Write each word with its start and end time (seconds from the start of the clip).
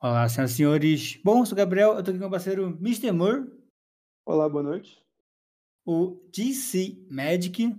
Olá, 0.00 0.28
senhoras 0.28 0.52
e 0.52 0.54
senhores. 0.56 1.20
Bom, 1.24 1.44
sou 1.44 1.54
o 1.54 1.56
Gabriel, 1.56 1.94
eu 1.94 2.02
tô 2.02 2.10
aqui 2.10 2.20
com 2.20 2.26
o 2.26 2.30
parceiro 2.30 2.66
Mr. 2.80 3.10
Moore, 3.12 3.46
Olá, 4.26 4.48
boa 4.48 4.62
noite. 4.62 4.98
o 5.86 6.20
DC 6.32 7.06
Magic 7.10 7.74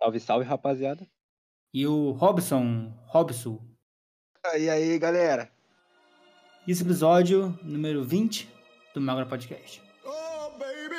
Salve, 0.00 0.20
salve, 0.20 0.44
rapaziada. 0.44 1.06
e 1.72 1.86
o 1.86 2.12
Robson, 2.12 2.92
Robson. 3.06 3.60
E 4.56 4.68
aí, 4.70 4.98
galera? 4.98 5.50
Esse 6.66 6.82
episódio 6.82 7.58
número 7.62 8.04
20 8.04 8.48
do 8.94 9.00
Magra 9.00 9.26
Podcast. 9.26 9.82
Oh, 10.04 10.50
baby. 10.58 10.96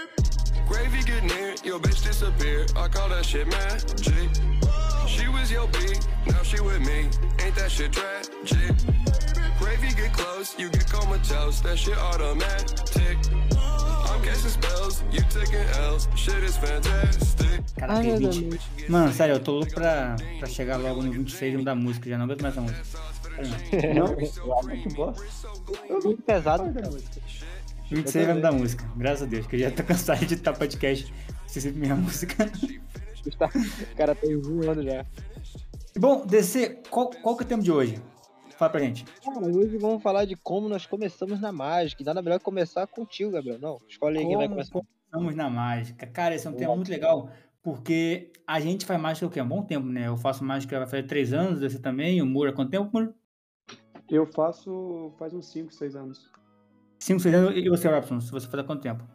Gravy 0.68 1.02
get 1.04 1.24
near, 1.24 1.56
your 1.66 1.80
bitch 1.80 2.02
disappear. 2.04 2.66
I 2.76 2.88
call 2.90 3.10
that 3.10 3.26
shit 3.26 3.48
magic. 3.48 4.30
She 5.08 5.28
was 5.28 5.50
your 5.52 5.68
beat, 5.68 6.00
now 6.28 6.44
she 6.44 6.60
with 6.62 6.80
me. 6.82 7.10
Ain't 7.44 7.56
that 7.56 7.70
shit 7.71 7.92
tragic? 7.92 8.76
Gravy 9.70 9.94
get 9.94 10.12
close, 10.14 10.56
you 10.58 10.68
get 10.72 10.92
comatose. 10.92 11.62
That 11.62 11.78
shit 11.78 11.96
automatic. 11.96 13.18
I'm 14.10 14.20
casting 14.24 14.50
spells, 14.50 15.04
you 15.12 15.21
taking 15.30 15.64
L's. 15.92 16.07
Shit 16.16 16.43
is 16.43 16.57
fantastic. 16.57 17.62
Cara, 17.78 17.93
Ai, 17.93 18.02
tem 18.02 18.20
meu 18.20 18.32
20. 18.32 18.50
Deus. 18.50 18.90
Mano, 18.90 19.14
sério, 19.14 19.36
eu 19.36 19.40
tô 19.40 19.52
louco 19.52 19.71
pra, 19.71 20.16
pra 20.40 20.48
chegar 20.48 20.78
logo 20.78 21.04
no 21.04 21.12
26 21.12 21.54
e 21.54 21.57
mudar 21.57 21.74
a 21.74 21.76
música. 21.76 22.10
Já 22.10 22.18
não 22.18 22.26
aguento 22.26 22.42
mais 22.42 22.57
essa 22.57 22.62
música. 22.62 22.82
Não. 23.93 24.07
Não, 24.07 24.16
que 24.16 24.90
bosta. 24.96 25.24
Eu 25.88 26.00
Muito 26.04 26.21
pesado, 26.24 26.64
não 26.64 26.74
cara. 26.74 26.88
da 26.88 26.92
música. 26.92 27.21
26 27.92 28.26
vai 28.26 28.36
mudar 28.36 28.50
a 28.50 28.54
música. 28.54 28.92
Graças 28.98 29.21
a 29.21 29.26
Deus, 29.28 29.46
que 29.46 29.56
eu 29.56 29.60
já 29.60 29.70
tô 29.71 29.84
cansado 29.86 30.18
de 30.26 30.34
editar 30.34 30.54
podcast. 30.54 31.14
Ser 31.46 31.62
sempre 31.62 31.79
minha 31.79 31.96
música. 31.96 32.52
O 33.23 33.95
cara 33.95 34.16
tem 34.16 34.36
voando 34.42 34.81
já. 34.84 35.06
Bom, 35.95 36.26
DC, 36.26 36.81
qual, 36.90 37.12
qual 37.22 37.38
que 37.38 37.44
é 37.44 37.45
o 37.45 37.50
tema 37.50 37.62
de 37.62 37.72
hoje? 37.72 38.02
Fala 38.59 38.72
pra 38.72 38.81
gente. 38.81 39.06
Cara, 39.23 39.40
hoje 39.40 39.78
vamos 39.78 40.04
falar 40.04 40.26
de 40.26 40.36
como 40.36 40.68
nós 40.68 40.86
começamos 40.86 41.40
na 41.40 41.50
mágica. 41.50 42.04
E 42.04 42.06
nada 42.06 42.22
melhor 42.22 42.40
que 42.40 42.44
começar 42.44 42.86
contigo, 42.88 43.32
Gabriel. 43.32 43.58
Não, 43.58 43.78
escolhe 43.88 44.18
aí 44.20 44.28
quem 44.28 44.36
vai 44.36 44.50
começar. 44.50 44.74
começamos 44.74 45.34
na 45.34 45.50
mágica? 45.50 46.06
Cara, 46.06 46.36
esse 46.36 46.46
é 46.46 46.50
um 46.50 46.54
tema 46.54 46.76
muito 46.76 46.92
legal, 46.92 47.32
porque 47.64 48.34
a 48.46 48.60
gente 48.60 48.86
faz 48.86 49.00
mágica 49.00 49.28
o 49.28 49.30
quê? 49.30 49.40
Há 49.40 49.46
um 49.46 49.48
bom 49.48 49.64
tempo, 49.64 49.88
né? 49.88 50.08
Eu 50.08 50.18
faço 50.18 50.44
mágica 50.44 50.78
vai 50.78 50.86
fazer 50.90 51.04
três 51.04 51.32
anos, 51.32 51.62
você 51.62 51.80
também, 51.80 52.22
o 52.22 52.26
Muro 52.26 52.50
há 52.50 52.54
quanto 52.54 52.70
tempo, 52.70 52.90
Muro? 52.94 53.16
Eu 54.10 54.26
faço 54.26 55.14
faz 55.18 55.34
uns 55.34 55.50
5, 55.50 55.73
6 55.73 55.96
anos. 55.96 56.30
Cinco, 57.00 57.22
seis 57.22 57.34
anos, 57.34 57.56
e 57.56 57.70
você, 57.70 57.88
Robson, 57.88 58.20
se 58.20 58.30
você 58.30 58.46
faz 58.46 58.62
há 58.62 58.68
quanto 58.68 58.82
tempo? 58.82 59.08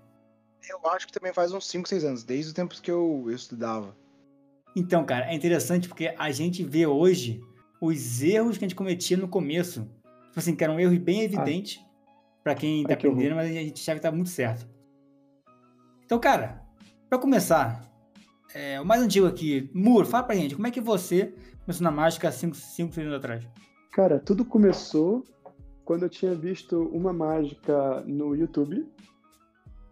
Eu 0.70 0.91
acho 0.91 1.06
que 1.06 1.12
também 1.12 1.34
faz 1.34 1.53
uns 1.53 1.67
5, 1.67 1.86
6 1.86 2.03
anos, 2.03 2.25
desde 2.25 2.53
o 2.53 2.55
tempo 2.55 2.81
que 2.81 2.91
eu, 2.91 3.27
eu 3.27 3.36
estudava. 3.36 3.95
Então, 4.75 5.05
cara, 5.05 5.31
é 5.31 5.34
interessante 5.34 5.86
porque 5.86 6.14
a 6.19 6.31
gente 6.31 6.64
vê 6.64 6.86
hoje 6.86 7.42
os 7.86 8.22
erros 8.22 8.58
que 8.58 8.64
a 8.64 8.68
gente 8.68 8.77
cometia 8.77 9.16
no 9.16 9.28
começo. 9.28 9.82
Tipo 10.27 10.38
assim, 10.38 10.54
que 10.54 10.64
eram 10.64 10.80
erros 10.80 10.98
bem 10.98 11.22
evidentes 11.22 11.80
pra 12.42 12.54
quem 12.54 12.82
tá 12.82 12.96
que 12.96 13.06
aprendendo, 13.06 13.36
mas 13.36 13.50
a 13.50 13.52
gente 13.54 13.80
achava 13.80 13.98
que 13.98 14.02
tá 14.02 14.12
muito 14.12 14.30
certo. 14.30 14.68
Então, 16.05 16.18
cara, 16.18 16.62
pra 17.08 17.18
começar, 17.18 17.82
é, 18.55 18.80
o 18.80 18.84
mais 18.84 19.00
antigo 19.00 19.27
aqui, 19.27 19.70
Muro, 19.72 20.06
fala 20.06 20.24
pra 20.24 20.34
gente, 20.34 20.55
como 20.55 20.66
é 20.66 20.70
que 20.70 20.80
você 20.80 21.34
começou 21.64 21.82
na 21.82 21.90
mágica 21.90 22.28
há 22.28 22.32
cinco, 22.32 22.55
cinco 22.55 22.92
seis 22.92 23.06
anos 23.06 23.18
atrás? 23.18 23.48
Cara, 23.92 24.18
tudo 24.18 24.44
começou 24.44 25.24
quando 25.84 26.02
eu 26.02 26.08
tinha 26.08 26.34
visto 26.34 26.82
uma 26.92 27.12
mágica 27.12 28.00
no 28.02 28.34
YouTube. 28.34 28.86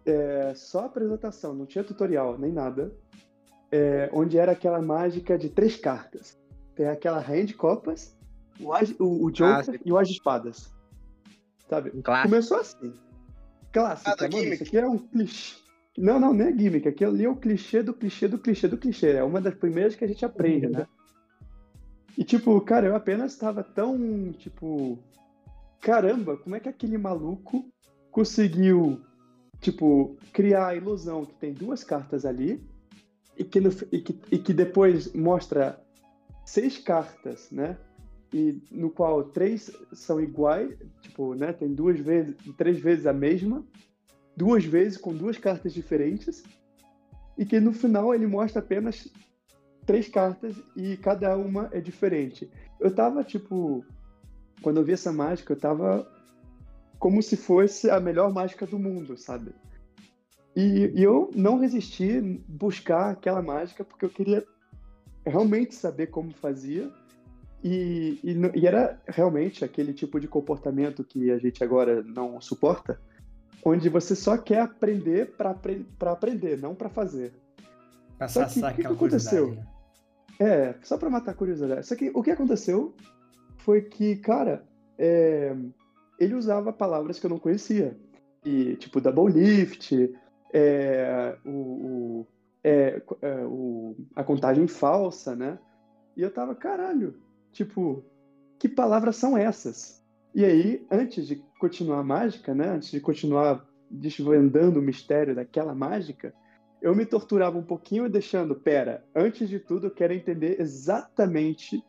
É, 0.05 0.53
só 0.55 0.85
apresentação, 0.85 1.53
não 1.53 1.65
tinha 1.65 1.83
tutorial 1.83 2.37
nem 2.37 2.51
nada. 2.51 2.93
É, 3.71 4.09
onde 4.13 4.37
era 4.37 4.51
aquela 4.51 4.81
mágica 4.81 5.37
de 5.37 5.49
três 5.49 5.75
cartas. 5.75 6.37
Tem 6.75 6.87
aquela 6.87 7.19
rainha 7.19 7.45
de 7.45 7.53
copas, 7.53 8.15
o, 8.59 8.73
as- 8.73 8.95
o, 8.99 9.25
o 9.25 9.31
Joker 9.31 9.63
Clássico. 9.65 9.79
e 9.85 9.91
o 9.91 9.97
as 9.97 10.07
de 10.07 10.13
espadas. 10.15 10.73
Sabe? 11.69 11.91
Clássico. 12.01 12.29
Começou 12.29 12.59
assim. 12.59 12.93
Clássica, 13.71 14.11
Ah, 14.25 14.29
mano. 14.31 14.53
Isso 14.53 14.63
aqui 14.63 14.77
é 14.77 14.87
um 14.87 14.97
clichê. 14.97 15.55
Não, 15.97 16.19
não, 16.19 16.33
nem 16.33 16.47
é 16.47 16.51
gimmick. 16.57 16.87
Aqui 16.87 17.05
ali 17.05 17.25
é 17.25 17.29
o 17.29 17.35
clichê 17.35 17.83
do 17.83 17.93
clichê 17.93 18.27
do 18.27 18.37
clichê 18.39 18.67
do 18.67 18.77
clichê. 18.77 19.11
É 19.11 19.23
uma 19.23 19.39
das 19.39 19.53
primeiras 19.53 19.95
que 19.95 20.03
a 20.03 20.07
gente 20.07 20.25
aprende, 20.25 20.67
né? 20.67 20.87
E, 22.17 22.23
tipo, 22.23 22.59
cara, 22.61 22.87
eu 22.87 22.95
apenas 22.95 23.33
estava 23.33 23.63
tão, 23.63 24.31
tipo... 24.37 24.97
Caramba, 25.81 26.37
como 26.37 26.55
é 26.55 26.59
que 26.59 26.69
aquele 26.69 26.97
maluco 26.97 27.65
conseguiu, 28.09 29.01
tipo, 29.59 30.15
criar 30.31 30.67
a 30.67 30.75
ilusão 30.75 31.25
que 31.25 31.33
tem 31.33 31.53
duas 31.53 31.83
cartas 31.83 32.25
ali 32.25 32.63
e 33.37 33.43
que, 33.43 33.59
no, 33.59 33.69
e 33.91 33.99
que, 33.99 34.19
e 34.31 34.37
que 34.37 34.53
depois 34.53 35.11
mostra 35.13 35.79
seis 36.45 36.77
cartas, 36.77 37.49
né? 37.51 37.77
E 38.33 38.61
no 38.71 38.89
qual 38.89 39.23
três 39.25 39.71
são 39.91 40.19
iguais, 40.19 40.75
tipo, 41.01 41.35
né? 41.35 41.53
Tem 41.53 41.73
duas 41.73 41.99
vezes, 41.99 42.35
três 42.57 42.79
vezes 42.79 43.05
a 43.05 43.13
mesma, 43.13 43.63
duas 44.35 44.65
vezes 44.65 44.97
com 44.97 45.13
duas 45.13 45.37
cartas 45.37 45.73
diferentes, 45.73 46.43
e 47.37 47.45
que 47.45 47.59
no 47.59 47.73
final 47.73 48.13
ele 48.13 48.27
mostra 48.27 48.59
apenas 48.59 49.11
três 49.85 50.07
cartas 50.07 50.55
e 50.75 50.97
cada 50.97 51.35
uma 51.37 51.69
é 51.71 51.79
diferente. 51.79 52.49
Eu 52.79 52.93
tava, 52.93 53.23
tipo, 53.23 53.85
quando 54.61 54.77
eu 54.77 54.83
vi 54.83 54.93
essa 54.93 55.11
mágica, 55.11 55.53
eu 55.53 55.59
tava 55.59 56.07
como 56.99 57.21
se 57.21 57.35
fosse 57.35 57.89
a 57.89 57.99
melhor 57.99 58.33
mágica 58.33 58.65
do 58.65 58.79
mundo, 58.79 59.17
sabe? 59.17 59.53
E, 60.55 60.91
e 60.95 61.03
eu 61.03 61.31
não 61.35 61.57
resisti 61.57 62.21
buscar 62.47 63.11
aquela 63.11 63.41
mágica 63.41 63.83
porque 63.83 64.05
eu 64.05 64.09
queria 64.09 64.45
realmente 65.25 65.75
saber 65.75 66.07
como 66.07 66.31
fazia. 66.33 66.89
E, 67.63 68.19
e, 68.23 68.59
e 68.59 68.67
era 68.67 68.99
realmente 69.07 69.63
aquele 69.63 69.93
tipo 69.93 70.19
de 70.19 70.27
comportamento 70.27 71.03
que 71.03 71.31
a 71.31 71.37
gente 71.37 71.63
agora 71.63 72.03
não 72.03 72.41
suporta, 72.41 72.99
onde 73.63 73.87
você 73.87 74.15
só 74.15 74.37
quer 74.37 74.59
aprender 74.59 75.31
para 75.37 75.55
aprender, 76.11 76.57
não 76.59 76.75
para 76.75 76.89
fazer. 76.89 77.33
Só 78.27 78.41
que, 78.53 78.59
o 78.59 78.75
que 78.75 78.81
que 78.81 78.87
aconteceu? 78.93 79.47
né? 79.55 79.67
É, 80.39 80.75
só 80.83 80.97
pra 80.97 81.09
matar 81.09 81.31
a 81.31 81.35
curiosidade. 81.35 81.87
Só 81.87 81.95
que 81.95 82.11
o 82.13 82.21
que 82.21 82.31
aconteceu 82.31 82.93
foi 83.59 83.81
que, 83.83 84.17
cara, 84.17 84.65
é, 84.97 85.55
ele 86.19 86.33
usava 86.35 86.73
palavras 86.73 87.17
que 87.17 87.25
eu 87.25 87.29
não 87.29 87.39
conhecia. 87.39 87.95
E, 88.43 88.75
tipo, 88.75 88.99
double 88.99 89.31
lift, 89.33 90.13
é, 90.53 91.37
o, 91.45 91.49
o- 91.49 92.27
é, 92.63 93.01
é, 93.21 93.45
o- 93.45 93.95
a 94.15 94.23
contagem 94.23 94.67
falsa, 94.67 95.35
né? 95.35 95.59
E 96.15 96.21
eu 96.21 96.31
tava, 96.31 96.55
caralho, 96.55 97.15
tipo, 97.51 98.03
que 98.59 98.69
palavras 98.69 99.15
são 99.15 99.37
essas? 99.37 100.01
E 100.33 100.45
aí, 100.45 100.85
antes 100.91 101.27
de 101.27 101.43
continuar 101.59 101.99
a 101.99 102.03
mágica, 102.03 102.53
né? 102.55 102.69
Antes 102.69 102.91
de 102.91 102.99
continuar 102.99 103.67
desvendando 103.89 104.79
o 104.79 104.83
mistério 104.83 105.35
daquela 105.35 105.75
mágica, 105.75 106.33
eu 106.81 106.95
me 106.95 107.05
torturava 107.05 107.57
um 107.57 107.63
pouquinho 107.63 108.09
deixando, 108.09 108.55
pera, 108.55 109.05
antes 109.15 109.47
de 109.47 109.59
tudo 109.59 109.87
eu 109.87 109.91
quero 109.91 110.13
entender 110.13 110.59
exatamente 110.59 111.83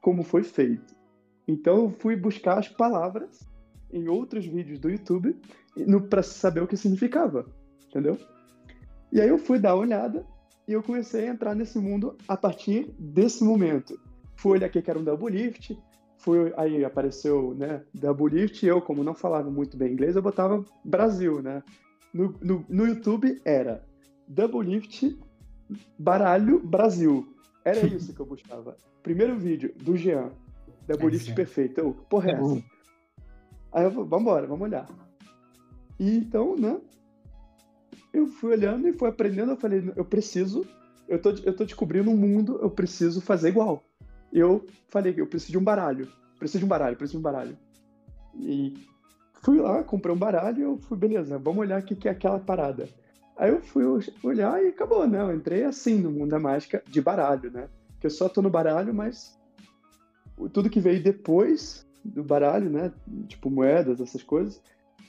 como 0.00 0.22
foi 0.22 0.42
feito. 0.42 0.94
Então 1.46 1.84
eu 1.84 1.90
fui 1.90 2.16
buscar 2.16 2.58
as 2.58 2.68
palavras 2.68 3.40
em 3.92 4.08
outros 4.08 4.46
vídeos 4.46 4.78
do 4.78 4.88
YouTube 4.90 5.36
para 6.08 6.22
saber 6.22 6.62
o 6.62 6.66
que 6.66 6.76
significava, 6.76 7.46
entendeu? 7.88 8.16
E 9.12 9.20
aí 9.20 9.28
eu 9.28 9.38
fui 9.38 9.58
dar 9.58 9.74
uma 9.74 9.82
olhada 9.82 10.24
e 10.66 10.72
eu 10.72 10.82
comecei 10.82 11.28
a 11.28 11.32
entrar 11.32 11.54
nesse 11.54 11.78
mundo 11.78 12.16
a 12.28 12.36
partir 12.36 12.94
desse 12.98 13.42
momento. 13.42 13.98
Fui 14.36 14.52
olhar 14.52 14.66
aqui 14.66 14.80
que 14.80 14.90
era 14.90 14.98
um 14.98 15.04
double 15.04 15.30
lift, 15.30 15.76
fui, 16.18 16.52
aí 16.56 16.84
apareceu, 16.84 17.54
né, 17.54 17.82
double 17.92 18.28
lift, 18.28 18.64
e 18.64 18.68
eu, 18.68 18.80
como 18.80 19.02
não 19.02 19.14
falava 19.14 19.50
muito 19.50 19.76
bem 19.76 19.92
inglês, 19.92 20.16
eu 20.16 20.22
botava 20.22 20.64
Brasil, 20.84 21.42
né? 21.42 21.62
No, 22.12 22.34
no, 22.40 22.64
no 22.68 22.86
YouTube 22.86 23.40
era 23.44 23.84
Double 24.26 24.62
Lift 24.62 25.18
Baralho 25.98 26.60
Brasil. 26.60 27.34
Era 27.64 27.80
isso 27.86 28.12
que 28.12 28.20
eu 28.20 28.26
buscava. 28.26 28.76
Primeiro 29.02 29.36
vídeo 29.36 29.72
do 29.76 29.96
Jean. 29.96 30.30
Double 30.86 31.08
É 31.08 31.10
Lift 31.10 31.34
perfeito. 31.34 31.78
Eu, 31.78 31.92
porra, 32.08 32.30
é 32.30 32.34
essa? 32.34 32.42
Uhum. 32.42 32.62
Aí 33.72 33.84
eu 33.84 33.90
vambora, 34.04 34.46
vamos 34.46 34.62
olhar. 34.62 34.88
E 35.98 36.16
então, 36.16 36.56
né? 36.56 36.80
Eu 38.12 38.26
fui 38.26 38.52
olhando 38.52 38.88
e 38.88 38.92
fui 38.92 39.08
aprendendo. 39.08 39.52
Eu 39.52 39.56
falei, 39.56 39.92
eu 39.96 40.04
preciso. 40.04 40.66
Eu 41.08 41.20
tô, 41.20 41.30
eu 41.30 41.54
tô 41.54 41.64
descobrindo 41.64 42.10
um 42.10 42.16
mundo, 42.16 42.58
eu 42.62 42.70
preciso 42.70 43.20
fazer 43.20 43.48
igual. 43.48 43.84
Eu 44.32 44.64
falei, 44.88 45.14
eu 45.16 45.26
preciso 45.26 45.52
de 45.52 45.58
um 45.58 45.64
baralho. 45.64 46.08
Preciso 46.38 46.60
de 46.60 46.64
um 46.64 46.68
baralho, 46.68 46.96
preciso 46.96 47.18
de 47.18 47.20
um 47.20 47.22
baralho. 47.22 47.58
E 48.36 48.74
fui 49.42 49.58
lá, 49.58 49.82
comprei 49.82 50.14
um 50.14 50.18
baralho 50.18 50.58
e 50.58 50.62
eu 50.62 50.78
fui, 50.78 50.96
beleza, 50.96 51.38
vamos 51.38 51.60
olhar 51.60 51.80
o 51.80 51.84
que, 51.84 51.96
que 51.96 52.08
é 52.08 52.12
aquela 52.12 52.38
parada. 52.38 52.88
Aí 53.36 53.50
eu 53.50 53.60
fui 53.60 53.84
olhar 54.22 54.62
e 54.62 54.68
acabou, 54.68 55.06
né? 55.06 55.20
Eu 55.20 55.34
entrei 55.34 55.64
assim 55.64 55.98
no 55.98 56.10
mundo 56.10 56.30
da 56.30 56.38
mágica 56.38 56.82
de 56.86 57.00
baralho, 57.00 57.50
né? 57.50 57.68
Que 57.98 58.06
eu 58.06 58.10
só 58.10 58.28
tô 58.28 58.42
no 58.42 58.50
baralho, 58.50 58.94
mas 58.94 59.38
tudo 60.52 60.70
que 60.70 60.80
veio 60.80 61.02
depois 61.02 61.86
do 62.04 62.22
baralho, 62.22 62.70
né? 62.70 62.92
Tipo 63.28 63.50
moedas, 63.50 64.00
essas 64.00 64.22
coisas, 64.22 64.60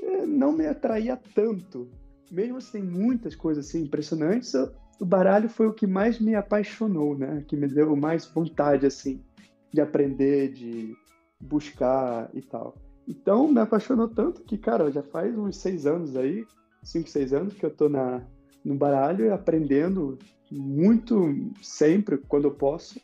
eh, 0.01 0.25
não 0.25 0.51
me 0.51 0.65
atraía 0.65 1.19
tanto. 1.36 1.89
Mesmo 2.31 2.57
assim, 2.57 2.81
muitas 2.81 3.35
coisas 3.35 3.67
assim 3.67 3.83
impressionantes, 3.83 4.53
o 4.99 5.05
baralho 5.05 5.49
foi 5.49 5.67
o 5.67 5.73
que 5.73 5.85
mais 5.85 6.19
me 6.19 6.33
apaixonou, 6.33 7.17
né? 7.17 7.43
Que 7.47 7.57
me 7.57 7.67
deu 7.67 7.95
mais 7.95 8.25
vontade, 8.25 8.85
assim, 8.85 9.21
de 9.73 9.81
aprender, 9.81 10.53
de 10.53 10.95
buscar 11.39 12.29
e 12.33 12.41
tal. 12.41 12.75
Então, 13.07 13.51
me 13.51 13.59
apaixonou 13.59 14.07
tanto 14.07 14.43
que, 14.43 14.57
cara, 14.57 14.91
já 14.91 15.03
faz 15.03 15.37
uns 15.37 15.57
seis 15.57 15.85
anos 15.85 16.15
aí, 16.15 16.45
cinco, 16.81 17.09
seis 17.09 17.33
anos 17.33 17.53
que 17.53 17.65
eu 17.65 17.71
tô 17.71 17.89
na, 17.89 18.23
no 18.63 18.75
baralho 18.75 19.25
e 19.25 19.29
aprendendo 19.29 20.17
muito 20.51 21.51
sempre, 21.61 22.17
quando 22.17 22.45
eu 22.45 22.51
posso. 22.51 22.99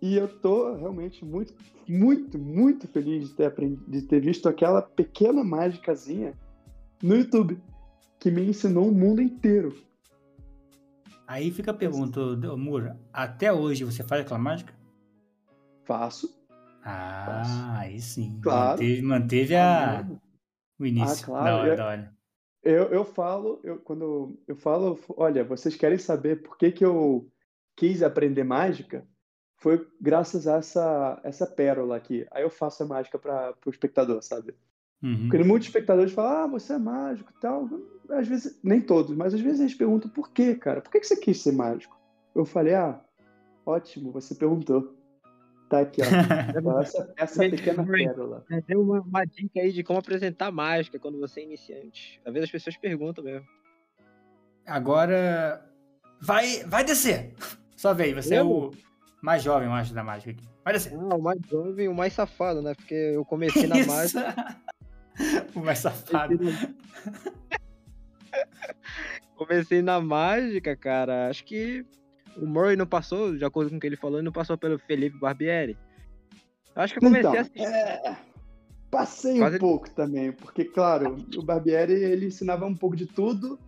E 0.00 0.16
eu 0.16 0.28
tô 0.28 0.74
realmente 0.74 1.24
muito, 1.24 1.54
muito, 1.88 2.38
muito 2.38 2.86
feliz 2.88 3.28
de 3.28 3.34
ter, 3.34 3.46
aprendido, 3.46 3.90
de 3.90 4.02
ter 4.02 4.20
visto 4.20 4.48
aquela 4.48 4.82
pequena 4.82 5.42
mágicazinha 5.42 6.34
no 7.02 7.16
YouTube, 7.16 7.60
que 8.28 8.30
me 8.30 8.46
ensinou 8.46 8.88
o 8.88 8.94
mundo 8.94 9.22
inteiro. 9.22 9.74
Aí 11.26 11.50
fica 11.50 11.70
a 11.70 11.74
pergunta, 11.74 12.20
ô, 12.20 12.56
Mura, 12.56 12.98
até 13.10 13.50
hoje 13.50 13.84
você 13.84 14.02
faz 14.02 14.20
aquela 14.20 14.38
mágica? 14.38 14.74
Faço. 15.84 16.38
Ah, 16.84 17.24
Faço. 17.26 17.80
aí 17.80 18.00
sim. 18.00 18.38
Claro. 18.42 18.82
Manteve, 18.82 19.02
manteve 19.02 19.56
a, 19.56 20.06
o 20.78 20.84
início. 20.84 21.24
Ah, 21.24 21.26
claro. 21.26 21.44
Da 21.44 21.84
hora, 21.84 22.14
Eu-. 22.62 22.72
Eu, 22.74 22.84
eu 22.90 23.04
falo, 23.04 23.60
eu, 23.64 23.78
quando 23.78 24.38
eu 24.46 24.56
falo, 24.56 24.98
olha, 25.16 25.42
vocês 25.44 25.74
querem 25.74 25.96
saber 25.96 26.42
por 26.42 26.58
que, 26.58 26.70
que 26.70 26.84
eu 26.84 27.30
quis 27.76 28.02
aprender 28.02 28.44
mágica? 28.44 29.06
Foi 29.56 29.88
graças 29.98 30.46
a 30.46 30.56
essa, 30.56 31.20
essa 31.24 31.46
pérola 31.46 31.96
aqui. 31.96 32.26
Aí 32.30 32.42
eu 32.42 32.50
faço 32.50 32.82
a 32.82 32.86
mágica 32.86 33.18
para 33.18 33.54
o 33.64 33.70
espectador, 33.70 34.22
sabe? 34.22 34.54
Uhum. 35.02 35.28
Porque 35.28 35.44
muitos 35.44 35.68
espectadores 35.68 36.12
falam, 36.12 36.44
ah, 36.44 36.46
você 36.46 36.74
é 36.74 36.78
mágico 36.78 37.32
e 37.34 37.40
tal. 37.40 37.68
Às 38.10 38.26
vezes, 38.26 38.58
nem 38.62 38.80
todos, 38.80 39.14
mas 39.16 39.34
às 39.34 39.40
vezes 39.40 39.60
eles 39.60 39.74
perguntam, 39.74 40.10
por 40.10 40.30
quê, 40.32 40.54
cara? 40.54 40.80
Por 40.80 40.90
que, 40.90 41.02
você 41.02 41.16
quis 41.16 41.42
ser 41.42 41.52
mágico? 41.52 41.98
Eu 42.34 42.44
falei, 42.44 42.74
ah, 42.74 43.00
ótimo, 43.66 44.12
você 44.12 44.34
perguntou. 44.34 44.96
Tá 45.68 45.80
aqui, 45.80 46.00
ó. 46.00 46.04
Essa, 46.80 47.12
essa 47.16 47.40
pequena 47.50 47.84
pérola. 47.84 48.44
Tem 48.66 48.76
uma, 48.76 49.00
uma 49.02 49.24
dica 49.26 49.60
aí 49.60 49.70
de 49.70 49.84
como 49.84 49.98
apresentar 49.98 50.50
mágica 50.50 50.98
quando 50.98 51.18
você 51.18 51.40
é 51.40 51.44
iniciante. 51.44 52.20
Às 52.24 52.32
vezes 52.32 52.48
as 52.48 52.50
pessoas 52.52 52.76
perguntam 52.78 53.22
mesmo. 53.22 53.46
Agora, 54.66 55.62
vai, 56.20 56.64
vai 56.64 56.84
descer. 56.84 57.34
Só 57.76 57.92
vem, 57.92 58.14
você 58.14 58.36
é 58.36 58.40
Eu? 58.40 58.50
o 58.50 58.70
mais 59.22 59.42
jovem, 59.42 59.68
eu 59.68 59.74
acho, 59.74 59.92
da 59.92 60.02
mágica 60.02 60.30
aqui. 60.30 60.48
Vai 60.64 60.72
descer. 60.72 60.94
Ah, 60.94 61.16
o 61.16 61.22
mais 61.22 61.40
jovem 61.48 61.84
e 61.84 61.88
o 61.88 61.94
mais 61.94 62.12
safado, 62.12 62.62
né? 62.62 62.74
Porque 62.74 62.94
eu 62.94 63.24
comecei 63.24 63.66
na 63.66 63.76
mágica. 63.86 64.56
o 65.54 65.60
mais 65.60 65.78
safado. 65.78 66.38
Comecei 69.36 69.82
na 69.82 70.00
mágica, 70.00 70.76
cara. 70.76 71.28
Acho 71.28 71.44
que 71.44 71.84
o 72.36 72.46
Murray 72.46 72.76
não 72.76 72.86
passou, 72.86 73.36
de 73.36 73.44
acordo 73.44 73.70
com 73.70 73.76
o 73.76 73.80
que 73.80 73.86
ele 73.86 73.96
falou, 73.96 74.22
não 74.22 74.32
passou 74.32 74.56
pelo 74.56 74.78
Felipe 74.78 75.18
Barbieri. 75.18 75.76
Acho 76.74 76.94
que 76.94 76.98
eu 76.98 77.02
comecei 77.02 77.30
Então, 77.30 77.40
assim. 77.40 77.64
é, 77.64 78.16
passei 78.90 79.38
Quase- 79.38 79.56
um 79.56 79.58
pouco 79.60 79.90
também, 79.90 80.32
porque, 80.32 80.64
claro, 80.64 81.16
o 81.36 81.42
Barbieri, 81.42 81.92
ele 81.92 82.26
ensinava 82.26 82.66
um 82.66 82.74
pouco 82.74 82.94
de 82.96 83.06
tudo, 83.06 83.58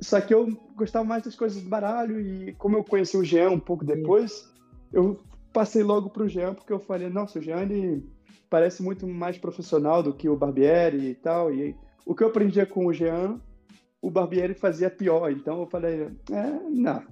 só 0.00 0.20
que 0.20 0.34
eu 0.34 0.48
gostava 0.74 1.04
mais 1.04 1.22
das 1.22 1.36
coisas 1.36 1.62
do 1.62 1.68
baralho, 1.68 2.20
e 2.20 2.52
como 2.54 2.76
eu 2.76 2.84
conheci 2.84 3.16
o 3.16 3.24
Jean 3.24 3.50
um 3.50 3.60
pouco 3.60 3.84
depois, 3.84 4.52
eu 4.92 5.20
passei 5.52 5.82
logo 5.82 6.10
pro 6.10 6.28
Jean, 6.28 6.54
porque 6.54 6.72
eu 6.72 6.80
falei, 6.80 7.08
nossa, 7.08 7.38
o 7.38 7.42
Jean, 7.42 7.62
ele 7.62 8.04
parece 8.48 8.82
muito 8.82 9.06
mais 9.06 9.38
profissional 9.38 10.02
do 10.02 10.12
que 10.12 10.28
o 10.28 10.36
Barbieri 10.36 11.10
e 11.10 11.14
tal, 11.14 11.54
e 11.54 11.76
o 12.04 12.14
que 12.14 12.24
eu 12.24 12.28
aprendia 12.28 12.66
com 12.66 12.86
o 12.86 12.92
Jean, 12.92 13.40
o 14.02 14.10
Barbieri 14.10 14.54
fazia 14.54 14.90
pior, 14.90 15.30
então 15.30 15.60
eu 15.60 15.66
falei, 15.66 16.08
é, 16.30 16.70
não, 16.70 17.02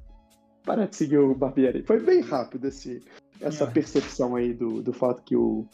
para 0.64 0.87
de 0.87 0.96
seguir 0.96 1.19
o 1.19 1.35
Barbieri. 1.35 1.82
Foi 1.82 2.00
bem 2.00 2.20
rápido 2.20 2.67
esse, 2.67 3.02
essa 3.40 3.64
É. 3.64 3.70
percepção 3.70 4.37
aí 4.37 4.52
do, 4.55 4.82
do 4.82 4.93
fato 4.93 5.23
que 5.23 5.37
o, 5.37 5.67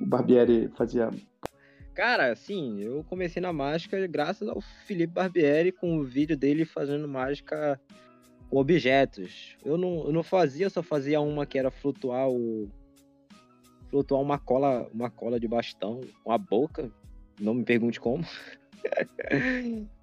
o 0.00 0.06
Barbieri 0.06 0.68
fazia. 0.76 1.10
Cara, 1.94 2.32
assim, 2.32 2.80
eu 2.80 3.04
comecei 3.04 3.42
na 3.42 3.52
mágica 3.52 4.06
graças 4.06 4.48
ao 4.48 4.60
Felipe 4.86 5.12
Barbieri 5.12 5.72
com 5.72 5.98
o 5.98 6.04
vídeo 6.04 6.36
dele 6.36 6.64
fazendo 6.64 7.06
mágica 7.08 7.80
com 8.48 8.58
objetos. 8.58 9.56
Eu 9.64 9.76
não, 9.76 10.04
eu 10.06 10.12
não 10.12 10.22
fazia, 10.22 10.66
eu 10.66 10.70
só 10.70 10.82
fazia 10.82 11.20
uma 11.20 11.44
que 11.46 11.58
era 11.58 11.70
flutuar 11.70 12.28
o. 12.28 12.70
Flutuar 13.90 14.22
uma 14.22 14.38
cola, 14.38 14.88
uma 14.94 15.10
cola 15.10 15.38
de 15.40 15.48
bastão 15.48 16.00
com 16.22 16.30
a 16.30 16.38
boca. 16.38 16.90
Não 17.40 17.54
me 17.54 17.64
pergunte 17.64 18.00
como. 18.00 18.24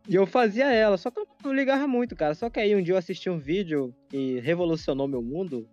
E 0.08 0.16
eu 0.16 0.26
fazia 0.26 0.72
ela, 0.72 0.98
só 0.98 1.12
que 1.12 1.20
eu 1.20 1.28
não 1.44 1.54
ligava 1.54 1.88
muito, 1.88 2.16
cara. 2.16 2.34
Só 2.34 2.50
que 2.50 2.60
aí 2.60 2.76
um 2.76 2.82
dia 2.82 2.94
eu 2.94 2.98
assisti 2.98 3.30
um 3.30 3.38
vídeo 3.38 3.94
que 4.10 4.40
revolucionou 4.40 5.08
meu 5.08 5.22
mundo. 5.22 5.68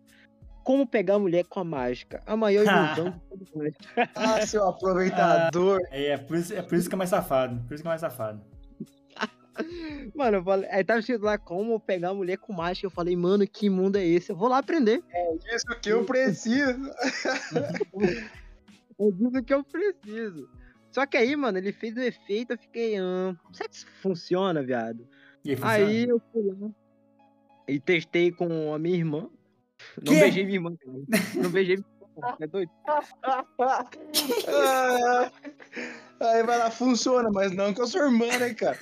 Como 0.63 0.87
pegar 0.87 1.19
mulher 1.19 1.45
com 1.45 1.61
a 1.61 1.65
mágica. 1.65 2.23
A 2.27 2.37
maior 2.37 2.65
ilusão 2.97 3.11
de 3.11 3.21
todo 3.29 3.47
mundo. 3.55 3.75
Ah, 4.15 4.47
seu 4.47 4.67
aproveitador. 4.67 5.81
É, 5.91 6.07
é 6.07 6.17
por 6.17 6.37
isso, 6.39 6.55
é 6.55 6.63
por 6.63 6.77
isso 6.77 6.89
que 6.89 6.95
é 6.95 6.99
mais 6.99 7.11
safado. 7.11 7.63
Por 7.69 7.75
isso 7.75 7.83
que 7.83 7.89
é 7.89 7.91
mais 7.91 8.01
safado. 8.01 8.41
Mano, 10.15 10.39
eu 10.39 10.45
falei, 10.45 10.69
aí 10.71 10.83
tava 10.83 11.01
escrito 11.01 11.23
lá 11.23 11.37
como 11.37 11.79
pegar 11.79 12.09
a 12.11 12.15
mulher 12.15 12.39
com 12.39 12.53
mágica. 12.53 12.87
Eu 12.87 12.91
falei, 12.91 13.15
mano, 13.15 13.47
que 13.47 13.69
mundo 13.71 13.97
é 13.97 14.05
esse? 14.05 14.33
Eu 14.33 14.37
vou 14.37 14.49
lá 14.49 14.59
aprender. 14.59 15.03
Isso 15.55 15.67
que 15.81 15.91
eu 15.91 16.05
preciso. 16.05 16.91
Eu 18.99 19.11
digo 19.11 19.43
que 19.43 19.53
eu 19.53 19.65
preciso. 19.65 20.49
Só 20.95 21.05
que 21.07 21.17
aí, 21.17 21.35
mano, 21.35 21.59
ele 21.59 21.73
fez 21.73 21.97
o 21.97 22.01
efeito, 22.01 22.53
eu 22.53 22.59
fiquei, 22.59 22.97
ah, 22.99 23.35
será 23.53 23.69
que 23.69 23.75
isso 23.75 23.87
funciona, 24.01 24.63
viado? 24.63 25.07
E 25.45 25.51
aí, 25.51 25.57
funciona? 25.57 25.87
Aí 25.89 26.05
eu 26.09 26.23
fui 26.33 26.43
lá 26.43 26.71
e 27.67 27.81
testei 27.81 28.31
com 28.31 28.73
a 28.73 28.79
minha 28.79 28.97
irmã. 28.97 29.29
Não 30.05 30.13
beijei 30.21 30.45
minha 30.45 30.57
irmã, 30.57 30.77
cara. 30.77 30.99
Não 31.43 31.51
beijei 31.51 31.77
minha 31.79 31.87
irmã, 32.17 32.37
é 32.41 32.47
doido? 32.47 32.71
Ah, 34.47 35.31
Aí 36.21 36.43
vai 36.45 36.59
lá, 36.59 36.71
funciona, 36.71 37.29
mas 37.31 37.51
não 37.53 37.75
com 37.75 37.83
a 37.83 37.87
sua 37.87 38.05
irmã, 38.05 38.27
né, 38.39 38.55
cara? 38.55 38.79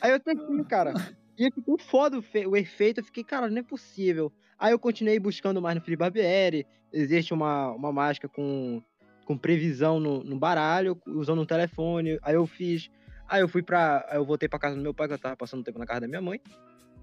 Aí 0.00 0.10
eu 0.12 0.20
testei, 0.20 0.64
cara. 0.64 0.92
E 1.38 1.50
ficou 1.50 1.78
foda 1.78 2.18
o, 2.18 2.22
fe- 2.22 2.46
o 2.46 2.56
efeito. 2.56 3.00
Eu 3.00 3.04
fiquei, 3.04 3.24
cara, 3.24 3.48
não 3.48 3.58
é 3.58 3.62
possível. 3.62 4.30
Aí 4.58 4.72
eu 4.72 4.78
continuei 4.78 5.18
buscando 5.18 5.62
mais 5.62 5.74
no 5.76 5.80
Felipe 5.80 6.00
Barbieri. 6.00 6.66
Existe 6.92 7.32
uma, 7.32 7.70
uma 7.72 7.92
mágica 7.92 8.28
com, 8.28 8.82
com 9.28 9.36
previsão 9.36 10.00
no, 10.00 10.24
no 10.24 10.38
baralho, 10.38 10.98
usando 11.06 11.42
um 11.42 11.44
telefone. 11.44 12.18
Aí 12.22 12.34
eu 12.34 12.46
fiz. 12.46 12.90
Aí 13.28 13.42
eu 13.42 13.48
fui 13.48 13.62
pra. 13.62 14.06
Aí 14.08 14.16
eu 14.16 14.24
voltei 14.24 14.48
pra 14.48 14.58
casa 14.58 14.74
do 14.74 14.80
meu 14.80 14.94
pai, 14.94 15.06
que 15.06 15.12
eu 15.12 15.18
tava 15.18 15.36
passando 15.36 15.62
tempo 15.62 15.78
na 15.78 15.84
casa 15.84 16.00
da 16.00 16.08
minha 16.08 16.22
mãe. 16.22 16.40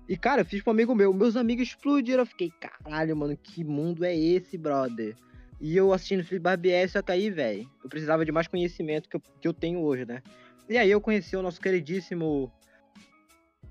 E, 0.09 0.17
cara, 0.17 0.41
eu 0.41 0.45
fiz 0.45 0.63
pra 0.63 0.71
um 0.71 0.73
amigo 0.73 0.95
meu. 0.95 1.13
Meus 1.13 1.35
amigos 1.35 1.67
explodiram. 1.67 2.23
Eu 2.23 2.25
fiquei, 2.25 2.51
caralho, 2.59 3.15
mano, 3.15 3.37
que 3.37 3.63
mundo 3.63 4.03
é 4.03 4.17
esse, 4.17 4.57
brother? 4.57 5.15
E 5.61 5.77
eu 5.77 5.93
assistindo 5.93 6.23
Felipe 6.23 6.43
Barbieri, 6.43 6.89
só 6.89 6.99
que 6.99 7.11
aí, 7.11 7.29
velho, 7.29 7.69
eu 7.83 7.89
precisava 7.89 8.25
de 8.25 8.31
mais 8.31 8.47
conhecimento 8.47 9.07
que 9.07 9.17
eu, 9.17 9.21
que 9.39 9.47
eu 9.47 9.53
tenho 9.53 9.79
hoje, 9.81 10.03
né? 10.03 10.23
E 10.67 10.79
aí 10.79 10.89
eu 10.89 10.99
conheci 10.99 11.37
o 11.37 11.43
nosso 11.43 11.61
queridíssimo 11.61 12.51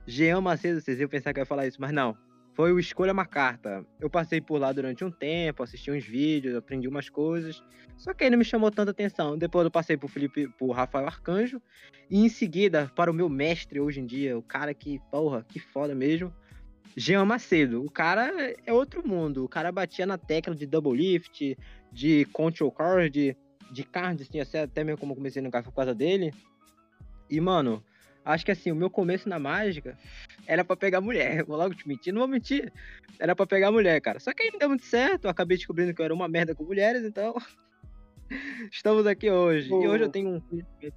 Jean 0.06 0.40
Macedo, 0.40 0.80
vocês 0.80 1.00
iam 1.00 1.08
pensar 1.08 1.34
que 1.34 1.40
eu 1.40 1.42
ia 1.42 1.46
falar 1.46 1.66
isso, 1.66 1.80
mas 1.80 1.92
não. 1.92 2.16
Foi 2.54 2.72
o 2.72 2.78
Escolha 2.78 3.12
uma 3.12 3.26
Carta. 3.26 3.84
Eu 4.00 4.08
passei 4.08 4.40
por 4.40 4.58
lá 4.58 4.72
durante 4.72 5.04
um 5.04 5.10
tempo, 5.10 5.62
assisti 5.62 5.90
uns 5.90 6.04
vídeos, 6.04 6.54
aprendi 6.54 6.86
umas 6.86 7.08
coisas. 7.08 7.62
Só 7.96 8.14
que 8.14 8.24
aí 8.24 8.30
não 8.30 8.38
me 8.38 8.44
chamou 8.44 8.70
tanta 8.70 8.92
atenção. 8.92 9.36
Depois 9.36 9.64
eu 9.64 9.70
passei 9.70 9.96
por 9.96 10.08
Felipe, 10.08 10.48
por 10.56 10.70
Rafael 10.70 11.06
Arcanjo. 11.06 11.60
E 12.08 12.24
em 12.24 12.28
seguida, 12.28 12.90
para 12.94 13.10
o 13.10 13.14
meu 13.14 13.28
mestre 13.28 13.80
hoje 13.80 14.00
em 14.00 14.06
dia, 14.06 14.38
o 14.38 14.42
cara 14.42 14.72
que, 14.72 15.00
porra, 15.10 15.44
que 15.48 15.58
foda 15.58 15.94
mesmo. 15.96 16.32
Jean 16.96 17.24
Macedo. 17.24 17.84
O 17.84 17.90
cara 17.90 18.32
é 18.64 18.72
outro 18.72 19.06
mundo. 19.06 19.44
O 19.44 19.48
cara 19.48 19.72
batia 19.72 20.06
na 20.06 20.16
tecla 20.16 20.54
de 20.54 20.64
double 20.64 20.96
lift, 20.96 21.56
de 21.92 22.24
control 22.26 22.70
card, 22.70 23.10
de, 23.10 23.36
de 23.72 23.82
cards, 23.82 24.28
assim, 24.28 24.38
até 24.58 24.84
mesmo 24.84 24.98
como 24.98 25.12
eu 25.12 25.16
comecei 25.16 25.42
no 25.42 25.50
café 25.50 25.68
por 25.70 25.74
causa 25.74 25.92
dele. 25.92 26.32
E, 27.28 27.40
mano, 27.40 27.82
acho 28.24 28.44
que 28.44 28.50
assim, 28.50 28.72
o 28.72 28.76
meu 28.76 28.88
começo 28.88 29.28
na 29.28 29.38
mágica 29.38 29.98
era 30.46 30.64
pra 30.64 30.76
pegar 30.76 31.00
mulher. 31.00 31.44
Vou 31.46 31.56
logo 31.56 31.74
te 31.74 31.86
mentir, 31.86 32.12
não 32.12 32.20
vou 32.20 32.28
mentir. 32.28 32.72
Era 33.18 33.36
pra 33.36 33.46
pegar 33.46 33.70
mulher, 33.70 34.00
cara. 34.00 34.18
Só 34.18 34.32
que 34.32 34.42
aí 34.42 34.50
não 34.50 34.58
deu 34.58 34.68
muito 34.68 34.84
certo. 34.84 35.24
Eu 35.24 35.30
acabei 35.30 35.56
descobrindo 35.56 35.94
que 35.94 36.00
eu 36.00 36.04
era 36.04 36.14
uma 36.14 36.28
merda 36.28 36.54
com 36.54 36.64
mulheres, 36.64 37.04
então. 37.04 37.34
Estamos 38.72 39.06
aqui 39.06 39.30
hoje. 39.30 39.68
E 39.68 39.86
hoje 39.86 40.04
eu 40.04 40.08
tenho 40.08 40.28
um. 40.30 40.40
Tu 40.40 40.92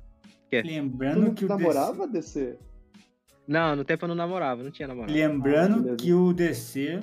Lembrando 0.63 1.21
não 1.21 1.33
que 1.33 1.43
o 1.43 1.47
namorava 1.47 2.07
DC? 2.07 2.57
Não, 3.47 3.75
no 3.75 3.83
tempo 3.83 4.05
eu 4.05 4.09
não 4.09 4.15
namorava, 4.15 4.63
não 4.63 4.71
tinha 4.71 4.87
DC, 4.87 4.95
namorado. 4.95 5.13
lembrando 5.13 5.81
beleza. 5.83 5.97
que 5.97 6.13
o 6.13 6.33
DC 6.33 6.99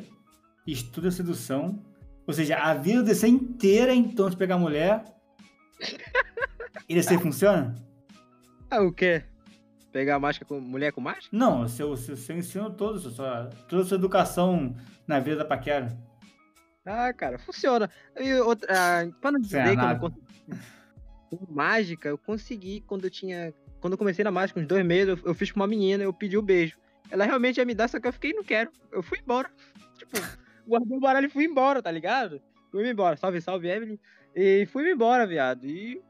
estuda 0.66 1.10
sedução. 1.10 1.82
Ou 2.26 2.32
seja, 2.32 2.56
a 2.56 2.72
vida 2.72 3.02
do 3.02 3.06
DC 3.06 3.28
inteira 3.28 3.92
é 3.92 3.94
em 3.94 4.08
torno 4.08 4.30
de 4.30 4.36
pegar 4.36 4.58
mulher. 4.58 5.04
E 6.86 6.94
DC 6.94 7.18
funciona? 7.18 7.74
Ah, 8.70 8.82
o 8.82 8.92
quê? 8.92 9.24
Pegar 9.94 10.18
máscara 10.18 10.44
com 10.48 10.58
mulher 10.58 10.90
com 10.90 11.00
máscara? 11.00 11.28
Não, 11.30 11.68
seu, 11.68 11.96
seu, 11.96 12.14
o 12.14 12.16
seu 12.16 12.36
ensino 12.36 12.68
todo, 12.68 13.00
toda 13.68 13.82
a 13.82 13.86
sua 13.86 13.96
educação 13.96 14.74
na 15.06 15.20
vida 15.20 15.36
da 15.36 15.44
paquera. 15.44 15.96
Ah, 16.84 17.12
cara, 17.12 17.38
funciona. 17.38 17.88
E 18.18 18.34
outra, 18.40 18.66
ah, 18.72 19.08
pra 19.20 19.30
não 19.30 19.38
dizer 19.38 19.62
que 19.62 19.70
eu 19.70 19.76
não 19.76 19.98
consegui. 20.00 21.46
Mágica, 21.48 22.08
eu 22.08 22.18
consegui 22.18 22.80
quando 22.80 23.04
eu 23.04 23.10
tinha. 23.10 23.54
Quando 23.80 23.92
eu 23.92 23.98
comecei 23.98 24.24
na 24.24 24.32
mágica, 24.32 24.58
uns 24.58 24.66
dois 24.66 24.84
meses, 24.84 25.16
eu, 25.16 25.28
eu 25.28 25.32
fiz 25.32 25.52
com 25.52 25.60
uma 25.60 25.68
menina, 25.68 26.02
eu 26.02 26.12
pedi 26.12 26.36
o 26.36 26.42
beijo. 26.42 26.76
Ela 27.08 27.24
realmente 27.24 27.58
ia 27.58 27.64
me 27.64 27.72
dar, 27.72 27.86
só 27.86 28.00
que 28.00 28.08
eu 28.08 28.12
fiquei, 28.12 28.32
não 28.32 28.42
quero. 28.42 28.72
Eu 28.90 29.00
fui 29.00 29.20
embora. 29.20 29.48
Tipo, 29.96 30.18
guardei 30.66 30.96
o 30.98 31.00
baralho 31.00 31.26
e 31.28 31.30
fui 31.30 31.44
embora, 31.44 31.80
tá 31.80 31.92
ligado? 31.92 32.42
Fui 32.72 32.90
embora. 32.90 33.16
Salve, 33.16 33.40
salve, 33.40 33.68
Evelyn. 33.68 33.98
E 34.34 34.66
fui 34.66 34.90
embora, 34.90 35.24
viado. 35.24 35.64
E 35.64 36.02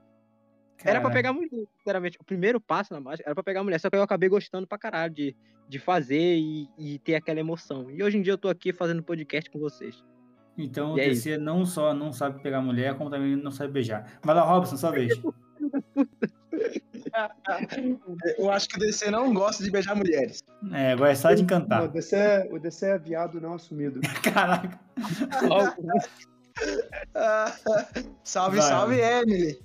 era 0.82 1.00
pra 1.00 1.10
pegar 1.10 1.32
mulher, 1.32 1.66
sinceramente. 1.78 2.18
O 2.20 2.24
primeiro 2.24 2.60
passo 2.60 2.92
na 2.92 3.00
mágica 3.00 3.28
era 3.28 3.34
pra 3.34 3.44
pegar 3.44 3.62
mulher. 3.62 3.78
Só 3.78 3.90
que 3.90 3.96
eu 3.96 4.02
acabei 4.02 4.28
gostando 4.28 4.66
pra 4.66 4.78
caralho 4.78 5.12
de, 5.12 5.36
de 5.68 5.78
fazer 5.78 6.36
e, 6.36 6.68
e 6.78 6.98
ter 6.98 7.14
aquela 7.14 7.40
emoção. 7.40 7.90
E 7.90 8.02
hoje 8.02 8.18
em 8.18 8.22
dia 8.22 8.32
eu 8.32 8.38
tô 8.38 8.48
aqui 8.48 8.72
fazendo 8.72 9.02
podcast 9.02 9.50
com 9.50 9.58
vocês. 9.58 10.02
Então 10.56 10.94
o 10.94 10.98
E 10.98 11.02
é 11.02 11.08
DC 11.08 11.36
não 11.36 11.66
só 11.66 11.92
não 11.92 12.12
sabe 12.12 12.40
pegar 12.42 12.60
mulher, 12.60 12.96
como 12.96 13.10
também 13.10 13.36
não 13.36 13.50
sabe 13.50 13.72
beijar. 13.72 14.18
Vai 14.22 14.34
lá, 14.34 14.42
Robson, 14.42 14.76
sua 14.76 14.90
vez. 14.90 15.12
Eu 18.38 18.50
acho 18.50 18.68
que 18.68 18.76
o 18.76 18.80
DC 18.80 19.10
não 19.10 19.32
gosta 19.32 19.62
de 19.62 19.70
beijar 19.70 19.94
mulheres. 19.94 20.42
É, 20.72 20.92
agora 20.92 21.12
é 21.12 21.14
só 21.14 21.32
de 21.32 21.42
O 21.42 21.44
encantar. 21.44 21.88
DC, 21.88 22.16
é, 22.16 22.48
o 22.50 22.58
DC 22.58 22.86
é 22.86 22.98
viado 22.98 23.40
não 23.40 23.54
assumido. 23.54 24.00
Caraca. 24.22 24.78
salve, 28.24 28.58
Vai. 28.58 28.68
salve, 28.68 29.00
Emily. 29.00 29.58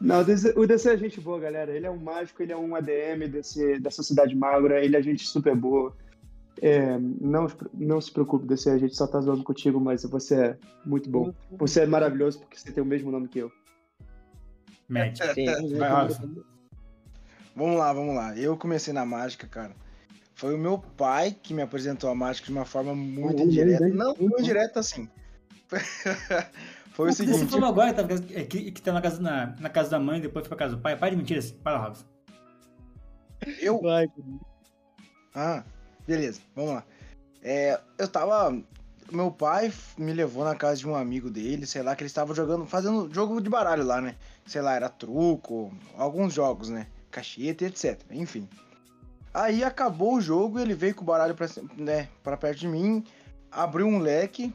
Não, 0.00 0.20
o 0.20 0.66
DC, 0.66 0.92
é 0.92 0.96
gente 0.96 1.20
boa, 1.20 1.38
galera. 1.38 1.72
Ele 1.72 1.86
é 1.86 1.90
um 1.90 1.98
mágico, 1.98 2.42
ele 2.42 2.52
é 2.52 2.56
um 2.56 2.74
ADM 2.74 3.28
desse, 3.30 3.78
dessa 3.78 4.02
cidade 4.02 4.34
magra, 4.34 4.84
ele 4.84 4.96
é 4.96 5.02
gente 5.02 5.26
super 5.26 5.54
boa. 5.54 5.96
É, 6.62 6.98
não, 6.98 7.46
não 7.72 8.00
se 8.00 8.12
preocupe, 8.12 8.46
DC, 8.46 8.70
a 8.70 8.78
gente 8.78 8.96
só 8.96 9.06
tá 9.06 9.20
zoando 9.20 9.42
contigo, 9.42 9.80
mas 9.80 10.04
você 10.04 10.34
é 10.34 10.58
muito 10.84 11.10
bom. 11.10 11.32
Você 11.52 11.80
é 11.80 11.86
maravilhoso 11.86 12.40
porque 12.40 12.58
você 12.58 12.72
tem 12.72 12.82
o 12.82 12.86
mesmo 12.86 13.10
nome 13.10 13.28
que 13.28 13.40
eu. 13.40 13.50
Médico. 14.88 15.34
Sim. 15.34 15.46
Vai, 15.76 15.90
Robson. 15.90 16.34
Vamos 17.56 17.76
lá, 17.76 17.92
vamos 17.92 18.14
lá. 18.14 18.36
Eu 18.36 18.56
comecei 18.56 18.92
na 18.92 19.04
mágica, 19.04 19.46
cara. 19.46 19.74
Foi 20.34 20.54
o 20.54 20.58
meu 20.58 20.78
pai 20.78 21.36
que 21.42 21.54
me 21.54 21.62
apresentou 21.62 22.10
a 22.10 22.14
mágica 22.14 22.46
de 22.46 22.52
uma 22.52 22.64
forma 22.64 22.94
muito 22.94 23.42
indireta. 23.42 23.86
Não 23.88 24.14
tão 24.14 24.26
indireta 24.38 24.80
assim. 24.80 25.08
Foi 26.92 27.08
o 27.08 27.12
Você 27.12 27.26
seguinte. 27.26 27.50
falou 27.50 27.68
agora 27.68 27.92
que, 27.92 27.96
tava, 28.02 28.14
é, 28.32 28.44
que, 28.44 28.70
que 28.70 28.80
tá 28.80 28.92
na 28.92 29.02
casa, 29.02 29.20
na, 29.20 29.46
na 29.58 29.68
casa 29.68 29.90
da 29.90 29.98
mãe, 29.98 30.20
depois 30.20 30.46
foi 30.46 30.56
pra 30.56 30.64
casa 30.64 30.76
do 30.76 30.80
pai. 30.82 30.96
Pai 30.96 31.10
de 31.10 31.16
mentira, 31.16 31.40
vai 31.62 31.72
lá, 31.74 31.86
Robson. 31.86 32.04
Eu, 33.60 33.80
Vai, 33.80 34.06
Ah, 35.34 35.64
beleza, 36.06 36.40
vamos 36.54 36.74
lá. 36.74 36.84
É, 37.42 37.80
eu 37.98 38.06
tava. 38.08 38.56
Meu 39.10 39.30
pai 39.30 39.72
me 39.98 40.12
levou 40.12 40.44
na 40.44 40.54
casa 40.54 40.76
de 40.78 40.88
um 40.88 40.94
amigo 40.94 41.28
dele, 41.30 41.66
sei 41.66 41.82
lá, 41.82 41.96
que 41.96 42.02
ele 42.02 42.06
estava 42.08 42.32
jogando, 42.32 42.64
fazendo 42.64 43.12
jogo 43.12 43.40
de 43.40 43.50
baralho 43.50 43.84
lá, 43.84 44.00
né? 44.00 44.14
Sei 44.46 44.62
lá, 44.62 44.74
era 44.76 44.88
truco, 44.88 45.72
alguns 45.98 46.32
jogos, 46.32 46.68
né? 46.70 46.86
Cacheta 47.10 47.64
e 47.64 47.66
etc. 47.66 48.00
Enfim. 48.12 48.48
Aí 49.34 49.64
acabou 49.64 50.14
o 50.14 50.20
jogo, 50.20 50.60
ele 50.60 50.74
veio 50.74 50.94
com 50.94 51.02
o 51.02 51.04
baralho 51.04 51.34
pra, 51.34 51.48
né, 51.76 52.08
pra 52.22 52.36
perto 52.36 52.60
de 52.60 52.68
mim, 52.68 53.04
abriu 53.50 53.86
um 53.86 53.98
leque 53.98 54.54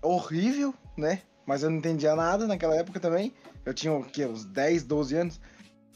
horrível, 0.00 0.72
né? 0.96 1.20
Mas 1.44 1.64
eu 1.64 1.70
não 1.70 1.78
entendia 1.78 2.14
nada 2.14 2.46
naquela 2.46 2.76
época 2.76 3.00
também. 3.00 3.34
Eu 3.64 3.74
tinha 3.74 3.92
o 3.92 4.04
quê? 4.04 4.24
Uns 4.24 4.44
10, 4.44 4.84
12 4.84 5.16
anos. 5.16 5.40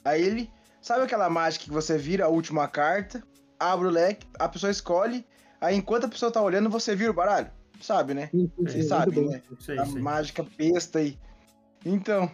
Aí 0.04 0.22
ele. 0.22 0.50
Sabe 0.82 1.02
aquela 1.02 1.30
mágica 1.30 1.64
que 1.64 1.70
você 1.70 1.96
vira 1.96 2.26
a 2.26 2.28
última 2.28 2.68
carta? 2.68 3.22
abre 3.58 3.86
o 3.86 3.90
leque, 3.90 4.26
a 4.38 4.48
pessoa 4.48 4.70
escolhe, 4.70 5.24
aí 5.60 5.76
enquanto 5.76 6.04
a 6.04 6.08
pessoa 6.08 6.30
tá 6.30 6.40
olhando, 6.40 6.70
você 6.70 6.94
vira 6.94 7.10
o 7.10 7.14
baralho. 7.14 7.50
Sabe, 7.80 8.14
né? 8.14 8.28
Sim, 8.30 8.50
sim, 8.56 8.64
Vocês 8.64 8.88
sabem, 8.88 9.28
né? 9.28 9.42
Sei, 9.60 9.78
A 9.78 9.84
mágica 9.84 10.42
besta 10.56 10.98
aí. 10.98 11.18
Então. 11.84 12.30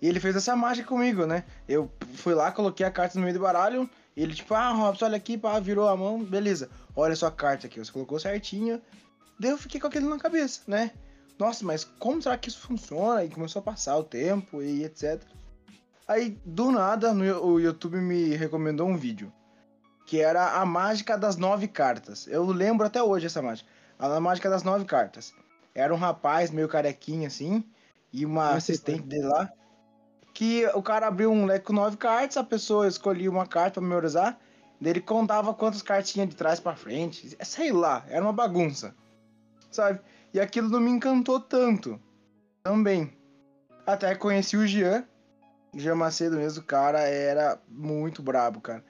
E 0.00 0.08
ele 0.08 0.20
fez 0.20 0.36
essa 0.36 0.54
mágica 0.54 0.86
comigo, 0.86 1.24
né? 1.24 1.44
Eu 1.66 1.90
fui 2.16 2.34
lá, 2.34 2.52
coloquei 2.52 2.84
a 2.84 2.90
carta 2.90 3.18
no 3.18 3.22
meio 3.24 3.34
do 3.34 3.40
baralho. 3.40 3.88
Ele, 4.16 4.34
tipo, 4.34 4.54
ah, 4.54 4.70
Robson, 4.70 5.06
olha 5.06 5.16
aqui, 5.16 5.36
pá, 5.36 5.58
virou 5.58 5.88
a 5.88 5.96
mão, 5.96 6.22
beleza. 6.22 6.70
Olha 6.94 7.12
a 7.12 7.16
sua 7.16 7.30
carta 7.30 7.66
aqui, 7.66 7.78
você 7.78 7.90
colocou 7.90 8.18
certinho. 8.18 8.80
Daí 9.38 9.50
eu 9.50 9.58
fiquei 9.58 9.80
com 9.80 9.88
aquilo 9.88 10.08
na 10.08 10.18
cabeça, 10.18 10.60
né? 10.66 10.92
Nossa, 11.38 11.64
mas 11.64 11.84
como 11.98 12.22
será 12.22 12.38
que 12.38 12.48
isso 12.48 12.60
funciona? 12.60 13.24
E 13.24 13.30
começou 13.30 13.60
a 13.60 13.64
passar 13.64 13.96
o 13.96 14.04
tempo 14.04 14.62
e 14.62 14.84
etc. 14.84 15.20
Aí, 16.06 16.38
do 16.44 16.70
nada, 16.70 17.12
no, 17.12 17.24
o 17.44 17.58
YouTube 17.58 17.96
me 17.96 18.36
recomendou 18.36 18.86
um 18.86 18.96
vídeo. 18.96 19.32
Que 20.06 20.20
era 20.20 20.60
a 20.60 20.66
mágica 20.66 21.16
das 21.16 21.36
nove 21.36 21.66
cartas. 21.66 22.26
Eu 22.28 22.44
lembro 22.44 22.86
até 22.86 23.02
hoje 23.02 23.26
essa 23.26 23.42
mágica. 23.42 23.68
A 23.98 24.20
mágica 24.20 24.50
das 24.50 24.62
nove 24.62 24.84
cartas. 24.84 25.32
Era 25.74 25.92
um 25.94 25.98
rapaz 25.98 26.50
meio 26.50 26.68
carequinha 26.68 27.26
assim. 27.26 27.64
E 28.12 28.24
uma 28.24 28.50
assistente 28.50 29.02
dele 29.02 29.26
lá. 29.26 29.50
Que 30.34 30.66
o 30.74 30.82
cara 30.82 31.06
abriu 31.06 31.30
um 31.30 31.46
leque 31.46 31.66
com 31.66 31.72
nove 31.72 31.96
cartas. 31.96 32.36
A 32.36 32.44
pessoa 32.44 32.86
escolhia 32.88 33.30
uma 33.30 33.46
carta 33.46 33.80
pra 33.80 33.88
memorizar. 33.88 34.38
Ele 34.82 35.00
contava 35.00 35.54
quantas 35.54 35.80
cartas 35.80 36.10
tinha 36.10 36.26
de 36.26 36.36
trás 36.36 36.60
pra 36.60 36.76
frente. 36.76 37.36
Sei 37.42 37.72
lá, 37.72 38.04
era 38.08 38.22
uma 38.22 38.32
bagunça. 38.32 38.94
Sabe? 39.70 40.00
E 40.34 40.40
aquilo 40.40 40.68
não 40.68 40.80
me 40.80 40.90
encantou 40.90 41.40
tanto. 41.40 41.98
Também. 42.64 43.16
Até 43.86 44.14
conheci 44.14 44.56
o 44.56 44.66
Jean. 44.66 45.04
O 45.72 45.78
Jean 45.78 45.94
Macedo 45.94 46.36
mesmo, 46.36 46.62
o 46.62 46.66
cara 46.66 47.00
era 47.00 47.58
muito 47.68 48.22
brabo, 48.22 48.60
cara. 48.60 48.84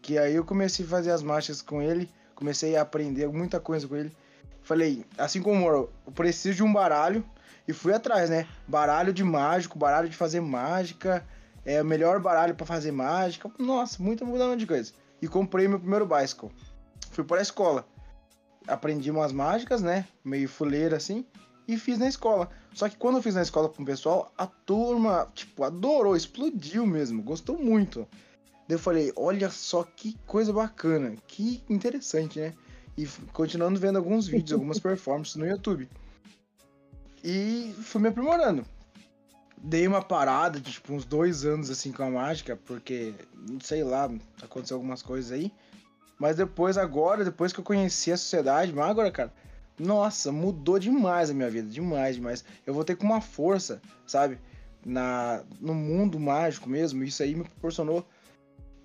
Que 0.00 0.16
aí 0.16 0.36
eu 0.36 0.44
comecei 0.44 0.84
a 0.84 0.88
fazer 0.88 1.10
as 1.10 1.22
marchas 1.22 1.60
com 1.60 1.82
ele. 1.82 2.08
Comecei 2.34 2.76
a 2.76 2.82
aprender 2.82 3.28
muita 3.28 3.58
coisa 3.58 3.88
com 3.88 3.96
ele. 3.96 4.16
Falei, 4.62 5.04
assim 5.18 5.42
como 5.42 5.66
eu, 5.66 5.92
eu 6.06 6.12
preciso 6.12 6.56
de 6.56 6.62
um 6.62 6.72
baralho. 6.72 7.24
E 7.66 7.72
fui 7.72 7.94
atrás, 7.94 8.28
né? 8.28 8.46
Baralho 8.68 9.12
de 9.12 9.24
mágico, 9.24 9.78
baralho 9.78 10.08
de 10.08 10.16
fazer 10.16 10.40
mágica. 10.40 11.26
É 11.64 11.80
o 11.80 11.84
melhor 11.84 12.20
baralho 12.20 12.54
pra 12.54 12.66
fazer 12.66 12.92
mágica. 12.92 13.50
Nossa, 13.58 14.02
muita 14.02 14.24
mudança 14.24 14.56
de 14.56 14.66
coisa. 14.66 14.92
E 15.22 15.26
comprei 15.26 15.66
meu 15.66 15.80
primeiro 15.80 16.06
bicycle. 16.06 16.50
Fui 17.10 17.24
para 17.24 17.38
a 17.38 17.42
escola. 17.42 17.86
Aprendi 18.66 19.10
umas 19.10 19.32
mágicas, 19.32 19.80
né? 19.80 20.06
Meio 20.22 20.48
fuleira 20.48 20.96
assim. 20.96 21.24
E 21.66 21.78
fiz 21.78 21.98
na 21.98 22.06
escola. 22.06 22.50
Só 22.74 22.88
que 22.88 22.96
quando 22.96 23.16
eu 23.16 23.22
fiz 23.22 23.34
na 23.34 23.40
escola 23.42 23.70
com 23.70 23.82
o 23.82 23.86
pessoal, 23.86 24.30
a 24.36 24.46
turma, 24.46 25.28
tipo, 25.34 25.64
adorou, 25.64 26.14
explodiu 26.14 26.86
mesmo. 26.86 27.22
Gostou 27.22 27.58
muito. 27.58 28.06
Daí 28.68 28.76
eu 28.76 28.78
falei, 28.78 29.12
olha 29.16 29.48
só 29.48 29.82
que 29.82 30.18
coisa 30.26 30.52
bacana. 30.52 31.14
Que 31.26 31.62
interessante, 31.68 32.38
né? 32.38 32.52
E 32.96 33.06
continuando 33.32 33.80
vendo 33.80 33.96
alguns 33.96 34.26
vídeos, 34.26 34.52
algumas 34.60 34.78
performances 34.78 35.36
no 35.36 35.46
YouTube. 35.46 35.88
E 37.24 37.74
fui 37.82 38.02
me 38.02 38.08
aprimorando. 38.08 38.66
Dei 39.56 39.88
uma 39.88 40.02
parada 40.02 40.60
de 40.60 40.72
tipo 40.72 40.92
uns 40.92 41.06
dois 41.06 41.46
anos 41.46 41.70
assim 41.70 41.90
com 41.90 42.02
a 42.02 42.10
mágica, 42.10 42.54
porque, 42.54 43.14
sei 43.62 43.82
lá, 43.82 44.10
aconteceu 44.42 44.76
algumas 44.76 45.00
coisas 45.00 45.32
aí. 45.32 45.50
Mas 46.18 46.36
depois, 46.36 46.76
agora, 46.76 47.24
depois 47.24 47.50
que 47.50 47.60
eu 47.60 47.64
conheci 47.64 48.12
a 48.12 48.16
sociedade 48.18 48.74
mágica, 48.74 49.10
cara, 49.10 49.32
nossa, 49.78 50.30
mudou 50.30 50.78
demais 50.78 51.30
a 51.30 51.34
minha 51.34 51.48
vida, 51.48 51.66
demais, 51.66 52.16
demais. 52.16 52.44
Eu 52.66 52.74
vou 52.74 52.84
ter 52.84 52.94
com 52.94 53.06
uma 53.06 53.22
força, 53.22 53.80
sabe? 54.06 54.38
Na, 54.84 55.42
no 55.58 55.74
mundo 55.74 56.20
mágico 56.20 56.68
mesmo, 56.68 57.02
isso 57.02 57.22
aí 57.22 57.34
me 57.34 57.44
proporcionou 57.44 58.06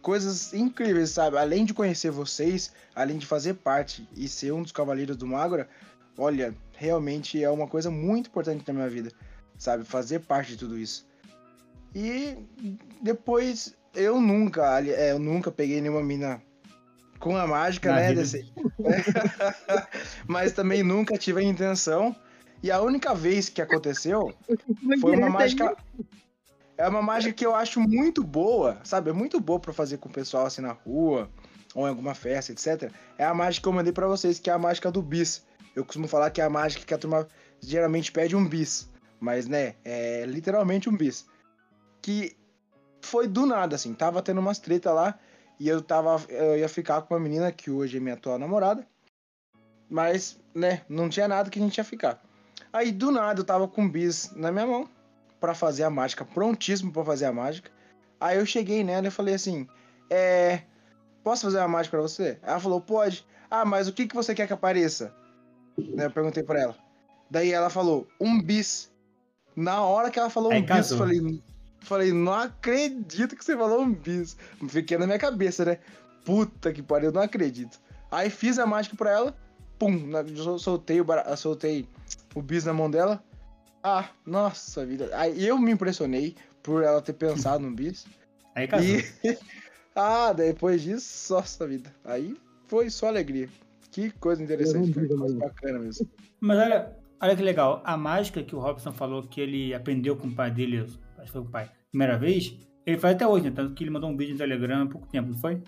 coisas 0.01 0.53
incríveis, 0.53 1.09
sabe? 1.09 1.37
Além 1.37 1.65
de 1.65 1.73
conhecer 1.73 2.09
vocês, 2.09 2.71
além 2.95 3.17
de 3.17 3.25
fazer 3.25 3.55
parte 3.55 4.07
e 4.15 4.29
ser 4.29 4.53
um 4.53 4.63
dos 4.63 4.71
cavaleiros 4.71 5.17
do 5.17 5.27
Magora, 5.27 5.69
olha, 6.17 6.55
realmente 6.79 7.43
é 7.43 7.49
uma 7.49 7.67
coisa 7.67 7.91
muito 7.91 8.27
importante 8.27 8.63
na 8.65 8.73
minha 8.73 8.89
vida, 8.89 9.11
sabe? 9.57 9.83
Fazer 9.83 10.21
parte 10.21 10.53
de 10.53 10.57
tudo 10.57 10.77
isso. 10.77 11.05
E 11.93 12.37
depois 13.01 13.75
eu 13.93 14.21
nunca, 14.21 14.81
é, 14.81 15.11
eu 15.11 15.19
nunca 15.19 15.51
peguei 15.51 15.81
nenhuma 15.81 16.01
mina 16.01 16.41
com 17.19 17.35
a 17.35 17.45
mágica, 17.45 17.89
Na 17.89 17.97
né? 17.97 18.13
Desse... 18.13 18.49
Mas 20.25 20.53
também 20.53 20.81
nunca 20.81 21.17
tive 21.17 21.41
a 21.41 21.43
intenção. 21.43 22.15
E 22.63 22.71
a 22.71 22.81
única 22.81 23.13
vez 23.13 23.49
que 23.49 23.61
aconteceu 23.61 24.33
foi 25.01 25.17
uma 25.17 25.29
mágica. 25.29 25.75
É 26.77 26.87
uma 26.87 27.01
mágica 27.01 27.33
que 27.33 27.45
eu 27.45 27.53
acho 27.53 27.81
muito 27.81 28.23
boa, 28.23 28.77
sabe? 28.85 29.09
É 29.09 29.13
muito 29.13 29.37
boa 29.41 29.59
pra 29.59 29.73
fazer 29.73 29.97
com 29.97 30.07
o 30.07 30.11
pessoal 30.11 30.45
assim 30.45 30.61
na 30.61 30.71
rua, 30.71 31.29
ou 31.75 31.85
em 31.85 31.89
alguma 31.89 32.15
festa, 32.15 32.53
etc. 32.53 32.89
É 33.17 33.25
a 33.25 33.33
mágica 33.33 33.63
que 33.63 33.67
eu 33.67 33.73
mandei 33.73 33.91
pra 33.91 34.07
vocês, 34.07 34.39
que 34.39 34.49
é 34.49 34.53
a 34.53 34.57
mágica 34.57 34.89
do 34.89 35.01
bis. 35.01 35.43
Eu 35.75 35.85
costumo 35.85 36.07
falar 36.07 36.31
que 36.31 36.41
é 36.41 36.43
a 36.43 36.49
mágica 36.49 36.85
que 36.85 36.93
a 36.93 36.97
turma 36.97 37.27
geralmente 37.61 38.11
pede 38.11 38.35
um 38.35 38.47
bis. 38.47 38.89
Mas, 39.19 39.47
né, 39.47 39.75
é 39.83 40.25
literalmente 40.25 40.89
um 40.89 40.95
bis. 40.95 41.27
Que 42.01 42.35
foi 43.01 43.27
do 43.27 43.45
nada, 43.45 43.75
assim. 43.75 43.93
Tava 43.93 44.21
tendo 44.21 44.39
umas 44.39 44.59
treta 44.59 44.91
lá. 44.91 45.17
E 45.59 45.67
eu 45.67 45.81
tava. 45.81 46.21
Eu 46.29 46.57
ia 46.57 46.69
ficar 46.69 47.01
com 47.01 47.13
uma 47.13 47.19
menina 47.19 47.51
que 47.51 47.69
hoje 47.69 47.97
é 47.97 47.99
minha 47.99 48.15
atual 48.15 48.39
namorada. 48.39 48.87
Mas, 49.89 50.39
né, 50.53 50.81
não 50.87 51.09
tinha 51.09 51.27
nada 51.27 51.49
que 51.49 51.59
a 51.59 51.61
gente 51.61 51.77
ia 51.77 51.83
ficar. 51.83 52.21
Aí 52.71 52.91
do 52.91 53.11
nada 53.11 53.41
eu 53.41 53.45
tava 53.45 53.67
com 53.67 53.81
um 53.81 53.89
bis 53.89 54.31
na 54.35 54.51
minha 54.51 54.67
mão 54.67 54.89
pra 55.39 55.55
fazer 55.55 55.83
a 55.83 55.89
mágica, 55.89 56.23
prontíssimo 56.23 56.91
pra 56.91 57.03
fazer 57.03 57.25
a 57.25 57.33
mágica. 57.33 57.71
Aí 58.19 58.37
eu 58.37 58.45
cheguei 58.45 58.83
nela 58.83 59.07
e 59.07 59.11
falei 59.11 59.35
assim: 59.35 59.67
É. 60.09 60.61
Posso 61.23 61.43
fazer 61.43 61.57
uma 61.59 61.67
mágica 61.67 61.97
pra 61.97 62.07
você? 62.07 62.39
Ela 62.41 62.59
falou: 62.59 62.79
Pode. 62.79 63.25
Ah, 63.49 63.65
mas 63.65 63.87
o 63.87 63.93
que, 63.93 64.07
que 64.07 64.15
você 64.15 64.35
quer 64.35 64.47
que 64.47 64.53
apareça? 64.53 65.13
Daí 65.95 66.05
eu 66.05 66.11
perguntei 66.11 66.43
pra 66.43 66.59
ela. 66.59 66.75
Daí 67.29 67.51
ela 67.51 67.69
falou: 67.69 68.07
Um 68.19 68.41
bis. 68.41 68.91
Na 69.55 69.81
hora 69.81 70.09
que 70.09 70.19
ela 70.19 70.29
falou 70.29 70.51
Aí 70.51 70.59
um 70.59 70.61
bis, 70.61 70.69
casou. 70.69 70.97
eu 70.97 71.05
falei: 71.05 71.41
Falei, 71.81 72.11
não 72.11 72.33
acredito 72.33 73.35
que 73.35 73.43
você 73.43 73.55
falou 73.55 73.81
um 73.81 73.93
bis. 73.93 74.35
Fiquei 74.67 74.97
na 74.97 75.05
minha 75.05 75.19
cabeça, 75.19 75.63
né? 75.65 75.77
Puta 76.25 76.73
que 76.73 76.81
pariu, 76.81 77.09
eu 77.09 77.13
não 77.13 77.21
acredito. 77.21 77.79
Aí 78.11 78.29
fiz 78.29 78.59
a 78.59 78.65
mágica 78.65 78.95
pra 78.95 79.11
ela, 79.11 79.37
pum, 79.77 80.11
soltei 80.57 80.99
o, 80.99 81.05
soltei 81.37 81.87
o 82.35 82.41
bis 82.41 82.65
na 82.65 82.73
mão 82.73 82.89
dela, 82.89 83.23
Ah, 83.83 84.09
nossa 84.25 84.85
vida. 84.85 85.09
Aí 85.13 85.47
eu 85.47 85.57
me 85.57 85.71
impressionei 85.71 86.35
por 86.61 86.83
ela 86.83 87.01
ter 87.01 87.13
pensado 87.13 87.63
no 87.63 87.71
bis. 87.71 88.05
Aí 88.55 88.67
casou. 88.67 88.85
E. 88.85 89.05
ah, 89.95 90.33
depois 90.33 90.81
disso, 90.81 91.33
nossa 91.33 91.65
vida. 91.67 91.93
Aí 92.03 92.35
foi 92.67 92.89
só 92.89 93.07
alegria. 93.07 93.49
Que 93.99 94.11
coisa 94.19 94.43
interessante, 94.43 94.91
cara. 94.93 95.07
Que 95.07 95.15
coisa 95.15 95.37
bacana 95.37 95.79
mesmo. 95.79 96.09
Mas 96.39 96.57
olha, 96.57 96.95
olha 97.21 97.35
que 97.35 97.43
legal. 97.43 97.81
A 97.85 97.97
mágica 97.97 98.43
que 98.43 98.55
o 98.55 98.59
Robson 98.59 98.91
falou 98.91 99.23
que 99.23 99.41
ele 99.41 99.73
aprendeu 99.73 100.15
com 100.15 100.27
o 100.27 100.35
pai 100.35 100.51
dele, 100.51 100.79
acho 100.79 100.97
que 100.97 101.31
foi 101.31 101.41
com 101.41 101.47
o 101.47 101.51
pai, 101.51 101.69
primeira 101.91 102.17
vez, 102.17 102.57
ele 102.85 102.97
faz 102.97 103.15
até 103.15 103.27
hoje, 103.27 103.45
né? 103.45 103.51
Tanto 103.55 103.73
que 103.73 103.83
ele 103.83 103.91
mandou 103.91 104.09
um 104.09 104.17
vídeo 104.17 104.33
no 104.33 104.37
Telegram 104.37 104.83
há 104.83 104.87
pouco 104.87 105.07
tempo, 105.07 105.29
não 105.29 105.37
foi? 105.37 105.61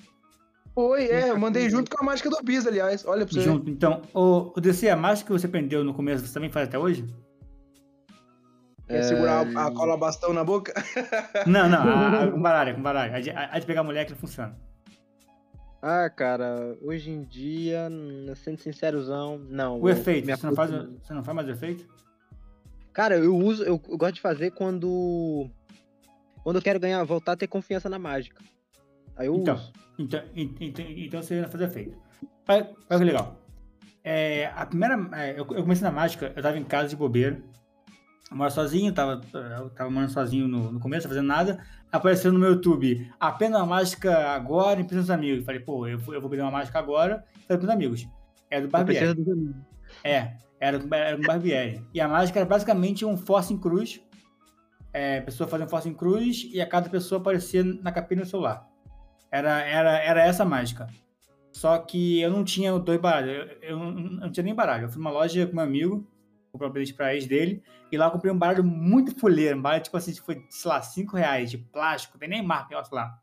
Foi, 0.73 1.03
é, 1.03 1.29
eu 1.29 1.37
mandei 1.37 1.69
junto 1.69 1.91
com 1.91 2.01
a 2.01 2.05
mágica 2.05 2.29
do 2.29 2.41
bis, 2.43 2.65
aliás. 2.65 3.05
Olha 3.05 3.25
pra 3.25 3.33
você. 3.33 3.39
ver. 3.39 3.45
Junto. 3.45 3.69
Então, 3.69 4.01
o, 4.13 4.53
o 4.55 4.61
DC, 4.61 4.89
a 4.89 4.95
mágica 4.95 5.27
que 5.27 5.33
você 5.33 5.45
aprendeu 5.45 5.83
no 5.83 5.93
começo, 5.93 6.25
você 6.25 6.33
também 6.33 6.49
faz 6.49 6.67
até 6.67 6.79
hoje? 6.79 7.05
Quer 8.87 9.03
segurar 9.03 9.47
a, 9.55 9.67
a 9.67 9.71
cola 9.71 9.97
bastão 9.97 10.33
na 10.33 10.43
boca? 10.43 10.73
Não, 11.45 11.69
não, 11.69 11.79
a, 11.79 12.23
a, 12.23 12.27
com 12.31 12.41
baralho, 12.41 12.75
com 12.75 12.81
baralho. 12.81 13.15
A 13.15 13.19
de, 13.19 13.29
a 13.29 13.59
de 13.59 13.65
pegar 13.65 13.83
mulher 13.83 14.05
que 14.05 14.11
não 14.11 14.17
funciona. 14.17 14.57
Ah, 15.81 16.09
cara, 16.09 16.77
hoje 16.81 17.09
em 17.09 17.23
dia, 17.23 17.89
sendo 18.35 18.59
sincerozão, 18.59 19.39
não. 19.49 19.79
O 19.81 19.89
eu 19.89 19.93
efeito, 19.93 20.27
você 20.27 20.45
não, 20.45 20.53
faz, 20.53 20.69
você 20.71 21.13
não 21.13 21.23
faz 21.23 21.35
mais 21.35 21.49
efeito? 21.49 21.87
Cara, 22.93 23.17
eu 23.17 23.35
uso, 23.35 23.63
eu, 23.63 23.81
eu 23.89 23.97
gosto 23.97 24.15
de 24.15 24.21
fazer 24.21 24.51
quando. 24.51 25.49
Quando 26.43 26.57
eu 26.57 26.61
quero 26.61 26.79
ganhar, 26.79 27.03
voltar 27.03 27.31
a 27.33 27.37
ter 27.37 27.47
confiança 27.47 27.89
na 27.89 27.97
mágica. 27.97 28.43
Aí 29.15 29.27
eu 29.27 29.35
Então, 29.35 29.55
uso. 29.55 29.73
então, 29.97 30.21
então, 30.35 30.85
então 30.87 31.21
você 31.23 31.41
não 31.41 31.49
faz 31.49 31.63
efeito. 31.63 31.97
Olha, 32.47 32.69
olha 32.89 32.99
que 32.99 33.05
legal. 33.05 33.37
É, 34.03 34.47
a 34.55 34.65
primeira. 34.65 34.95
é, 35.13 35.31
eu, 35.31 35.37
eu 35.37 35.45
comecei 35.63 35.83
na 35.83 35.91
mágica, 35.91 36.31
eu 36.35 36.43
tava 36.43 36.57
em 36.57 36.63
casa 36.63 36.89
de 36.89 36.95
bobeira. 36.95 37.41
Eu 38.31 38.37
moro 38.37 38.49
sozinho, 38.49 38.93
tava, 38.93 39.19
eu 39.59 39.69
tava 39.71 39.89
morando 39.89 40.09
sozinho 40.11 40.47
no, 40.47 40.71
no 40.71 40.79
começo, 40.79 41.07
fazendo 41.07 41.27
nada. 41.27 41.61
Apareceu 41.91 42.31
no 42.31 42.39
meu 42.39 42.51
YouTube, 42.51 43.11
apenas 43.19 43.59
uma 43.59 43.65
mágica 43.67 44.29
agora 44.29 44.79
em 44.79 44.85
Prisão 44.85 45.01
dos 45.01 45.09
Amigos. 45.11 45.43
Falei, 45.45 45.59
pô, 45.59 45.85
eu, 45.85 45.99
vou- 45.99 46.15
eu 46.15 46.21
vou 46.21 46.29
pedir 46.29 46.41
uma 46.41 46.49
mágica 46.51 46.79
agora 46.79 47.25
e 47.35 47.41
fazer 47.45 47.57
pros 47.57 47.69
amigos. 47.69 48.07
É 48.49 48.59
do 48.61 48.67
Eu 48.67 48.71
Barbieri. 48.71 49.21
É, 50.03 50.37
era, 50.59 50.79
era 50.91 51.17
com 51.17 51.23
Barbieri. 51.23 51.85
E 51.93 51.99
a 51.99 52.07
mágica 52.07 52.39
era 52.39 52.47
basicamente 52.47 53.03
um 53.03 53.17
force 53.17 53.53
em 53.53 53.57
cruz. 53.59 54.01
É, 54.93 55.19
a 55.19 55.21
pessoa 55.23 55.47
fazia 55.47 55.65
um 55.65 55.69
force 55.69 55.89
em 55.89 55.93
cruz 55.93 56.49
e 56.53 56.61
a 56.61 56.65
cada 56.67 56.89
pessoa 56.89 57.19
aparecia 57.19 57.63
na 57.63 57.91
capinha 57.91 58.21
do 58.21 58.27
celular. 58.27 58.65
Era, 59.29 59.59
era, 59.61 59.97
era 59.99 60.21
essa 60.25 60.43
a 60.43 60.45
mágica. 60.45 60.87
Só 61.51 61.77
que 61.79 62.21
eu 62.21 62.29
não 62.31 62.43
tinha 62.45 62.77
dois 62.79 62.99
baralhos. 62.99 63.49
Eu, 63.61 63.69
eu 63.71 63.77
não, 63.77 63.91
não 63.91 64.31
tinha 64.31 64.43
nem 64.43 64.55
baralho. 64.55 64.85
Eu 64.85 64.89
fui 64.89 64.97
numa 64.97 65.11
loja 65.11 65.45
com 65.45 65.55
meu 65.55 65.63
amigo, 65.63 66.07
bilhete 66.57 66.93
pra 66.93 67.15
ex 67.15 67.25
dele, 67.25 67.63
e 67.91 67.97
lá 67.97 68.07
eu 68.07 68.11
comprei 68.11 68.31
um 68.31 68.37
baralho 68.37 68.63
muito 68.63 69.17
fuleiro. 69.17 69.57
Um 69.57 69.61
baralho, 69.61 69.83
tipo 69.83 69.97
assim, 69.97 70.13
foi, 70.15 70.45
sei 70.49 70.69
lá, 70.69 70.81
5 70.81 71.15
reais 71.15 71.49
de 71.49 71.57
plástico, 71.57 72.17
tem 72.17 72.29
nem 72.29 72.43
marca, 72.43 72.69
negócio 72.69 72.93
lá. 72.93 73.17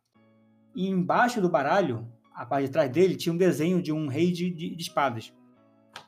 E 0.74 0.88
embaixo 0.88 1.40
do 1.40 1.48
baralho, 1.48 2.06
a 2.34 2.46
parte 2.46 2.66
de 2.66 2.72
trás 2.72 2.90
dele, 2.90 3.16
tinha 3.16 3.32
um 3.32 3.36
desenho 3.36 3.82
de 3.82 3.92
um 3.92 4.06
rei 4.06 4.30
de, 4.32 4.50
de, 4.50 4.74
de 4.74 4.82
espadas. 4.82 5.32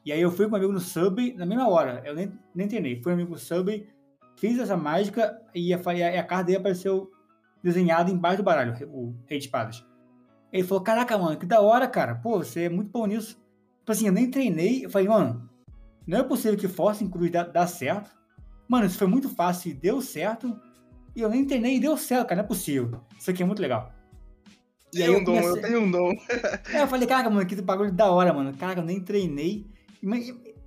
E 0.05 0.13
aí 0.13 0.21
eu 0.21 0.31
fui 0.31 0.47
com 0.47 0.53
um 0.53 0.57
amigo 0.57 0.73
no 0.73 0.81
Subway 0.81 1.35
na 1.35 1.45
mesma 1.45 1.69
hora. 1.69 2.03
Eu 2.05 2.15
nem, 2.15 2.33
nem 2.55 2.69
treinei. 2.69 3.03
Fui 3.03 3.13
um 3.13 3.15
amigo 3.17 3.33
no 3.33 3.39
Subway, 3.39 3.89
fiz 4.37 4.59
essa 4.59 4.77
mágica 4.77 5.41
a, 5.49 5.59
e 5.59 5.75
a, 5.75 5.79
e 5.95 6.19
a 6.19 6.25
carta 6.25 6.45
dele 6.45 6.59
apareceu 6.59 7.11
desenhada 7.63 8.11
embaixo 8.11 8.39
do 8.39 8.43
baralho, 8.43 8.73
o 8.89 9.15
Rei 9.27 9.39
de 9.39 9.47
Espadas. 9.47 9.85
Ele 10.53 10.65
falou, 10.65 10.83
caraca, 10.83 11.19
mano, 11.19 11.37
que 11.37 11.47
da 11.47 11.61
hora, 11.61 11.87
cara. 11.87 12.15
Pô, 12.15 12.39
você 12.39 12.63
é 12.63 12.69
muito 12.69 12.91
bom 12.91 13.07
nisso. 13.07 13.37
Tipo 13.81 13.93
assim, 13.93 14.07
eu 14.07 14.13
nem 14.13 14.31
treinei. 14.31 14.85
Eu 14.85 14.91
falei, 14.91 15.09
mano, 15.09 15.50
não 16.11 16.19
é 16.19 16.23
possível 16.23 16.59
que 16.59 16.69
Force 16.69 17.05
dá, 17.31 17.45
dá 17.45 17.67
certo. 17.67 18.11
Mano, 18.69 18.87
isso 18.87 18.99
foi 18.99 19.07
muito 19.07 19.29
fácil 19.29 19.71
e 19.71 19.75
deu 19.75 20.01
certo. 20.01 20.59
E 21.15 21.21
eu 21.21 21.29
nem 21.29 21.45
treinei 21.45 21.77
e 21.77 21.81
deu 21.81 21.97
certo, 21.97 22.29
cara. 22.29 22.37
Não 22.37 22.45
é 22.45 22.49
possível. 22.49 23.01
Isso 23.19 23.31
aqui 23.31 23.43
é 23.43 23.47
muito 23.47 23.61
legal. 23.63 23.93
E 24.93 25.03
aí 25.03 25.09
eu 25.09 25.19
um 25.21 25.25
dom, 25.25 25.37
eu 25.37 25.43
comecei- 25.43 25.63
tenho 25.63 25.81
um 25.83 25.91
dom. 25.91 26.11
é, 26.73 26.83
eu 26.83 26.89
falei, 26.89 27.07
caraca, 27.07 27.31
mano, 27.31 27.47
que 27.47 27.61
bagulho 27.63 27.93
da 27.93 28.11
hora, 28.11 28.33
mano. 28.33 28.53
Caraca, 28.57 28.81
eu 28.81 28.85
nem 28.85 29.01
treinei. 29.01 29.67
Ima- 30.03 30.17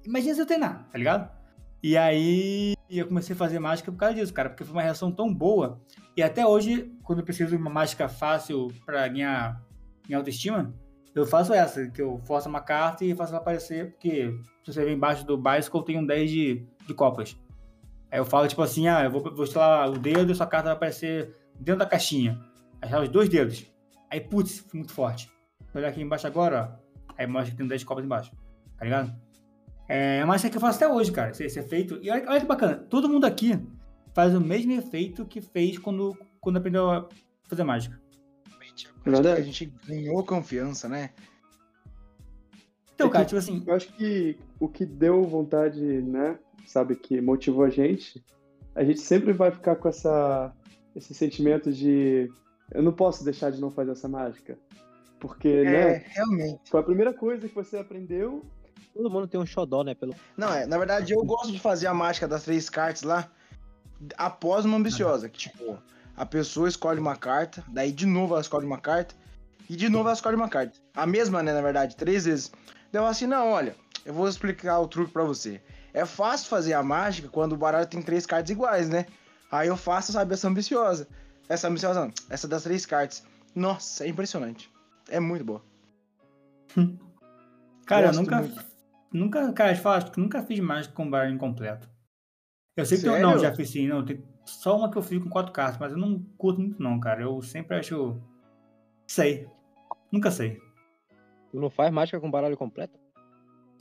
Imagina 0.05 0.35
se 0.35 0.41
eu 0.41 0.45
treinar, 0.45 0.87
tá 0.91 0.97
ligado? 0.97 1.31
E 1.81 1.95
aí 1.97 2.73
eu 2.89 3.07
comecei 3.07 3.33
a 3.33 3.37
fazer 3.37 3.59
mágica 3.59 3.91
por 3.91 3.97
causa 3.97 4.15
disso, 4.15 4.33
cara, 4.33 4.49
porque 4.49 4.63
foi 4.63 4.73
uma 4.73 4.81
reação 4.81 5.11
tão 5.11 5.33
boa. 5.33 5.81
E 6.15 6.21
até 6.23 6.45
hoje, 6.45 6.93
quando 7.03 7.19
eu 7.19 7.25
preciso 7.25 7.51
de 7.51 7.55
uma 7.57 7.69
mágica 7.69 8.07
fácil 8.09 8.67
pra 8.85 9.07
ganhar, 9.07 9.61
ganhar 10.07 10.19
autoestima, 10.19 10.73
eu 11.15 11.25
faço 11.25 11.53
essa, 11.53 11.87
que 11.87 12.01
eu 12.01 12.19
forço 12.25 12.49
uma 12.49 12.61
carta 12.61 13.05
e 13.05 13.15
faço 13.15 13.31
ela 13.31 13.41
aparecer, 13.41 13.91
porque 13.91 14.35
se 14.63 14.73
você 14.73 14.83
ver 14.83 14.93
embaixo 14.93 15.25
do 15.25 15.37
bicycle, 15.37 15.83
tem 15.85 15.97
um 15.97 16.05
10 16.05 16.29
de, 16.31 16.67
de 16.87 16.93
copas. 16.93 17.37
Aí 18.11 18.19
eu 18.19 18.25
falo, 18.25 18.47
tipo 18.47 18.61
assim, 18.61 18.87
ah, 18.87 19.03
eu 19.03 19.11
vou, 19.11 19.21
vou 19.21 19.45
o 19.45 19.97
dedo 19.97 20.31
e 20.31 20.35
sua 20.35 20.47
carta 20.47 20.65
vai 20.65 20.75
aparecer 20.75 21.35
dentro 21.59 21.79
da 21.79 21.85
caixinha. 21.85 22.39
Estilar 22.81 23.03
os 23.03 23.09
dois 23.09 23.29
dedos. 23.29 23.65
Aí, 24.09 24.19
putz, 24.19 24.59
foi 24.59 24.79
muito 24.79 24.93
forte. 24.93 25.31
Vou 25.71 25.81
olhar 25.81 25.89
aqui 25.89 26.01
embaixo 26.01 26.27
agora, 26.27 26.77
ó. 26.79 27.13
Aí 27.17 27.25
mostra 27.27 27.51
que 27.51 27.57
tem 27.57 27.67
10 27.67 27.83
copas 27.83 28.03
embaixo. 28.03 28.31
Tá 28.77 28.85
ligado? 28.85 29.15
É 29.87 30.19
uma 30.19 30.27
mágica 30.27 30.49
que 30.49 30.57
eu 30.57 30.61
faço 30.61 30.83
até 30.83 30.93
hoje, 30.93 31.11
cara. 31.11 31.31
Esse, 31.31 31.45
esse 31.45 31.59
efeito. 31.59 31.99
E 32.01 32.09
olha, 32.09 32.25
olha 32.27 32.39
que 32.39 32.45
bacana. 32.45 32.75
Todo 32.75 33.09
mundo 33.09 33.25
aqui 33.25 33.59
faz 34.13 34.35
o 34.35 34.41
mesmo 34.41 34.71
efeito 34.73 35.25
que 35.25 35.41
fez 35.41 35.77
quando, 35.77 36.17
quando 36.39 36.57
aprendeu 36.57 36.89
a 36.89 37.07
fazer 37.47 37.63
mágica. 37.63 38.02
Verdade. 39.03 39.41
A 39.41 39.43
gente 39.43 39.65
ganhou 39.87 40.23
confiança, 40.23 40.87
né? 40.87 41.09
Então, 42.95 43.07
É 43.07 43.11
cara, 43.11 43.25
que- 43.25 43.29
tipo 43.29 43.39
assim. 43.39 43.63
Eu 43.65 43.73
acho 43.75 43.91
que 43.93 44.37
o 44.59 44.67
que 44.67 44.85
deu 44.85 45.23
vontade, 45.23 45.81
né? 45.81 46.37
Sabe, 46.65 46.95
que 46.95 47.19
motivou 47.19 47.65
a 47.65 47.69
gente, 47.69 48.23
a 48.73 48.83
gente 48.83 49.01
sempre 49.01 49.33
vai 49.33 49.51
ficar 49.51 49.75
com 49.75 49.89
essa, 49.89 50.53
esse 50.95 51.13
sentimento 51.13 51.71
de 51.71 52.31
eu 52.71 52.81
não 52.81 52.93
posso 52.93 53.23
deixar 53.25 53.51
de 53.51 53.59
não 53.59 53.69
fazer 53.69 53.91
essa 53.91 54.07
mágica. 54.07 54.57
Porque, 55.19 55.47
É, 55.49 55.63
né? 55.63 56.05
realmente. 56.07 56.69
Foi 56.69 56.79
a 56.79 56.83
primeira 56.83 57.13
coisa 57.13 57.47
que 57.47 57.53
você 57.55 57.77
aprendeu. 57.77 58.45
Todo 58.93 59.09
mundo 59.09 59.27
tem 59.27 59.39
um 59.39 59.45
xodó, 59.45 59.83
né? 59.83 59.93
Pelo... 59.95 60.13
Não, 60.37 60.53
é, 60.53 60.65
na 60.65 60.77
verdade 60.77 61.13
eu 61.13 61.23
gosto 61.25 61.51
de 61.51 61.59
fazer 61.59 61.87
a 61.87 61.93
mágica 61.93 62.27
das 62.27 62.43
três 62.43 62.69
cartas 62.69 63.01
lá 63.03 63.29
após 64.17 64.65
uma 64.65 64.77
ambiciosa, 64.77 65.27
que 65.29 65.37
tipo, 65.39 65.77
a 66.15 66.25
pessoa 66.25 66.67
escolhe 66.67 66.99
uma 66.99 67.15
carta, 67.15 67.63
daí 67.67 67.91
de 67.91 68.05
novo 68.05 68.33
ela 68.33 68.41
escolhe 68.41 68.65
uma 68.65 68.79
carta, 68.79 69.15
e 69.69 69.75
de 69.75 69.89
novo 69.89 70.05
ela 70.05 70.13
escolhe 70.13 70.35
uma 70.35 70.49
carta. 70.49 70.77
A 70.93 71.05
mesma, 71.05 71.41
né, 71.41 71.53
na 71.53 71.61
verdade, 71.61 71.95
três 71.95 72.25
vezes. 72.25 72.51
Daí 72.91 73.01
eu 73.01 73.05
assim, 73.05 73.25
não, 73.25 73.49
olha, 73.51 73.75
eu 74.05 74.13
vou 74.13 74.27
explicar 74.27 74.79
o 74.79 74.87
truque 74.87 75.11
pra 75.11 75.23
você. 75.23 75.61
É 75.93 76.05
fácil 76.05 76.49
fazer 76.49 76.73
a 76.73 76.83
mágica 76.83 77.29
quando 77.29 77.53
o 77.53 77.57
baralho 77.57 77.87
tem 77.87 78.01
três 78.01 78.25
cartas 78.25 78.49
iguais, 78.49 78.89
né? 78.89 79.05
Aí 79.51 79.67
eu 79.67 79.77
faço, 79.77 80.11
sabe, 80.11 80.33
essa 80.33 80.47
ambiciosa. 80.47 81.07
Essa 81.47 81.67
ambiciosa 81.67 82.05
não, 82.05 82.13
essa 82.29 82.47
das 82.47 82.63
três 82.63 82.85
cartas. 82.85 83.23
Nossa, 83.55 84.05
é 84.05 84.07
impressionante. 84.07 84.71
É 85.09 85.19
muito 85.19 85.43
boa. 85.43 85.63
Cara, 87.85 88.07
eu 88.07 88.13
nunca. 88.13 88.37
muito. 88.39 88.73
Nunca, 89.11 89.53
cara, 89.53 89.79
eu 89.79 89.89
acho 89.91 90.11
que 90.11 90.19
nunca 90.19 90.41
fiz 90.41 90.59
mágica 90.59 90.95
com 90.95 91.07
baralho 91.07 91.35
incompleto. 91.35 91.87
Eu 92.75 92.83
sei 92.83 92.97
que 92.97 93.03
Sério? 93.03 93.21
não, 93.21 93.37
já 93.37 93.53
fiz 93.53 93.69
sim, 93.69 93.87
não. 93.87 94.03
Tem 94.03 94.23
só 94.45 94.77
uma 94.77 94.89
que 94.91 94.97
eu 94.97 95.01
fiz 95.01 95.21
com 95.21 95.29
quatro 95.29 95.51
cartas, 95.51 95.79
mas 95.79 95.91
eu 95.91 95.97
não 95.97 96.19
curto 96.37 96.59
muito, 96.61 96.81
não, 96.81 96.99
cara. 96.99 97.21
Eu 97.21 97.41
sempre 97.41 97.77
acho. 97.77 98.19
Sei. 99.07 99.47
Nunca 100.11 100.31
sei. 100.31 100.61
Tu 101.51 101.59
não 101.59 101.69
faz 101.69 101.91
mágica 101.91 102.19
com 102.19 102.31
baralho 102.31 102.57
completo? 102.57 102.97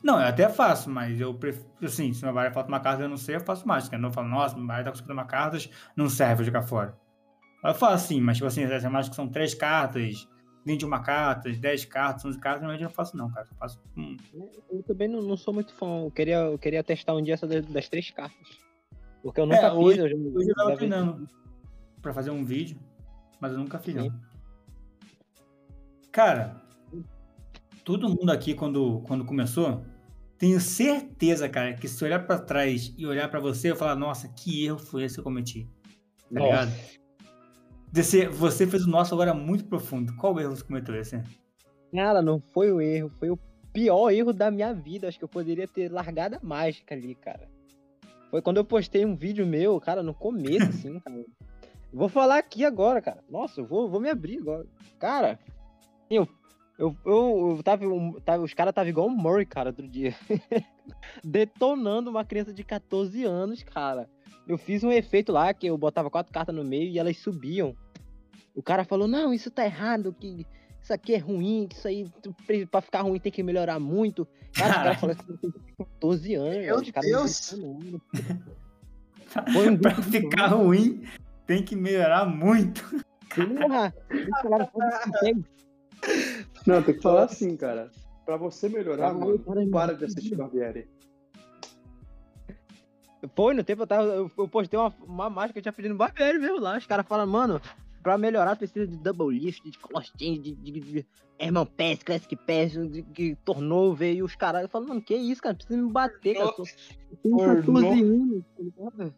Não, 0.03 0.21
eu 0.21 0.27
até 0.27 0.49
faço, 0.49 0.91
mas 0.91 1.21
eu 1.21 1.33
prefiro. 1.35 1.67
Assim, 1.83 2.13
se 2.13 2.25
meu 2.25 2.35
baralho 2.35 2.55
falta 2.55 2.69
uma 2.69 2.81
carta 2.81 3.03
eu 3.03 3.09
não 3.09 3.17
sei, 3.17 3.37
eu 3.37 3.41
faço 3.41 3.67
mágica. 3.67 3.97
Eu 3.97 4.01
não 4.01 4.13
falo, 4.13 4.29
nossa, 4.29 4.57
meu 4.57 4.67
baralho 4.67 4.87
tá 4.87 4.91
com 4.91 4.99
51 4.99 5.27
cartas, 5.27 5.71
não 5.97 6.09
serve, 6.09 6.37
vou 6.37 6.45
jogar 6.45 6.63
fora. 6.63 6.99
Eu 7.65 7.75
faço 7.75 8.09
sim, 8.09 8.21
mas 8.21 8.37
tipo 8.37 8.47
assim, 8.47 8.65
essas 8.65 8.91
mágicas 8.91 9.15
são 9.15 9.29
três 9.29 9.55
cartas, 9.55 10.29
21 10.67 10.91
cartas, 11.03 11.59
10 11.59 11.85
cartas, 11.85 12.25
11 12.25 12.39
cartas, 12.41 12.67
mas 12.67 12.81
eu 12.81 12.85
não 12.89 12.91
faço 12.95 13.17
não, 13.17 13.31
cara. 13.31 13.47
Eu 13.49 13.57
faço. 13.57 13.81
hum, 13.97 14.17
Eu 14.71 14.83
também 14.83 15.07
não, 15.09 15.23
não 15.23 15.37
sou 15.37 15.55
muito 15.55 15.73
fã. 15.75 16.05
Eu 16.05 16.11
queria, 16.11 16.39
eu 16.39 16.59
queria 16.59 16.83
testar 16.83 17.15
um 17.15 17.23
dia 17.23 17.35
essa 17.35 17.47
das, 17.47 17.65
das 17.67 17.89
três 17.89 18.11
cartas. 18.11 18.62
Porque 19.23 19.41
eu 19.41 19.47
nunca 19.47 19.59
É, 19.67 19.71
fiz. 19.71 19.79
hoje- 19.79 19.99
eu 20.01 20.09
já, 20.09 20.17
Hoje 20.17 20.49
eu 20.51 20.55
tava 20.55 20.77
treinando 20.77 21.27
pra 22.01 22.13
fazer 22.13 22.31
um 22.31 22.45
vídeo, 22.45 22.77
mas 23.41 23.53
eu 23.53 23.59
nunca 23.59 23.79
fiz, 23.79 23.95
não. 23.95 24.13
Cara, 26.11 26.61
todo 27.85 28.09
mundo 28.09 28.31
aqui, 28.31 28.55
quando, 28.55 29.01
quando 29.07 29.25
começou, 29.25 29.85
tenho 30.37 30.61
certeza, 30.61 31.49
cara, 31.49 31.75
que 31.75 31.89
se 31.89 32.05
olhar 32.05 32.27
pra 32.27 32.39
trás 32.39 32.93
e 32.99 33.07
olhar 33.07 33.31
pra 33.31 33.41
você, 33.41 33.71
eu 33.71 33.77
falar, 33.77 33.95
nossa, 33.95 34.29
que 34.29 34.67
erro 34.67 34.79
foi 34.79 35.05
esse 35.05 35.15
que 35.15 35.21
eu 35.21 35.25
cometi. 35.25 35.69
Tá 36.33 36.41
Nossa. 36.41 36.45
ligado? 36.67 37.03
Você, 37.93 38.27
você 38.27 38.67
fez 38.67 38.85
o 38.87 38.91
nosso 38.91 39.15
agora 39.15 39.35
muito 39.35 39.65
profundo. 39.67 40.15
Qual 40.17 40.39
erro 40.41 40.57
você 40.57 40.65
cometeu 40.65 40.95
esse? 40.97 41.23
Cara, 41.93 42.23
não 42.23 42.41
foi 42.53 42.73
o 42.73 42.81
erro, 42.81 43.11
foi 43.19 43.29
o 43.31 43.39
pior 43.73 44.11
erro 44.11 44.33
da 44.33 44.51
minha 44.51 44.73
vida. 44.73 45.09
Acho 45.09 45.19
que 45.19 45.25
eu 45.25 45.29
poderia 45.29 45.69
ter 45.69 45.91
largado 45.93 46.37
a 46.37 46.41
mágica 46.43 46.95
ali, 46.95 47.15
cara. 47.15 47.51
Foi 48.33 48.41
quando 48.41 48.57
eu 48.57 48.65
postei 48.65 49.05
um 49.05 49.15
vídeo 49.15 49.47
meu, 49.47 49.79
cara, 49.79 50.03
no 50.03 50.15
começo, 50.15 50.65
assim, 50.71 50.99
cara. 50.99 51.23
Vou 51.93 52.09
falar 52.09 52.39
aqui 52.39 52.65
agora, 52.65 53.03
cara. 53.03 53.23
Nossa, 53.29 53.61
eu 53.61 53.67
vou, 53.67 53.89
vou 53.91 54.01
me 54.01 54.09
abrir 54.09 54.39
agora. 54.39 54.67
Cara, 54.99 55.39
eu, 56.09 56.27
eu, 56.79 56.97
eu, 57.05 57.55
eu 57.59 57.63
tava, 57.63 57.87
um- 57.87 58.15
tava- 58.15 58.43
os 58.43 58.55
caras 58.55 58.73
estavam 58.73 58.89
igual 58.89 59.07
o 59.07 59.11
Murray, 59.11 59.45
cara, 59.45 59.69
outro 59.69 59.87
dia. 59.87 60.15
Detonando 61.23 62.11
uma 62.11 62.25
criança 62.25 62.55
de 62.55 62.65
14 62.65 63.23
anos, 63.25 63.63
cara. 63.63 64.09
Eu 64.49 64.57
fiz 64.57 64.83
um 64.83 64.91
efeito 64.91 65.31
lá 65.31 65.53
que 65.53 65.67
eu 65.67 65.77
botava 65.77 66.11
quatro 66.11 66.33
cartas 66.33 66.55
no 66.55 66.65
meio 66.65 66.91
e 66.91 66.99
elas 66.99 67.19
subiam. 67.19 67.77
O 68.55 68.63
cara 68.63 68.83
falou, 68.85 69.07
não, 69.07 69.33
isso 69.33 69.51
tá 69.51 69.65
errado, 69.65 70.13
que 70.19 70.47
isso 70.83 70.93
aqui 70.93 71.15
é 71.15 71.19
ruim, 71.19 71.69
isso 71.73 71.87
aí, 71.87 72.11
pra 72.71 72.81
ficar 72.81 73.03
ruim 73.03 73.21
tem 73.21 73.31
que 73.31 73.43
melhorar 73.43 73.79
muito. 73.79 74.27
Cara, 74.53 74.71
os 74.71 74.77
caras 74.77 75.01
falaram 75.01 75.21
isso 75.21 75.53
com 75.77 75.85
14 75.85 76.35
anos. 76.35 76.67
Meu 76.67 76.79
velho, 76.79 77.01
Deus! 77.01 77.53
um 79.57 79.77
pra 79.77 79.95
ficar 80.03 80.49
ruim, 80.49 81.05
tem 81.47 81.63
que 81.63 81.77
melhorar 81.77 82.27
muito. 82.27 82.83
Porra, 83.35 83.95
eles 84.11 84.41
falaram, 84.43 84.67
"Foda-se, 84.67 85.45
Não, 86.67 86.83
tem 86.83 86.95
que 86.95 87.01
falar 87.01 87.25
assim, 87.25 87.57
cara. 87.57 87.91
Pra 88.25 88.37
você 88.37 88.69
melhorar, 88.69 89.15
mano, 89.15 89.39
cara, 89.39 89.67
para 89.71 89.95
de 89.95 90.05
assistir 90.05 90.37
Barbieri. 90.37 90.89
Foi, 93.37 93.55
no 93.55 93.63
tempo 93.63 93.83
eu 93.83 93.87
tava. 93.87 94.05
Eu, 94.05 94.31
eu 94.37 94.49
postei 94.49 94.79
uma, 94.79 94.93
uma 95.07 95.31
mágica 95.31 95.55
que 95.55 95.59
eu 95.61 95.63
tinha 95.63 95.73
pedido 95.73 95.93
no 95.93 95.99
barbeiro 95.99 96.41
mesmo 96.41 96.59
lá. 96.59 96.77
Os 96.77 96.87
caras 96.87 97.07
falam, 97.07 97.27
mano, 97.27 97.61
pra 98.03 98.19
melhorar 98.19 98.57
precisa 98.57 98.87
de 98.87 98.97
double 98.97 99.39
lift, 99.39 99.63
de 99.71 99.79
cross 99.79 100.13
change, 100.19 100.41
de, 100.41 100.55
de, 100.55 100.81
de 100.81 101.07
Herman 101.39 101.67
Pass, 101.67 102.03
Classic 102.03 102.37
Pass, 102.37 102.73
de, 102.73 103.03
de 103.03 103.37
turnover. 103.45 104.15
E 104.15 104.23
os 104.23 104.35
caras 104.35 104.71
falam, 104.71 104.89
mano, 104.89 105.03
que 105.03 105.15
isso, 105.15 105.43
cara? 105.43 105.55
Precisa 105.55 105.81
me 105.81 105.91
bater, 105.91 106.35
cara. 106.35 106.47
Eu 106.47 106.53
tô- 106.53 106.63
eu 106.63 107.17
tenho 107.23 107.37
Tornou. 107.37 107.83
14 107.83 108.03
anos, 108.03 108.45
tá? 108.99 109.11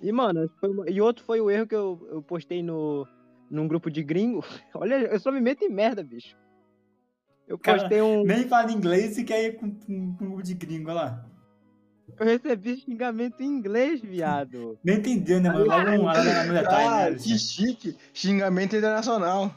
E, 0.00 0.12
mano, 0.12 0.50
uma- 0.62 0.88
e 0.88 1.00
outro 1.00 1.24
foi 1.24 1.40
o 1.40 1.50
erro 1.50 1.66
que 1.66 1.74
eu, 1.74 2.06
eu 2.10 2.22
postei 2.22 2.62
no, 2.62 3.06
num 3.50 3.66
grupo 3.66 3.90
de 3.90 4.02
gringo. 4.02 4.44
Olha, 4.74 4.94
eu 4.94 5.18
só 5.18 5.32
me 5.32 5.40
meto 5.40 5.64
em 5.64 5.70
merda, 5.70 6.02
bicho. 6.04 6.36
Eu 7.48 7.58
Cara, 7.58 7.78
postei 7.80 8.02
um. 8.02 8.22
Nem 8.24 8.46
fala 8.46 8.70
inglês 8.70 9.16
e 9.16 9.24
quer 9.24 9.42
ir 9.44 9.56
com, 9.56 9.70
com, 9.74 10.14
com 10.14 10.24
um 10.24 10.28
grupo 10.28 10.42
de 10.42 10.54
gringo, 10.54 10.90
olha 10.90 10.94
lá. 11.02 11.26
Eu 12.18 12.26
recebi 12.26 12.76
xingamento 12.76 13.40
em 13.42 13.46
inglês, 13.46 14.00
viado. 14.00 14.78
Nem 14.84 14.98
entendeu, 14.98 15.40
né, 15.40 15.50
mano? 15.50 15.66
Logo 15.66 15.90
um 15.90 16.02
na 16.04 16.12
Another 16.42 16.66
Ah, 16.68 17.04
Time, 17.04 17.10
né? 17.10 17.16
que 17.22 17.38
chique. 17.38 17.96
Xingamento 18.14 18.76
internacional. 18.76 19.54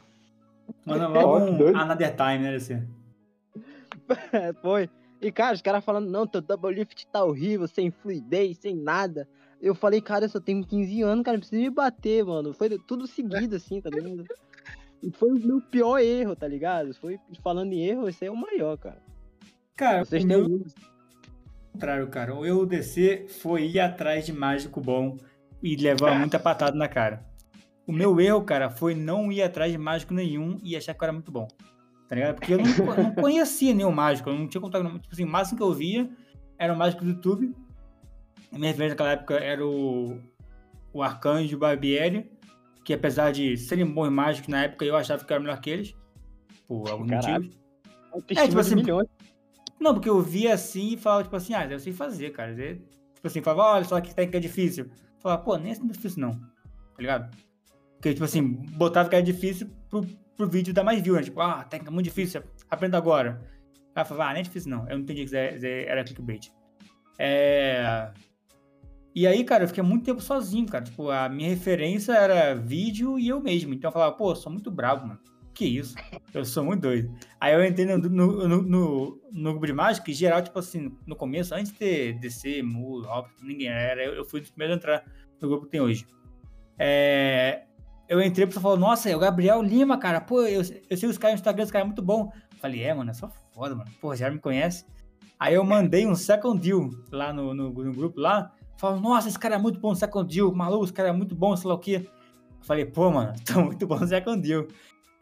Manda 0.84 1.08
Ó, 1.08 1.38
logo 1.38 1.44
um. 1.64 1.76
Another 1.76 2.14
Time, 2.16 2.38
né, 2.38 2.54
assim. 2.56 2.82
É, 4.32 4.52
Foi. 4.54 4.88
E, 5.20 5.30
cara, 5.30 5.54
os 5.54 5.62
caras 5.62 5.84
falando, 5.84 6.10
não, 6.10 6.26
teu 6.26 6.40
double 6.40 6.74
lift 6.74 7.06
tá 7.06 7.22
horrível, 7.24 7.68
sem 7.68 7.90
fluidez, 7.92 8.58
sem 8.58 8.74
nada. 8.74 9.28
Eu 9.60 9.72
falei, 9.72 10.00
cara, 10.00 10.24
eu 10.24 10.28
só 10.28 10.40
tenho 10.40 10.66
15 10.66 11.02
anos, 11.02 11.24
cara, 11.24 11.36
não 11.36 11.40
precisa 11.40 11.62
me 11.62 11.70
bater, 11.70 12.24
mano. 12.24 12.52
Foi 12.52 12.68
tudo 12.88 13.06
seguido, 13.06 13.54
assim, 13.54 13.80
tá 13.80 13.88
ligado? 13.88 14.24
E 15.00 15.10
foi 15.12 15.30
o 15.30 15.34
meu 15.46 15.60
pior 15.60 15.98
erro, 16.00 16.34
tá 16.34 16.48
ligado? 16.48 16.92
Foi 16.94 17.20
falando 17.42 17.72
em 17.72 17.84
erro, 17.84 18.08
esse 18.08 18.24
aí 18.24 18.28
é 18.28 18.32
o 18.32 18.36
maior, 18.36 18.76
cara. 18.76 18.98
Cara, 19.76 20.04
Vocês 20.04 20.24
o 20.24 20.26
têm 20.28 20.36
meu 20.36 20.46
um- 20.46 20.64
contrário, 21.72 22.06
cara. 22.08 22.34
O 22.34 22.44
erro 22.44 22.66
DC 22.66 23.26
foi 23.40 23.66
ir 23.66 23.80
atrás 23.80 24.26
de 24.26 24.32
mágico 24.32 24.80
bom 24.80 25.16
e 25.62 25.76
levar 25.76 26.18
muita 26.18 26.38
patada 26.38 26.76
na 26.76 26.88
cara. 26.88 27.24
O 27.86 27.92
meu 27.92 28.20
erro, 28.20 28.42
cara, 28.42 28.70
foi 28.70 28.94
não 28.94 29.32
ir 29.32 29.42
atrás 29.42 29.72
de 29.72 29.78
mágico 29.78 30.14
nenhum 30.14 30.58
e 30.62 30.76
achar 30.76 30.94
que 30.94 31.02
eu 31.02 31.06
era 31.06 31.12
muito 31.12 31.32
bom. 31.32 31.48
Tá 32.08 32.14
ligado? 32.14 32.34
Porque 32.34 32.54
eu 32.54 32.58
não, 32.58 32.96
não 33.04 33.14
conhecia 33.14 33.74
nenhum 33.74 33.90
mágico, 33.90 34.30
eu 34.30 34.38
não 34.38 34.46
tinha 34.46 34.60
contato. 34.60 34.84
Tipo 34.84 35.12
assim, 35.12 35.24
o 35.24 35.28
máximo 35.28 35.56
que 35.56 35.64
eu 35.64 35.72
via 35.72 36.10
era 36.58 36.72
o 36.72 36.76
mágico 36.76 37.04
do 37.04 37.10
YouTube. 37.10 37.54
A 38.52 38.58
minha 38.58 38.68
referência 38.70 38.94
naquela 38.94 39.12
época 39.12 39.34
era 39.34 39.66
o, 39.66 40.20
o 40.92 41.02
Arcanjo 41.02 41.58
Barbieri, 41.58 42.30
que 42.84 42.92
apesar 42.92 43.32
de 43.32 43.56
serem 43.56 43.86
bons 43.86 44.10
mágicos 44.10 44.48
na 44.48 44.64
época, 44.64 44.84
eu 44.84 44.94
achava 44.94 45.24
que 45.24 45.32
eu 45.32 45.34
era 45.34 45.42
melhor 45.42 45.60
que 45.60 45.70
eles. 45.70 45.94
Por 46.68 46.88
alguns 46.88 47.08
Caralho. 47.08 47.44
motivos. 47.44 47.62
Autoestima 48.12 48.46
tipo 48.46 48.54
de 48.54 48.60
assim, 48.60 48.74
milhões. 48.74 49.08
Não, 49.82 49.94
porque 49.94 50.08
eu 50.08 50.20
via 50.22 50.54
assim 50.54 50.92
e 50.92 50.96
falava, 50.96 51.24
tipo 51.24 51.34
assim, 51.34 51.54
ah, 51.54 51.66
eu 51.66 51.78
sei 51.80 51.92
fazer, 51.92 52.30
cara. 52.30 52.52
Eu- 52.52 52.76
tipo 52.76 53.26
assim, 53.26 53.42
falava, 53.42 53.76
olha 53.76 53.84
só 53.84 54.00
que 54.00 54.14
técnica 54.14 54.38
é 54.38 54.40
difícil. 54.40 54.88
Falava, 55.18 55.42
pô, 55.42 55.56
nem 55.56 55.72
é 55.72 55.74
difícil 55.74 56.20
não, 56.20 56.32
tá 56.32 56.98
ligado? 56.98 57.36
Porque, 57.96 58.12
tipo 58.14 58.24
assim, 58.24 58.42
botava 58.76 59.08
que 59.08 59.14
era 59.16 59.24
difícil 59.24 59.68
pro, 59.88 60.06
pro 60.36 60.48
vídeo 60.48 60.72
dar 60.72 60.84
mais 60.84 61.00
view, 61.02 61.14
né? 61.14 61.22
Tipo, 61.22 61.40
ah, 61.40 61.64
técnica 61.64 61.90
muito 61.90 62.04
difícil, 62.04 62.42
aprenda 62.70 62.96
agora. 62.96 63.40
Eu 63.94 64.04
falava, 64.04 64.30
ah, 64.30 64.32
nem 64.32 64.40
é 64.40 64.44
difícil 64.44 64.70
não. 64.70 64.88
Eu 64.88 64.96
não 64.96 65.02
entendi 65.02 65.26
que 65.26 65.36
era 65.36 66.02
clickbait. 66.04 66.50
É... 67.18 68.10
E 69.14 69.26
aí, 69.26 69.44
cara, 69.44 69.64
eu 69.64 69.68
fiquei 69.68 69.82
muito 69.82 70.04
tempo 70.04 70.20
sozinho, 70.22 70.66
cara. 70.66 70.84
Tipo, 70.84 71.10
a 71.10 71.28
minha 71.28 71.50
referência 71.50 72.12
era 72.12 72.54
vídeo 72.54 73.18
e 73.18 73.28
eu 73.28 73.40
mesmo. 73.40 73.74
Então 73.74 73.88
eu 73.88 73.92
falava, 73.92 74.16
pô, 74.16 74.30
eu 74.30 74.36
sou 74.36 74.50
muito 74.50 74.70
bravo, 74.70 75.06
mano. 75.06 75.20
Que 75.54 75.66
isso? 75.66 75.94
Eu 76.32 76.44
sou 76.44 76.64
muito 76.64 76.82
doido. 76.82 77.14
Aí 77.38 77.52
eu 77.52 77.64
entrei 77.64 77.86
no, 77.86 77.98
no, 77.98 78.48
no, 78.48 78.62
no, 78.62 79.20
no 79.30 79.50
grupo 79.50 79.66
de 79.66 79.72
mágica, 79.72 80.10
e 80.10 80.14
geral, 80.14 80.42
tipo 80.42 80.58
assim, 80.58 80.96
no 81.06 81.14
começo, 81.14 81.54
antes 81.54 81.70
de 81.72 81.78
ter 81.78 82.18
DC, 82.18 82.62
Mu, 82.62 83.02
Hop, 83.06 83.28
ninguém 83.42 83.68
era, 83.68 84.02
eu, 84.02 84.14
eu 84.14 84.24
fui 84.24 84.40
dos 84.40 84.50
primeiros 84.50 84.76
a 84.76 84.78
entrar 84.78 85.04
no 85.40 85.48
grupo 85.48 85.64
que 85.66 85.70
tem 85.70 85.80
hoje. 85.80 86.06
É, 86.78 87.64
eu 88.08 88.20
entrei, 88.20 88.44
a 88.44 88.46
pessoa 88.46 88.62
falou, 88.62 88.78
nossa, 88.78 89.10
é 89.10 89.16
o 89.16 89.18
Gabriel 89.18 89.62
Lima, 89.62 89.98
cara, 89.98 90.20
pô, 90.20 90.42
eu, 90.42 90.62
eu 90.88 90.96
sei 90.96 91.08
os 91.08 91.18
caras 91.18 91.34
no 91.34 91.40
Instagram, 91.40 91.62
esse 91.62 91.72
cara 91.72 91.84
é 91.84 91.86
muito 91.86 92.02
bom. 92.02 92.32
Falei, 92.60 92.82
é, 92.82 92.94
mano, 92.94 93.10
é 93.10 93.14
só 93.14 93.28
foda, 93.52 93.74
mano. 93.74 93.90
Pô, 94.00 94.14
já 94.14 94.30
me 94.30 94.38
conhece. 94.38 94.84
Aí 95.38 95.54
eu 95.54 95.64
mandei 95.64 96.06
um 96.06 96.14
second 96.14 96.60
deal 96.60 96.90
lá 97.10 97.32
no, 97.32 97.52
no, 97.52 97.70
no 97.70 97.92
grupo 97.92 98.20
lá, 98.20 98.52
falou, 98.76 99.00
nossa, 99.00 99.28
esse 99.28 99.38
cara 99.38 99.56
é 99.56 99.58
muito 99.58 99.80
bom 99.80 99.94
second 99.94 100.32
deal, 100.32 100.54
maluco, 100.54 100.84
esse 100.84 100.92
cara 100.92 101.08
é 101.08 101.12
muito 101.12 101.34
bom, 101.34 101.56
sei 101.56 101.68
lá 101.68 101.74
o 101.74 101.78
quê. 101.78 102.06
Eu 102.60 102.64
falei, 102.64 102.84
pô, 102.84 103.10
mano, 103.10 103.32
tô 103.44 103.60
muito 103.60 103.86
bom 103.86 103.98
no 103.98 104.06
second 104.06 104.40
deal. 104.40 104.66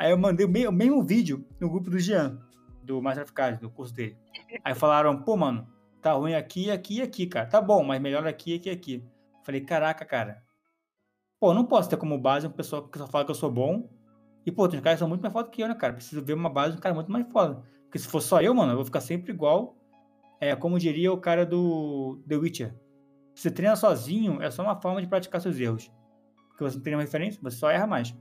Aí 0.01 0.11
eu 0.11 0.17
mandei 0.17 0.47
o 0.47 0.49
me- 0.49 0.67
o 0.67 0.73
mesmo 0.73 1.03
vídeo 1.03 1.47
no 1.61 1.69
grupo 1.69 1.91
do 1.91 1.99
Jean, 1.99 2.41
do 2.83 2.97
of 3.07 3.33
Cards, 3.35 3.61
do 3.61 3.69
curso 3.69 3.93
dele. 3.93 4.17
Aí 4.65 4.75
falaram, 4.75 5.23
pô, 5.23 5.37
mano, 5.37 5.69
tá 6.01 6.15
ruim 6.15 6.33
aqui, 6.33 6.71
aqui 6.71 7.01
e 7.01 7.03
aqui, 7.03 7.27
cara. 7.27 7.45
Tá 7.47 7.61
bom, 7.61 7.85
mas 7.85 8.01
melhor 8.01 8.27
aqui, 8.27 8.55
aqui 8.55 8.71
e 8.71 8.73
aqui. 8.73 9.05
Falei, 9.45 9.61
caraca, 9.61 10.03
cara. 10.07 10.43
Pô, 11.39 11.53
não 11.53 11.67
posso 11.67 11.91
ter 11.91 11.99
como 11.99 12.17
base 12.19 12.47
um 12.47 12.51
pessoal 12.51 12.89
que 12.89 12.97
só 12.97 13.07
fala 13.07 13.27
que 13.27 13.31
eu 13.31 13.35
sou 13.35 13.51
bom. 13.53 13.91
E, 14.47 14.51
pô, 14.51 14.67
tem 14.67 14.79
uns 14.79 14.83
caras 14.83 14.97
que 14.97 15.01
são 15.01 15.09
muito 15.09 15.21
mais 15.21 15.35
foda 15.35 15.51
que 15.51 15.63
eu, 15.63 15.69
né, 15.69 15.75
cara? 15.75 15.93
Preciso 15.93 16.25
ver 16.25 16.33
uma 16.33 16.49
base 16.49 16.73
de 16.73 16.79
um 16.79 16.81
cara 16.81 16.95
muito 16.95 17.13
mais 17.13 17.31
foda. 17.31 17.63
Porque 17.85 17.99
se 17.99 18.09
for 18.09 18.23
só 18.23 18.41
eu, 18.41 18.55
mano, 18.55 18.73
eu 18.73 18.77
vou 18.77 18.85
ficar 18.87 19.03
sempre 19.03 19.33
igual. 19.33 19.77
É, 20.41 20.57
como 20.57 20.79
diria 20.79 21.13
o 21.13 21.19
cara 21.21 21.45
do 21.45 22.23
The 22.27 22.37
Witcher. 22.37 22.75
Se 23.35 23.43
você 23.43 23.51
treina 23.51 23.77
sozinho, 23.77 24.41
é 24.41 24.51
só 24.51 24.63
uma 24.63 24.81
forma 24.81 25.03
de 25.03 25.07
praticar 25.07 25.43
seus 25.43 25.61
erros. 25.61 25.93
Porque 26.49 26.65
você 26.65 26.77
não 26.77 26.83
tem 26.83 26.93
nenhuma 26.93 27.05
referência, 27.05 27.39
você 27.43 27.59
só 27.59 27.71
erra 27.71 27.87
mais. 27.87 28.17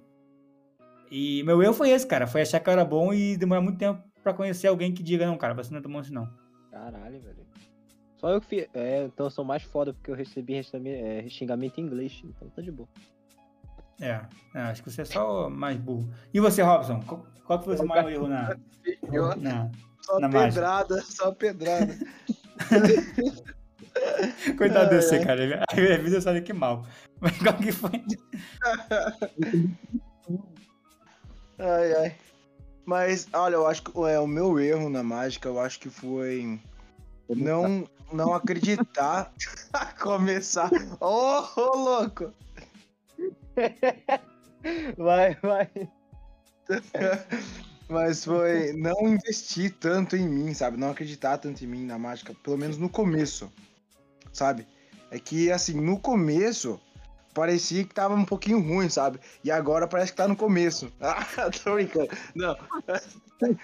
E 1.11 1.41
meu 1.43 1.61
erro 1.63 1.73
foi 1.73 1.89
esse, 1.89 2.05
cara. 2.05 2.27
Foi 2.27 2.41
achar 2.41 2.59
que 2.59 2.69
eu 2.69 2.73
era 2.73 2.85
bom 2.85 3.13
e 3.13 3.35
demorar 3.37 3.61
muito 3.61 3.77
tempo 3.77 4.01
pra 4.23 4.33
conhecer 4.33 4.67
alguém 4.67 4.93
que 4.93 5.01
diga, 5.01 5.25
não, 5.25 5.37
cara, 5.37 5.53
você 5.53 5.71
não 5.71 5.79
é 5.79 5.81
tão 5.81 5.91
bom 5.91 5.99
assim, 5.99 6.13
não. 6.13 6.29
Caralho, 6.71 7.19
velho. 7.21 7.47
Só 8.17 8.29
eu 8.29 8.41
que 8.41 8.47
fiz. 8.47 8.67
É, 8.73 9.05
então 9.05 9.25
eu 9.25 9.29
sou 9.31 9.45
mais 9.45 9.63
foda 9.63 9.93
porque 9.93 10.11
eu 10.11 10.15
recebi 10.15 10.55
é, 10.55 11.27
xingamento 11.29 11.79
em 11.79 11.83
inglês. 11.85 12.21
Então 12.23 12.49
tá 12.49 12.61
de 12.61 12.71
boa. 12.71 12.87
É, 14.01 14.21
é, 14.55 14.59
acho 14.61 14.83
que 14.83 14.89
você 14.91 15.01
é 15.01 15.05
só 15.05 15.49
mais 15.49 15.77
burro. 15.77 16.09
E 16.33 16.39
você, 16.39 16.61
Robson? 16.61 17.01
Qual, 17.01 17.25
qual 17.45 17.59
que 17.59 17.65
foi 17.65 17.73
o 17.73 17.77
seu 17.77 17.85
maior 17.87 18.09
erro 18.11 18.27
na, 18.27 18.55
Eu- 19.11 19.35
na... 19.35 19.69
Só 20.01 20.19
Na 20.19 20.27
mágica. 20.29 20.61
pedrada, 20.61 21.01
só 21.01 21.31
pedrada. 21.33 21.97
Coitado 24.57 24.89
de 24.89 24.95
você, 25.01 25.19
cara. 25.23 25.63
A 25.69 25.75
minha 25.75 25.97
vida 25.97 26.21
sabe 26.21 26.41
que 26.41 26.53
mal. 26.53 26.85
Mas 27.19 27.37
qual 27.37 27.53
que 27.55 27.71
foi? 27.71 27.91
Ai, 31.59 31.93
ai. 31.93 32.15
Mas, 32.85 33.27
olha, 33.33 33.55
eu 33.55 33.67
acho 33.67 33.83
que 33.83 33.91
é, 34.05 34.19
o 34.19 34.25
meu 34.25 34.59
erro 34.59 34.89
na 34.89 35.03
mágica, 35.03 35.47
eu 35.47 35.59
acho 35.59 35.79
que 35.79 35.89
foi 35.89 36.59
não, 37.29 37.87
não 38.11 38.33
acreditar 38.33 39.31
começar. 40.01 40.71
Ô, 40.99 41.43
ô, 41.55 41.75
louco! 41.75 42.33
Vai, 44.97 45.35
vai. 45.35 45.69
Mas 47.87 48.25
foi 48.25 48.73
não 48.73 49.07
investir 49.07 49.73
tanto 49.79 50.15
em 50.15 50.27
mim, 50.27 50.53
sabe? 50.53 50.77
Não 50.77 50.91
acreditar 50.91 51.37
tanto 51.37 51.63
em 51.63 51.67
mim 51.67 51.85
na 51.85 51.97
mágica, 51.97 52.35
pelo 52.43 52.57
menos 52.57 52.77
no 52.77 52.89
começo, 52.89 53.51
sabe? 54.33 54.67
É 55.09 55.17
que, 55.17 55.49
assim, 55.51 55.79
no 55.79 55.99
começo 55.99 56.79
parecia 57.33 57.83
que 57.83 57.93
tava 57.93 58.13
um 58.13 58.25
pouquinho 58.25 58.61
ruim, 58.61 58.89
sabe? 58.89 59.19
E 59.43 59.51
agora 59.51 59.87
parece 59.87 60.11
que 60.11 60.17
tá 60.17 60.27
no 60.27 60.35
começo. 60.35 60.91
Ah, 61.01 61.49
tô 61.63 61.73
brincando. 61.75 62.09
Não. 62.35 62.55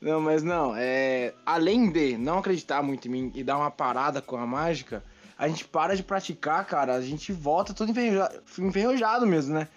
Não, 0.00 0.20
mas 0.20 0.42
não, 0.42 0.74
é... 0.74 1.32
além 1.46 1.88
de 1.88 2.18
não 2.18 2.38
acreditar 2.38 2.82
muito 2.82 3.06
em 3.06 3.10
mim 3.12 3.32
e 3.36 3.44
dar 3.44 3.56
uma 3.56 3.70
parada 3.70 4.20
com 4.20 4.36
a 4.36 4.44
mágica, 4.44 5.00
a 5.38 5.46
gente 5.46 5.64
para 5.64 5.94
de 5.94 6.02
praticar, 6.02 6.66
cara, 6.66 6.94
a 6.94 7.00
gente 7.00 7.32
volta 7.32 7.72
todo 7.72 7.92
enferrujado, 7.92 8.42
enferrujado 8.58 9.26
mesmo, 9.28 9.54
né? 9.54 9.68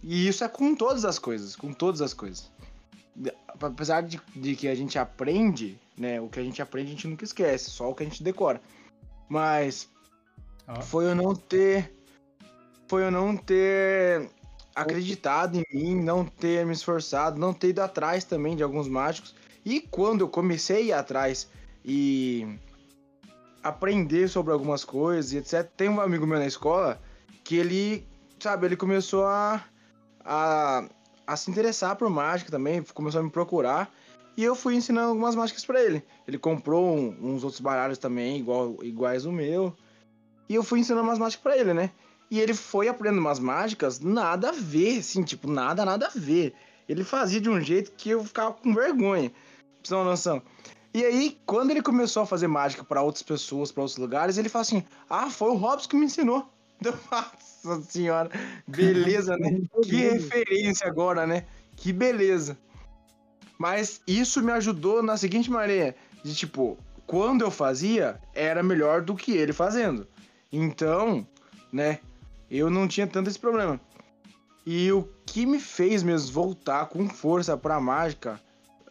E 0.00 0.28
isso 0.28 0.44
é 0.44 0.48
com 0.48 0.76
todas 0.76 1.04
as 1.04 1.18
coisas, 1.18 1.56
com 1.56 1.72
todas 1.72 2.00
as 2.00 2.14
coisas. 2.14 2.50
Apesar 3.60 4.02
de, 4.02 4.20
de 4.36 4.54
que 4.54 4.68
a 4.68 4.74
gente 4.76 4.96
aprende, 4.96 5.76
né? 5.96 6.20
O 6.20 6.28
que 6.28 6.38
a 6.38 6.44
gente 6.44 6.62
aprende 6.62 6.90
a 6.90 6.94
gente 6.94 7.08
nunca 7.08 7.24
esquece, 7.24 7.70
só 7.70 7.90
o 7.90 7.94
que 7.96 8.04
a 8.04 8.06
gente 8.06 8.22
decora. 8.22 8.60
Mas 9.28 9.88
foi 10.82 11.06
eu 11.06 11.14
não 11.14 11.34
ter. 11.34 11.92
Foi 12.88 13.04
eu 13.04 13.10
não 13.10 13.36
ter 13.36 14.30
acreditado 14.74 15.56
em 15.58 15.64
mim, 15.72 15.94
não 16.02 16.24
ter 16.24 16.64
me 16.66 16.72
esforçado, 16.72 17.38
não 17.38 17.52
ter 17.52 17.68
ido 17.68 17.80
atrás 17.82 18.24
também 18.24 18.56
de 18.56 18.62
alguns 18.62 18.88
mágicos. 18.88 19.34
E 19.64 19.80
quando 19.80 20.22
eu 20.22 20.28
comecei 20.28 20.76
a 20.76 20.80
ir 20.80 20.92
atrás 20.92 21.48
e. 21.84 22.46
aprender 23.62 24.28
sobre 24.28 24.52
algumas 24.52 24.84
coisas 24.84 25.32
e 25.32 25.38
etc. 25.38 25.64
Tem 25.76 25.88
um 25.88 26.00
amigo 26.00 26.26
meu 26.26 26.38
na 26.38 26.46
escola 26.46 27.00
que 27.44 27.56
ele, 27.56 28.06
sabe, 28.38 28.66
ele 28.66 28.76
começou 28.76 29.24
a, 29.26 29.62
a, 30.24 30.84
a 31.26 31.36
se 31.36 31.50
interessar 31.50 31.96
por 31.96 32.08
mágica 32.08 32.50
também, 32.50 32.82
começou 32.94 33.20
a 33.20 33.24
me 33.24 33.30
procurar. 33.30 33.92
E 34.36 34.44
eu 34.44 34.54
fui 34.54 34.76
ensinando 34.76 35.08
algumas 35.08 35.34
mágicas 35.34 35.64
pra 35.64 35.82
ele. 35.82 36.02
Ele 36.26 36.38
comprou 36.38 36.96
um- 36.96 37.16
uns 37.20 37.42
outros 37.42 37.60
baralhos 37.60 37.98
também, 37.98 38.38
igual, 38.38 38.76
iguais 38.82 39.26
o 39.26 39.32
meu. 39.32 39.74
E 40.48 40.54
eu 40.54 40.62
fui 40.62 40.78
ensinando 40.80 41.02
umas 41.08 41.18
mágicas 41.18 41.42
pra 41.42 41.56
ele, 41.58 41.74
né? 41.74 41.90
E 42.30 42.38
ele 42.38 42.54
foi 42.54 42.88
aprendendo 42.88 43.20
umas 43.20 43.38
mágicas, 43.38 44.00
nada 44.00 44.50
a 44.50 44.52
ver, 44.52 44.98
assim, 44.98 45.22
tipo, 45.22 45.50
nada, 45.50 45.84
nada 45.84 46.06
a 46.06 46.18
ver. 46.18 46.54
Ele 46.88 47.04
fazia 47.04 47.40
de 47.40 47.48
um 47.48 47.60
jeito 47.60 47.92
que 47.92 48.10
eu 48.10 48.24
ficava 48.24 48.52
com 48.52 48.74
vergonha. 48.74 49.30
Pra 49.30 49.36
você 49.82 49.88
ter 49.88 49.94
uma 49.94 50.04
noção. 50.04 50.42
E 50.92 51.04
aí, 51.04 51.38
quando 51.46 51.70
ele 51.70 51.82
começou 51.82 52.22
a 52.22 52.26
fazer 52.26 52.48
mágica 52.48 52.82
pra 52.82 53.02
outras 53.02 53.22
pessoas, 53.22 53.70
pra 53.70 53.82
outros 53.82 53.98
lugares, 53.98 54.38
ele 54.38 54.48
fala 54.48 54.62
assim: 54.62 54.82
Ah, 55.08 55.30
foi 55.30 55.50
o 55.50 55.54
Robson 55.54 55.88
que 55.88 55.96
me 55.96 56.06
ensinou. 56.06 56.48
Nossa 57.64 57.82
senhora, 57.82 58.30
beleza, 58.66 59.36
né? 59.36 59.60
Que 59.82 59.96
referência 59.96 60.86
agora, 60.86 61.26
né? 61.26 61.44
Que 61.76 61.92
beleza. 61.92 62.56
Mas 63.58 64.00
isso 64.06 64.42
me 64.42 64.52
ajudou 64.52 65.02
na 65.02 65.16
seguinte 65.16 65.50
maneira: 65.50 65.94
de 66.24 66.34
tipo, 66.34 66.78
quando 67.06 67.42
eu 67.42 67.50
fazia, 67.50 68.20
era 68.34 68.62
melhor 68.62 69.02
do 69.02 69.14
que 69.14 69.32
ele 69.32 69.52
fazendo. 69.52 70.06
Então, 70.50 71.26
né, 71.72 71.98
eu 72.50 72.70
não 72.70 72.88
tinha 72.88 73.06
tanto 73.06 73.28
esse 73.28 73.38
problema. 73.38 73.80
E 74.66 74.92
o 74.92 75.08
que 75.24 75.46
me 75.46 75.58
fez 75.58 76.02
mesmo 76.02 76.32
voltar 76.32 76.86
com 76.86 77.08
força 77.08 77.56
pra 77.56 77.80
mágica 77.80 78.40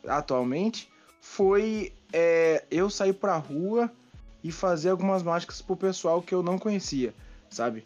atualmente 0.08 0.90
foi 1.22 1.94
é, 2.12 2.64
eu 2.72 2.90
sair 2.90 3.14
pra 3.14 3.38
rua 3.38 3.92
e 4.44 4.52
fazer 4.52 4.90
algumas 4.90 5.22
mágicas 5.22 5.62
pro 5.62 5.76
pessoal 5.76 6.22
que 6.22 6.34
eu 6.34 6.42
não 6.42 6.58
conhecia, 6.58 7.14
sabe? 7.50 7.84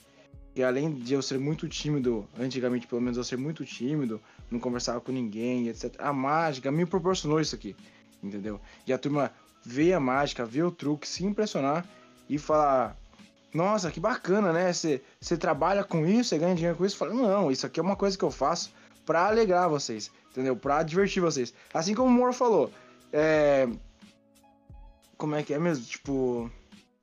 E 0.56 0.64
além 0.64 0.94
de 0.94 1.14
eu 1.14 1.22
ser 1.22 1.40
muito 1.40 1.68
tímido, 1.68 2.28
antigamente 2.38 2.86
pelo 2.86 3.02
menos 3.02 3.18
eu 3.18 3.24
ser 3.24 3.38
muito 3.38 3.66
tímido, 3.66 4.22
não 4.50 4.60
conversava 4.60 5.00
com 5.00 5.12
ninguém, 5.12 5.70
etc. 5.70 5.96
A 5.98 6.12
mágica 6.12 6.72
me 6.72 6.86
proporcionou 6.86 7.40
isso 7.40 7.56
aqui, 7.56 7.76
entendeu? 8.22 8.60
E 8.86 8.92
a 8.92 8.98
turma 8.98 9.32
vê 9.66 9.94
a 9.94 10.00
mágica, 10.00 10.46
vê 10.46 10.62
o 10.62 10.72
truque, 10.72 11.08
se 11.08 11.26
impressionar 11.26 11.86
e 12.30 12.38
falar: 12.38 12.98
Nossa, 13.54 13.92
que 13.92 14.00
bacana, 14.00 14.54
né? 14.54 14.72
Você 14.72 15.38
trabalha 15.38 15.84
com 15.84 16.06
isso, 16.06 16.30
você 16.30 16.38
ganha 16.38 16.56
dinheiro 16.56 16.78
com 16.78 16.86
isso? 16.86 16.98
Fala: 16.98 17.14
Não, 17.14 17.52
isso 17.52 17.66
aqui 17.66 17.80
é 17.80 17.84
uma 17.84 17.96
coisa 17.96 18.18
que 18.18 18.24
eu 18.24 18.32
faço 18.32 18.74
pra 19.06 19.28
alegrar 19.28 19.70
vocês, 19.70 20.10
entendeu? 20.32 20.56
Pra 20.56 20.84
divertir 20.84 21.22
vocês. 21.22 21.54
Assim 21.74 21.94
como 21.94 22.08
o 22.08 22.12
Moro 22.12 22.34
falou, 22.34 22.72
é. 23.12 23.68
Como 25.18 25.36
é 25.36 25.44
que 25.44 25.54
é 25.54 25.60
mesmo? 25.60 25.86
Tipo. 25.86 26.50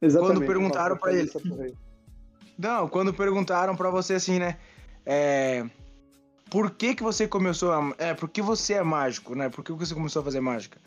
Exatamente. 0.01 0.37
Quando 0.37 0.47
perguntaram 0.47 0.97
falei 0.97 1.21
ele. 1.21 1.77
Não, 2.59 2.89
quando 2.89 3.15
perguntaram 3.15 3.77
pra 3.77 3.91
você 3.91 4.15
assim, 4.15 4.39
né? 4.39 4.57
É. 5.05 5.65
Por 6.51 6.71
que 6.71 6.95
que 6.95 7.03
você 7.03 7.29
começou 7.29 7.73
a. 7.73 7.95
É, 7.99 8.15
por 8.15 8.29
que 8.29 8.41
você 8.41 8.75
é 8.75 8.83
mágico, 8.83 9.35
né? 9.35 9.49
Por 9.49 9.63
que 9.63 9.73
você 9.73 9.95
começou 9.95 10.23
a 10.23 10.25
fazer 10.25 10.41
mágica? 10.41 10.79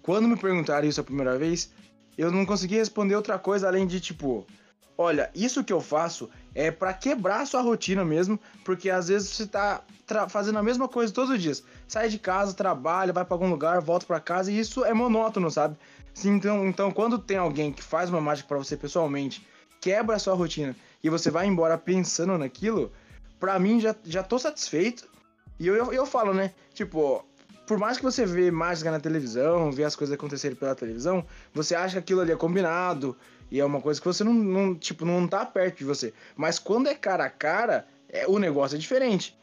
Quando 0.00 0.28
me 0.28 0.36
perguntaram 0.36 0.88
isso 0.88 1.00
a 1.00 1.04
primeira 1.04 1.36
vez, 1.36 1.70
eu 2.16 2.30
não 2.30 2.46
consegui 2.46 2.76
responder 2.76 3.16
outra 3.16 3.38
coisa 3.38 3.66
além 3.66 3.86
de 3.86 4.00
tipo. 4.00 4.46
Olha, 4.96 5.30
isso 5.34 5.64
que 5.64 5.72
eu 5.72 5.80
faço 5.80 6.28
é 6.54 6.70
pra 6.70 6.92
quebrar 6.92 7.40
a 7.40 7.46
sua 7.46 7.62
rotina 7.62 8.04
mesmo, 8.04 8.38
porque 8.64 8.90
às 8.90 9.08
vezes 9.08 9.30
você 9.30 9.46
tá 9.46 9.82
fazendo 10.28 10.58
a 10.58 10.62
mesma 10.62 10.86
coisa 10.86 11.12
todos 11.12 11.30
os 11.30 11.42
dias. 11.42 11.64
Sai 11.88 12.08
de 12.08 12.18
casa, 12.18 12.52
trabalha, 12.52 13.12
vai 13.12 13.24
pra 13.24 13.34
algum 13.34 13.48
lugar, 13.48 13.80
volta 13.80 14.06
pra 14.06 14.20
casa 14.20 14.52
e 14.52 14.58
isso 14.58 14.84
é 14.84 14.92
monótono, 14.92 15.50
sabe? 15.50 15.76
Então, 16.24 16.66
então 16.66 16.90
quando 16.90 17.18
tem 17.18 17.38
alguém 17.38 17.72
que 17.72 17.82
faz 17.82 18.10
uma 18.10 18.20
mágica 18.20 18.48
pra 18.48 18.58
você 18.58 18.76
pessoalmente, 18.76 19.46
quebra 19.80 20.16
a 20.16 20.18
sua 20.18 20.34
rotina 20.34 20.76
e 21.02 21.08
você 21.08 21.30
vai 21.30 21.46
embora 21.46 21.78
pensando 21.78 22.36
naquilo, 22.36 22.92
pra 23.40 23.58
mim 23.58 23.80
já, 23.80 23.94
já 24.04 24.22
tô 24.22 24.38
satisfeito. 24.38 25.08
E 25.58 25.66
eu, 25.66 25.74
eu, 25.74 25.92
eu 25.92 26.06
falo, 26.06 26.34
né? 26.34 26.52
Tipo, 26.74 27.24
por 27.66 27.78
mais 27.78 27.96
que 27.96 28.02
você 28.02 28.26
vê 28.26 28.50
mágica 28.50 28.90
na 28.90 29.00
televisão, 29.00 29.72
vê 29.72 29.84
as 29.84 29.96
coisas 29.96 30.14
acontecerem 30.14 30.56
pela 30.56 30.74
televisão, 30.74 31.24
você 31.54 31.74
acha 31.74 31.94
que 31.94 31.98
aquilo 31.98 32.20
ali 32.20 32.32
é 32.32 32.36
combinado 32.36 33.16
e 33.52 33.60
é 33.60 33.64
uma 33.66 33.82
coisa 33.82 34.00
que 34.00 34.06
você 34.06 34.24
não, 34.24 34.32
não 34.32 34.74
tipo, 34.74 35.04
não 35.04 35.28
tá 35.28 35.44
perto 35.44 35.76
de 35.76 35.84
você. 35.84 36.14
Mas 36.34 36.58
quando 36.58 36.86
é 36.86 36.94
cara 36.94 37.26
a 37.26 37.28
cara, 37.28 37.86
é, 38.08 38.26
o 38.26 38.38
negócio 38.38 38.76
é 38.76 38.78
diferente. 38.78 39.38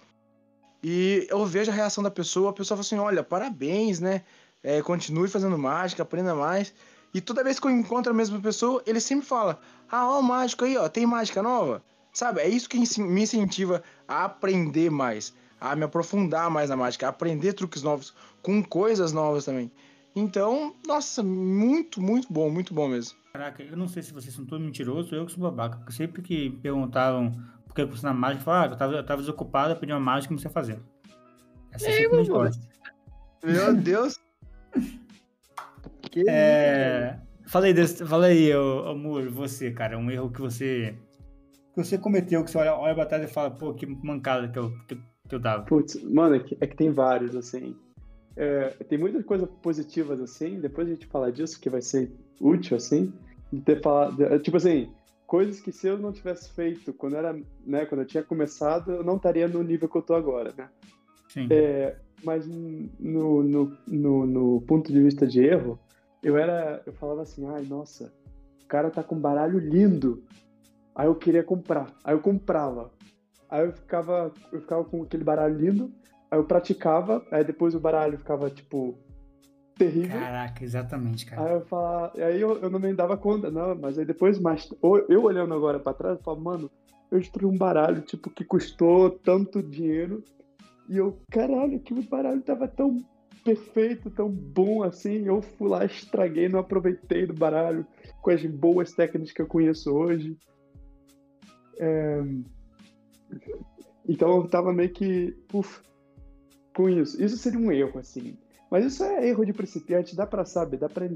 E 0.81 1.27
eu 1.29 1.45
vejo 1.45 1.69
a 1.69 1.73
reação 1.75 2.03
da 2.03 2.09
pessoa, 2.09 2.49
a 2.49 2.53
pessoa 2.53 2.75
fala 2.75 2.81
assim, 2.81 2.97
olha, 2.97 3.23
parabéns, 3.23 3.99
né? 3.99 4.23
É, 4.63 4.81
continue 4.81 5.27
fazendo 5.27 5.55
mágica, 5.59 6.01
aprenda 6.01 6.33
mais. 6.33 6.73
E 7.13 7.21
toda 7.21 7.43
vez 7.43 7.59
que 7.59 7.67
eu 7.67 7.71
encontro 7.71 8.11
a 8.11 8.15
mesma 8.15 8.41
pessoa, 8.41 8.81
ele 8.87 8.99
sempre 8.99 9.27
fala, 9.27 9.61
ah, 9.91 10.09
ó 10.09 10.19
o 10.21 10.23
mágico 10.23 10.65
aí, 10.65 10.75
ó, 10.75 10.89
tem 10.89 11.05
mágica 11.05 11.43
nova? 11.43 11.83
Sabe, 12.11 12.41
é 12.41 12.49
isso 12.49 12.67
que 12.67 12.79
me 12.79 13.21
incentiva 13.21 13.83
a 14.07 14.25
aprender 14.25 14.89
mais, 14.89 15.35
a 15.61 15.75
me 15.75 15.83
aprofundar 15.83 16.49
mais 16.49 16.71
na 16.71 16.75
mágica, 16.75 17.05
a 17.05 17.09
aprender 17.09 17.53
truques 17.53 17.83
novos, 17.83 18.11
com 18.41 18.63
coisas 18.63 19.13
novas 19.13 19.45
também. 19.45 19.71
Então, 20.19 20.75
nossa, 20.85 21.23
muito, 21.23 22.01
muito 22.01 22.31
bom, 22.31 22.49
muito 22.49 22.73
bom 22.73 22.87
mesmo. 22.87 23.17
Caraca, 23.31 23.63
eu 23.63 23.77
não 23.77 23.87
sei 23.87 24.03
se 24.03 24.11
vocês 24.11 24.33
são 24.33 24.45
todos 24.45 24.65
mentirosos 24.65 25.11
ou 25.11 25.19
eu 25.19 25.25
que 25.25 25.31
sou 25.31 25.41
babaca, 25.41 25.77
porque 25.77 25.93
sempre 25.93 26.21
que 26.21 26.49
perguntavam 26.49 27.31
por 27.65 27.73
que 27.73 27.85
você 27.85 28.05
na 28.05 28.13
mágica, 28.13 28.41
eu 28.41 28.45
falava, 28.45 28.65
ah, 28.65 28.73
eu 28.73 28.77
tava, 28.77 28.93
eu 28.95 29.05
tava 29.05 29.21
desocupado, 29.21 29.73
eu 29.73 29.77
pedi 29.77 29.93
uma 29.93 29.99
mágica 29.99 30.33
e 30.33 30.35
não 30.35 30.41
sei 30.41 30.51
fazer. 30.51 30.79
Essa 31.71 31.87
é 31.87 31.91
sempre 31.91 32.17
a 32.17 32.21
minha. 32.23 32.51
Meu 33.43 33.75
Deus. 33.75 34.19
Que 36.01 36.25
É, 36.27 37.19
falei 37.47 37.73
desse, 37.73 38.05
falei, 38.05 38.53
ô, 38.55 38.91
ô 38.91 38.95
Muro, 38.95 39.31
você, 39.31 39.71
cara, 39.71 39.97
um 39.97 40.11
erro 40.11 40.31
que 40.31 40.41
você 40.41 40.97
que 41.73 41.83
você 41.83 41.97
cometeu, 41.97 42.43
que 42.43 42.51
você 42.51 42.57
olha, 42.57 42.75
olha 42.75 42.95
pra 42.95 43.05
trás 43.05 43.23
e 43.23 43.33
fala, 43.33 43.51
pô, 43.51 43.73
que 43.73 43.85
mancada 43.85 44.49
que 44.49 44.59
eu, 44.59 44.71
que, 44.87 44.95
que 44.95 45.35
eu 45.35 45.39
dava. 45.39 45.63
Putz, 45.63 46.01
mano, 46.03 46.35
é 46.35 46.39
que, 46.39 46.57
é 46.59 46.67
que 46.67 46.75
tem 46.75 46.91
vários, 46.91 47.35
assim. 47.35 47.75
É, 48.41 48.69
tem 48.85 48.97
muitas 48.97 49.25
coisas 49.25 49.49
positivas, 49.61 50.21
assim, 50.21 50.61
depois 50.61 50.87
a 50.87 50.91
gente 50.91 51.05
fala 51.07 51.29
disso, 51.29 51.59
que 51.59 51.69
vai 51.69 51.81
ser 51.81 52.09
útil, 52.39 52.77
assim, 52.77 53.13
de 53.51 53.59
ter 53.59 53.81
falado, 53.81 54.15
de- 54.15 54.39
tipo 54.39 54.55
assim, 54.55 54.93
coisas 55.27 55.59
que 55.59 55.73
se 55.73 55.87
eu 55.87 55.97
não 55.97 56.13
tivesse 56.13 56.49
feito 56.53 56.93
quando 56.93 57.17
era, 57.17 57.37
né, 57.65 57.85
quando 57.85 57.99
eu 57.99 58.07
tinha 58.07 58.23
começado, 58.23 58.91
eu 58.93 59.03
não 59.03 59.17
estaria 59.17 59.45
no 59.45 59.61
nível 59.61 59.89
que 59.89 59.97
eu 59.97 60.01
tô 60.01 60.15
agora, 60.15 60.53
né? 60.57 60.69
Sim. 61.27 61.47
É, 61.51 61.97
mas 62.23 62.47
no, 62.47 63.43
no, 63.43 63.77
no, 63.85 64.25
no 64.25 64.61
ponto 64.61 64.89
de 64.91 65.01
vista 65.01 65.27
de 65.27 65.43
erro, 65.43 65.77
eu 66.23 66.37
era, 66.37 66.81
eu 66.85 66.93
falava 66.93 67.23
assim, 67.23 67.45
ai, 67.45 67.63
nossa, 67.63 68.09
o 68.63 68.67
cara 68.67 68.89
tá 68.89 69.03
com 69.03 69.15
um 69.15 69.19
baralho 69.19 69.59
lindo. 69.59 70.23
Aí 70.95 71.07
eu 71.07 71.15
queria 71.15 71.43
comprar. 71.43 71.93
Aí 72.05 72.13
eu 72.15 72.19
comprava. 72.21 72.89
Aí 73.49 73.65
eu 73.65 73.73
ficava, 73.73 74.33
eu 74.51 74.61
ficava 74.61 74.85
com 74.85 75.03
aquele 75.03 75.25
baralho 75.25 75.57
lindo. 75.57 75.91
Aí 76.31 76.37
eu 76.37 76.43
praticava. 76.43 77.25
Aí 77.31 77.43
depois 77.43 77.73
o 77.75 77.79
baralho 77.79 78.17
ficava, 78.17 78.49
tipo, 78.49 78.97
terrível. 79.79 80.19
Caraca, 80.19 80.63
exatamente, 80.63 81.25
cara. 81.25 81.41
Aí 81.41 81.53
eu 81.55 81.65
falava, 81.65 82.13
aí 82.15 82.41
eu, 82.41 82.59
eu 82.59 82.69
não 82.69 82.79
me 82.79 82.93
dava 82.93 83.17
conta, 83.17 83.49
não, 83.49 83.75
mas 83.75 83.97
aí 83.97 84.05
depois, 84.05 84.37
mais, 84.39 84.69
ou 84.81 84.99
eu 85.09 85.23
olhando 85.23 85.53
agora 85.53 85.79
pra 85.79 85.93
trás, 85.93 86.17
eu 86.17 86.23
falo, 86.23 86.41
mano, 86.41 86.69
eu 87.09 87.17
destruí 87.17 87.45
um 87.45 87.57
baralho, 87.57 88.01
tipo, 88.01 88.29
que 88.29 88.43
custou 88.43 89.09
tanto 89.09 89.63
dinheiro, 89.63 90.23
e 90.89 90.97
eu, 90.97 91.17
caralho, 91.31 91.79
que 91.79 91.93
o 91.93 92.03
baralho 92.03 92.41
tava 92.41 92.67
tão 92.67 92.97
perfeito, 93.43 94.09
tão 94.11 94.29
bom 94.29 94.83
assim, 94.83 95.25
eu 95.25 95.41
fui 95.41 95.69
lá, 95.69 95.85
estraguei, 95.85 96.49
não 96.49 96.59
aproveitei 96.59 97.25
do 97.25 97.33
baralho 97.33 97.87
com 98.21 98.31
as 98.31 98.45
boas 98.45 98.91
técnicas 98.91 99.31
que 99.31 99.41
eu 99.41 99.47
conheço 99.47 99.91
hoje. 99.91 100.37
É, 101.79 102.21
Então 104.07 104.37
eu 104.37 104.47
tava 104.47 104.73
meio 104.73 104.89
que, 104.89 105.31
puf, 105.47 105.81
com 106.79 106.87
isso. 106.89 107.21
Isso 107.21 107.35
seria 107.35 107.59
um 107.59 107.69
erro, 107.73 107.99
assim. 107.99 108.37
Mas 108.71 108.85
isso 108.85 109.03
é 109.03 109.27
erro 109.27 109.45
de 109.45 109.51
principiante, 109.51 110.15
dá 110.15 110.25
pra 110.25 110.45
saber, 110.45 110.77
dá 110.77 110.87
pra, 110.87 111.09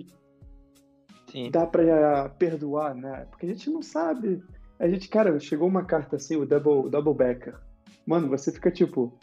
Sim. 1.32 1.50
dá 1.50 1.66
pra 1.66 2.28
perdoar, 2.38 2.94
né? 2.94 3.26
Porque 3.30 3.46
a 3.46 3.50
gente 3.50 3.70
não 3.70 3.82
sabe. 3.82 4.44
A 4.78 4.90
gente, 4.90 5.08
cara, 5.08 5.40
chegou 5.40 5.70
uma 5.70 5.86
carta 5.86 6.18
assim, 6.18 6.36
o 6.36 6.46
Double, 6.46 6.90
double 6.90 7.14
Backer. 7.14 7.56
Mano, 8.06 8.28
você 8.28 8.52
fica 8.52 8.70
tipo. 8.70 9.18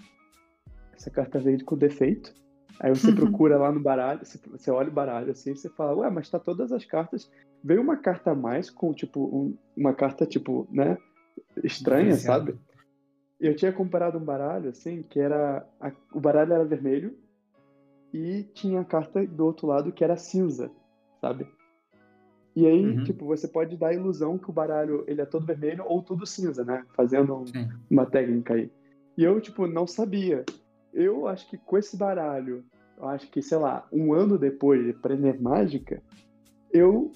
Essa 0.95 1.11
carta 1.11 1.39
veio 1.39 1.63
com 1.63 1.77
defeito. 1.77 2.33
Aí 2.81 2.95
você 2.95 3.13
procura 3.13 3.59
lá 3.59 3.71
no 3.71 3.81
baralho, 3.81 4.21
você, 4.25 4.71
olha 4.71 4.89
o 4.89 4.93
baralho 4.93 5.33
assim, 5.33 5.55
você 5.55 5.69
fala, 5.69 5.95
ué, 5.97 6.09
mas 6.09 6.31
tá 6.31 6.39
todas 6.39 6.73
as 6.73 6.87
cartas. 6.87 7.31
Veio 7.63 7.83
uma 7.83 7.99
carta 7.99 8.31
a 8.31 8.35
mais 8.35 8.71
com, 8.71 8.95
tipo, 8.95 9.21
um- 9.23 9.55
uma 9.77 9.93
carta, 9.93 10.25
tipo, 10.25 10.67
né? 10.71 10.97
Estranha, 11.63 12.15
sabe? 12.17 12.57
Eu 13.41 13.57
tinha 13.57 13.73
comprado 13.73 14.19
um 14.19 14.25
baralho, 14.25 14.69
assim, 14.71 15.03
que 15.03 15.19
era. 15.19 15.67
a- 15.81 15.93
o 16.13 16.21
baralho 16.21 16.53
era 16.53 16.65
vermelho 16.65 17.17
e 18.13 18.43
tinha 18.55 18.81
a 18.81 18.85
carta 18.85 19.25
do 19.27 19.47
outro 19.47 19.67
lado 19.67 19.93
que 19.93 20.05
era 20.05 20.17
cinza, 20.17 20.71
sabe? 21.21 21.47
E 22.55 22.67
aí, 22.67 22.97
Uhum. 22.97 23.05
tipo, 23.05 23.25
você 23.25 23.47
pode 23.49 23.77
dar 23.77 23.89
a 23.89 23.95
ilusão 23.95 24.37
que 24.37 24.51
o 24.51 24.53
baralho 24.53 25.05
ele 25.07 25.21
é 25.21 25.25
todo 25.25 25.47
vermelho 25.47 25.85
ou 25.87 26.03
tudo 26.03 26.27
cinza, 26.27 26.65
né? 26.65 26.85
Fazendo 26.95 27.35
um- 27.35 27.47
Sim. 27.47 27.69
uma 27.89 28.05
técnica 28.05 28.55
aí. 28.55 28.71
E 29.17 29.25
eu, 29.25 29.41
tipo, 29.41 29.67
não 29.67 29.87
sabia. 29.87 30.45
Eu 30.93 31.27
acho 31.29 31.49
que 31.49 31.57
com 31.57 31.79
esse 31.79 31.97
baralho, 31.97 32.65
eu 32.99 33.09
acho 33.09 33.31
que, 33.31 33.41
sei 33.41 33.57
lá, 33.57 33.87
um 33.93 34.13
ano 34.13 34.37
depois 34.37 34.83
de 34.85 34.91
aprender 34.91 35.41
mágica, 35.41 36.03
eu 36.73 37.13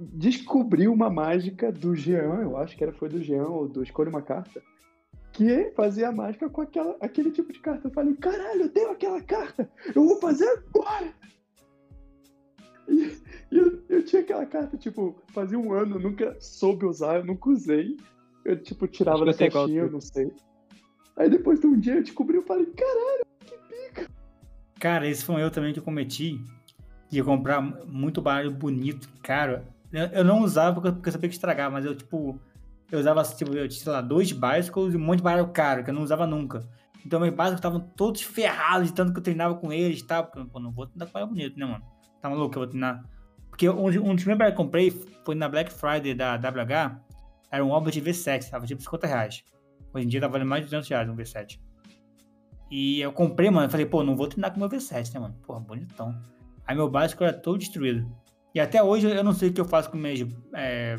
descobri 0.00 0.88
uma 0.88 1.10
mágica 1.10 1.70
do 1.70 1.94
Jean, 1.94 2.40
eu 2.42 2.56
acho 2.56 2.76
que 2.76 2.82
era, 2.82 2.92
foi 2.92 3.08
do 3.08 3.22
Jean 3.22 3.46
ou 3.46 3.68
do 3.68 3.82
Escolha 3.82 4.08
uma 4.10 4.22
Carta, 4.22 4.62
que 5.38 5.70
fazia 5.76 6.08
a 6.08 6.12
mágica 6.12 6.50
com 6.50 6.62
aquela, 6.62 6.96
aquele 7.00 7.30
tipo 7.30 7.52
de 7.52 7.60
carta. 7.60 7.86
Eu 7.86 7.92
falei, 7.92 8.12
caralho, 8.16 8.62
eu 8.62 8.68
tenho 8.68 8.90
aquela 8.90 9.22
carta, 9.22 9.70
eu 9.94 10.04
vou 10.04 10.18
fazer 10.18 10.48
agora! 10.48 11.14
E, 12.88 13.16
e 13.52 13.56
eu, 13.56 13.80
eu 13.88 14.04
tinha 14.04 14.22
aquela 14.22 14.44
carta, 14.44 14.76
tipo, 14.76 15.16
fazia 15.28 15.56
um 15.56 15.72
ano, 15.72 15.94
eu 15.96 16.00
nunca 16.00 16.36
soube 16.40 16.84
usar, 16.84 17.18
eu 17.18 17.24
nunca 17.24 17.50
usei. 17.50 17.96
Eu, 18.44 18.60
tipo, 18.60 18.88
tirava 18.88 19.24
da 19.24 19.32
que 19.32 19.48
caixinha, 19.48 19.82
eu 19.82 19.90
não 19.90 20.00
sei. 20.00 20.32
Aí 21.16 21.30
depois 21.30 21.60
de 21.60 21.68
um 21.68 21.78
dia 21.78 21.94
eu 21.94 22.02
descobri, 22.02 22.36
eu 22.36 22.42
falei, 22.42 22.66
caralho, 22.66 23.28
Cara, 24.80 25.08
esse 25.08 25.24
foi 25.24 25.36
um 25.36 25.38
erro 25.38 25.50
também 25.50 25.72
que 25.72 25.78
eu 25.78 25.84
cometi. 25.84 26.40
De 27.08 27.22
comprar 27.22 27.60
muito 27.60 28.20
baralho 28.20 28.50
bonito, 28.50 29.08
caro. 29.22 29.62
Eu, 29.92 30.06
eu 30.08 30.24
não 30.24 30.42
usava 30.42 30.80
porque 30.80 31.08
eu 31.08 31.12
sabia 31.12 31.28
que 31.28 31.34
estragava, 31.34 31.70
mas 31.70 31.84
eu, 31.84 31.96
tipo, 31.96 32.38
eu 32.90 32.98
usava, 32.98 33.22
tipo, 33.22 33.54
eu 33.54 33.68
tinha, 33.68 33.82
sei 33.82 33.92
lá, 33.92 34.00
dois 34.00 34.32
bicycles 34.32 34.94
e 34.94 34.96
um 34.96 35.00
monte 35.00 35.18
de 35.18 35.22
baralho 35.22 35.48
caro, 35.48 35.84
que 35.84 35.90
eu 35.90 35.94
não 35.94 36.02
usava 36.02 36.26
nunca. 36.26 36.66
Então 37.04 37.20
meus 37.20 37.32
bicycles 37.32 37.54
estavam 37.54 37.80
todos 37.80 38.22
ferrados 38.22 38.88
de 38.88 38.94
tanto 38.94 39.12
que 39.12 39.18
eu 39.18 39.22
treinava 39.22 39.54
com 39.54 39.72
eles 39.72 40.00
e 40.00 40.06
tal. 40.06 40.24
Porque, 40.24 40.44
pô, 40.50 40.58
não 40.58 40.72
vou 40.72 40.86
treinar 40.86 41.08
com 41.08 41.26
bonito, 41.26 41.58
né, 41.58 41.66
mano? 41.66 41.84
Tá 42.20 42.28
maluco 42.28 42.50
que 42.50 42.58
eu 42.58 42.62
vou 42.62 42.68
treinar? 42.68 43.02
Porque 43.48 43.68
um, 43.68 43.86
um 43.86 44.14
dos 44.14 44.24
primeiros 44.24 44.54
que 44.54 44.60
eu 44.60 44.64
comprei 44.64 44.90
foi 45.24 45.34
na 45.34 45.48
Black 45.48 45.72
Friday 45.72 46.14
da 46.14 46.36
WH. 46.36 47.00
Era 47.50 47.64
um 47.64 47.72
Albert 47.72 47.94
V7, 47.94 48.50
tava 48.50 48.66
tipo 48.66 48.82
50 48.82 49.06
reais. 49.06 49.44
Hoje 49.94 50.04
em 50.04 50.08
dia 50.08 50.20
tá 50.20 50.28
valendo 50.28 50.48
mais 50.48 50.62
de 50.62 50.66
200 50.66 50.88
reais 50.88 51.08
um 51.08 51.16
V7. 51.16 51.58
E 52.70 53.00
eu 53.00 53.12
comprei, 53.12 53.50
mano. 53.50 53.66
Eu 53.66 53.70
falei, 53.70 53.86
pô, 53.86 54.02
não 54.02 54.16
vou 54.16 54.28
treinar 54.28 54.52
com 54.52 54.60
meu 54.60 54.68
V7, 54.68 55.14
né, 55.14 55.20
mano? 55.20 55.34
Porra, 55.46 55.60
bonitão. 55.60 56.14
Aí 56.66 56.76
meu 56.76 56.90
básico 56.90 57.24
era 57.24 57.32
todo 57.32 57.58
destruído. 57.58 58.06
E 58.54 58.60
até 58.60 58.82
hoje 58.82 59.08
eu 59.08 59.24
não 59.24 59.32
sei 59.32 59.48
o 59.48 59.52
que 59.52 59.60
eu 59.60 59.64
faço 59.64 59.90
com 59.90 59.96
minhas 59.96 60.28
é, 60.54 60.98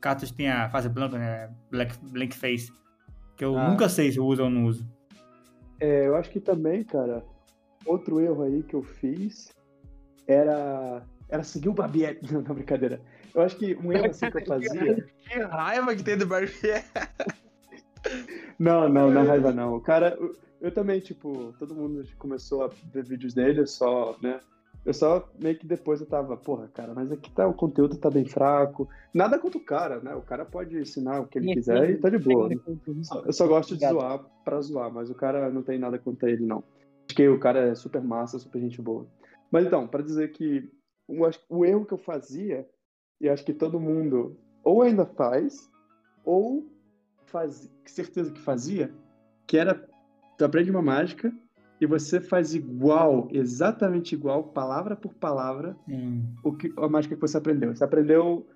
cartas 0.00 0.30
tem 0.30 0.48
a 0.50 0.68
fase 0.70 0.88
branca, 0.88 1.18
né? 1.18 1.50
Black, 1.70 1.96
blank 2.02 2.34
face. 2.36 2.72
Que 3.36 3.44
eu 3.44 3.56
Ah. 3.56 3.68
nunca 3.70 3.88
sei 3.88 4.10
se 4.12 4.18
eu 4.18 4.24
uso 4.26 4.42
ou 4.44 4.50
não 4.50 4.64
uso. 4.66 4.86
É, 5.80 6.06
eu 6.06 6.16
acho 6.16 6.30
que 6.30 6.40
também, 6.40 6.82
cara, 6.84 7.24
outro 7.84 8.20
erro 8.20 8.42
aí 8.42 8.62
que 8.62 8.74
eu 8.74 8.82
fiz 8.82 9.52
era, 10.26 11.02
era 11.28 11.42
seguir 11.42 11.68
o 11.68 11.74
Barbieri. 11.74 12.18
Não, 12.32 12.40
não, 12.42 12.54
brincadeira. 12.54 13.00
Eu 13.34 13.42
acho 13.42 13.56
que 13.56 13.74
um 13.76 13.92
erro 13.92 14.06
assim 14.06 14.30
que 14.30 14.38
eu 14.38 14.46
fazia. 14.46 15.06
Que 15.28 15.38
raiva 15.40 15.94
que 15.94 16.02
tem 16.02 16.16
do 16.16 16.26
Barbieri. 16.26 16.82
Não, 18.58 18.88
não, 18.88 19.10
não 19.10 19.22
é 19.22 19.26
raiva 19.26 19.52
não. 19.52 19.74
O 19.74 19.80
cara, 19.80 20.16
eu, 20.18 20.32
eu 20.60 20.70
também, 20.72 21.00
tipo, 21.00 21.52
todo 21.58 21.74
mundo 21.74 22.04
começou 22.18 22.64
a 22.64 22.68
ver 22.92 23.04
vídeos 23.04 23.34
dele, 23.34 23.60
eu 23.60 23.66
só, 23.66 24.16
né? 24.22 24.38
Eu 24.86 24.94
só 24.94 25.28
meio 25.42 25.58
que 25.58 25.66
depois 25.66 26.00
eu 26.00 26.06
tava, 26.06 26.36
porra, 26.36 26.68
cara, 26.68 26.94
mas 26.94 27.10
aqui 27.10 27.28
tá, 27.32 27.44
o 27.44 27.52
conteúdo 27.52 27.96
tá 27.96 28.08
bem 28.08 28.24
fraco. 28.24 28.88
Nada 29.12 29.36
contra 29.36 29.58
o 29.58 29.64
cara, 29.64 29.98
né? 30.00 30.14
O 30.14 30.22
cara 30.22 30.44
pode 30.44 30.78
ensinar 30.78 31.20
o 31.20 31.26
que 31.26 31.40
ele 31.40 31.54
quiser 31.54 31.90
e 31.90 31.96
tá 31.96 32.08
de 32.08 32.18
boa. 32.18 32.48
né? 32.48 32.54
Eu 33.24 33.32
só 33.32 33.48
gosto 33.48 33.76
de 33.76 33.84
Obrigado. 33.84 33.94
zoar 33.94 34.24
pra 34.44 34.60
zoar, 34.60 34.92
mas 34.92 35.10
o 35.10 35.14
cara 35.16 35.50
não 35.50 35.64
tem 35.64 35.76
nada 35.76 35.98
contra 35.98 36.30
ele, 36.30 36.46
não. 36.46 36.62
Acho 37.04 37.16
que 37.16 37.28
o 37.28 37.40
cara 37.40 37.66
é 37.66 37.74
super 37.74 38.00
massa, 38.00 38.38
super 38.38 38.60
gente 38.60 38.80
boa. 38.80 39.08
Mas 39.50 39.66
então, 39.66 39.88
pra 39.88 40.02
dizer 40.02 40.30
que 40.30 40.70
o, 41.08 41.24
acho 41.24 41.40
que 41.40 41.46
o 41.48 41.64
erro 41.64 41.84
que 41.84 41.94
eu 41.94 41.98
fazia, 41.98 42.64
e 43.20 43.28
acho 43.28 43.44
que 43.44 43.52
todo 43.52 43.80
mundo 43.80 44.36
ou 44.62 44.82
ainda 44.82 45.04
faz, 45.04 45.68
ou 46.24 46.64
faz, 47.24 47.68
certeza 47.86 48.30
que 48.30 48.40
fazia, 48.40 48.94
que 49.48 49.58
era, 49.58 49.74
tu 50.38 50.44
aprende 50.44 50.70
uma 50.70 50.82
mágica 50.82 51.32
e 51.80 51.86
você 51.86 52.20
faz 52.20 52.54
igual, 52.54 53.28
exatamente 53.30 54.14
igual, 54.14 54.44
palavra 54.44 54.96
por 54.96 55.12
palavra, 55.14 55.76
Hum. 55.88 56.24
o 56.42 56.52
que, 56.52 56.72
a 56.76 56.88
mágica 56.88 57.14
que 57.14 57.20
você 57.20 57.36
aprendeu. 57.36 57.74
Você 57.74 57.84
aprendeu 57.84 58.46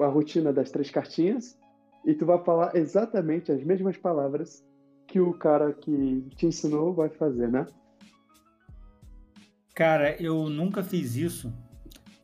a, 0.00 0.06
rotina 0.06 0.52
das 0.52 0.70
três 0.70 0.90
cartinhas 0.90 1.58
e 2.04 2.14
tu 2.14 2.26
vai 2.26 2.42
falar 2.44 2.74
exatamente 2.74 3.52
as 3.52 3.62
mesmas 3.62 3.96
palavras 3.96 4.64
que 5.06 5.20
o 5.20 5.32
cara 5.32 5.72
que 5.72 6.26
te 6.36 6.46
ensinou 6.46 6.92
vai 6.92 7.08
fazer, 7.08 7.48
né? 7.50 7.66
Cara, 9.74 10.20
eu 10.20 10.48
nunca 10.48 10.82
fiz 10.82 11.16
isso 11.16 11.52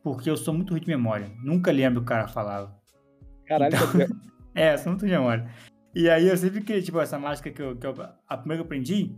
porque 0.03 0.29
eu 0.29 0.35
sou 0.35 0.53
muito 0.53 0.71
ruim 0.71 0.81
de 0.81 0.87
memória. 0.87 1.31
Nunca 1.43 1.71
lembro 1.71 1.99
o 2.01 2.03
que 2.03 2.09
cara 2.09 2.27
falava. 2.27 2.75
Caralho, 3.45 3.75
Então- 3.75 4.17
É, 4.55 4.77
sou 4.77 4.91
muito 4.91 5.01
ruim 5.01 5.11
de 5.11 5.17
memória. 5.17 5.49
E 5.95 6.09
aí 6.09 6.27
eu 6.27 6.35
sempre 6.37 6.61
queria, 6.61 6.81
tipo, 6.81 6.99
essa 6.99 7.17
mágica 7.17 7.49
que 7.51 7.61
eu, 7.61 7.75
que 7.75 7.85
eu- 7.87 7.95
A 8.27 8.37
primeira 8.37 8.61
que 8.61 8.61
eu 8.61 8.65
aprendi, 8.65 9.15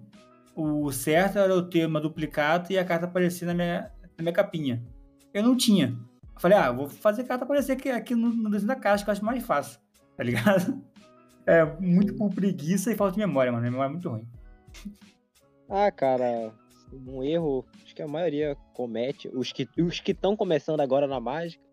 o 0.56 0.92
certo 0.92 1.38
era 1.38 1.52
eu 1.52 1.70
ter 1.70 1.86
uma 1.86 2.00
duplicata 2.00 2.72
e 2.72 2.78
a 2.78 2.86
carta 2.86 3.06
aparecer 3.06 3.46
na 3.46 3.54
minha, 3.54 3.92
na 4.18 4.22
minha 4.24 4.34
capinha. 4.34 4.82
Eu 5.34 5.44
não 5.44 5.56
tinha. 5.56 5.98
Eu 6.34 6.40
falei, 6.40 6.58
ah, 6.58 6.72
vou 6.72 6.88
fazer 6.88 7.24
a 7.24 7.26
carta 7.26 7.44
aparecer 7.44 7.74
aqui, 7.74 7.90
aqui 7.90 8.16
no, 8.16 8.30
no 8.30 8.50
desenho 8.50 8.70
da 8.70 8.76
caixa, 8.76 9.04
que 9.04 9.10
eu 9.10 9.12
acho 9.12 9.26
mais 9.26 9.44
fácil. 9.44 9.80
Tá 10.16 10.24
ligado? 10.24 10.82
É 11.48 11.64
muito 11.80 12.16
por 12.16 12.34
preguiça 12.34 12.92
e 12.92 12.96
falta 12.96 13.14
de 13.14 13.20
memória, 13.20 13.52
mano. 13.52 13.62
Minha 13.62 13.70
memória 13.70 13.90
é 13.90 13.94
muito 13.94 14.10
ruim. 14.10 14.28
Ah, 15.70 15.92
cara, 15.92 16.52
um 16.92 17.24
erro, 17.24 17.64
acho 17.84 17.94
que 17.94 18.02
a 18.02 18.08
maioria 18.08 18.58
comete, 18.74 19.30
os 19.32 19.52
que 19.52 19.70
os 19.78 20.00
que 20.00 20.12
estão 20.12 20.36
começando 20.36 20.80
agora 20.80 21.06
na 21.06 21.20
mágica, 21.20 21.64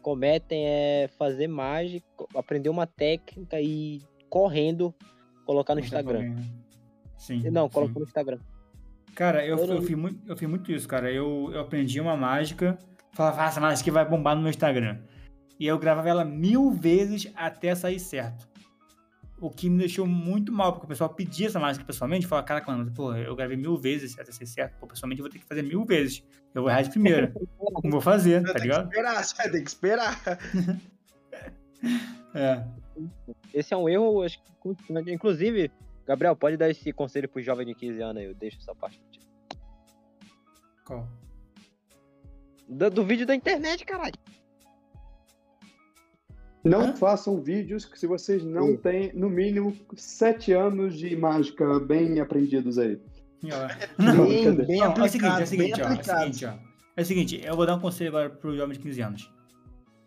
cometem 0.00 0.64
é 0.64 1.10
fazer 1.18 1.48
mágica, 1.48 2.06
aprender 2.36 2.68
uma 2.68 2.86
técnica 2.86 3.60
e 3.60 4.00
correndo 4.30 4.94
colocar 5.44 5.74
no 5.74 5.80
Instagram. 5.80 6.36
Sim. 7.16 7.48
Não, 7.50 7.66
sim. 7.66 7.72
colocou 7.72 8.00
no 8.00 8.06
Instagram. 8.06 8.38
Cara, 9.14 9.44
eu, 9.46 9.56
Eu 9.56 9.74
eu, 9.76 9.82
fiz 9.82 9.96
muito, 9.96 10.30
eu 10.30 10.36
fiz 10.36 10.48
muito 10.48 10.70
isso, 10.70 10.86
cara. 10.86 11.10
Eu, 11.10 11.50
eu 11.52 11.60
aprendi 11.60 12.00
uma 12.00 12.16
mágica, 12.16 12.78
falava, 13.12 13.42
ah, 13.42 13.46
essa 13.46 13.60
mágica 13.60 13.82
aqui 13.82 13.90
vai 13.90 14.04
bombar 14.04 14.36
no 14.36 14.42
meu 14.42 14.50
Instagram. 14.50 14.98
E 15.58 15.66
eu 15.66 15.78
gravava 15.78 16.08
ela 16.08 16.24
mil 16.24 16.70
vezes 16.70 17.32
até 17.34 17.74
sair 17.74 17.98
certo. 17.98 18.46
O 19.40 19.50
que 19.50 19.68
me 19.68 19.78
deixou 19.78 20.06
muito 20.06 20.52
mal, 20.52 20.72
porque 20.72 20.86
o 20.86 20.88
pessoal 20.88 21.10
pedia 21.10 21.46
essa 21.46 21.58
mágica 21.58 21.84
pessoalmente, 21.84 22.26
falava, 22.26 22.46
caraca, 22.46 22.70
mano, 22.70 22.90
pô, 22.94 23.14
eu 23.14 23.34
gravei 23.34 23.56
mil 23.56 23.76
vezes 23.76 24.18
até 24.18 24.30
sair 24.32 24.46
certo. 24.46 24.78
Pô, 24.78 24.86
pessoalmente 24.86 25.20
eu 25.20 25.24
vou 25.24 25.32
ter 25.32 25.38
que 25.38 25.46
fazer 25.46 25.62
mil 25.62 25.84
vezes. 25.84 26.22
Eu 26.54 26.62
vou 26.62 26.70
errar 26.70 26.82
de 26.82 26.90
primeira. 26.90 27.32
Não 27.84 27.90
vou 27.90 28.00
fazer, 28.00 28.40
tá 28.42 28.52
Tem 28.52 28.54
que 28.54 28.62
ligado? 28.62 28.84
esperar, 28.86 29.24
você 29.24 29.36
vai 29.36 29.50
ter 29.50 29.62
que 29.62 29.68
esperar. 29.68 30.20
É. 32.34 32.64
Esse 33.54 33.72
é 33.72 33.76
um 33.76 33.88
erro, 33.88 34.22
acho 34.22 34.42
que, 34.42 35.12
inclusive, 35.12 35.70
Gabriel, 36.06 36.36
pode 36.36 36.56
dar 36.56 36.70
esse 36.70 36.92
conselho 36.92 37.28
pro 37.28 37.42
jovem 37.42 37.66
de 37.66 37.74
15 37.74 38.00
anos 38.00 38.16
aí, 38.18 38.28
eu 38.28 38.34
deixo 38.34 38.58
essa 38.58 38.74
parte 38.74 38.98
pra 38.98 39.10
ti. 39.10 39.20
Qual? 40.84 41.08
Do, 42.68 42.90
do 42.90 43.04
vídeo 43.04 43.26
da 43.26 43.34
internet, 43.34 43.84
caralho. 43.84 44.14
Não 46.64 46.80
Hã? 46.80 46.96
façam 46.96 47.40
vídeos 47.40 47.88
se 47.94 48.06
vocês 48.06 48.44
não 48.44 48.68
Sim. 48.68 48.76
têm, 48.78 49.12
no 49.14 49.30
mínimo, 49.30 49.76
sete 49.96 50.52
anos 50.52 50.98
de 50.98 51.14
mágica 51.16 51.78
bem 51.78 52.18
aprendidos 52.20 52.78
aí. 52.78 53.00
Não, 53.96 54.26
Bem, 54.26 54.80
é 54.80 54.88
o 54.88 55.08
seguinte, 55.08 55.30
é 55.30 55.34
o 55.34 55.36
bem 55.36 55.46
seguinte, 55.46 55.82
ó, 55.82 55.88
é 55.88 55.92
o 55.92 56.02
seguinte, 56.02 56.46
ó. 56.46 56.54
É 56.96 57.02
o 57.02 57.04
seguinte, 57.04 57.40
eu 57.44 57.54
vou 57.54 57.66
dar 57.66 57.76
um 57.76 57.80
conselho 57.80 58.08
agora 58.08 58.30
pro 58.30 58.56
jovem 58.56 58.76
de 58.76 58.82
15 58.82 59.00
anos. 59.02 59.32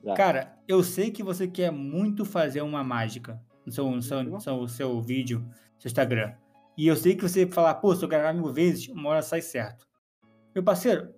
Tá. 0.03 0.13
Cara, 0.15 0.57
eu 0.67 0.83
sei 0.83 1.11
que 1.11 1.23
você 1.23 1.47
quer 1.47 1.71
muito 1.71 2.25
fazer 2.25 2.61
uma 2.61 2.83
mágica 2.83 3.39
no 3.65 3.71
seu, 3.71 3.89
no 3.89 4.01
seu, 4.01 4.23
no 4.23 4.41
seu, 4.41 4.57
no 4.57 4.67
seu 4.67 5.01
vídeo, 5.01 5.47
seu 5.79 5.89
Instagram. 5.89 6.33
E 6.77 6.87
eu 6.87 6.95
sei 6.95 7.15
que 7.15 7.23
você 7.27 7.47
falar, 7.47 7.73
pô, 7.75 7.95
se 7.95 8.03
eu 8.03 8.09
gravar 8.09 8.33
mil 8.33 8.53
vezes, 8.53 8.87
uma 8.89 9.09
hora 9.09 9.21
sai 9.21 9.41
certo. 9.41 9.87
Meu 10.53 10.63
parceiro, 10.63 11.13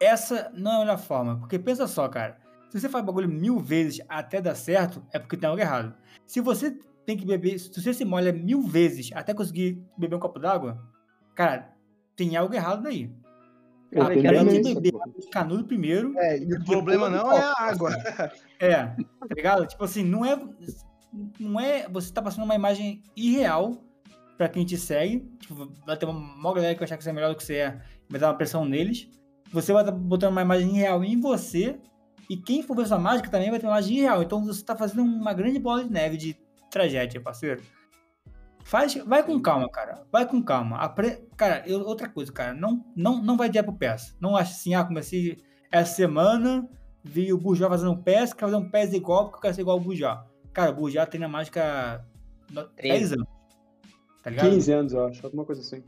essa 0.00 0.50
não 0.54 0.72
é 0.72 0.76
a 0.76 0.78
melhor 0.80 0.98
forma. 0.98 1.38
Porque 1.38 1.58
pensa 1.58 1.86
só, 1.86 2.08
cara. 2.08 2.38
Se 2.70 2.78
você 2.78 2.88
faz 2.88 3.04
bagulho 3.04 3.28
mil 3.28 3.58
vezes 3.58 4.04
até 4.08 4.40
dar 4.40 4.54
certo, 4.54 5.02
é 5.12 5.18
porque 5.18 5.36
tem 5.36 5.48
algo 5.48 5.60
errado. 5.60 5.94
Se 6.26 6.40
você 6.40 6.78
tem 7.06 7.16
que 7.16 7.24
beber, 7.24 7.58
se 7.58 7.80
você 7.80 7.94
se 7.94 8.04
molha 8.04 8.32
mil 8.32 8.62
vezes 8.62 9.10
até 9.14 9.32
conseguir 9.32 9.82
beber 9.96 10.16
um 10.16 10.20
copo 10.20 10.38
d'água, 10.38 10.78
cara, 11.34 11.72
tem 12.14 12.36
algo 12.36 12.54
errado 12.54 12.82
daí. 12.82 13.10
Eu 13.90 14.06
tenho 14.06 14.62
que 14.62 14.74
beber 14.74 14.92
canudo 15.32 15.64
primeiro. 15.64 16.12
É, 16.18 16.38
e 16.38 16.52
o 16.52 16.62
problema 16.64 17.08
não 17.08 17.32
é 17.32 17.40
a 17.40 17.54
água. 17.58 17.90
É, 18.60 18.84
tá 18.84 19.34
ligado? 19.34 19.66
Tipo 19.66 19.84
assim, 19.84 20.04
não 20.04 20.26
é. 20.26 20.38
Não 21.38 21.58
é. 21.58 21.88
Você 21.88 22.12
tá 22.12 22.20
passando 22.22 22.44
uma 22.44 22.54
imagem 22.54 23.02
irreal 23.16 23.82
pra 24.36 24.48
quem 24.48 24.64
te 24.64 24.76
segue. 24.76 25.20
Tipo, 25.40 25.72
vai 25.86 25.96
ter 25.96 26.06
uma 26.06 26.18
maior 26.18 26.54
galera 26.54 26.74
que 26.74 26.80
vai 26.80 26.86
achar 26.86 26.96
que 26.96 27.04
você 27.04 27.10
é 27.10 27.12
melhor 27.12 27.30
do 27.30 27.36
que 27.36 27.44
você 27.44 27.54
é. 27.56 27.80
Vai 28.08 28.20
dar 28.20 28.28
uma 28.28 28.36
pressão 28.36 28.64
neles. 28.64 29.08
Você 29.52 29.72
vai 29.72 29.82
estar 29.82 29.92
botando 29.92 30.32
uma 30.32 30.42
imagem 30.42 30.70
irreal 30.70 31.02
em 31.02 31.18
você. 31.20 31.78
E 32.28 32.36
quem 32.36 32.62
for 32.62 32.76
ver 32.76 32.86
sua 32.86 32.98
mágica 32.98 33.30
também 33.30 33.50
vai 33.50 33.58
ter 33.58 33.66
uma 33.66 33.72
imagem 33.72 33.96
irreal. 33.98 34.22
Então 34.22 34.44
você 34.44 34.62
tá 34.62 34.76
fazendo 34.76 35.02
uma 35.02 35.32
grande 35.32 35.58
bola 35.58 35.82
de 35.84 35.90
neve 35.90 36.16
de 36.16 36.36
tragédia, 36.70 37.20
parceiro. 37.20 37.62
Faz, 38.64 38.94
vai 38.96 39.22
com 39.22 39.40
calma, 39.40 39.66
cara. 39.70 40.04
Vai 40.12 40.26
com 40.26 40.42
calma. 40.42 40.76
Apre... 40.76 41.26
Cara, 41.38 41.62
eu- 41.66 41.80
outra 41.86 42.06
coisa, 42.06 42.30
cara. 42.30 42.52
Não, 42.52 42.84
não, 42.94 43.22
não 43.22 43.36
vai 43.36 43.48
direto 43.48 43.66
pro 43.66 43.74
PES. 43.78 44.14
Não 44.20 44.36
acha 44.36 44.52
assim, 44.52 44.74
ah, 44.74 44.84
comecei 44.84 45.38
essa 45.72 45.94
semana, 45.94 46.68
vi 47.02 47.32
o 47.32 47.38
Burjá 47.38 47.66
fazendo 47.66 47.92
um 47.92 48.02
PES, 48.02 48.34
quero 48.34 48.52
fazer 48.52 48.62
um 48.62 48.70
PES 48.70 48.92
igual 48.92 49.24
porque 49.24 49.38
eu 49.38 49.40
quero 49.40 49.54
ser 49.54 49.62
igual 49.62 49.78
o 49.78 49.80
Burjá. 49.80 50.22
Cara, 50.58 50.72
o 50.72 50.74
Burjá 50.74 51.06
tem 51.06 51.20
na 51.20 51.28
mágica 51.28 52.04
no- 52.50 52.68
10 52.82 53.12
anos. 53.12 53.28
Tá 54.24 54.30
ligado? 54.30 54.50
15 54.50 54.72
anos, 54.72 54.92
eu 54.92 55.06
acho, 55.06 55.24
alguma 55.24 55.44
coisa 55.44 55.60
assim. 55.60 55.84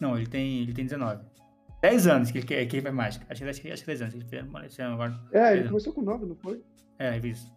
Não, 0.00 0.16
ele 0.16 0.26
tem, 0.26 0.62
ele 0.62 0.72
tem 0.72 0.84
19. 0.84 1.22
10 1.80 2.06
anos 2.08 2.32
que 2.32 2.38
ele, 2.38 2.46
que, 2.48 2.66
que 2.66 2.76
ele 2.76 2.82
faz 2.82 2.92
mágica. 2.92 3.26
Acho 3.30 3.44
que, 3.44 3.48
acho, 3.48 3.62
que, 3.62 3.70
acho 3.70 3.82
que 3.82 3.86
10 3.86 4.02
anos. 4.02 4.14
Ele 4.14 4.24
fez 4.24 4.80
agora. 4.80 5.16
É, 5.30 5.56
ele 5.56 5.68
começou 5.68 5.92
com 5.92 6.02
9, 6.02 6.26
não 6.26 6.34
foi? 6.34 6.60
É, 6.98 7.16
isso. 7.18 7.48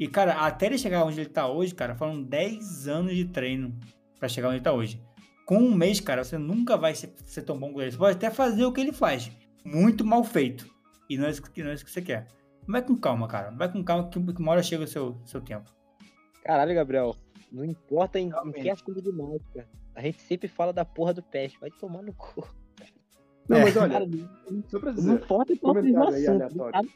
E, 0.00 0.08
cara, 0.08 0.46
até 0.46 0.64
ele 0.64 0.78
chegar 0.78 1.04
onde 1.04 1.20
ele 1.20 1.28
tá 1.28 1.46
hoje, 1.46 1.74
cara, 1.74 1.94
foram 1.94 2.22
10 2.22 2.88
anos 2.88 3.14
de 3.14 3.26
treino 3.26 3.78
pra 4.18 4.26
chegar 4.26 4.48
onde 4.48 4.56
ele 4.56 4.64
tá 4.64 4.72
hoje. 4.72 4.98
Com 5.44 5.58
um 5.58 5.74
mês, 5.74 6.00
cara, 6.00 6.24
você 6.24 6.38
nunca 6.38 6.78
vai 6.78 6.94
ser, 6.94 7.12
ser 7.26 7.42
tão 7.42 7.58
bom 7.58 7.74
com 7.74 7.82
ele. 7.82 7.90
Você 7.92 7.98
pode 7.98 8.16
até 8.16 8.30
fazer 8.30 8.64
o 8.64 8.72
que 8.72 8.80
ele 8.80 8.92
faz. 8.92 9.30
Muito 9.62 10.02
mal 10.02 10.24
feito. 10.24 10.66
E 11.10 11.18
não 11.18 11.26
é 11.26 11.30
isso 11.30 11.42
que, 11.42 11.62
não 11.62 11.70
é 11.70 11.74
isso 11.74 11.84
que 11.84 11.90
você 11.90 12.00
quer. 12.00 12.26
Vai 12.68 12.82
com 12.82 12.94
calma, 12.96 13.26
cara. 13.26 13.50
Vai 13.50 13.72
com 13.72 13.82
calma 13.82 14.08
que, 14.08 14.18
uma 14.18 14.52
hora 14.52 14.62
chega 14.62 14.84
o 14.84 14.86
seu, 14.86 15.16
seu 15.24 15.40
tempo. 15.40 15.70
Caralho, 16.44 16.74
Gabriel. 16.74 17.16
Não 17.50 17.64
importa 17.64 18.18
em, 18.20 18.28
em 18.44 18.52
que 18.52 18.68
assunto 18.68 19.00
de 19.00 19.10
mágica. 19.10 19.66
A 19.94 20.02
gente 20.02 20.20
sempre 20.20 20.46
fala 20.48 20.72
da 20.72 20.84
porra 20.84 21.14
do 21.14 21.22
peste. 21.22 21.58
Vai 21.58 21.70
tomar 21.70 22.02
no 22.02 22.12
cu. 22.12 22.46
Não, 23.48 23.56
É. 23.56 23.62
mas 23.62 23.76
olha, 23.78 23.92
Cara, 23.94 24.06
não, 24.06 24.62
só 24.68 24.78
pra 24.78 24.90
não 24.90 24.96
dizer, 24.96 25.12
importa 25.14 25.52
em 25.52 25.56
todos 25.56 25.82
os 25.82 25.90
comentário 25.90 26.14
aí 26.14 26.26
aleatório. 26.26 26.90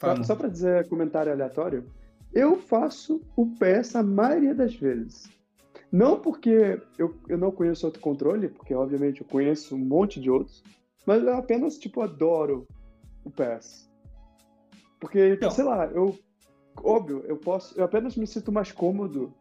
só, 0.00 0.22
só 0.24 0.36
pra 0.36 0.48
dizer 0.48 0.88
comentário 0.88 1.32
aleatório, 1.32 1.86
eu 2.32 2.56
faço 2.56 3.20
o 3.36 3.46
PS 3.46 3.94
a 3.96 4.02
maioria 4.02 4.54
das 4.54 4.74
vezes. 4.74 5.28
Não 5.92 6.18
porque 6.18 6.80
eu, 6.96 7.14
eu 7.28 7.36
não 7.36 7.50
conheço 7.52 7.84
outro 7.84 8.00
controle, 8.00 8.48
porque 8.48 8.74
obviamente 8.74 9.20
eu 9.20 9.26
conheço 9.26 9.76
um 9.76 9.78
monte 9.78 10.18
de 10.18 10.30
outros, 10.30 10.64
mas 11.04 11.22
eu 11.22 11.36
apenas, 11.36 11.76
tipo, 11.76 12.00
adoro 12.00 12.66
o 13.22 13.30
PS. 13.30 13.91
Porque, 15.02 15.30
Então. 15.30 15.50
sei 15.50 15.64
lá, 15.64 15.86
eu. 15.86 16.16
Óbvio, 16.80 17.24
eu 17.26 17.36
posso. 17.36 17.76
Eu 17.78 17.84
apenas 17.84 18.14
me 18.16 18.24
sinto 18.24 18.52
mais 18.52 18.70
cômodo. 18.70 19.34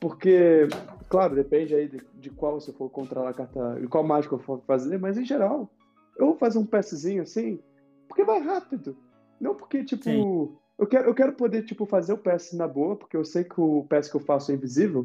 Porque, 0.00 0.68
claro, 1.08 1.34
depende 1.34 1.74
aí 1.74 1.88
de, 1.88 2.00
de 2.14 2.30
qual 2.30 2.60
você 2.60 2.72
for 2.72 2.88
controlar 2.88 3.30
a 3.30 3.34
carta, 3.34 3.80
de 3.80 3.88
qual 3.88 4.04
mágica 4.04 4.36
eu 4.36 4.38
for 4.38 4.62
fazer, 4.64 4.96
mas 4.96 5.18
em 5.18 5.24
geral, 5.24 5.68
eu 6.16 6.26
vou 6.26 6.36
fazer 6.36 6.60
um 6.60 6.64
PSzinho 6.64 7.22
assim, 7.22 7.58
porque 8.06 8.22
vai 8.22 8.38
rápido. 8.38 8.96
Não 9.40 9.56
porque, 9.56 9.82
tipo, 9.82 10.04
Sim. 10.04 10.56
eu 10.78 10.86
quero, 10.86 11.08
eu 11.08 11.14
quero 11.14 11.32
poder, 11.32 11.64
tipo, 11.64 11.84
fazer 11.84 12.12
o 12.12 12.18
PS 12.18 12.52
na 12.52 12.68
boa, 12.68 12.94
porque 12.94 13.16
eu 13.16 13.24
sei 13.24 13.42
que 13.42 13.60
o 13.60 13.84
PS 13.88 14.08
que 14.08 14.16
eu 14.16 14.20
faço 14.20 14.52
é 14.52 14.54
invisível, 14.54 15.04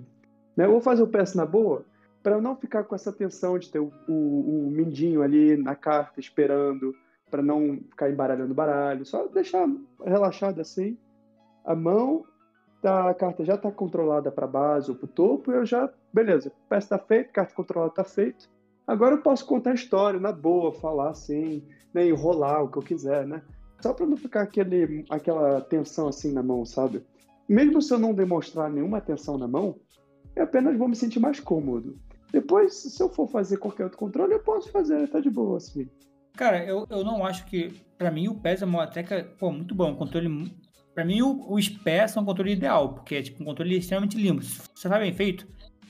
né? 0.56 0.66
Eu 0.66 0.72
vou 0.72 0.82
fazer 0.82 1.02
o 1.02 1.08
PS 1.08 1.34
na 1.34 1.46
boa 1.46 1.84
para 2.22 2.40
não 2.40 2.56
ficar 2.56 2.84
com 2.84 2.94
essa 2.94 3.12
tensão 3.12 3.58
de 3.58 3.72
ter 3.72 3.80
o, 3.80 3.92
o, 4.08 4.68
o 4.68 4.72
mindinho 4.72 5.24
ali 5.24 5.58
na 5.58 5.74
carta 5.76 6.20
esperando, 6.20 6.94
para 7.34 7.42
não 7.42 7.80
ficar 7.90 8.12
embaralhando 8.12 8.54
baralho, 8.54 9.04
só 9.08 9.26
deixar 9.26 9.68
relaxado 10.06 10.62
assim. 10.62 10.96
A 11.66 11.74
mão 11.74 12.24
da 12.80 13.12
carta 13.16 13.44
já 13.44 13.56
está 13.56 13.72
controlada 13.72 14.32
para 14.32 14.46
base 14.46 14.92
ou 14.92 14.96
para 14.96 15.06
o 15.06 15.08
topo, 15.08 15.52
eu 15.52 15.66
já, 15.66 15.92
beleza, 16.14 16.52
PS 16.70 16.84
está 16.84 17.00
feito, 17.00 17.32
carta 17.32 17.56
controlada 17.56 17.92
está 17.92 18.04
feito. 18.04 18.48
Agora 18.86 19.16
eu 19.16 19.22
posso 19.24 19.48
contar 19.48 19.72
a 19.72 19.74
história 19.74 20.20
na 20.20 20.32
boa, 20.32 20.74
falar 20.74 21.10
assim, 21.10 21.64
né, 21.92 22.08
enrolar 22.08 22.66
o 22.66 22.70
que 22.70 22.78
eu 22.78 22.84
quiser, 22.84 23.26
né? 23.26 23.42
Só 23.82 23.96
para 23.96 24.06
não 24.06 24.16
ficar 24.16 24.44
aquele, 24.44 25.04
aquela 25.10 25.60
tensão 25.60 26.08
assim 26.08 26.32
na 26.32 26.44
mão, 26.44 26.64
sabe? 26.64 27.04
Mesmo 27.50 27.82
se 27.82 27.92
eu 27.92 27.98
não 27.98 28.14
demonstrar 28.14 28.70
nenhuma 28.70 29.02
tensão 29.02 29.40
na 29.40 29.48
mão, 29.48 29.80
eu 30.36 30.44
apenas 30.44 30.78
vou 30.78 30.88
me 30.88 30.96
sentir 30.96 31.20
mais 31.20 31.40
cômodo. 31.40 31.98
Depois, 32.32 32.76
se 32.76 33.02
eu 33.02 33.10
for 33.10 33.28
fazer 33.28 33.58
qualquer 33.58 33.86
outro 33.86 33.98
controle, 33.98 34.34
eu 34.34 34.40
posso 34.40 34.72
fazer, 34.72 35.10
tá 35.10 35.20
de 35.20 35.32
boa, 35.32 35.58
assim. 35.58 35.90
Cara, 36.36 36.64
eu, 36.66 36.88
eu 36.90 37.04
não 37.04 37.26
acho 37.26 37.46
que. 37.46 37.82
Pra 37.98 38.12
mim, 38.12 38.28
o 38.28 38.36
PES 38.36 38.62
é 38.64 38.66
uma 38.66 38.88
teca, 38.88 39.24
pô, 39.38 39.52
muito 39.52 39.76
bom. 39.76 39.92
Um 39.92 39.96
controle. 39.96 40.52
Pra 40.94 41.06
mim, 41.06 41.22
o, 41.22 41.52
o 41.52 41.62
SPES 41.62 42.18
é 42.18 42.20
um 42.20 42.26
controle 42.26 42.52
ideal, 42.52 42.94
porque 42.94 43.16
é 43.16 43.22
tipo 43.22 43.42
um 43.42 43.46
controle 43.46 43.78
extremamente 43.78 44.18
limpo. 44.18 44.44
Se 44.44 44.62
você 44.76 44.90
sabe 44.90 45.06
bem 45.06 45.14
feito, 45.14 45.48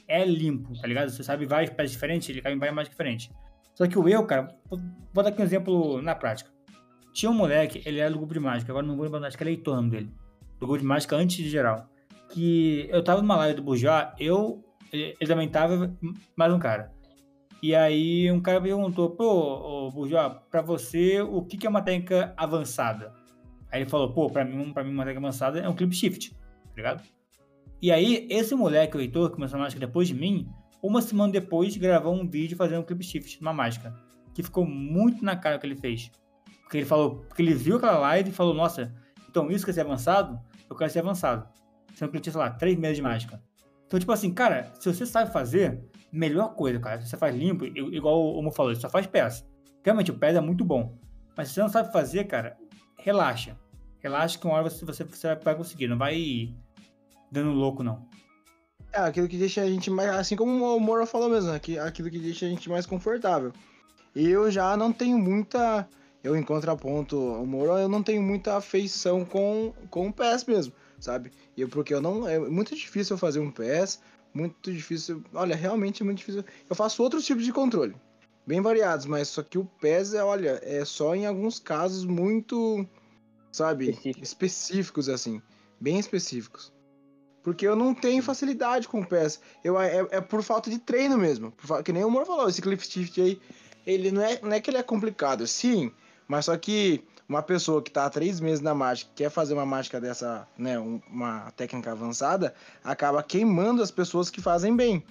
é 0.08 0.24
limpo, 0.24 0.80
tá 0.80 0.88
ligado? 0.88 1.10
Você 1.10 1.24
sabe 1.24 1.46
vários 1.46 1.72
pés 1.72 1.91
diferentes, 1.91 2.30
ele 2.30 2.41
cai 2.41 2.54
em 2.54 2.60
várias 2.60 2.76
mais 2.76 2.89
diferentes. 2.89 3.30
Só 3.74 3.88
que 3.88 3.98
o 3.98 4.08
eu, 4.08 4.26
cara, 4.26 4.56
vou, 4.70 5.24
dar 5.24 5.30
aqui 5.30 5.41
um 5.41 5.46
exemplo 5.46 6.02
na 6.02 6.14
prática. 6.14 6.52
Tinha 7.14 7.32
um 7.32 7.34
moleque, 7.34 7.82
ele 7.86 8.00
era 8.00 8.12
do 8.12 8.18
grupo 8.18 8.34
de 8.34 8.39
mágica, 8.39 8.72
agora 8.72 8.86
não 8.86 8.96
vou 8.96 9.06
lembrar, 9.06 9.28
acho 9.28 9.38
que 9.38 9.44
é 9.44 9.46
leitor 9.46 9.82
dele. 9.89 10.12
Do 10.60 10.68
grupo 10.68 10.80
de 10.80 10.86
mágica 10.86 11.16
antes 11.16 11.38
de 11.38 11.50
geral. 11.50 11.89
Que 12.30 12.88
eu 12.89 13.04
tava 13.04 13.22
numa 13.22 13.36
live 13.38 13.56
do 13.56 13.64
Bourgeois, 13.64 14.08
eu, 14.20 14.64
ele, 14.91 15.16
ele 15.20 15.28
também 15.28 15.50
tava, 15.50 15.96
mais 16.36 16.54
um 16.54 16.60
cara. 16.60 16.91
E 17.64 17.74
aí 17.74 18.30
um 18.30 18.41
cara 18.41 18.59
perguntou, 18.59 19.11
pô, 19.11 19.89
Bourgeois, 19.89 20.34
pra 20.51 20.61
você, 20.61 21.22
o 21.22 21.41
que, 21.43 21.55
que 21.55 21.66
é 21.66 21.70
uma 21.70 21.82
técnica 21.82 22.34
avançada? 22.36 23.14
Aí 23.72 23.80
ele 23.82 23.89
falou, 23.89 24.11
pô, 24.11 24.30
pra 24.30 24.43
mim, 24.43 24.74
pra 24.74 24.84
mim 24.84 24.91
uma 24.91 25.05
técnica 25.05 25.26
avançada 25.26 25.59
é 25.59 25.70
um 25.70 25.74
clip 25.74 25.95
shift, 25.95 26.34
tá 26.34 26.76
ligado? 26.76 27.01
E 27.82 27.89
aí, 27.89 28.28
esse 28.30 28.53
moleque, 28.53 28.97
o 28.97 28.99
Heitor, 28.99 29.30
que 29.30 29.36
começou 29.36 29.57
a 29.57 29.61
mágica 29.61 29.80
depois 29.80 30.09
de 30.09 30.14
mim, 30.14 30.45
uma 30.82 31.01
semana 31.01 31.32
depois 31.32 31.78
gravou 31.78 32.14
um 32.14 32.30
vídeo 32.30 32.57
fazendo 32.57 32.82
um 32.82 32.84
clip 32.84 33.01
shift, 33.01 33.39
uma 33.39 33.53
mágica. 33.53 33.95
Que 34.34 34.43
ficou 34.43 34.66
muito 34.66 35.24
na 35.24 35.38
cara 35.38 35.55
o 35.55 35.59
que 35.61 35.66
ele 35.66 35.78
fez. 35.78 36.11
Porque 36.64 36.80
ele 36.80 36.86
falou, 36.86 37.24
porque 37.30 37.41
ele 37.41 37.53
viu 37.53 37.78
aquela 37.78 37.97
live 37.97 38.30
e 38.30 38.34
falou, 38.34 38.53
nossa, 38.53 38.93
então 39.30 39.49
isso 39.49 39.66
quer 39.66 39.72
ser 39.72 39.82
avançado? 39.82 40.38
Eu 40.70 40.76
quero 40.76 40.91
ser 40.91 40.99
avançado. 40.99 41.47
Sendo 41.95 42.09
que 42.11 42.18
ele 42.18 42.24
tinha, 42.24 42.34
sei 42.34 42.41
lá, 42.41 42.49
três 42.49 42.78
meses 42.78 42.97
de 42.97 43.03
mágica. 43.03 43.41
Então, 43.88 43.97
tipo 43.97 44.11
assim, 44.11 44.34
cara, 44.34 44.70
se 44.82 44.93
você 44.93 45.05
sabe 45.05 45.32
fazer, 45.32 45.82
melhor 46.14 46.53
coisa, 46.55 46.80
cara. 46.80 47.01
Você 47.01 47.18
faz 47.18 47.36
limpo, 47.36 47.66
igual 47.66 48.36
o 48.36 48.41
Mo 48.41 48.51
falou, 48.51 48.76
só 48.76 48.89
faz 48.89 49.07
peça. 49.07 49.43
Realmente, 49.84 50.11
o 50.11 50.18
peça 50.18 50.38
é 50.38 50.41
muito 50.41 50.64
bom. 50.64 50.95
Mas 51.36 51.47
se 51.47 51.55
você 51.55 51.61
não 51.61 51.70
sabe 51.70 51.91
fazer, 51.91 52.26
cara, 52.26 52.55
relaxa. 52.99 53.57
Relaxa 53.99 54.38
que 54.38 54.45
uma 54.45 54.55
hora 54.55 54.70
você, 54.70 54.86
você, 54.86 55.03
você 55.03 55.36
vai 55.36 55.55
conseguir. 55.55 55.88
Não 55.88 55.97
vai 55.97 56.53
dando 57.32 57.51
louco, 57.51 57.84
não. 57.84 58.07
É, 58.93 58.99
aquilo 58.99 59.28
que 59.28 59.38
deixa 59.38 59.61
a 59.61 59.68
gente 59.68 59.89
mais. 59.89 60.09
Assim 60.11 60.36
como 60.36 60.76
o 60.76 60.80
Moro 60.80 61.05
falou 61.07 61.30
mesmo, 61.30 61.51
né, 61.51 61.59
aquilo 61.84 62.09
que 62.09 62.20
deixa 62.20 62.45
a 62.45 62.49
gente 62.49 62.70
mais 62.70 62.86
confortável. 62.86 63.51
Eu 64.16 64.51
já 64.51 64.78
não 64.78 64.93
tenho 64.93 65.18
muita. 65.18 65.88
Eu, 66.24 66.38
em 66.38 66.43
contraponto 66.43 67.18
ao 67.18 67.45
Moro, 67.45 67.78
eu 67.78 67.89
não 67.89 68.03
tenho 68.03 68.22
muita 68.22 68.55
afeição 68.55 69.26
com, 69.26 69.74
com 69.89 70.07
o 70.07 70.14
PES 70.14 70.45
mesmo, 70.45 70.74
sabe? 70.99 71.32
Eu, 71.57 71.68
porque 71.68 71.93
eu 71.93 71.99
não. 71.99 72.28
É 72.28 72.38
muito 72.38 72.76
difícil 72.76 73.16
eu 73.16 73.18
fazer 73.18 73.39
um 73.39 73.51
PES, 73.51 73.99
muito 74.34 74.72
difícil. 74.72 75.24
Olha, 75.34 75.56
realmente 75.56 76.02
é 76.02 76.06
muito 76.06 76.20
difícil. 76.20 76.44
Eu 76.70 76.76
faço 76.76 77.04
outros 77.04 77.26
tipos 77.26 77.46
de 77.46 77.54
controle, 77.54 77.96
bem 78.46 78.62
variados, 78.62 79.06
mas 79.06 79.28
só 79.28 79.44
que 79.44 79.58
o 79.58 79.66
PES 79.66 80.14
é, 80.14 80.24
olha, 80.24 80.60
é 80.64 80.84
só 80.84 81.16
em 81.16 81.26
alguns 81.26 81.60
casos 81.60 82.06
muito. 82.06 82.88
Sabe? 83.52 83.90
Específico. 83.90 84.24
específicos, 84.24 85.10
assim. 85.10 85.42
Bem 85.80 86.00
específicos. 86.00 86.74
Porque 87.44 87.68
eu 87.68 87.76
não 87.76 87.94
tenho 87.94 88.24
facilidade 88.24 88.88
com 88.88 89.02
o 89.02 89.06
PES. 89.06 89.40
Eu, 89.64 89.80
é, 89.80 90.08
é 90.12 90.22
por 90.22 90.42
falta 90.42 90.70
de 90.70 90.80
treino 90.80 91.18
mesmo. 91.18 91.52
Por 91.52 91.84
que 91.84 91.94
nem 91.94 92.04
o 92.04 92.10
Moro 92.10 92.26
falou, 92.26 92.50
esse 92.50 92.62
clip 92.62 92.82
shift 92.82 93.22
aí, 93.22 93.40
ele 93.86 94.12
não 94.12 94.22
é, 94.22 94.40
não 94.42 94.54
é 94.54 94.62
que 94.62 94.70
ele 94.70 94.78
é 94.78 94.84
complicado, 94.84 95.46
sim, 95.46 95.92
mas 96.28 96.46
só 96.46 96.58
que 96.58 97.04
uma 97.28 97.42
pessoa 97.42 97.82
que 97.82 97.90
tá 97.92 98.06
há 98.06 98.10
três 98.10 98.40
meses 98.40 98.62
na 98.62 98.74
mágica, 98.74 99.12
quer 99.16 99.30
fazer 99.30 99.54
uma 99.54 99.66
mágica 99.66 100.00
dessa, 100.00 100.48
né, 100.58 100.80
um- 100.80 101.02
uma 101.10 101.52
técnica 101.52 101.92
avançada, 101.92 102.54
acaba 102.84 103.24
queimando 103.24 103.82
as 103.82 103.92
pessoas 103.92 104.30
que 104.30 104.42
fazem 104.42 104.76
bem. 104.76 105.04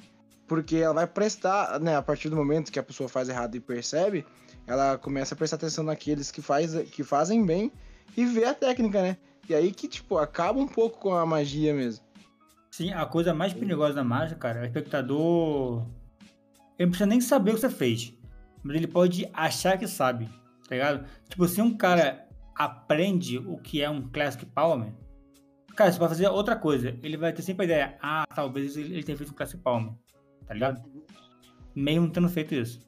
Porque 0.47 0.77
ela 0.77 0.95
vai 0.95 1.07
prestar, 1.07 1.81
né, 1.81 1.97
a 1.97 2.03
partir 2.03 2.29
do 2.29 2.37
momento 2.37 2.71
que 2.71 2.79
a 2.79 2.83
pessoa 2.83 3.09
faz 3.09 3.29
errado 3.29 3.55
e 3.55 3.61
percebe, 3.61 4.27
ela 4.67 4.99
começa 4.99 5.35
a 5.35 5.39
prestar 5.39 5.57
atenção 5.57 5.83
naqueles 5.83 6.31
que, 6.31 6.43
faz, 6.43 6.75
que 6.91 7.03
fazem 7.03 7.45
bem 7.45 7.73
e 8.17 8.25
vê 8.27 8.45
a 8.45 8.55
técnica, 8.55 9.01
né? 9.03 9.17
E 9.49 9.55
aí 9.55 9.73
que, 9.73 9.89
tipo, 9.89 10.19
acaba 10.19 10.61
um 10.61 10.69
pouco 10.69 10.99
com 10.99 11.15
a 11.15 11.25
magia 11.27 11.75
mesmo. 11.75 12.05
Sim, 12.71 12.93
a 12.93 13.05
coisa 13.05 13.35
mais 13.35 13.53
perigosa 13.53 13.95
da 13.95 14.05
mágica, 14.05 14.39
cara, 14.39 14.61
é 14.61 14.63
o 14.63 14.67
espectador. 14.67 15.83
Ele 16.79 16.87
não 16.87 16.89
precisa 16.89 17.07
nem 17.07 17.21
saber 17.21 17.51
o 17.53 17.55
que 17.55 17.61
você 17.61 17.71
fez. 17.71 18.15
Mas 18.63 18.77
ele 18.77 18.87
pode 18.87 19.29
achar 19.33 19.77
que 19.77 19.89
sabe, 19.89 20.29
tá 20.73 20.77
ligado? 20.77 21.07
Tipo, 21.29 21.47
se 21.47 21.61
um 21.61 21.77
cara 21.77 22.27
aprende 22.57 23.37
o 23.37 23.59
que 23.59 23.83
é 23.83 23.91
um 23.91 24.09
Classic 24.11 24.47
Palmer, 24.47 24.95
cara, 25.77 25.93
você 25.93 25.99
vai 25.99 26.09
fazer 26.09 26.29
outra 26.29 26.57
coisa. 26.57 26.97
Ele 27.03 27.19
vai 27.19 27.31
ter 27.33 27.43
sempre 27.43 27.65
a 27.65 27.67
ideia, 27.67 27.99
ah, 28.01 28.25
talvez 28.35 28.75
ele 28.77 29.03
tenha 29.05 29.17
feito 29.19 29.33
um 29.33 29.37
Classic 29.37 29.61
Palmer, 29.63 29.93
tá 30.47 30.55
ligado? 30.55 30.83
Mesmo 31.75 32.11
tendo 32.11 32.29
feito 32.31 32.55
isso. 32.55 32.81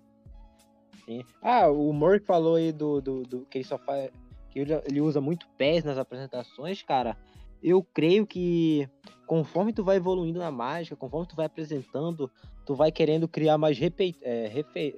Sim. 1.04 1.22
Ah, 1.42 1.68
o 1.68 1.92
Murray 1.92 2.20
falou 2.20 2.54
aí 2.54 2.72
do, 2.72 3.02
do, 3.02 3.22
do- 3.24 3.46
que 3.46 3.58
ele 3.58 3.64
só 3.64 3.76
faz. 3.76 4.10
que 4.50 4.60
ele, 4.60 4.72
ele 4.86 5.00
usa 5.02 5.20
muito 5.20 5.46
pés 5.58 5.84
nas 5.84 5.98
apresentações, 5.98 6.80
cara. 6.82 7.18
Eu 7.62 7.82
creio 7.82 8.26
que 8.26 8.88
conforme 9.26 9.74
tu 9.74 9.84
vai 9.84 9.96
evoluindo 9.96 10.38
na 10.38 10.50
mágica, 10.50 10.96
conforme 10.96 11.26
tu 11.26 11.36
vai 11.36 11.46
apresentando, 11.46 12.30
tu 12.64 12.74
vai 12.74 12.90
querendo 12.90 13.28
criar 13.28 13.58
mais 13.58 13.78
repe, 13.78 14.16
é, 14.22 14.46
refe, 14.46 14.94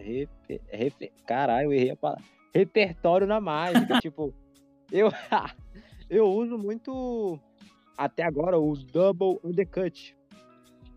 refe, 0.49 0.61
refe- 0.68 1.12
caralho, 1.26 1.66
eu 1.66 1.72
errei 1.72 1.91
a 1.91 1.97
palavra. 1.97 2.24
Repertório 2.57 3.26
na 3.26 3.40
mágica. 3.40 3.98
tipo, 4.00 4.32
eu, 4.90 5.11
eu 6.09 6.26
uso 6.26 6.57
muito 6.59 7.38
até 7.96 8.22
agora 8.22 8.59
o 8.59 8.74
Double 8.76 9.38
Undercut. 9.44 10.16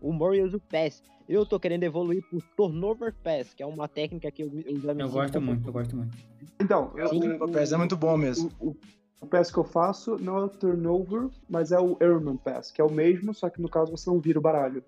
O 0.00 0.12
Murray 0.12 0.42
usa 0.42 0.56
o 0.56 0.60
Pass. 0.60 1.02
Eu 1.28 1.46
tô 1.46 1.60
querendo 1.60 1.84
evoluir 1.84 2.22
pro 2.28 2.40
Turnover 2.56 3.14
Pass, 3.22 3.54
que 3.54 3.62
é 3.62 3.66
uma 3.66 3.86
técnica 3.86 4.30
que 4.30 4.42
eu, 4.42 4.50
eu 4.66 4.80
já 4.80 4.92
me 4.92 5.02
Eu 5.02 5.10
gosto 5.10 5.40
muito, 5.40 5.68
eu 5.68 5.72
gosto 5.72 5.96
muito. 5.96 6.16
Então, 6.60 6.92
eu, 6.96 7.08
Sim, 7.08 7.32
O 7.34 7.48
PES 7.48 7.72
é 7.72 7.76
muito 7.76 7.96
bom 7.96 8.16
mesmo. 8.16 8.50
O, 8.58 8.70
o, 8.70 8.76
o 9.20 9.26
pass 9.26 9.50
que 9.50 9.58
eu 9.58 9.64
faço 9.64 10.16
não 10.20 10.38
é 10.38 10.44
o 10.44 10.48
turnover, 10.48 11.28
mas 11.48 11.70
é 11.70 11.78
o 11.78 11.96
Airman 12.00 12.36
Pass, 12.36 12.72
que 12.72 12.80
é 12.80 12.84
o 12.84 12.90
mesmo, 12.90 13.32
só 13.32 13.48
que 13.48 13.60
no 13.62 13.68
caso 13.68 13.92
você 13.92 14.10
não 14.10 14.18
vira 14.18 14.38
o 14.38 14.42
baralho. 14.42 14.82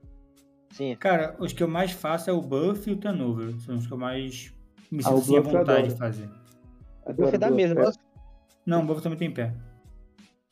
Sim. 0.71 0.97
Cara, 0.97 1.37
os 1.39 1.53
que 1.53 1.63
eu 1.63 1.69
mais 1.69 1.93
faço 1.93 2.29
é 2.29 2.33
o 2.33 2.41
buff 2.41 2.89
e 2.89 2.95
o 2.95 2.97
turnover. 2.97 3.55
São 3.61 3.77
os 3.77 3.87
que 3.87 3.93
eu 3.93 3.99
mais 3.99 4.53
Me 4.91 5.01
Ah, 5.01 5.09
sinto 5.09 5.15
o 5.15 5.19
assim 5.19 5.37
à 5.37 5.41
vontade 5.41 5.89
de 5.89 5.97
fazer. 5.97 6.29
Adoro 7.07 7.31
Você 7.31 7.39
dá 7.39 7.49
bluff. 7.49 7.63
mesmo, 7.63 7.81
É, 7.81 7.85
né? 7.87 7.93
Não, 8.67 8.83
o 8.83 8.87
Bobo 8.87 9.01
também 9.01 9.19
tem 9.19 9.33
pé. 9.33 9.55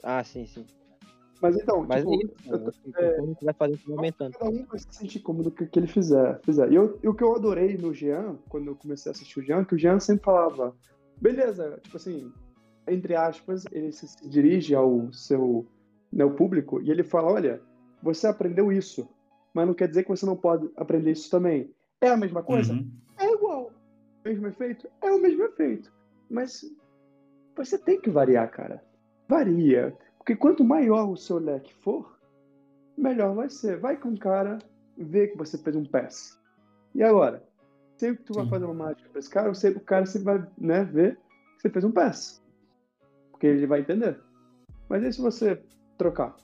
Ah, 0.03 0.23
sim, 0.25 0.47
sim. 0.47 0.67
Mas 1.41 1.57
então, 1.57 1.87
Mas 1.89 2.01
tipo, 2.03 2.13
é 2.13 2.17
isso, 2.17 2.35
eu 2.53 2.59
você 2.59 2.81
vai 2.91 3.69
vai 3.69 3.79
aumentando. 3.97 4.33
cada 4.33 4.51
um 4.51 4.67
vai 4.67 4.79
se 4.79 4.87
sentir 4.91 5.21
cômodo 5.21 5.49
o 5.49 5.53
que 5.53 5.79
ele 5.79 5.87
fizer. 5.87 6.39
fizer. 6.43 6.71
E, 6.71 6.75
eu, 6.75 6.99
e 7.03 7.09
o 7.09 7.15
que 7.15 7.25
eu 7.25 7.35
adorei 7.35 7.79
no 7.79 7.95
Jean, 7.95 8.37
quando 8.49 8.67
eu 8.69 8.77
comecei 8.77 9.11
a 9.11 9.13
assistir 9.15 9.41
o 9.41 9.43
Jean, 9.43 9.65
que 9.65 9.75
o 9.75 9.79
Jean 9.79 9.99
sempre 10.01 10.25
falava, 10.25 10.77
beleza, 11.19 11.79
tipo 11.83 11.97
assim, 11.97 12.31
entre 12.87 13.15
aspas, 13.15 13.65
ele 13.73 13.91
se, 13.91 14.07
se 14.07 14.29
dirige 14.29 14.75
ao 14.75 15.11
seu 15.13 15.67
né, 16.13 16.25
o 16.25 16.33
público 16.35 16.83
e 16.83 16.91
ele 16.91 17.03
fala, 17.03 17.33
olha, 17.33 17.63
você 18.03 18.27
aprendeu 18.27 18.71
isso, 18.71 19.09
mas 19.55 19.67
não 19.67 19.73
quer 19.75 19.89
dizer 19.89 20.03
que 20.03 20.11
você 20.11 20.27
não 20.27 20.37
pode 20.37 20.69
aprender 20.77 21.13
isso 21.13 21.31
também. 21.31 21.73
É 22.03 22.09
a 22.09 22.17
mesma 22.19 22.43
coisa? 22.43 22.75
Uhum. 22.75 22.91
É 23.19 23.33
igual. 23.33 23.71
Mesmo 24.25 24.47
efeito? 24.47 24.89
É 25.03 25.11
o 25.11 25.21
mesmo 25.21 25.43
efeito. 25.45 25.91
Mas 26.31 26.65
você 27.57 27.77
tem 27.77 28.01
que 28.01 28.09
variar, 28.09 28.51
cara. 28.51 28.83
Varia. 29.29 29.97
Porque 30.19 30.37
quanto 30.37 30.65
maior 30.65 31.11
o 31.11 31.17
seu 31.17 31.39
leque 31.39 31.75
for, 31.75 32.19
melhor 32.97 33.35
vai 33.35 33.51
ser. 33.51 33.79
Vai 33.79 33.97
com 33.97 34.11
o 34.11 34.19
cara 34.19 34.59
ver 34.97 35.29
que 35.29 35.39
você 35.39 35.59
fez 35.59 35.75
um 35.75 35.85
pass. 35.85 36.39
E 36.95 37.03
agora? 37.03 37.43
Sempre 37.97 38.19
que 38.19 38.25
tu 38.25 38.35
vai 38.35 38.45
Sim. 38.45 38.51
fazer 38.51 38.65
uma 38.65 38.75
mágica 38.75 39.09
pra 39.11 39.19
esse 39.19 39.31
cara, 39.31 39.49
você- 39.53 39.71
o 39.71 39.81
cara 39.81 40.07
sempre 40.07 40.25
vai 40.25 40.49
né, 40.59 40.85
ver 40.85 41.17
que 41.57 41.63
você 41.63 41.71
fez 41.71 41.85
um 41.85 41.93
pass. 41.93 42.43
Porque 43.31 43.47
ele 43.47 43.67
vai 43.67 43.81
entender. 43.81 44.19
Mas 44.89 45.03
e 45.03 45.13
se 45.13 45.21
você 45.21 45.63
trocar? 45.99 46.35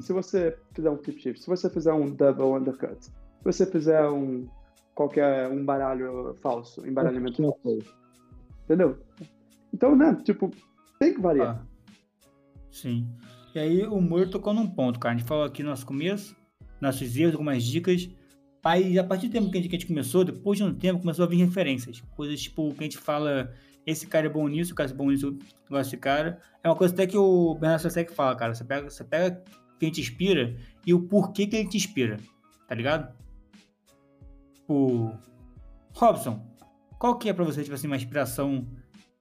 Se 0.00 0.12
você 0.12 0.56
fizer 0.74 0.90
um 0.90 0.96
tip 0.96 1.18
shift, 1.18 1.40
se 1.42 1.46
você 1.48 1.68
fizer 1.70 1.92
um 1.92 2.10
double 2.10 2.44
undercut, 2.60 3.04
se 3.04 3.12
você 3.44 3.66
fizer 3.66 4.06
um 4.08 4.46
qualquer 4.94 5.48
um 5.48 5.64
baralho 5.64 6.34
falso, 6.42 6.86
embaralhamento 6.86 7.42
falso. 7.42 7.97
Entendeu? 8.68 8.98
Então, 9.72 9.96
né, 9.96 10.14
tipo, 10.22 10.50
tem 10.98 11.14
que 11.14 11.20
variar. 11.20 11.56
Ah, 11.56 11.66
sim. 12.70 13.08
E 13.54 13.58
aí 13.58 13.82
o 13.86 14.00
Muro 14.00 14.30
tocou 14.30 14.52
num 14.52 14.66
ponto, 14.66 15.00
cara. 15.00 15.14
A 15.14 15.18
gente 15.18 15.26
falou 15.26 15.44
aqui 15.44 15.62
no 15.62 15.70
nosso 15.70 15.86
começo, 15.86 16.36
nossos 16.80 17.16
erros, 17.16 17.32
algumas 17.32 17.64
dicas. 17.64 18.08
Mas 18.62 18.98
a 18.98 19.04
partir 19.04 19.28
do 19.28 19.32
tempo 19.32 19.50
que 19.50 19.56
a 19.56 19.62
gente, 19.62 19.86
começou, 19.86 20.24
depois 20.24 20.58
de 20.58 20.64
um 20.64 20.74
tempo, 20.74 21.00
começou 21.00 21.24
a 21.24 21.28
vir 21.28 21.36
referências. 21.36 22.02
Coisas 22.14 22.40
tipo, 22.42 22.74
que 22.74 22.80
a 22.80 22.84
gente 22.84 22.98
fala, 22.98 23.50
esse 23.86 24.06
cara 24.06 24.26
é 24.26 24.28
bom 24.28 24.46
nisso, 24.46 24.72
o 24.72 24.74
cara 24.74 24.90
é 24.90 24.92
bom 24.92 25.10
nisso, 25.10 25.26
eu 25.26 25.32
gosto 25.70 25.84
desse 25.84 25.96
cara. 25.96 26.38
É 26.62 26.68
uma 26.68 26.76
coisa 26.76 26.92
até 26.92 27.06
que 27.06 27.16
o 27.16 27.54
Bernardo 27.54 27.80
Sasek 27.80 28.12
fala, 28.12 28.36
cara. 28.36 28.54
Você 28.54 28.64
pega, 28.64 28.90
você 28.90 29.04
pega 29.04 29.42
quem 29.80 29.90
te 29.90 30.00
inspira 30.00 30.54
e 30.86 30.92
o 30.92 31.00
porquê 31.00 31.46
que 31.46 31.56
ele 31.56 31.68
te 31.68 31.78
inspira, 31.78 32.18
tá 32.66 32.74
ligado? 32.74 33.16
O 34.68 35.12
Robson, 35.94 36.44
qual 36.98 37.16
que 37.16 37.28
é 37.28 37.32
pra 37.32 37.44
você, 37.44 37.62
tipo 37.62 37.74
assim, 37.74 37.86
uma 37.86 37.96
inspiração 37.96 38.66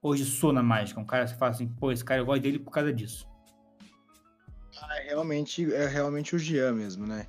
hoje 0.01 0.25
sou 0.25 0.51
na 0.51 0.63
mágica? 0.63 0.99
Um 0.99 1.05
cara 1.05 1.25
que 1.25 1.35
fala 1.35 1.51
assim, 1.51 1.67
pô, 1.67 1.91
esse 1.91 2.03
cara 2.03 2.21
eu 2.21 2.25
gosto 2.25 2.41
dele 2.41 2.59
por 2.59 2.71
causa 2.71 2.91
disso. 2.91 3.27
Ah, 4.81 4.97
é 4.99 5.09
realmente, 5.09 5.73
é 5.73 5.87
realmente 5.87 6.35
o 6.35 6.39
Jean 6.39 6.73
mesmo, 6.73 7.05
né? 7.07 7.27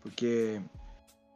Porque 0.00 0.60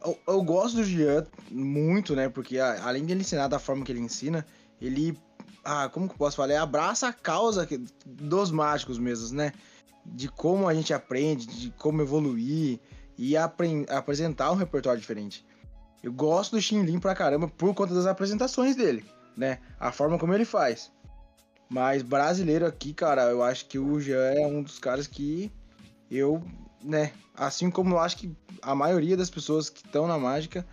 eu, 0.05 0.19
eu 0.27 0.43
gosto 0.43 0.77
do 0.77 0.85
Jean 0.85 1.27
muito, 1.51 2.17
né? 2.17 2.29
Porque 2.29 2.59
além 2.59 3.05
de 3.05 3.13
ele 3.13 3.21
ensinar 3.21 3.49
da 3.49 3.59
forma 3.59 3.85
que 3.85 3.93
ele 3.93 4.01
ensina, 4.01 4.47
ele. 4.81 5.17
Ah, 5.65 5.89
como 5.89 6.09
que 6.09 6.15
eu 6.15 6.19
posso 6.19 6.37
falar? 6.37 6.49
Ele 6.49 6.59
abraça 6.59 7.07
a 7.09 7.13
causa 7.13 7.69
dos 8.05 8.51
mágicos 8.51 8.99
mesmo, 8.99 9.37
né? 9.37 9.53
De 10.05 10.29
como 10.29 10.69
a 10.69 10.75
gente 10.75 10.93
aprende, 10.93 11.47
de 11.47 11.71
como 11.79 12.03
evoluir 12.03 12.81
e 13.17 13.37
apren- 13.37 13.87
apresentar 13.89 14.51
um 14.51 14.57
repertório 14.57 15.01
diferente. 15.01 15.45
Eu 16.03 16.13
gosto 16.13 16.57
do 16.57 16.61
Shinlin 16.61 16.99
pra 16.99 17.15
caramba 17.15 17.49
por 17.49 17.75
conta 17.75 17.95
das 17.95 18.07
apresentações 18.07 18.75
dele, 18.75 19.05
né? 19.37 19.59
A 19.79 19.93
forma 19.93 20.19
como 20.19 20.35
ele 20.35 20.45
faz. 20.45 20.91
Mas 21.69 22.03
brasileiro 22.03 22.67
aqui, 22.67 22.93
cara, 22.93 23.23
eu 23.31 23.43
acho 23.43 23.67
que 23.67 23.79
o 23.79 24.01
Jean 24.01 24.33
é 24.35 24.47
um 24.47 24.63
dos 24.63 24.79
caras 24.79 25.07
que 25.07 25.51
eu, 26.11 26.43
né, 26.83 27.13
assim 27.35 27.71
como 27.71 27.95
eu 27.95 27.99
acho 27.99 28.19
que 28.19 28.37
a 28.61 28.75
maioria 28.75 29.17
das 29.17 29.31
pessoas 29.31 29.71
que 29.71 29.87
estão 29.87 30.07
na 30.07 30.19
mágica 30.19 30.67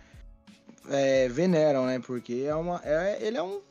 é, 0.88 1.28
veneram, 1.28 1.86
né? 1.86 1.98
Porque 2.00 2.44
é 2.46 2.54
uma, 2.54 2.80
é, 2.84 3.18
ele 3.24 3.36
é 3.36 3.42
um 3.42 3.62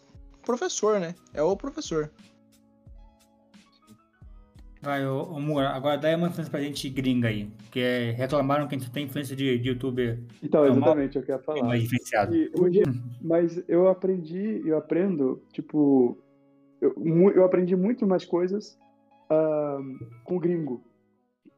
professor, 0.44 1.00
né? 1.00 1.14
É 1.34 1.44
o 1.44 1.56
professor. 1.56 2.10
Vai, 4.82 5.06
ô, 5.06 5.24
ô 5.24 5.60
agora 5.60 5.98
dá 5.98 6.16
uma 6.16 6.30
influência 6.30 6.50
pra 6.50 6.62
gente 6.62 6.90
gringa 6.90 7.28
aí. 7.28 7.52
Porque 7.70 7.80
é, 7.82 8.12
reclamaram 8.12 8.68
que 8.68 8.74
a 8.74 8.80
gente 8.80 8.90
tem 8.92 9.06
influência 9.06 9.36
de, 9.36 9.60
de 9.60 9.70
youtuber 9.70 10.20
Então, 10.42 10.66
É 10.66 10.72
uma- 10.72 10.78
exatamente, 10.80 11.18
eu 11.18 11.24
quero 11.24 11.44
falar. 11.44 11.64
mais 11.68 11.84
diferenciado. 11.84 12.36
E 12.36 12.50
hoje- 12.56 12.82
mas 13.22 13.64
eu 13.70 13.88
aprendi, 13.88 14.64
eu 14.66 14.76
aprendo, 14.76 15.40
tipo, 15.54 16.18
eu, 16.82 16.94
eu 17.36 17.46
aprendi 17.46 17.76
muito 17.76 18.08
mais 18.08 18.26
coisas 18.26 18.76
ah, 19.30 19.78
com 20.24 20.40
gringo. 20.40 20.82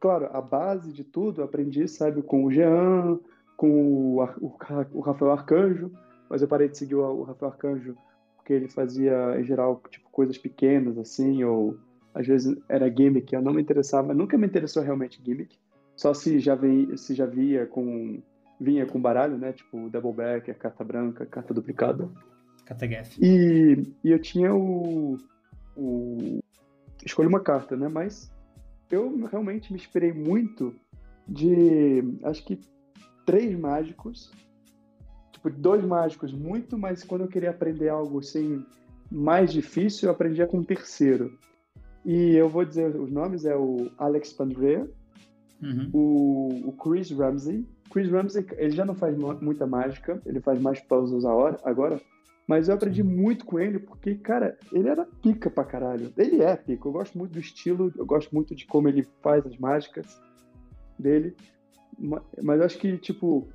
Claro, 0.01 0.27
a 0.33 0.41
base 0.41 0.91
de 0.91 1.05
tudo 1.05 1.39
eu 1.39 1.45
aprendi, 1.45 1.87
sabe, 1.87 2.21
com 2.21 2.43
o 2.43 2.51
Jean, 2.51 3.17
com 3.55 3.69
o, 4.17 4.23
o 4.41 4.57
o 4.93 4.99
Rafael 4.99 5.31
Arcanjo, 5.31 5.91
mas 6.29 6.41
eu 6.41 6.47
parei 6.49 6.67
de 6.67 6.77
seguir 6.77 6.95
o, 6.95 7.01
o 7.03 7.23
Rafael 7.23 7.53
Arcanjo 7.53 7.95
porque 8.35 8.51
ele 8.51 8.67
fazia, 8.67 9.39
em 9.39 9.45
geral, 9.45 9.81
tipo, 9.89 10.09
coisas 10.09 10.37
pequenas, 10.37 10.97
assim, 10.97 11.41
ou 11.45 11.77
às 12.13 12.27
vezes 12.27 12.57
era 12.67 12.89
gimmick, 12.89 13.31
eu 13.33 13.41
não 13.41 13.53
me 13.53 13.61
interessava, 13.61 14.13
nunca 14.13 14.37
me 14.37 14.45
interessou 14.45 14.83
realmente 14.83 15.21
gimmick, 15.23 15.57
só 16.01 16.15
se 16.15 16.39
já, 16.39 16.55
vi, 16.55 16.97
se 16.97 17.13
já 17.13 17.27
via 17.27 17.67
com 17.67 18.23
vinha 18.59 18.87
com 18.87 18.99
baralho, 18.99 19.37
né? 19.37 19.53
Tipo, 19.53 19.87
double 19.87 20.13
back, 20.13 20.49
a 20.49 20.55
carta 20.55 20.83
branca, 20.83 21.27
carta 21.27 21.53
duplicada. 21.53 22.09
Katagef. 22.65 23.23
E, 23.23 23.93
e 24.03 24.09
eu 24.09 24.19
tinha 24.19 24.51
o, 24.51 25.15
o. 25.77 26.39
Escolhi 27.05 27.27
uma 27.27 27.39
carta, 27.39 27.75
né? 27.75 27.87
Mas 27.87 28.33
eu 28.89 29.15
realmente 29.27 29.71
me 29.71 29.77
inspirei 29.77 30.11
muito 30.11 30.73
de. 31.27 32.17
Acho 32.23 32.43
que 32.45 32.59
três 33.23 33.55
mágicos. 33.55 34.31
Tipo, 35.31 35.51
dois 35.51 35.85
mágicos 35.85 36.33
muito, 36.33 36.79
mas 36.79 37.03
quando 37.03 37.25
eu 37.25 37.27
queria 37.27 37.51
aprender 37.51 37.89
algo 37.89 38.17
assim 38.17 38.65
mais 39.11 39.53
difícil, 39.53 40.09
eu 40.09 40.15
aprendia 40.15 40.47
com 40.47 40.57
um 40.57 40.63
terceiro. 40.63 41.37
E 42.03 42.35
eu 42.35 42.49
vou 42.49 42.65
dizer 42.65 42.95
os 42.95 43.11
nomes: 43.11 43.45
é 43.45 43.55
o 43.55 43.91
Alex 43.99 44.33
Pandrea, 44.33 44.89
Uhum. 45.61 45.89
o, 45.93 46.69
o 46.69 46.71
Chris 46.73 47.11
Ramsey. 47.11 47.65
Chris 47.91 48.09
Ramsey, 48.09 48.45
ele 48.57 48.71
já 48.71 48.85
não 48.85 48.95
faz 48.95 49.15
mu- 49.17 49.37
muita 49.41 49.67
mágica, 49.67 50.21
ele 50.25 50.39
faz 50.39 50.59
mais 50.61 50.79
puzzles 50.79 51.25
agora, 51.63 52.01
mas 52.47 52.67
eu 52.69 52.75
aprendi 52.75 53.03
muito 53.03 53.45
com 53.45 53.59
ele 53.59 53.79
porque, 53.79 54.15
cara, 54.15 54.57
ele 54.71 54.87
era 54.87 55.05
pica 55.21 55.49
pra 55.49 55.63
caralho. 55.63 56.11
Ele 56.17 56.41
é 56.41 56.55
pica, 56.55 56.87
eu 56.87 56.91
gosto 56.91 57.17
muito 57.17 57.33
do 57.33 57.39
estilo, 57.39 57.91
eu 57.97 58.05
gosto 58.05 58.33
muito 58.33 58.55
de 58.55 58.65
como 58.65 58.87
ele 58.87 59.05
faz 59.21 59.45
as 59.45 59.57
mágicas 59.57 60.19
dele, 60.97 61.35
ma- 61.99 62.23
mas 62.41 62.59
eu 62.59 62.65
acho 62.65 62.77
que, 62.77 62.97
tipo, 62.97 63.47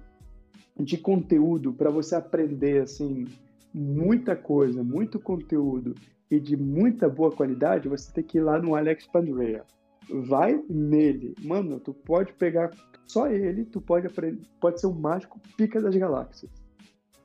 de 0.79 0.99
conteúdo, 0.99 1.73
pra 1.73 1.91
você 1.91 2.15
aprender, 2.15 2.83
assim, 2.83 3.27
muita 3.73 4.37
coisa, 4.37 4.83
muito 4.85 5.19
conteúdo 5.19 5.95
e 6.31 6.39
de 6.39 6.57
muita 6.57 7.09
boa 7.09 7.31
qualidade, 7.33 7.89
você 7.89 8.13
tem 8.13 8.23
que 8.25 8.39
ir 8.39 8.43
lá 8.43 8.59
no 8.61 8.75
Alex 8.75 9.07
Pandrea 9.07 9.65
vai 10.09 10.63
nele. 10.69 11.35
Mano, 11.43 11.81
tu 11.81 11.93
pode 11.93 12.33
pegar 12.35 12.71
só 13.07 13.29
ele, 13.29 13.65
tu 13.65 13.81
pode 13.81 14.07
aprender, 14.07 14.43
pode 14.61 14.81
ser 14.81 14.89
um 14.89 14.93
mágico 14.93 15.41
pica 15.57 15.81
das 15.81 15.95
galáxias. 15.95 16.51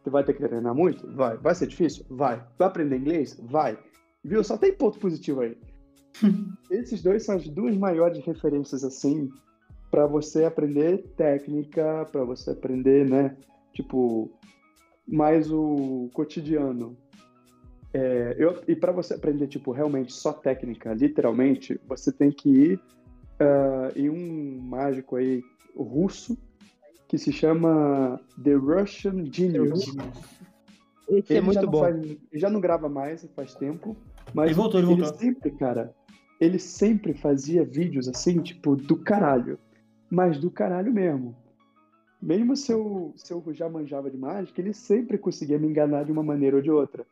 Tu 0.03 0.09
vai 0.09 0.23
ter 0.23 0.33
que 0.33 0.47
treinar 0.47 0.73
muito? 0.73 1.07
Vai. 1.15 1.37
Vai 1.37 1.53
ser 1.53 1.67
difícil? 1.67 2.05
Vai. 2.09 2.43
Vai 2.57 2.67
aprender 2.67 2.97
inglês? 2.97 3.39
Vai. 3.43 3.77
Viu? 4.23 4.43
Só 4.43 4.57
tem 4.57 4.73
ponto 4.73 4.99
positivo 4.99 5.41
aí. 5.41 5.57
Esses 6.71 7.01
dois 7.01 7.23
são 7.23 7.35
as 7.35 7.47
duas 7.47 7.77
maiores 7.77 8.23
referências, 8.25 8.83
assim, 8.83 9.29
pra 9.89 10.07
você 10.07 10.43
aprender 10.43 11.03
técnica, 11.15 12.07
pra 12.11 12.23
você 12.23 12.51
aprender, 12.51 13.07
né? 13.07 13.37
Tipo, 13.73 14.31
mais 15.07 15.51
o 15.51 16.09
cotidiano. 16.13 16.97
É, 17.93 18.35
eu, 18.37 18.61
e 18.67 18.75
para 18.75 18.91
você 18.91 19.13
aprender, 19.13 19.47
tipo, 19.47 19.71
realmente 19.71 20.13
só 20.13 20.31
técnica, 20.31 20.93
literalmente, 20.93 21.79
você 21.87 22.11
tem 22.11 22.31
que 22.31 22.49
ir 22.49 22.79
ah, 23.39 23.91
em 23.95 24.09
um 24.09 24.61
mágico 24.61 25.15
aí 25.17 25.43
russo 25.75 26.37
que 27.07 27.17
se 27.17 27.31
chama 27.33 28.19
The 28.41 28.53
Russian 28.53 29.25
Genius. 29.31 29.93
Esse 31.09 31.33
é 31.33 31.41
Ele 31.41 31.51
já 31.51 31.61
muito 31.61 31.65
não 31.65 31.71
bom. 31.71 31.79
faz- 31.81 32.05
ele 32.05 32.19
já 32.33 32.49
não 32.49 32.61
grava 32.61 32.87
mais 32.87 33.25
faz 33.35 33.53
tempo, 33.53 33.97
mas 34.33 34.51
Ele 34.51 34.55
voltou, 34.55 34.79
ele 34.79 34.87
voltou. 34.87 35.19
sempre, 35.19 35.51
cara, 35.51 35.93
ele 36.39 36.57
sempre 36.57 37.13
fazia 37.13 37.65
vídeos 37.65 38.07
assim, 38.07 38.41
tipo, 38.41 38.75
do 38.77 38.95
caralho. 38.95 39.59
Mas 40.09 40.37
do 40.39 40.49
caralho 40.49 40.91
mesmo. 40.93 41.35
Mesmo 42.21 42.55
se 42.55 42.71
eu, 42.71 43.13
se 43.17 43.33
eu 43.33 43.43
já 43.51 43.67
manjava 43.67 44.09
de 44.09 44.17
mágica, 44.17 44.61
ele 44.61 44.73
sempre 44.73 45.17
conseguia 45.17 45.57
me 45.59 45.67
enganar 45.67 46.05
de 46.05 46.11
uma 46.11 46.23
maneira 46.23 46.57
ou 46.57 46.61
de 46.61 46.69
outra. 46.71 47.05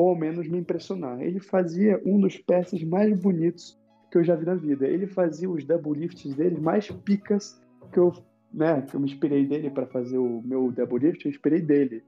Ou 0.00 0.08
ao 0.08 0.16
menos 0.16 0.48
me 0.48 0.56
impressionar. 0.56 1.20
Ele 1.20 1.40
fazia 1.40 2.00
um 2.06 2.18
dos 2.18 2.38
peças 2.38 2.82
mais 2.82 3.14
bonitos 3.20 3.78
que 4.10 4.16
eu 4.16 4.24
já 4.24 4.34
vi 4.34 4.46
na 4.46 4.54
vida. 4.54 4.86
Ele 4.86 5.06
fazia 5.06 5.50
os 5.50 5.62
double 5.62 5.92
lifts 5.92 6.34
dele 6.34 6.58
mais 6.58 6.90
picas 6.90 7.60
que 7.92 7.98
eu, 7.98 8.10
né, 8.50 8.80
que 8.80 8.94
eu 8.94 9.00
me 9.00 9.10
inspirei 9.10 9.46
dele 9.46 9.68
para 9.68 9.86
fazer 9.86 10.16
o 10.16 10.40
meu 10.42 10.72
double 10.72 10.98
lift, 10.98 11.26
eu 11.26 11.30
inspirei 11.30 11.60
dele. 11.60 12.02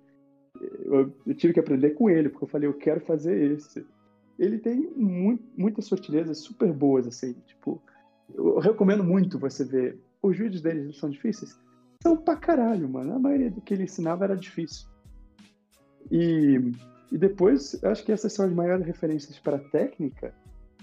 eu, 0.87 1.13
eu 1.27 1.35
tive 1.35 1.53
que 1.53 1.61
aprender 1.61 1.91
com 1.91 2.09
ele, 2.09 2.31
porque 2.31 2.45
eu 2.45 2.49
falei, 2.49 2.67
eu 2.67 2.75
quero 2.75 3.01
fazer 3.03 3.53
esse. 3.53 3.85
Ele 4.39 4.59
tem 4.59 4.91
mu 4.97 5.39
muitas 5.55 5.85
sutilezas 5.85 6.39
super 6.39 6.73
boas, 6.73 7.07
assim, 7.07 7.35
tipo, 7.47 7.79
eu 8.35 8.59
recomendo 8.59 9.05
muito 9.05 9.39
você 9.39 9.67
ver. 9.67 10.01
Os 10.23 10.39
vídeos 10.39 10.63
deles 10.63 10.97
são 10.97 11.11
difíceis? 11.11 11.61
São 12.03 12.17
pra 12.17 12.37
caralho, 12.37 12.89
mano. 12.89 13.13
A 13.13 13.19
maioria 13.19 13.51
do 13.51 13.61
que 13.61 13.75
ele 13.75 13.85
ensinava 13.85 14.25
era 14.25 14.35
difícil. 14.35 14.89
E, 16.11 16.59
e 17.13 17.19
depois, 17.19 17.79
acho 17.85 18.03
que 18.05 18.11
essas 18.11 18.33
são 18.33 18.47
as 18.47 18.53
maiores 18.53 18.87
referências 18.87 19.39
para 19.39 19.59
técnica. 19.59 20.35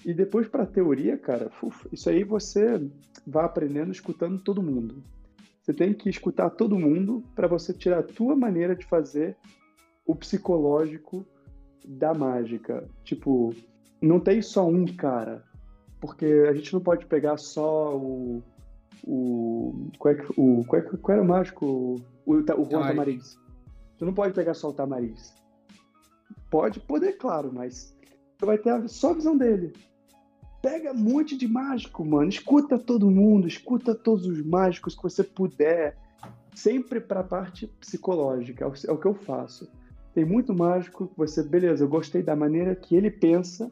E 0.06 0.14
depois 0.14 0.48
para 0.48 0.66
teoria, 0.66 1.18
cara, 1.18 1.52
isso 1.92 2.08
aí 2.08 2.24
você 2.24 2.88
vai 3.26 3.44
aprendendo 3.44 3.92
escutando 3.92 4.40
todo 4.40 4.62
mundo. 4.62 5.04
Você 5.60 5.74
tem 5.74 5.92
que 5.92 6.08
escutar 6.08 6.52
todo 6.52 6.78
mundo 6.78 7.24
para 7.36 7.48
você 7.48 7.74
tirar 7.74 8.00
a 8.00 8.04
tua 8.04 8.36
maneira 8.36 8.76
de 8.76 8.86
fazer 8.86 9.36
o 10.06 10.16
psicológico 10.16 11.26
da 11.84 12.14
mágica. 12.14 12.88
Tipo, 13.04 13.54
não 14.00 14.20
tem 14.20 14.40
só 14.42 14.68
um 14.68 14.86
cara, 14.86 15.44
porque 16.00 16.26
a 16.48 16.54
gente 16.54 16.72
não 16.72 16.80
pode 16.80 17.08
pegar 17.08 17.38
só 17.38 17.98
o 17.98 18.44
o 19.04 19.90
qual, 19.98 20.14
é 20.14 20.18
que, 20.18 20.34
o, 20.38 20.64
qual, 20.66 20.82
é, 20.82 20.86
qual 20.98 21.18
era 21.18 21.24
o 21.24 21.28
mágico? 21.28 21.66
O, 21.66 21.96
o, 22.26 22.36
o 22.36 22.70
Juan 22.70 22.88
Tamariz. 22.88 23.38
Tu 23.98 24.06
não 24.06 24.14
pode 24.14 24.34
pegar 24.34 24.54
só 24.54 24.70
o 24.70 24.74
Tamariz. 24.74 25.39
Pode 26.50 26.80
poder, 26.80 27.14
claro, 27.14 27.52
mas 27.54 27.96
tu 28.38 28.46
vai 28.46 28.58
ter 28.58 28.88
só 28.88 29.12
a 29.12 29.14
visão 29.14 29.38
dele. 29.38 29.74
Pega 30.62 30.92
um 30.92 30.98
monte 30.98 31.38
de 31.38 31.48
mágico, 31.48 32.04
mano. 32.04 32.30
Escuta 32.30 32.78
todo 32.78 33.10
mundo, 33.10 33.48
escuta 33.48 33.96
todos 33.96 34.26
os 34.26 34.46
mágicos 34.46 34.96
que 34.96 35.04
você 35.04 35.24
puder. 35.24 35.98
Sempre 36.54 37.00
pra 37.00 37.24
parte 37.24 37.68
psicológica. 37.80 38.66
É 38.66 38.92
o 38.92 38.98
que 38.98 39.06
eu 39.06 39.14
faço. 39.14 39.70
Tem 40.14 40.26
muito 40.26 40.54
mágico 40.54 41.08
que 41.08 41.18
você, 41.18 41.44
beleza, 41.44 41.84
eu 41.84 41.88
gostei 41.88 42.22
da 42.22 42.36
maneira 42.36 42.76
que 42.76 42.96
ele 42.96 43.10
pensa. 43.10 43.72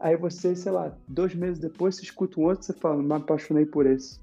Aí 0.00 0.16
você, 0.16 0.56
sei 0.56 0.72
lá, 0.72 0.96
dois 1.06 1.34
meses 1.34 1.58
depois, 1.58 1.94
você 1.94 2.02
escuta 2.02 2.40
um 2.40 2.44
outro 2.44 2.62
e 2.62 2.66
você 2.66 2.72
fala, 2.72 3.02
me 3.02 3.12
apaixonei 3.12 3.64
por 3.64 3.86
esse. 3.86 4.18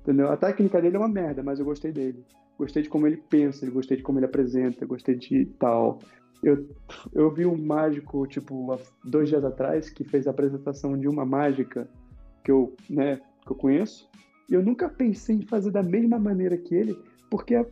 Entendeu? 0.00 0.30
A 0.30 0.36
técnica 0.36 0.82
dele 0.82 0.96
é 0.96 0.98
uma 0.98 1.08
merda, 1.08 1.42
mas 1.42 1.58
eu 1.58 1.64
gostei 1.64 1.92
dele. 1.92 2.24
Gostei 2.58 2.82
de 2.82 2.88
como 2.88 3.06
ele 3.06 3.16
pensa, 3.16 3.68
gostei 3.70 3.96
de 3.96 4.02
como 4.02 4.18
ele 4.18 4.26
apresenta, 4.26 4.84
gostei 4.84 5.14
de 5.14 5.46
tal. 5.58 6.00
Eu, 6.42 6.68
eu 7.14 7.30
vi 7.32 7.46
um 7.46 7.56
mágico, 7.56 8.26
tipo, 8.26 8.78
dois 9.04 9.28
dias 9.28 9.44
atrás, 9.44 9.88
que 9.88 10.04
fez 10.04 10.26
a 10.26 10.30
apresentação 10.30 10.98
de 10.98 11.08
uma 11.08 11.24
mágica 11.24 11.88
que 12.44 12.50
eu, 12.50 12.74
né, 12.88 13.20
que 13.44 13.52
eu 13.52 13.56
conheço, 13.56 14.08
e 14.48 14.54
eu 14.54 14.62
nunca 14.62 14.88
pensei 14.88 15.36
em 15.36 15.46
fazer 15.46 15.70
da 15.70 15.82
mesma 15.82 16.18
maneira 16.18 16.56
que 16.56 16.74
ele, 16.74 16.98
porque 17.30 17.66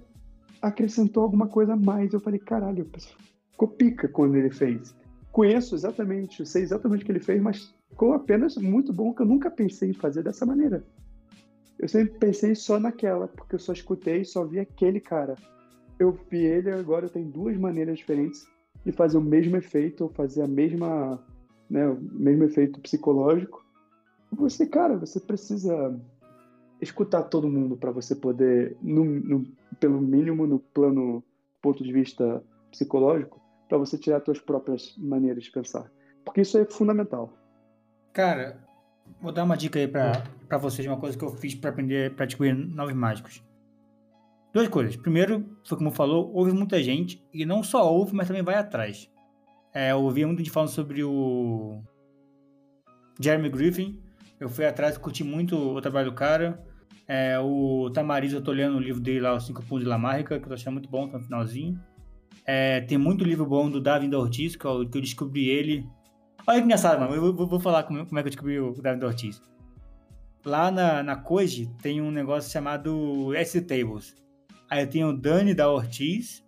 acrescentou 0.61 1.23
alguma 1.23 1.47
coisa 1.47 1.75
a 1.75 1.77
mais. 1.77 2.13
Eu 2.13 2.21
falei, 2.21 2.39
caralho, 2.39 2.89
ficou 3.51 3.69
pica 3.69 4.09
quando 4.09 4.37
ele 4.37 4.51
fez. 4.51 4.95
Conheço 5.31 5.75
exatamente, 5.75 6.45
sei 6.47 6.63
exatamente 6.63 7.03
o 7.03 7.07
que 7.07 7.13
ele 7.13 7.21
fez, 7.21 7.41
mas 7.43 7.75
ficou 7.91 8.13
apenas 8.13 8.57
muito 8.57 8.93
bom 8.93 9.15
que 9.15 9.23
eu 9.23 9.27
nunca 9.27 9.51
pensei 9.51 9.91
em 9.91 9.95
fazer 9.95 10.23
dessa 10.23 10.47
maneira. 10.47 10.85
Eu 11.79 11.89
sempre 11.89 12.19
pensei 12.19 12.55
só 12.55 12.79
naquela, 12.79 13.29
porque 13.29 13.55
eu 13.55 13.59
só 13.59 13.73
escutei, 13.73 14.25
só 14.25 14.45
vi 14.45 14.61
aquele 14.61 15.01
cara. 15.01 15.35
Eu 15.99 16.13
vi 16.31 16.45
ele 16.45 16.71
agora 16.71 17.09
tenho 17.09 17.29
duas 17.29 17.57
maneiras 17.57 17.99
diferentes 17.99 18.47
de 18.85 18.93
fazer 18.93 19.19
o 19.19 19.23
mesmo 19.23 19.57
efeito, 19.57 20.05
ou 20.05 20.11
fazer 20.11 20.43
a 20.43 20.47
mesma, 20.47 21.23
né, 21.69 21.89
o 21.89 21.99
mesmo 22.01 22.45
efeito 22.45 22.81
psicológico. 22.81 23.65
Você, 24.33 24.67
cara, 24.67 24.97
você 24.97 25.21
precisa 25.21 25.99
escutar 26.81 27.23
todo 27.25 27.49
mundo 27.49 27.77
para 27.77 27.91
você 27.91 28.15
poder, 28.15 28.77
no, 28.83 29.05
no, 29.05 29.47
pelo 29.79 30.01
mínimo 30.01 30.47
no 30.47 30.59
plano 30.59 31.23
ponto 31.61 31.85
de 31.85 31.93
vista 31.93 32.43
psicológico, 32.71 33.41
para 33.69 33.79
você 33.79 33.97
tirar 33.97 34.23
suas 34.25 34.41
próprias 34.41 34.95
maneiras 34.99 35.45
de 35.45 35.53
pensar. 35.53 35.91
Porque 36.25 36.41
isso 36.41 36.59
é 36.59 36.65
fundamental. 36.65 37.33
Cara, 38.13 38.59
Vou 39.21 39.33
dar 39.33 39.45
uma 39.45 39.57
dica 39.57 39.79
aí 39.79 39.89
pra 39.89 40.59
vocês, 40.59 40.87
uma 40.87 40.97
coisa 40.97 41.17
que 41.17 41.25
eu 41.25 41.31
fiz 41.31 41.55
para 41.55 41.71
aprender, 41.71 42.15
pra 42.15 42.27
descobrir 42.27 42.55
novos 42.55 42.95
mágicos. 42.95 43.43
Duas 44.53 44.69
coisas. 44.69 44.97
Primeiro, 44.97 45.57
foi 45.65 45.79
como 45.79 45.91
falou, 45.91 46.31
ouve 46.35 46.53
muita 46.53 46.83
gente, 46.83 47.25
e 47.33 47.47
não 47.47 47.63
só 47.63 47.91
ouve, 47.91 48.15
mas 48.15 48.27
também 48.27 48.43
vai 48.43 48.55
atrás. 48.55 49.11
É, 49.75 49.93
eu 49.93 50.03
ouvi 50.03 50.25
muito 50.27 50.43
de 50.43 50.51
falando 50.51 50.69
sobre 50.69 51.03
o 51.03 51.83
Jeremy 53.21 53.49
Griffin, 53.49 54.01
eu 54.39 54.49
fui 54.49 54.67
atrás, 54.67 54.99
curti 54.99 55.25
muito 55.25 55.57
o 55.57 55.81
trabalho 55.81 56.11
do 56.11 56.15
cara. 56.15 56.63
É, 57.09 57.39
o 57.39 57.91
Tamariz, 57.91 58.33
eu 58.33 58.43
tô 58.43 58.53
lendo 58.53 58.77
o 58.77 58.81
livro 58.81 59.01
dele 59.01 59.21
lá, 59.21 59.35
Os 59.35 59.47
Cinco 59.47 59.63
Puntos 59.63 59.85
de 59.85 59.89
Lamarca, 59.89 60.39
que 60.39 60.49
eu 60.49 60.53
achando 60.53 60.75
muito 60.75 60.89
bom, 60.91 61.09
tá 61.09 61.19
no 61.19 61.25
finalzinho. 61.25 61.81
É, 62.45 62.81
tem 62.81 62.99
muito 62.99 63.25
livro 63.25 63.47
bom 63.47 63.71
do 63.71 63.81
Davi 63.81 64.09
da 64.09 64.19
Ortiz, 64.19 64.57
que 64.57 64.65
eu, 64.65 64.89
que 64.89 64.99
eu 64.99 65.01
descobri 65.01 65.49
ele 65.49 65.87
Olha 66.47 66.59
que 66.59 66.65
engraçado, 66.65 66.99
mano. 66.99 67.15
Eu 67.15 67.33
vou, 67.33 67.47
vou 67.47 67.61
falar 67.61 67.85
como, 67.85 68.05
como, 68.05 68.19
é 68.19 68.23
que 68.23 68.29
eu 68.29 68.31
descobri 68.31 68.59
o 68.59 68.73
David 68.73 69.05
Ortiz. 69.05 69.41
Lá 70.45 70.71
na, 70.71 71.03
na 71.03 71.25
tem 71.81 72.01
um 72.01 72.11
negócio 72.11 72.51
chamado 72.51 73.33
S-Tables. 73.35 74.17
Aí 74.73 74.85
eu 74.85 74.87
tenho 74.89 75.09
o 75.09 75.13
Dani 75.13 75.53
da 75.53 75.71
Ortiz 75.71 76.43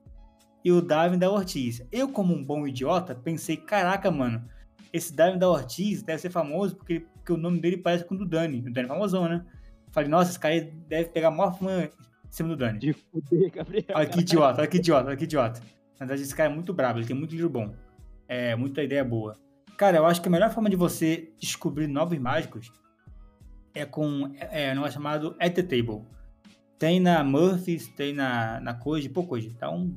e 0.64 0.72
o 0.72 0.80
Davi 0.80 1.18
da 1.18 1.30
Ortiz. 1.30 1.86
Eu, 1.92 2.08
como 2.08 2.32
um 2.34 2.42
bom 2.42 2.66
idiota, 2.66 3.14
pensei, 3.14 3.54
caraca, 3.54 4.10
mano, 4.10 4.42
esse 4.90 5.14
Davi 5.14 5.38
da 5.38 5.46
Ortiz 5.46 6.02
deve 6.02 6.22
ser 6.22 6.30
famoso 6.30 6.74
porque, 6.74 7.00
porque 7.00 7.34
o 7.34 7.36
nome 7.36 7.60
dele 7.60 7.76
parece 7.76 8.02
com 8.02 8.14
o 8.14 8.18
do 8.18 8.24
Dani. 8.24 8.60
O 8.60 8.72
Dani 8.72 8.86
é 8.86 8.88
famosão, 8.88 9.28
né? 9.28 9.44
Falei, 9.92 10.08
nossa, 10.08 10.30
esse 10.30 10.40
cara 10.40 10.58
deve 10.88 11.10
pegar 11.10 11.30
maior 11.30 11.52
fã 11.52 11.82
em 11.82 11.90
cima 12.30 12.48
do 12.48 12.56
Dani. 12.56 12.78
De 12.78 12.94
fuder, 12.94 13.50
Gabriel. 13.52 13.84
Olha 13.94 14.06
que 14.06 14.20
idiota, 14.20 14.60
olha 14.62 14.70
que 14.70 14.76
idiota, 14.78 15.08
olha 15.08 15.16
que 15.18 15.24
idiota. 15.24 15.60
Na 15.60 16.06
verdade, 16.06 16.22
esse 16.22 16.34
cara 16.34 16.50
é 16.50 16.54
muito 16.54 16.72
brabo, 16.72 17.00
ele 17.00 17.06
tem 17.06 17.14
muito 17.14 17.32
livro 17.32 17.50
bom. 17.50 17.74
É, 18.26 18.56
muita 18.56 18.82
ideia 18.82 19.04
boa. 19.04 19.36
Cara, 19.76 19.98
eu 19.98 20.06
acho 20.06 20.22
que 20.22 20.28
a 20.28 20.30
melhor 20.30 20.48
forma 20.48 20.70
de 20.70 20.76
você 20.76 21.30
descobrir 21.38 21.88
novos 21.88 22.18
mágicos 22.18 22.72
é 23.74 23.84
com 23.84 24.34
é, 24.40 24.72
um 24.72 24.76
negócio 24.76 24.94
chamado 24.94 25.36
At 25.38 25.52
the 25.52 25.62
Table. 25.62 26.06
Tem 26.78 27.00
na 27.00 27.22
Murphys, 27.22 27.88
tem 27.88 28.12
na, 28.12 28.60
na 28.60 28.74
Koji, 28.74 29.08
pô, 29.08 29.24
Koji, 29.24 29.50
dá 29.58 29.70
um. 29.70 29.96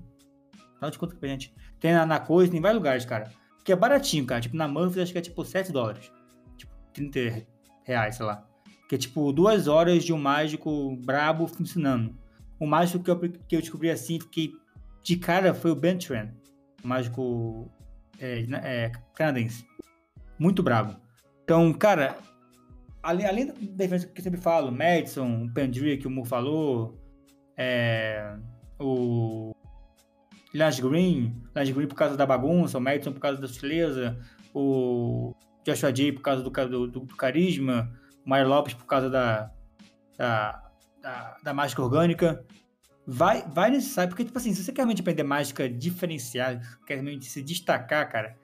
Dá 0.80 0.88
um 0.88 0.89
desconto 0.89 1.15
pra 1.15 1.30
gente. 1.30 1.53
Tem 1.80 1.93
na, 1.93 2.05
na 2.05 2.19
tem 2.19 2.57
em 2.57 2.61
vários 2.61 2.80
lugares, 2.80 3.05
cara. 3.05 3.32
Que 3.63 3.71
é 3.71 3.75
baratinho, 3.75 4.25
cara. 4.25 4.41
Tipo, 4.41 4.55
na 4.55 4.67
Murphys 4.67 5.03
acho 5.03 5.11
que 5.11 5.17
é 5.17 5.21
tipo 5.21 5.43
7 5.43 5.71
dólares. 5.71 6.11
Tipo, 6.55 6.71
30 6.93 7.45
reais, 7.84 8.15
sei 8.15 8.25
lá. 8.25 8.47
Que 8.88 8.95
é 8.95 8.97
tipo 8.97 9.32
duas 9.34 9.67
horas 9.67 10.03
de 10.03 10.13
um 10.13 10.17
mágico 10.17 10.95
brabo 10.97 11.47
funcionando. 11.47 12.15
O 12.59 12.65
mágico 12.65 13.03
que 13.03 13.11
eu, 13.11 13.19
que 13.19 13.55
eu 13.55 13.59
descobri 13.59 13.89
assim, 13.89 14.19
fiquei 14.19 14.51
de 15.03 15.17
cara, 15.17 15.53
foi 15.53 15.71
o 15.71 15.75
Ben 15.75 15.97
Tran. 15.97 16.30
O 16.84 16.88
mágico 16.88 17.71
é, 18.19 18.45
é, 18.63 18.91
canadense. 19.13 19.65
Muito 20.39 20.63
brabo. 20.63 20.95
Então, 21.43 21.71
cara, 21.73 22.17
além, 23.01 23.25
além 23.25 23.47
da 23.47 23.53
defesa 23.59 24.07
que 24.07 24.19
eu 24.19 24.23
sempre 24.23 24.39
falo, 24.39 24.71
Madison, 24.71 25.45
o 25.45 25.53
Pendry 25.53 25.97
que 25.97 26.07
o 26.07 26.09
Mu 26.09 26.25
falou, 26.25 26.99
é, 27.55 28.35
o 28.79 29.53
Lance 30.53 30.81
Green, 30.81 31.35
Lance 31.55 31.71
Green 31.71 31.87
por 31.87 31.95
causa 31.95 32.15
da 32.15 32.25
bagunça, 32.25 32.77
o 32.77 32.81
Madison 32.81 33.13
por 33.13 33.19
causa 33.19 33.39
da 33.39 33.47
sutileza, 33.47 34.17
o 34.53 35.33
Joshua 35.63 35.91
J 35.91 36.13
por 36.13 36.21
causa 36.21 36.41
do, 36.41 36.49
do, 36.87 36.87
do 36.87 37.15
carisma, 37.15 37.91
o 38.25 38.29
Mário 38.29 38.47
Lopes 38.47 38.73
por 38.73 38.85
causa 38.85 39.09
da, 39.09 39.51
da, 40.17 40.71
da, 41.01 41.37
da 41.43 41.53
mágica 41.53 41.81
orgânica. 41.81 42.45
Vai, 43.09 43.41
vai 43.53 43.69
necessário, 43.69 44.09
porque, 44.09 44.25
tipo 44.25 44.37
assim, 44.37 44.53
se 44.53 44.63
você 44.63 44.71
quer 44.71 44.81
realmente 44.81 45.01
aprender 45.01 45.23
mágica 45.23 45.69
diferenciada, 45.69 46.59
quer 46.85 46.95
realmente 46.95 47.25
se 47.25 47.41
destacar, 47.41 48.09
cara, 48.11 48.35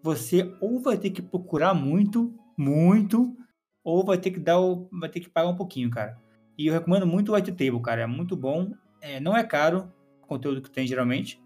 você 0.00 0.54
ou 0.60 0.80
vai 0.80 0.96
ter 0.96 1.10
que 1.10 1.20
procurar 1.20 1.74
muito, 1.74 2.32
muito, 2.56 3.36
ou 3.84 4.04
vai 4.04 4.18
ter 4.18 4.30
que 4.30 4.40
dar 4.40 4.58
o, 4.58 4.88
vai 4.90 5.08
ter 5.08 5.20
que 5.20 5.28
pagar 5.28 5.48
um 5.48 5.56
pouquinho, 5.56 5.90
cara. 5.90 6.18
E 6.56 6.66
eu 6.66 6.72
recomendo 6.72 7.06
muito 7.06 7.30
o 7.30 7.34
White 7.34 7.52
Table, 7.52 7.82
cara, 7.82 8.02
é 8.02 8.06
muito 8.06 8.34
bom, 8.34 8.72
é, 9.00 9.20
não 9.20 9.36
é 9.36 9.44
caro 9.44 9.92
o 10.22 10.26
conteúdo 10.26 10.62
que 10.62 10.70
tem 10.70 10.86
geralmente, 10.86 11.40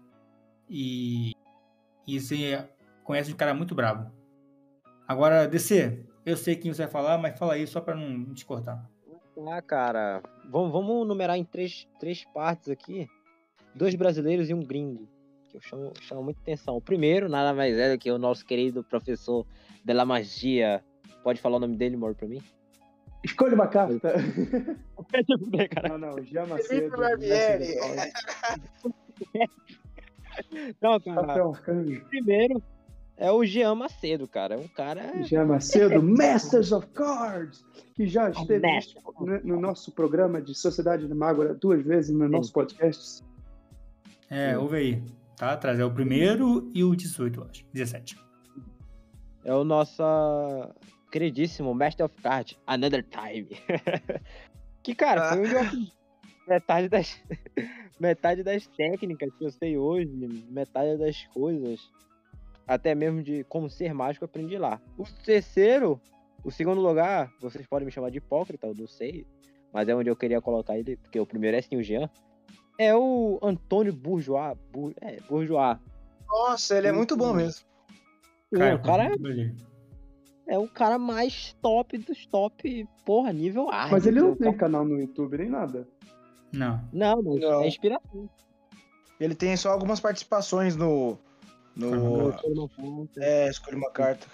e, 0.69 1.33
e 2.07 2.19
você 2.19 2.65
conhece 3.03 3.33
um 3.33 3.35
cara 3.35 3.53
muito 3.53 3.75
brabo. 3.75 4.11
Agora, 5.07 5.47
DC, 5.47 6.05
eu 6.25 6.37
sei 6.37 6.55
quem 6.55 6.71
você 6.71 6.83
vai 6.83 6.91
falar, 6.91 7.17
mas 7.17 7.37
fala 7.37 7.53
aí 7.53 7.65
só 7.65 7.81
pra 7.81 7.95
não 7.95 8.33
te 8.33 8.45
cortar. 8.45 8.87
Ah, 9.47 9.61
cara, 9.61 10.21
vamos, 10.49 10.71
vamos 10.71 11.07
numerar 11.07 11.37
em 11.37 11.43
três, 11.43 11.87
três 11.99 12.25
partes 12.25 12.69
aqui. 12.69 13.07
Dois 13.73 13.95
brasileiros 13.95 14.49
e 14.49 14.53
um 14.53 14.59
gringo. 14.59 15.07
Que 15.49 15.57
eu 15.57 15.61
chamo, 15.61 15.93
chamo 16.01 16.23
muita 16.23 16.41
atenção. 16.41 16.75
O 16.75 16.81
primeiro, 16.81 17.29
nada 17.29 17.53
mais 17.53 17.77
é 17.77 17.91
do 17.91 17.99
que 17.99 18.11
o 18.11 18.17
nosso 18.17 18.45
querido 18.45 18.83
professor 18.83 19.45
de 19.83 19.93
la 19.93 20.05
magia. 20.05 20.83
Pode 21.23 21.41
falar 21.41 21.57
o 21.57 21.59
nome 21.59 21.75
dele, 21.75 21.95
amor, 21.95 22.15
pra 22.15 22.27
mim? 22.27 22.41
Escolha 23.23 23.53
uma 23.53 23.67
carta. 23.67 24.13
não, 25.89 25.97
não, 25.97 26.23
Jean 26.23 26.45
Macedo. 26.45 26.89
Não, 30.81 30.99
cara. 30.99 31.51
Primeiro, 32.09 32.63
é 33.17 33.29
o 33.29 33.43
Jean 33.43 33.75
Macedo, 33.75 34.25
cara. 34.27 34.55
É 34.55 34.57
um 34.57 34.67
cara. 34.67 35.21
Jean 35.23 35.45
Macedo, 35.45 36.01
Masters 36.03 36.71
of 36.71 36.87
Cards, 36.87 37.65
que 37.93 38.07
já 38.07 38.29
esteve 38.29 38.65
no, 39.19 39.39
no, 39.43 39.59
nosso 39.59 39.91
programa 39.91 40.41
de 40.41 40.55
Sociedade 40.55 41.05
de 41.05 41.13
Mágora 41.13 41.53
duas 41.53 41.83
vezes 41.83 42.15
no 42.15 42.29
nosso 42.29 42.53
podcast. 42.53 43.21
É, 44.29 44.57
ouve 44.57 44.77
aí. 44.77 45.03
tá? 45.35 45.57
Traz 45.57 45.77
é 45.79 45.83
o 45.83 45.91
primeiro 45.91 46.69
e 46.73 46.83
o 46.83 46.95
18, 46.95 47.41
eu 47.41 47.47
acho. 47.49 47.65
17. 47.73 48.17
É 49.43 49.53
o 49.53 49.65
nosso 49.65 50.03
queridíssimo 51.11 51.73
Master 51.73 52.05
of 52.05 52.15
Card, 52.21 52.57
Another 52.65 53.03
Time. 53.03 53.47
que, 54.83 54.95
cara, 54.95 55.29
foi 55.29 55.39
onde 55.39 55.53
eu 55.53 55.61
aprendi 55.61 55.99
metade 56.49 56.89
das, 56.89 57.21
metade 57.99 58.43
das 58.43 58.65
técnicas 58.67 59.31
que 59.37 59.45
eu 59.45 59.51
sei 59.51 59.77
hoje, 59.77 60.09
metade 60.49 60.97
das 60.97 61.23
coisas, 61.27 61.79
até 62.67 62.95
mesmo 62.95 63.21
de 63.21 63.43
como 63.43 63.69
ser 63.69 63.93
mágico, 63.93 64.25
eu 64.25 64.27
aprendi 64.27 64.57
lá. 64.57 64.81
O 64.97 65.03
terceiro, 65.23 66.01
o 66.43 66.51
segundo 66.51 66.81
lugar, 66.81 67.31
vocês 67.39 67.65
podem 67.67 67.85
me 67.85 67.91
chamar 67.91 68.09
de 68.09 68.17
hipócrita, 68.17 68.67
eu 68.67 68.75
não 68.75 68.87
sei, 68.87 69.25
mas 69.71 69.87
é 69.87 69.95
onde 69.95 70.09
eu 70.09 70.15
queria 70.15 70.41
colocar 70.41 70.77
ele, 70.77 70.97
porque 70.97 71.19
o 71.19 71.25
primeiro 71.25 71.55
é 71.55 71.61
sim 71.61 71.77
o 71.77 71.83
Jean. 71.83 72.09
É 72.77 72.95
o 72.95 73.37
Antônio 73.43 73.93
Bourgeois. 73.93 74.57
Bour, 74.71 74.93
é, 75.01 75.17
Bourgeois. 75.29 75.77
Nossa, 76.27 76.77
ele 76.77 76.87
é 76.87 76.91
muito 76.93 77.15
bom 77.17 77.33
mesmo. 77.33 77.65
Cara, 78.53 78.75
o 78.75 78.81
cara 78.81 79.03
é. 79.03 79.68
É 80.49 80.57
o 80.57 80.67
cara 80.67 80.97
mais 80.97 81.55
top 81.61 81.95
dos 81.99 82.25
top, 82.25 82.87
porra, 83.05 83.31
nível 83.31 83.69
A. 83.69 83.87
Mas 83.87 84.07
ele 84.07 84.19
não 84.19 84.35
tem 84.35 84.51
canal 84.51 84.83
no 84.83 84.99
YouTube 84.99 85.37
nem 85.37 85.47
nada. 85.47 85.87
Não. 86.51 86.81
Não, 86.91 87.21
mas 87.21 87.39
Não. 87.39 87.61
é 87.61 87.67
inspiração. 87.67 88.27
Ele 89.19 89.35
tem 89.35 89.55
só 89.55 89.69
algumas 89.69 89.99
participações 89.99 90.75
no. 90.75 91.19
No. 91.75 92.33
É, 93.17 93.47
escolha 93.47 93.77
uma 93.77 93.91
carta. 93.91 94.25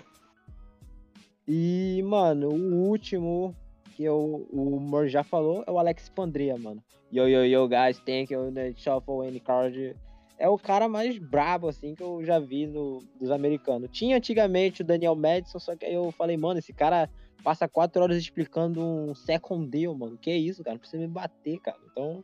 E, 1.45 2.01
mano, 2.03 2.49
o 2.49 2.88
último 2.88 3.53
que 3.95 4.03
eu, 4.03 4.47
o 4.51 4.80
Mor 4.80 5.07
já 5.07 5.24
falou 5.24 5.66
é 5.68 5.72
o 5.72 5.78
Alex 5.78 6.07
Pandrea, 6.07 6.57
mano. 6.57 6.82
Yo, 7.11 7.28
yo, 7.28 7.43
yo, 7.43 7.68
guys, 7.68 7.99
thank 7.99 8.34
you, 8.34 8.51
shuffle 8.78 9.28
any 9.28 9.39
card. 9.41 9.95
É 10.38 10.50
o 10.50 10.58
cara 10.58 10.90
mais 10.90 11.18
brabo, 11.18 11.68
assim, 11.70 11.96
que 11.96 12.04
eu 12.04 12.24
já 12.24 12.40
vi 12.40 12.68
no, 12.68 13.00
dos 13.20 13.32
americanos. 13.32 13.90
Tinha 13.92 14.18
antigamente 14.18 14.82
o 14.82 14.86
Daniel 14.86 15.16
Madison, 15.16 15.60
só 15.60 15.76
que 15.76 15.86
aí 15.86 15.94
eu 15.94 16.12
falei, 16.12 16.36
mano, 16.36 16.60
esse 16.60 16.74
cara 16.74 17.10
passa 17.44 17.68
quatro 17.68 18.02
horas 18.02 18.18
explicando 18.18 18.82
um 18.82 19.16
second 19.16 19.68
deal, 19.70 19.96
mano. 19.96 20.18
Que 20.18 20.34
isso, 20.36 20.64
cara? 20.64 20.74
Não 20.76 20.80
precisa 20.80 21.02
me 21.02 21.08
bater, 21.08 21.60
cara. 21.60 21.78
Então, 21.92 22.24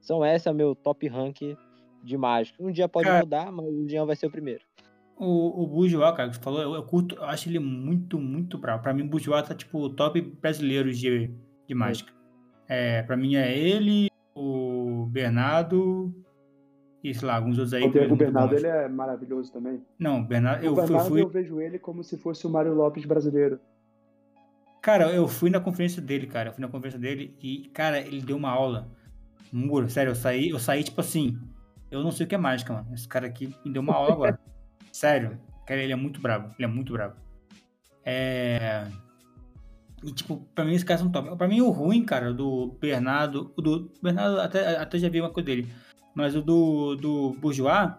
são 0.00 0.24
essa 0.24 0.52
meu 0.52 0.74
top 0.74 1.08
rank 1.08 1.56
de 2.04 2.16
mágico. 2.16 2.64
Um 2.64 2.70
dia 2.70 2.88
pode 2.88 3.08
Cara- 3.08 3.20
mudar, 3.20 3.50
mas 3.50 3.66
o 3.66 3.88
Jean 3.88 4.06
vai 4.06 4.14
ser 4.14 4.26
o 4.26 4.30
primeiro. 4.30 4.60
O, 5.16 5.64
o 5.64 5.66
Bourgeois, 5.66 6.14
cara, 6.14 6.28
que 6.28 6.36
você 6.36 6.42
falou, 6.42 6.62
eu, 6.62 6.74
eu 6.74 6.82
curto, 6.84 7.16
eu 7.16 7.24
acho 7.24 7.48
ele 7.48 7.58
muito, 7.58 8.20
muito 8.20 8.56
bravo. 8.56 8.84
Pra 8.84 8.94
mim, 8.94 9.02
o 9.02 9.08
Bourgeois 9.08 9.42
tá, 9.48 9.52
tipo, 9.52 9.80
o 9.80 9.90
top 9.90 10.20
brasileiro 10.20 10.92
de, 10.92 11.28
de 11.66 11.74
mágica. 11.74 12.12
É, 12.68 13.02
pra 13.02 13.16
mim 13.16 13.34
é 13.34 13.52
ele, 13.58 14.08
o 14.32 15.06
Bernardo 15.10 16.14
e, 17.02 17.14
sei 17.14 17.26
lá, 17.28 17.36
alguns 17.36 17.58
outros 17.58 17.74
aí. 17.74 17.82
O, 17.84 18.12
o 18.12 18.16
Bernardo, 18.16 18.54
ele 18.54 18.66
é 18.66 18.88
maravilhoso 18.88 19.52
também. 19.52 19.82
Não, 19.98 20.20
o 20.20 20.24
Bernardo, 20.24 20.64
eu, 20.64 20.72
o 20.72 20.74
fui- 20.74 20.82
eu 20.82 20.86
Bernardo, 20.88 21.08
fui, 21.08 21.22
eu 21.22 21.28
vejo 21.28 21.60
ele 21.60 21.78
como 21.78 22.02
se 22.02 22.16
fosse 22.18 22.46
o 22.46 22.50
Mário 22.50 22.74
Lopes 22.74 23.04
brasileiro. 23.04 23.60
Cara, 24.82 25.10
eu 25.12 25.26
fui 25.28 25.50
na 25.50 25.60
conferência 25.60 26.00
dele, 26.00 26.26
cara. 26.26 26.48
Eu 26.50 26.52
fui 26.52 26.62
na 26.62 26.68
conferência 26.68 26.98
dele 27.00 27.36
e, 27.42 27.68
cara, 27.74 28.00
ele 28.00 28.22
deu 28.22 28.36
uma 28.36 28.50
aula. 28.50 28.88
Muro, 29.52 29.88
sério, 29.88 30.10
eu 30.10 30.14
saí, 30.14 30.48
eu 30.50 30.58
saí, 30.58 30.84
tipo 30.84 31.00
assim. 31.00 31.38
Eu 31.90 32.02
não 32.02 32.10
sei 32.10 32.26
o 32.26 32.28
que 32.28 32.34
é 32.34 32.38
mágica, 32.38 32.72
mano. 32.72 32.88
Esse 32.92 33.08
cara 33.08 33.26
aqui 33.26 33.54
me 33.64 33.72
deu 33.72 33.80
uma 33.82 33.94
aula 33.94 34.12
agora. 34.12 34.38
sério. 34.92 35.38
Cara, 35.66 35.82
ele 35.82 35.92
é 35.92 35.96
muito 35.96 36.20
brabo. 36.20 36.54
Ele 36.58 36.64
é 36.64 36.66
muito 36.66 36.92
brabo. 36.92 37.16
É. 38.04 38.86
E, 40.04 40.12
tipo, 40.12 40.46
pra 40.54 40.64
mim, 40.64 40.72
esses 40.72 40.84
caras 40.84 41.00
são 41.02 41.10
top. 41.10 41.36
Pra 41.36 41.48
mim, 41.48 41.60
o 41.60 41.70
ruim, 41.70 42.04
cara, 42.04 42.32
do 42.32 42.76
Bernardo. 42.80 43.52
O 43.56 43.62
do 43.62 43.90
Bernardo, 44.02 44.40
até, 44.40 44.76
até 44.76 44.98
já 44.98 45.08
vi 45.08 45.20
uma 45.20 45.30
coisa 45.30 45.46
dele. 45.46 45.68
Mas 46.18 46.34
o 46.34 46.42
do, 46.42 46.96
do 46.96 47.30
Bourgeois, 47.34 47.92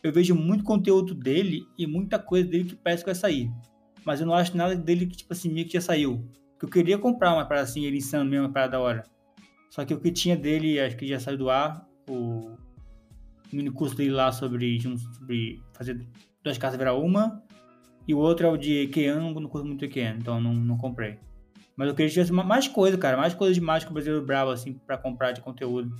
eu 0.00 0.12
vejo 0.12 0.32
muito 0.32 0.62
conteúdo 0.62 1.12
dele 1.12 1.66
e 1.76 1.88
muita 1.88 2.20
coisa 2.20 2.48
dele 2.48 2.62
que 2.66 2.76
parece 2.76 3.02
que 3.02 3.08
vai 3.08 3.16
sair. 3.16 3.50
Mas 4.04 4.20
eu 4.20 4.26
não 4.28 4.32
acho 4.34 4.56
nada 4.56 4.76
dele 4.76 5.06
que, 5.06 5.16
tipo 5.16 5.32
assim, 5.32 5.50
meio 5.52 5.66
que 5.66 5.72
já 5.72 5.80
saiu. 5.80 6.24
Que 6.56 6.66
eu 6.66 6.70
queria 6.70 6.96
comprar 6.96 7.34
uma 7.34 7.44
parada 7.44 7.64
assim, 7.64 7.84
ele 7.84 7.96
insano 7.96 8.30
mesmo, 8.30 8.46
uma 8.46 8.52
parada 8.52 8.72
da 8.72 8.80
hora. 8.80 9.02
Só 9.70 9.84
que 9.84 9.92
o 9.92 9.98
que 9.98 10.12
tinha 10.12 10.36
dele, 10.36 10.78
acho 10.78 10.96
que 10.96 11.04
já 11.04 11.18
saiu 11.18 11.36
do 11.36 11.50
ar, 11.50 11.84
o 12.08 12.54
mini 13.52 13.72
curso 13.72 13.96
dele 13.96 14.12
lá 14.12 14.30
sobre, 14.30 14.80
sobre 14.80 15.60
fazer 15.72 16.06
duas 16.44 16.56
casas 16.56 16.78
virar 16.78 16.94
uma. 16.94 17.42
E 18.06 18.14
o 18.14 18.18
outro 18.18 18.46
é 18.46 18.50
o 18.50 18.56
de 18.56 18.86
Kean, 18.86 19.32
não 19.32 19.48
curto 19.48 19.66
muito 19.66 19.88
Kean, 19.88 20.14
então 20.20 20.40
não, 20.40 20.54
não 20.54 20.78
comprei. 20.78 21.18
Mas 21.76 21.88
eu 21.88 21.94
queria 21.96 22.06
que 22.06 22.14
tivesse 22.14 22.32
ma- 22.32 22.44
mais 22.44 22.68
coisa, 22.68 22.96
cara. 22.96 23.16
Mais 23.16 23.34
coisa 23.34 23.52
de 23.52 23.60
mágico 23.60 23.92
brasileiro 23.92 24.24
bravo, 24.24 24.52
assim, 24.52 24.74
pra 24.86 24.96
comprar 24.96 25.32
de 25.32 25.40
conteúdo. 25.40 25.92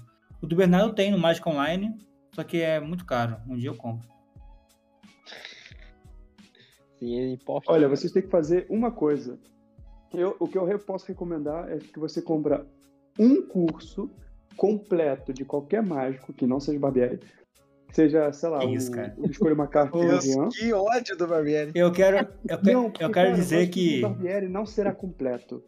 O 0.45 0.47
do 0.47 0.57
Bernardo 0.57 0.95
tem 0.95 1.11
no 1.11 1.16
Mágico 1.16 1.49
Online, 1.49 1.97
só 2.34 2.45
que 2.45 2.61
é 2.61 2.78
muito 2.78 3.07
caro. 3.07 3.38
Um 3.49 3.57
dia 3.57 3.70
eu 3.70 3.74
compro. 3.74 4.07
Sim, 6.99 7.14
ele 7.18 7.32
imposta. 7.32 7.72
Olha, 7.72 7.88
vocês 7.88 8.12
têm 8.12 8.20
que 8.20 8.28
fazer 8.28 8.66
uma 8.68 8.90
coisa. 8.90 9.38
Eu, 10.12 10.36
o 10.38 10.47
que 10.47 10.59
eu 10.59 10.78
posso 10.80 11.07
recomendar 11.07 11.72
é 11.72 11.78
que 11.78 11.99
você 11.99 12.20
compra 12.20 12.66
um 13.18 13.40
curso 13.40 14.11
completo 14.55 15.32
de 15.32 15.47
qualquer 15.47 15.82
mágico, 15.82 16.30
que 16.34 16.47
não 16.47 16.61
seja 16.61 16.78
Barbieri. 16.78 17.20
Que 17.88 17.95
seja, 17.95 18.30
sei 18.30 18.51
lá, 18.51 18.59
Que 18.59 18.66
o, 18.66 18.74
isso, 18.74 18.90
cara. 18.90 19.14
o 19.16 19.30
Escolha 19.30 19.55
uma 19.55 19.66
Carta 19.66 19.97
que 20.53 20.72
ódio 20.74 21.16
do 21.16 21.26
Barbieri. 21.26 21.72
Eu 21.74 21.90
quero, 21.90 22.18
eu, 22.47 22.59
que- 22.61 22.70
Não, 22.70 22.84
eu 22.84 22.90
quero 22.92 23.11
cara, 23.11 23.32
dizer 23.32 23.62
acho 23.62 23.70
que. 23.70 24.01
o 24.01 24.03
Barbieri 24.11 24.47
não 24.47 24.66
será 24.66 24.92
completo. 24.92 25.64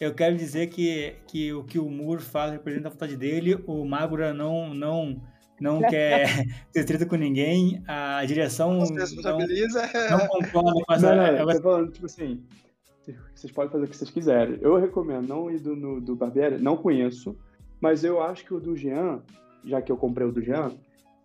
Eu 0.00 0.14
quero 0.14 0.36
dizer 0.36 0.68
que, 0.68 1.14
que 1.26 1.52
o 1.52 1.64
que 1.64 1.78
o 1.78 1.88
Moore 1.90 2.22
fala 2.22 2.52
representa 2.52 2.88
a 2.88 2.90
vontade 2.90 3.16
dele, 3.16 3.58
o 3.66 3.84
Magura 3.84 4.32
não, 4.32 4.72
não, 4.72 5.20
não 5.60 5.80
quer 5.90 6.44
ter 6.72 6.84
treta 6.84 7.04
com 7.04 7.16
ninguém, 7.16 7.82
a 7.86 8.24
direção 8.24 8.74
não, 8.74 8.86
não 10.10 10.26
concorda 10.28 10.72
com 10.86 10.94
essa. 10.94 11.08
Não, 11.08 11.16
não, 11.16 11.22
é- 11.24 11.42
eu 11.42 11.46
tô 11.56 11.62
falando, 11.62 11.90
tipo 11.92 12.06
assim, 12.06 12.44
vocês 13.34 13.52
podem 13.52 13.72
fazer 13.72 13.84
o 13.84 13.88
que 13.88 13.96
vocês 13.96 14.10
quiserem. 14.10 14.58
Eu 14.60 14.76
recomendo 14.78 15.26
não 15.26 15.50
ir 15.50 15.58
do, 15.58 15.74
no- 15.74 16.00
do 16.00 16.14
Barbieri, 16.14 16.58
não 16.62 16.76
conheço, 16.76 17.36
mas 17.80 18.04
eu 18.04 18.22
acho 18.22 18.44
que 18.44 18.54
o 18.54 18.60
do 18.60 18.76
Jean, 18.76 19.20
já 19.64 19.82
que 19.82 19.90
eu 19.90 19.96
comprei 19.96 20.26
o 20.26 20.32
do 20.32 20.40
Jean, 20.42 20.72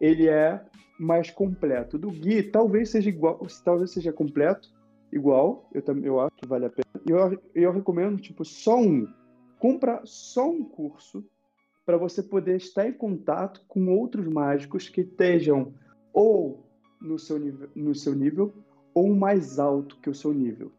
ele 0.01 0.27
é 0.27 0.59
mais 0.99 1.29
completo. 1.29 1.97
O 1.97 1.99
do 1.99 2.09
Gui 2.09 2.41
talvez 2.43 2.89
seja 2.89 3.09
igual, 3.09 3.39
talvez 3.63 3.91
seja 3.91 4.11
completo, 4.11 4.69
igual, 5.13 5.69
eu, 5.73 5.81
também 5.81 6.05
eu 6.05 6.19
acho 6.19 6.35
que 6.35 6.47
vale 6.47 6.65
a 6.65 6.69
pena. 6.69 6.87
E 7.07 7.11
eu, 7.11 7.41
eu 7.53 7.71
recomendo, 7.71 8.19
tipo, 8.19 8.43
só 8.43 8.77
um. 8.77 9.07
Compra 9.59 10.01
só 10.03 10.49
um 10.49 10.63
curso 10.63 11.23
para 11.85 11.97
você 11.97 12.23
poder 12.23 12.57
estar 12.57 12.87
em 12.87 12.93
contato 12.93 13.63
com 13.67 13.87
outros 13.95 14.27
mágicos 14.27 14.89
que 14.89 15.01
estejam 15.01 15.73
ou 16.11 16.65
no 16.99 17.19
seu 17.19 17.37
nível, 17.37 17.69
no 17.75 17.93
seu 17.93 18.15
nível 18.15 18.53
ou 18.93 19.13
mais 19.13 19.59
alto 19.59 19.99
que 19.99 20.09
o 20.09 20.15
seu 20.15 20.33
nível. 20.33 20.71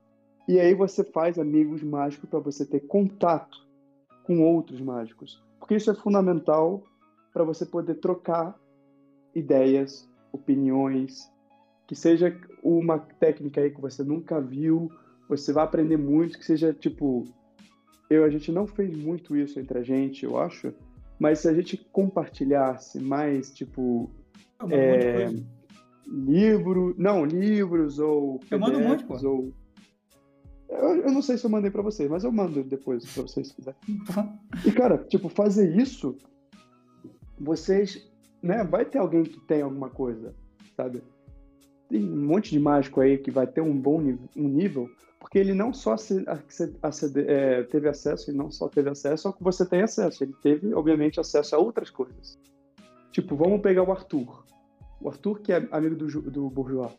E 0.49 0.59
aí 0.59 0.75
você 0.75 1.05
faz 1.05 1.39
amigos 1.39 1.83
mágicos 1.83 2.29
para 2.29 2.39
você 2.39 2.67
ter 2.67 2.81
contato 2.81 3.67
com 4.25 4.43
outros 4.43 4.81
mágicos, 4.81 5.43
porque 5.59 5.77
isso 5.77 5.91
é 5.91 5.95
fundamental 5.95 6.83
para 7.33 7.45
você 7.45 7.67
poder 7.67 7.97
trocar 7.97 8.59
ideias, 9.35 10.09
opiniões, 10.33 11.31
que 11.87 11.95
seja 11.95 12.37
uma 12.63 12.99
técnica 12.99 13.61
aí 13.61 13.71
que 13.71 13.81
você 13.81 14.03
nunca 14.03 14.41
viu, 14.41 14.91
você 15.29 15.53
vai 15.53 15.65
aprender 15.65 15.97
muito, 15.97 16.39
que 16.39 16.45
seja 16.45 16.73
tipo 16.73 17.25
eu 18.09 18.25
a 18.25 18.31
gente 18.31 18.53
não 18.53 18.67
fez 18.67 18.97
muito 18.97 19.37
isso 19.37 19.59
entre 19.59 19.79
a 19.79 19.83
gente, 19.83 20.25
eu 20.25 20.39
acho, 20.39 20.73
mas 21.19 21.41
se 21.41 21.49
a 21.49 21.55
gente 21.55 21.77
compartilhasse 21.93 23.01
mais 23.01 23.51
tipo 23.53 24.11
é, 24.71 25.31
livro, 26.07 26.95
não, 26.99 27.25
livros 27.25 27.99
ou 27.99 28.41
Eu 28.51 28.59
mando 28.59 28.79
um 28.79 28.89
monte, 28.89 29.05
pô. 29.05 29.15
ou 29.27 29.53
eu, 30.69 30.97
eu 30.97 31.13
não 31.13 31.23
sei 31.23 31.39
se 31.39 31.45
eu 31.45 31.51
mandei 31.51 31.71
pra 31.71 31.83
vocês, 31.83 32.11
mas 32.11 32.25
eu 32.25 32.33
mando 32.33 32.63
depois 32.65 33.05
pra 33.13 33.23
vocês 33.23 33.49
se 33.49 33.55
quiserem. 33.55 33.79
E 34.67 34.73
cara, 34.73 34.99
tipo, 34.99 35.29
fazer 35.29 35.77
isso, 35.77 36.17
vocês, 37.39 38.11
né, 38.43 38.65
vai 38.65 38.85
ter 38.85 38.99
alguém 38.99 39.23
que 39.23 39.39
tem 39.41 39.63
alguma 39.63 39.89
coisa, 39.89 40.35
sabe? 40.77 41.03
Tem 41.89 42.03
um 42.03 42.27
monte 42.27 42.51
de 42.51 42.59
mágico 42.59 43.01
aí 43.01 43.19
que 43.19 43.31
vai 43.31 43.47
ter 43.47 43.61
um 43.61 43.79
bom 43.79 44.01
nível, 44.01 44.29
um 44.37 44.49
nível 44.49 44.91
porque 45.25 45.39
ele 45.39 45.55
não 45.55 45.73
só 45.73 45.97
é, 47.27 47.63
teve 47.63 47.89
acesso, 47.89 48.31
ele 48.31 48.37
não 48.37 48.51
só 48.51 48.69
teve 48.69 48.91
acesso 48.91 49.27
ao 49.27 49.33
que 49.33 49.43
você 49.43 49.65
tem 49.65 49.81
acesso, 49.81 50.23
ele 50.23 50.35
teve, 50.43 50.75
obviamente, 50.75 51.19
acesso 51.19 51.57
a 51.57 51.59
outras 51.59 51.89
coisas. 51.89 52.39
Tipo, 53.11 53.35
vamos 53.35 53.63
pegar 53.63 53.83
o 53.83 53.91
Arthur. 53.91 54.45
O 55.01 55.09
Arthur, 55.09 55.41
que 55.41 55.51
é 55.51 55.67
amigo 55.73 55.97
do, 55.97 56.31
do 56.31 56.51
Bourgeois. 56.51 56.93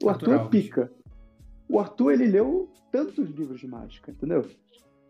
O 0.00 0.08
Arthur 0.08 0.34
Arthur 0.34 0.50
pica. 0.50 0.92
O 1.68 1.80
Arthur, 1.80 2.12
ele 2.12 2.28
leu 2.28 2.70
tantos 2.92 3.28
livros 3.28 3.58
de 3.58 3.66
mágica, 3.66 4.12
entendeu? 4.12 4.46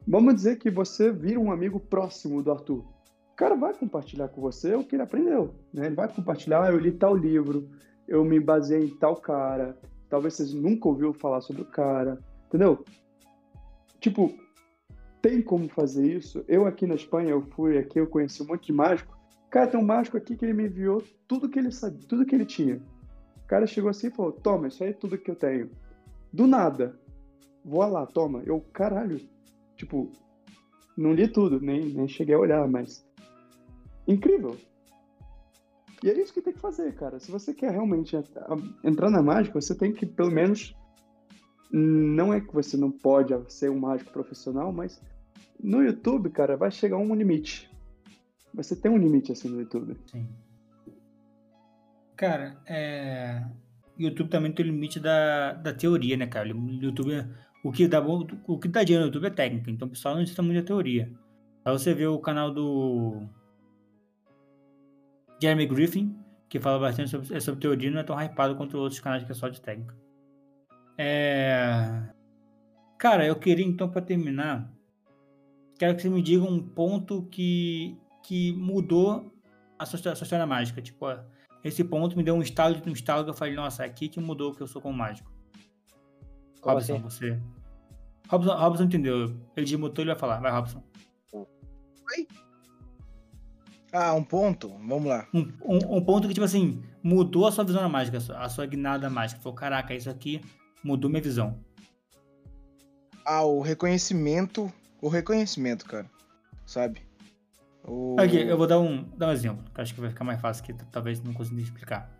Vamos 0.09 0.35
dizer 0.35 0.57
que 0.57 0.71
você 0.71 1.13
vira 1.13 1.39
um 1.39 1.53
amigo 1.53 1.79
próximo 1.79 2.43
do 2.43 2.51
Arthur. 2.51 2.79
O 2.79 3.37
cara 3.37 3.55
vai 3.55 3.75
compartilhar 3.75 4.29
com 4.29 4.41
você 4.41 4.75
o 4.75 4.83
que 4.83 4.97
ele 4.97 5.03
aprendeu. 5.03 5.55
Né? 5.71 5.85
Ele 5.85 5.95
vai 5.95 6.09
compartilhar, 6.09 6.65
ah, 6.65 6.71
eu 6.71 6.79
li 6.79 6.93
tal 6.93 7.15
livro, 7.15 7.69
eu 8.07 8.25
me 8.25 8.39
baseei 8.41 8.85
em 8.85 8.97
tal 8.97 9.17
cara. 9.17 9.79
Talvez 10.09 10.35
vocês 10.35 10.53
nunca 10.53 10.89
ouviram 10.89 11.13
falar 11.13 11.41
sobre 11.41 11.63
o 11.63 11.67
cara, 11.67 12.19
entendeu? 12.47 12.85
Tipo, 14.01 14.35
tem 15.23 15.41
como 15.41 15.69
fazer 15.69 16.05
isso. 16.05 16.45
Eu 16.49 16.67
aqui 16.67 16.87
na 16.87 16.97
Espanha, 16.97 17.31
eu 17.31 17.43
fui 17.43 17.79
aqui, 17.79 18.01
eu 18.01 18.07
conheci 18.07 18.43
um 18.43 18.47
monte 18.47 18.67
de 18.67 18.73
mágico. 18.73 19.17
Cara, 19.49 19.69
tem 19.69 19.79
um 19.79 19.85
mágico 19.85 20.17
aqui 20.17 20.37
que 20.37 20.45
ele 20.45 20.53
me 20.53 20.67
enviou 20.67 21.03
tudo 21.29 21.49
que 21.49 21.59
ele 21.59 21.71
sabia, 21.71 22.07
tudo 22.09 22.27
que 22.27 22.35
ele 22.35 22.45
tinha. 22.45 22.83
O 23.45 23.47
cara 23.47 23.67
chegou 23.67 23.91
assim 23.91 24.09
e 24.09 24.11
falou: 24.11 24.33
Toma, 24.33 24.69
isso 24.69 24.83
aí 24.83 24.91
é 24.91 24.95
tudo 24.95 25.17
que 25.17 25.31
eu 25.31 25.37
tenho. 25.37 25.71
Do 26.33 26.47
nada. 26.47 26.99
Voa 27.65 27.87
lá, 27.87 28.07
toma. 28.07 28.43
Eu, 28.45 28.61
caralho. 28.73 29.21
Tipo, 29.77 30.11
não 30.97 31.13
li 31.13 31.29
tudo, 31.29 31.61
nem, 31.61 31.85
nem 31.87 32.09
cheguei 32.09 32.35
a 32.35 32.39
olhar, 32.39 32.67
mas. 32.67 33.07
Incrível. 34.09 34.57
E 36.03 36.11
é 36.11 36.21
isso 36.21 36.33
que 36.33 36.43
tem 36.43 36.53
que 36.53 36.59
fazer, 36.59 36.95
cara. 36.95 37.21
Se 37.21 37.31
você 37.31 37.55
quer 37.55 37.71
realmente 37.71 38.17
entrar 38.83 39.11
na 39.11 39.23
mágica, 39.23 39.61
você 39.61 39.75
tem 39.75 39.93
que, 39.93 40.05
pelo 40.05 40.31
menos. 40.31 40.75
Não 41.75 42.35
é 42.35 42.41
que 42.41 42.53
você 42.53 42.77
não 42.77 42.91
pode 42.91 43.35
ser 43.51 43.71
um 43.71 43.79
mágico 43.79 44.13
profissional, 44.13 44.71
mas 44.71 45.01
no 45.63 45.83
YouTube, 45.83 46.29
cara, 46.29 46.57
vai 46.57 46.71
chegar 46.71 46.99
um 46.99 47.15
limite. 47.15 47.71
Você 48.53 48.77
tem 48.77 48.91
um 48.91 48.99
limite 48.99 49.33
assim 49.33 49.49
no 49.49 49.61
YouTube. 49.61 49.97
Sim. 50.07 50.29
Cara, 52.17 52.61
é. 52.67 53.43
YouTube 53.99 54.29
também 54.29 54.53
tem 54.53 54.67
o 54.67 54.69
limite 54.71 55.01
da, 55.01 55.55
da 55.55 55.73
teoria, 55.73 56.17
né, 56.17 56.27
cara? 56.27 56.49
YouTube, 56.49 57.27
o 57.65 57.73
que 57.73 57.87
dá 57.89 58.01
bom, 58.01 58.27
o 58.47 58.59
que 58.59 58.69
dá 58.69 58.83
dinheiro 58.83 59.07
no 59.07 59.09
YouTube 59.09 59.27
é 59.27 59.31
técnica, 59.31 59.71
então 59.71 59.87
o 59.87 59.91
pessoal 59.91 60.15
não 60.15 60.23
precisa 60.23 60.43
muito 60.43 60.61
da 60.61 60.67
teoria. 60.67 61.11
Aí 61.65 61.73
você 61.73 61.95
vê 61.95 62.07
o 62.07 62.19
canal 62.19 62.53
do 62.53 63.23
Jeremy 65.43 65.67
Griffin, 65.67 66.17
que 66.49 66.61
fala 66.61 66.79
bastante 66.79 67.11
sobre, 67.11 67.41
sobre 67.41 67.61
teoria, 67.61 67.91
não 67.91 68.01
é 68.01 68.05
tão 68.05 68.21
hypado 68.21 68.55
quanto 68.57 68.79
outros 68.79 69.01
canais 69.01 69.25
que 69.25 69.33
é 69.33 69.35
só 69.35 69.49
de 69.49 69.61
técnica. 69.61 69.97
É... 70.97 72.03
Cara, 72.99 73.27
eu 73.27 73.35
queria 73.35 73.67
então, 73.67 73.91
para 73.91 74.01
terminar, 74.01 74.73
quero 75.79 75.97
que 75.97 76.03
você 76.03 76.09
me 76.09 76.23
diga 76.23 76.45
um 76.45 76.63
ponto 76.63 77.25
que 77.25 77.99
que 78.23 78.53
mudou 78.53 79.35
a 79.79 79.85
sua, 79.85 80.13
a 80.13 80.15
sua 80.15 80.25
história 80.25 80.47
mágica. 80.47 80.81
Tipo, 80.81 81.07
esse 81.65 81.83
ponto 81.83 82.17
me 82.17 82.23
deu 82.23 82.35
um 82.35 82.43
estalo 82.43 82.77
de 82.77 82.89
um 82.89 82.93
estalo 82.93 83.25
que 83.25 83.31
eu 83.31 83.35
falei, 83.35 83.55
nossa, 83.55 83.83
é 83.83 83.87
aqui 83.87 84.09
que 84.09 84.21
mudou 84.21 84.55
que 84.55 84.63
eu 84.63 84.67
sou 84.67 84.81
como 84.81 84.97
mágico. 84.97 85.31
Como 86.61 86.77
Robson, 86.77 86.95
assim? 86.95 87.03
você. 87.03 87.41
Robson, 88.29 88.55
Robson 88.55 88.85
entendeu. 88.85 89.37
Ele 89.57 89.67
desmutou, 89.67 90.05
ele 90.05 90.13
vai 90.13 90.19
falar. 90.19 90.41
Vai, 90.41 90.53
Robson. 90.53 90.83
Ah, 93.93 94.15
um 94.15 94.25
ponto? 94.25 94.69
Vamos 94.69 95.05
lá. 95.05 95.29
Um, 95.35 95.53
um, 95.63 95.97
um 95.99 96.01
ponto 96.01 96.27
que, 96.27 96.33
tipo 96.33 96.45
assim, 96.45 96.83
mudou 97.03 97.47
a 97.47 97.53
sua 97.53 97.65
visão 97.65 97.83
da 97.83 97.89
mágica, 97.89 98.17
a 98.17 98.21
sua, 98.21 98.39
a 98.39 98.49
sua 98.49 98.67
guinada 98.67 99.11
mágica. 99.11 99.41
Falou, 99.43 99.55
caraca, 99.55 99.95
isso 99.95 100.09
aqui 100.09 100.41
mudou 100.83 101.11
minha 101.11 101.23
visão. 101.23 101.59
Ah, 103.25 103.45
o 103.45 103.61
reconhecimento. 103.61 104.73
O 105.01 105.09
reconhecimento, 105.09 105.85
cara. 105.85 106.11
Sabe? 106.65 107.03
O... 107.85 108.17
Aqui, 108.19 108.37
eu 108.37 108.57
vou 108.57 108.67
dar 108.67 108.79
um, 108.79 109.05
dar 109.17 109.29
um 109.29 109.33
exemplo, 109.33 109.65
que 109.75 109.81
acho 109.81 109.93
que 109.93 110.01
vai 110.01 110.09
ficar 110.09 110.25
mais 110.25 110.41
fácil, 110.41 110.65
que 110.65 110.73
talvez 110.73 111.23
não 111.23 111.35
consiga 111.35 111.61
explicar. 111.61 112.11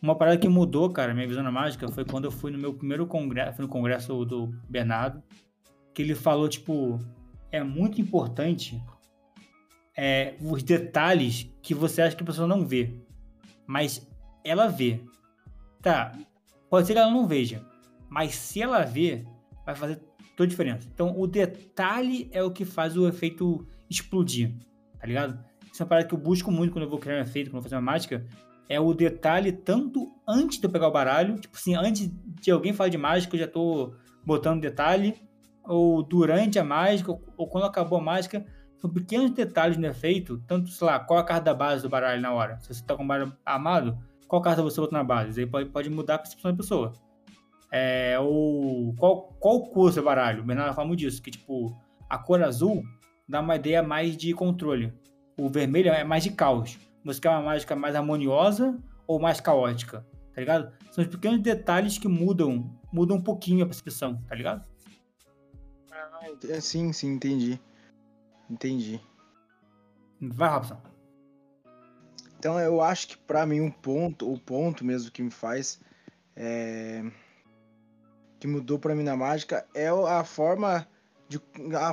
Uma 0.00 0.14
parada 0.14 0.38
que 0.38 0.48
mudou, 0.48 0.88
cara, 0.90 1.12
minha 1.12 1.26
visão 1.26 1.42
na 1.42 1.52
mágica 1.52 1.86
foi 1.88 2.04
quando 2.04 2.24
eu 2.24 2.30
fui 2.30 2.50
no 2.50 2.58
meu 2.58 2.72
primeiro 2.72 3.06
congresso, 3.06 3.56
fui 3.56 3.64
no 3.64 3.70
congresso 3.70 4.24
do 4.24 4.46
Bernardo, 4.68 5.22
que 5.92 6.00
ele 6.00 6.14
falou, 6.14 6.48
tipo, 6.48 6.98
é 7.50 7.62
muito 7.62 8.00
importante 8.00 8.82
é, 10.02 10.34
os 10.40 10.62
detalhes 10.62 11.46
que 11.60 11.74
você 11.74 12.00
acha 12.00 12.16
que 12.16 12.22
a 12.22 12.26
pessoa 12.26 12.48
não 12.48 12.66
vê, 12.66 12.94
mas 13.66 14.08
ela 14.42 14.66
vê. 14.66 14.98
Tá, 15.82 16.16
pode 16.70 16.86
ser 16.86 16.94
que 16.94 16.98
ela 16.98 17.10
não 17.10 17.26
veja, 17.26 17.62
mas 18.08 18.34
se 18.34 18.62
ela 18.62 18.82
vê, 18.82 19.26
vai 19.66 19.74
fazer 19.74 20.00
toda 20.34 20.46
a 20.46 20.48
diferença. 20.48 20.88
Então, 20.90 21.20
o 21.20 21.26
detalhe 21.26 22.30
é 22.32 22.42
o 22.42 22.50
que 22.50 22.64
faz 22.64 22.96
o 22.96 23.06
efeito 23.06 23.66
explodir 23.90 24.54
tá 24.98 25.06
ligado? 25.06 25.38
Isso 25.70 25.82
é 25.82 25.84
uma 25.84 25.88
parada 25.88 26.08
que 26.08 26.14
eu 26.14 26.18
busco 26.18 26.50
muito 26.50 26.72
quando 26.72 26.84
eu 26.84 26.90
vou 26.90 26.98
criar 26.98 27.16
um 27.16 27.22
efeito, 27.22 27.50
quando 27.50 27.56
eu 27.56 27.60
vou 27.60 27.62
fazer 27.62 27.76
uma 27.76 27.82
mágica, 27.92 28.26
é 28.70 28.80
o 28.80 28.94
detalhe 28.94 29.52
tanto 29.52 30.10
antes 30.26 30.58
de 30.58 30.66
eu 30.66 30.70
pegar 30.70 30.88
o 30.88 30.92
baralho, 30.92 31.38
tipo 31.38 31.56
assim, 31.56 31.74
antes 31.74 32.10
de 32.40 32.50
alguém 32.50 32.72
falar 32.72 32.88
de 32.88 32.98
mágica, 32.98 33.34
eu 33.36 33.40
já 33.40 33.48
tô 33.48 33.94
botando 34.24 34.62
detalhe, 34.62 35.14
ou 35.64 36.02
durante 36.02 36.58
a 36.58 36.64
mágica, 36.64 37.12
ou 37.36 37.48
quando 37.48 37.64
acabou 37.64 37.98
a 37.98 38.02
mágica, 38.02 38.46
são 38.80 38.88
pequenos 38.88 39.30
detalhes 39.32 39.76
no 39.76 39.86
efeito, 39.86 40.42
tanto, 40.46 40.70
sei 40.70 40.86
lá, 40.86 40.98
qual 40.98 41.18
a 41.18 41.24
carta 41.24 41.44
da 41.44 41.54
base 41.54 41.82
do 41.82 41.88
baralho 41.88 42.20
na 42.20 42.32
hora. 42.32 42.58
Se 42.60 42.72
você 42.72 42.82
tá 42.82 42.96
com 42.96 43.04
o 43.04 43.06
baralho 43.06 43.32
armado, 43.44 43.98
qual 44.26 44.40
carta 44.40 44.62
você 44.62 44.80
botou 44.80 44.96
na 44.96 45.04
base? 45.04 45.40
Aí 45.40 45.46
pode, 45.46 45.68
pode 45.68 45.90
mudar 45.90 46.14
a 46.14 46.18
percepção 46.18 46.50
da 46.50 46.56
pessoa. 46.56 46.94
É, 47.70 48.18
ou 48.18 48.94
qual, 48.94 49.34
qual 49.38 49.66
cor 49.66 49.92
seu 49.92 50.02
baralho? 50.02 50.42
O 50.42 50.46
Bernardo 50.46 50.74
fala 50.74 50.88
muito 50.88 51.00
disso, 51.00 51.22
que 51.22 51.30
tipo, 51.30 51.76
a 52.08 52.16
cor 52.16 52.42
azul 52.42 52.82
dá 53.28 53.40
uma 53.40 53.56
ideia 53.56 53.82
mais 53.82 54.16
de 54.16 54.32
controle. 54.32 54.92
O 55.38 55.48
vermelho 55.48 55.90
é 55.90 56.02
mais 56.02 56.24
de 56.24 56.30
caos. 56.30 56.78
Você 57.04 57.20
quer 57.20 57.30
uma 57.30 57.42
mágica 57.42 57.76
mais 57.76 57.94
harmoniosa 57.94 58.78
ou 59.06 59.20
mais 59.20 59.40
caótica, 59.40 60.06
tá 60.34 60.40
ligado? 60.40 60.72
São 60.90 61.04
os 61.04 61.10
pequenos 61.10 61.40
detalhes 61.40 61.98
que 61.98 62.08
mudam, 62.08 62.70
mudam 62.92 63.18
um 63.18 63.22
pouquinho 63.22 63.64
a 63.64 63.66
percepção, 63.66 64.22
tá 64.26 64.34
ligado? 64.34 64.64
É, 66.48 66.60
sim, 66.60 66.92
sim, 66.92 67.14
entendi. 67.14 67.60
Entendi. 68.50 69.00
Vai, 70.20 70.50
Robson. 70.50 70.80
Então 72.38 72.58
eu 72.58 72.80
acho 72.80 73.08
que 73.08 73.18
pra 73.18 73.46
mim 73.46 73.60
um 73.60 73.70
ponto, 73.70 74.30
o 74.30 74.38
ponto 74.38 74.84
mesmo 74.84 75.10
que 75.10 75.22
me 75.22 75.30
faz 75.30 75.78
é, 76.34 77.04
que 78.38 78.46
mudou 78.46 78.78
pra 78.78 78.94
mim 78.94 79.02
na 79.02 79.16
mágica 79.16 79.66
é 79.74 79.88
a 79.88 80.24
forma 80.24 80.88
de, 81.28 81.40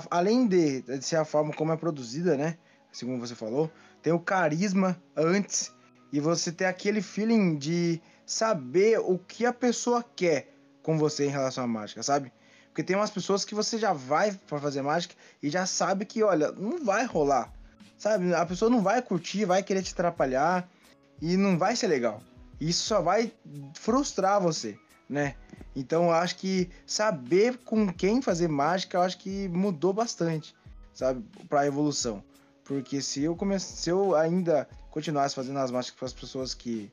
além 0.09 0.47
de, 0.47 0.81
de 0.81 1.01
ser 1.01 1.17
a 1.17 1.25
forma 1.25 1.53
como 1.53 1.73
é 1.73 1.77
produzida, 1.77 2.37
né? 2.37 2.57
Assim 2.89 3.05
como 3.05 3.19
você 3.19 3.35
falou, 3.35 3.69
tem 4.01 4.13
o 4.13 4.19
carisma 4.19 5.01
antes 5.15 5.75
e 6.11 6.19
você 6.19 6.51
ter 6.51 6.65
aquele 6.65 7.01
feeling 7.01 7.57
de 7.57 8.01
saber 8.25 8.99
o 8.99 9.19
que 9.19 9.45
a 9.45 9.51
pessoa 9.53 10.01
quer 10.15 10.53
com 10.81 10.97
você 10.97 11.25
em 11.25 11.29
relação 11.29 11.65
à 11.65 11.67
mágica, 11.67 12.01
sabe? 12.01 12.31
Porque 12.77 12.85
tem 12.85 12.95
umas 12.95 13.09
pessoas 13.09 13.43
que 13.43 13.55
você 13.55 13.79
já 13.79 13.91
vai 13.91 14.31
pra 14.45 14.59
fazer 14.59 14.83
mágica 14.83 15.15
e 15.41 15.49
já 15.49 15.65
sabe 15.65 16.05
que, 16.05 16.21
olha, 16.21 16.51
não 16.51 16.85
vai 16.85 17.07
rolar, 17.07 17.51
sabe? 17.97 18.31
A 18.35 18.45
pessoa 18.45 18.69
não 18.69 18.83
vai 18.83 19.01
curtir, 19.01 19.45
vai 19.45 19.63
querer 19.63 19.81
te 19.81 19.93
atrapalhar 19.93 20.69
e 21.19 21.35
não 21.35 21.57
vai 21.57 21.75
ser 21.75 21.87
legal. 21.87 22.21
Isso 22.61 22.83
só 22.83 23.01
vai 23.01 23.33
frustrar 23.73 24.39
você, 24.39 24.77
né? 25.09 25.33
Então 25.75 26.03
eu 26.03 26.11
acho 26.11 26.35
que 26.35 26.69
saber 26.85 27.57
com 27.65 27.91
quem 27.91 28.21
fazer 28.21 28.47
mágica, 28.47 28.99
eu 28.99 29.01
acho 29.01 29.17
que 29.17 29.47
mudou 29.47 29.91
bastante, 29.91 30.55
sabe, 30.93 31.25
para 31.49 31.65
evolução. 31.65 32.23
Porque 32.63 33.01
se 33.01 33.23
eu 33.23 33.35
comece, 33.35 33.75
se 33.75 33.89
eu 33.89 34.15
ainda 34.15 34.69
continuasse 34.91 35.33
fazendo 35.33 35.57
as 35.57 35.71
mágicas 35.71 35.97
para 35.97 36.05
as 36.05 36.13
pessoas 36.13 36.53
que 36.53 36.91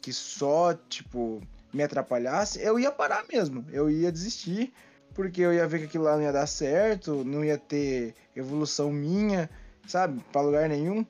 que 0.00 0.14
só, 0.14 0.72
tipo, 0.74 1.42
me 1.74 1.82
atrapalhasse, 1.82 2.60
eu 2.60 2.78
ia 2.78 2.92
parar 2.92 3.24
mesmo. 3.30 3.66
Eu 3.72 3.90
ia 3.90 4.12
desistir, 4.12 4.72
porque 5.14 5.40
eu 5.40 5.52
ia 5.54 5.66
ver 5.66 5.78
que 5.80 5.84
aquilo 5.86 6.04
lá 6.04 6.16
não 6.16 6.22
ia 6.22 6.32
dar 6.32 6.46
certo, 6.46 7.24
não 7.24 7.44
ia 7.44 7.56
ter 7.56 8.14
evolução 8.34 8.92
minha, 8.92 9.48
sabe, 9.86 10.20
para 10.32 10.42
lugar 10.42 10.68
nenhum. 10.68 11.06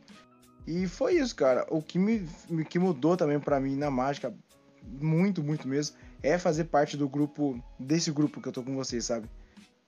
E 0.66 0.86
foi 0.86 1.14
isso, 1.16 1.34
cara. 1.34 1.66
O 1.70 1.82
que 1.82 1.98
me 1.98 2.26
me- 2.48 2.64
que 2.64 2.78
mudou 2.78 3.16
também 3.16 3.38
para 3.40 3.58
mim 3.60 3.76
na 3.76 3.90
mágica, 3.90 4.32
muito, 4.82 5.42
muito 5.42 5.66
mesmo, 5.66 5.96
é 6.22 6.38
fazer 6.38 6.64
parte 6.64 6.96
do 6.96 7.08
grupo, 7.08 7.62
desse 7.78 8.10
grupo 8.10 8.40
que 8.40 8.48
eu 8.48 8.52
tô 8.52 8.62
com 8.62 8.74
vocês, 8.74 9.04
sabe? 9.04 9.28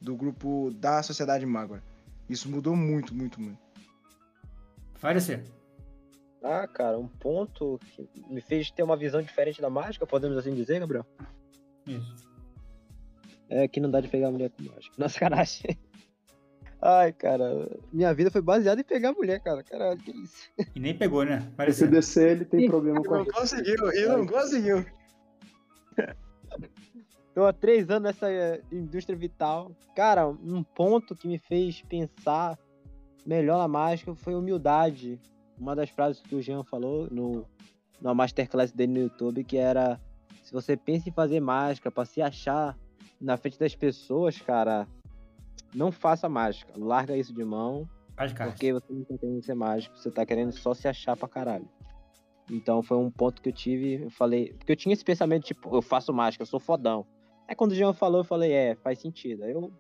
Do 0.01 0.15
grupo 0.17 0.71
da 0.75 1.03
Sociedade 1.03 1.47
Mágoa. 1.47 1.83
Isso 2.29 2.49
mudou 2.51 2.75
muito, 2.77 3.15
muito, 3.15 3.41
muito. 3.41 3.59
Vai 5.01 5.15
descer. 5.15 5.45
Ah, 6.43 6.67
cara, 6.69 6.99
um 6.99 7.09
ponto 7.09 7.79
que 7.95 8.09
me 8.29 8.41
fez 8.41 8.71
ter 8.71 8.83
uma 8.83 8.97
visão 8.97 9.23
diferente 9.23 9.61
da 9.61 9.71
mágica, 9.71 10.07
podemos 10.07 10.37
assim 10.37 10.55
dizer, 10.55 10.79
Gabriel? 10.81 11.05
Isso. 11.87 12.15
É 13.49 13.69
que 13.69 13.81
não 13.81 13.91
dá 13.91 14.01
de 14.01 14.09
pegar 14.09 14.31
mulher 14.31 14.51
com 14.51 14.63
mágica. 14.65 14.95
Nossa, 14.99 15.19
caralho. 15.19 15.49
Ai, 16.83 17.13
cara, 17.13 17.69
minha 17.93 18.13
vida 18.13 18.31
foi 18.31 18.43
baseada 18.43 18.81
em 18.81 18.85
pegar 18.85 19.13
mulher, 19.13 19.41
cara. 19.41 19.63
Caralho, 19.63 19.99
que 19.99 20.11
isso. 20.11 20.51
E 20.75 20.81
nem 20.81 20.97
pegou, 20.97 21.25
né? 21.25 21.51
Esse 21.67 21.87
descer. 21.87 22.33
Ele 22.33 22.45
tem 22.45 22.69
problema 22.69 23.03
com 23.03 23.15
a 23.15 23.19
Não 23.19 23.27
conseguiu, 23.27 23.93
e 23.93 24.07
não 24.07 24.27
conseguiu. 24.27 24.85
Tô 27.35 27.45
há 27.45 27.53
três 27.53 27.91
anos 27.91 28.03
nessa 28.03 28.31
eh, 28.31 28.63
indústria 28.73 29.17
vital. 29.17 29.71
Cara, 29.95 30.27
um 30.29 30.63
ponto 30.63 31.15
que 31.15 31.29
me 31.29 31.39
fez 31.39 31.83
pensar 31.83 32.59
melhor 33.27 33.59
na 33.59 33.69
mágica 33.69 34.15
foi 34.15 34.35
humildade. 34.35 35.21
Uma 35.59 35.75
das 35.75 35.91
frases 35.91 36.23
que 36.23 36.35
o 36.35 36.43
Jean 36.43 36.63
falou 36.63 37.09
no, 37.11 37.47
na 38.01 38.15
masterclass 38.15 38.73
dele 38.73 38.93
no 38.93 39.01
YouTube, 39.01 39.45
que 39.45 39.57
era 39.57 40.01
se 40.43 40.53
você 40.53 40.77
pensa 40.77 41.09
em 41.09 41.13
fazer 41.13 41.41
mágica 41.41 41.91
pra 41.91 42.05
se 42.05 42.23
achar 42.23 42.79
na 43.27 43.37
frente 43.37 43.59
das 43.59 43.75
pessoas, 43.75 44.41
cara, 44.41 44.87
não 45.75 45.91
faça 45.91 46.29
mágica. 46.29 46.73
Larga 46.77 47.17
isso 47.17 47.35
de 47.35 47.45
mão, 47.45 47.89
Faz 48.17 48.33
cara. 48.33 48.53
porque 48.53 48.73
você 48.73 48.93
não 48.93 49.03
tá 49.03 49.19
querendo 49.19 49.43
ser 49.43 49.55
mágico, 49.55 49.99
você 49.99 50.11
tá 50.13 50.25
querendo 50.25 50.53
só 50.53 50.73
se 50.73 50.87
achar 50.87 51.17
pra 51.17 51.29
caralho. 51.29 51.69
Então 52.49 52.85
foi 52.85 52.97
um 52.97 53.11
ponto 53.11 53.43
que 53.43 53.49
eu 53.49 53.53
tive, 53.53 54.05
eu 54.05 54.11
falei, 54.11 54.53
porque 54.53 54.71
eu 54.71 54.77
tinha 54.77 54.93
esse 54.93 55.05
pensamento, 55.05 55.43
tipo, 55.43 55.75
eu 55.75 55.83
faço 55.83 56.13
mágica, 56.13 56.43
eu 56.43 56.47
sou 56.47 56.61
fodão. 56.61 57.05
Aí 57.49 57.57
quando 57.57 57.73
o 57.73 57.75
Jean 57.75 57.93
falou, 57.93 58.21
eu 58.21 58.25
falei, 58.25 58.53
é, 58.53 58.77
faz 58.77 59.01
sentido. 59.01 59.43
Aí 59.43 59.51
eu 59.51 59.73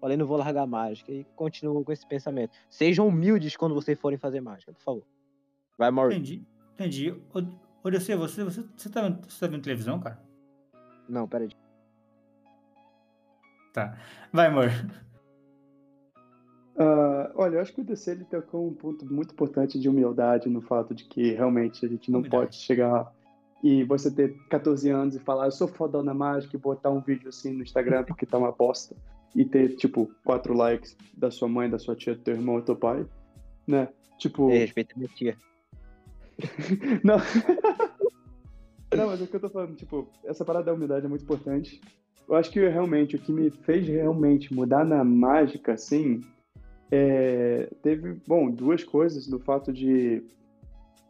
falei, 0.00 0.16
não 0.16 0.24
vou 0.24 0.36
largar 0.36 0.64
mágica 0.64 1.10
e 1.10 1.24
continuo 1.34 1.84
com 1.84 1.90
esse 1.90 2.06
pensamento. 2.06 2.52
Sejam 2.70 3.08
humildes 3.08 3.56
quando 3.56 3.74
vocês 3.74 3.98
forem 3.98 4.18
fazer 4.18 4.40
mágica, 4.40 4.72
por 4.72 4.82
favor. 4.82 5.06
Vai, 5.76 5.90
Maury. 5.90 6.14
Entendi. 6.14 6.46
Entendi. 6.74 7.10
DC, 7.90 8.14
você, 8.14 8.44
você, 8.44 8.64
você, 8.76 8.88
tá, 8.88 9.08
você 9.10 9.40
tá 9.40 9.46
vendo 9.48 9.62
televisão, 9.62 9.98
cara? 9.98 10.22
Não, 11.08 11.26
peraí. 11.26 11.50
Tá. 13.74 13.98
Vai, 14.32 14.46
amor. 14.46 14.70
Ah, 16.78 17.32
olha, 17.34 17.56
eu 17.56 17.60
acho 17.60 17.74
que 17.74 17.80
o 17.80 17.84
DC 17.84 18.12
ele 18.12 18.24
tocou 18.24 18.68
um 18.68 18.72
ponto 18.72 19.04
muito 19.04 19.32
importante 19.32 19.78
de 19.78 19.88
humildade 19.88 20.48
no 20.48 20.62
fato 20.62 20.94
de 20.94 21.04
que 21.04 21.32
realmente 21.32 21.84
a 21.84 21.88
gente 21.88 22.10
não 22.10 22.20
Humildade. 22.20 22.44
pode 22.44 22.56
chegar 22.56 23.12
e 23.62 23.82
você 23.82 24.10
ter 24.10 24.36
14 24.48 24.88
anos 24.90 25.16
e 25.16 25.18
falar 25.18 25.46
eu 25.46 25.50
sou 25.50 25.66
fodão 25.66 26.02
na 26.02 26.14
mágica 26.14 26.56
e 26.56 26.58
botar 26.58 26.90
um 26.90 27.00
vídeo 27.00 27.28
assim 27.28 27.52
no 27.52 27.62
Instagram 27.64 28.04
porque 28.04 28.24
tá 28.24 28.38
uma 28.38 28.52
bosta 28.52 28.94
e 29.34 29.44
ter, 29.44 29.74
tipo, 29.76 30.08
quatro 30.24 30.54
likes 30.54 30.96
da 31.16 31.28
sua 31.28 31.48
mãe, 31.48 31.68
da 31.68 31.78
sua 31.78 31.96
tia, 31.96 32.14
do 32.14 32.20
teu 32.20 32.34
irmão 32.34 32.60
e 32.60 32.62
teu 32.62 32.76
pai, 32.76 33.04
né? 33.66 33.88
Tipo, 34.16 34.48
Ei, 34.50 34.60
respeita 34.60 34.94
minha 34.96 35.08
tia. 35.08 35.36
não. 37.02 37.16
não, 38.96 39.06
mas 39.08 39.20
é 39.20 39.24
o 39.24 39.26
que 39.26 39.34
eu 39.34 39.40
tô 39.40 39.50
falando, 39.50 39.74
tipo, 39.74 40.08
essa 40.24 40.44
parada 40.44 40.66
da 40.66 40.72
humildade 40.72 41.06
é 41.06 41.08
muito 41.08 41.24
importante. 41.24 41.80
Eu 42.28 42.36
acho 42.36 42.50
que 42.50 42.60
realmente 42.68 43.16
o 43.16 43.18
que 43.18 43.32
me 43.32 43.50
fez 43.50 43.86
realmente 43.86 44.52
mudar 44.52 44.84
na 44.84 45.04
mágica, 45.04 45.74
assim, 45.74 46.22
é, 46.90 47.68
teve, 47.82 48.14
bom, 48.26 48.50
duas 48.50 48.82
coisas 48.82 49.28
no 49.28 49.38
fato 49.38 49.72
de 49.72 50.22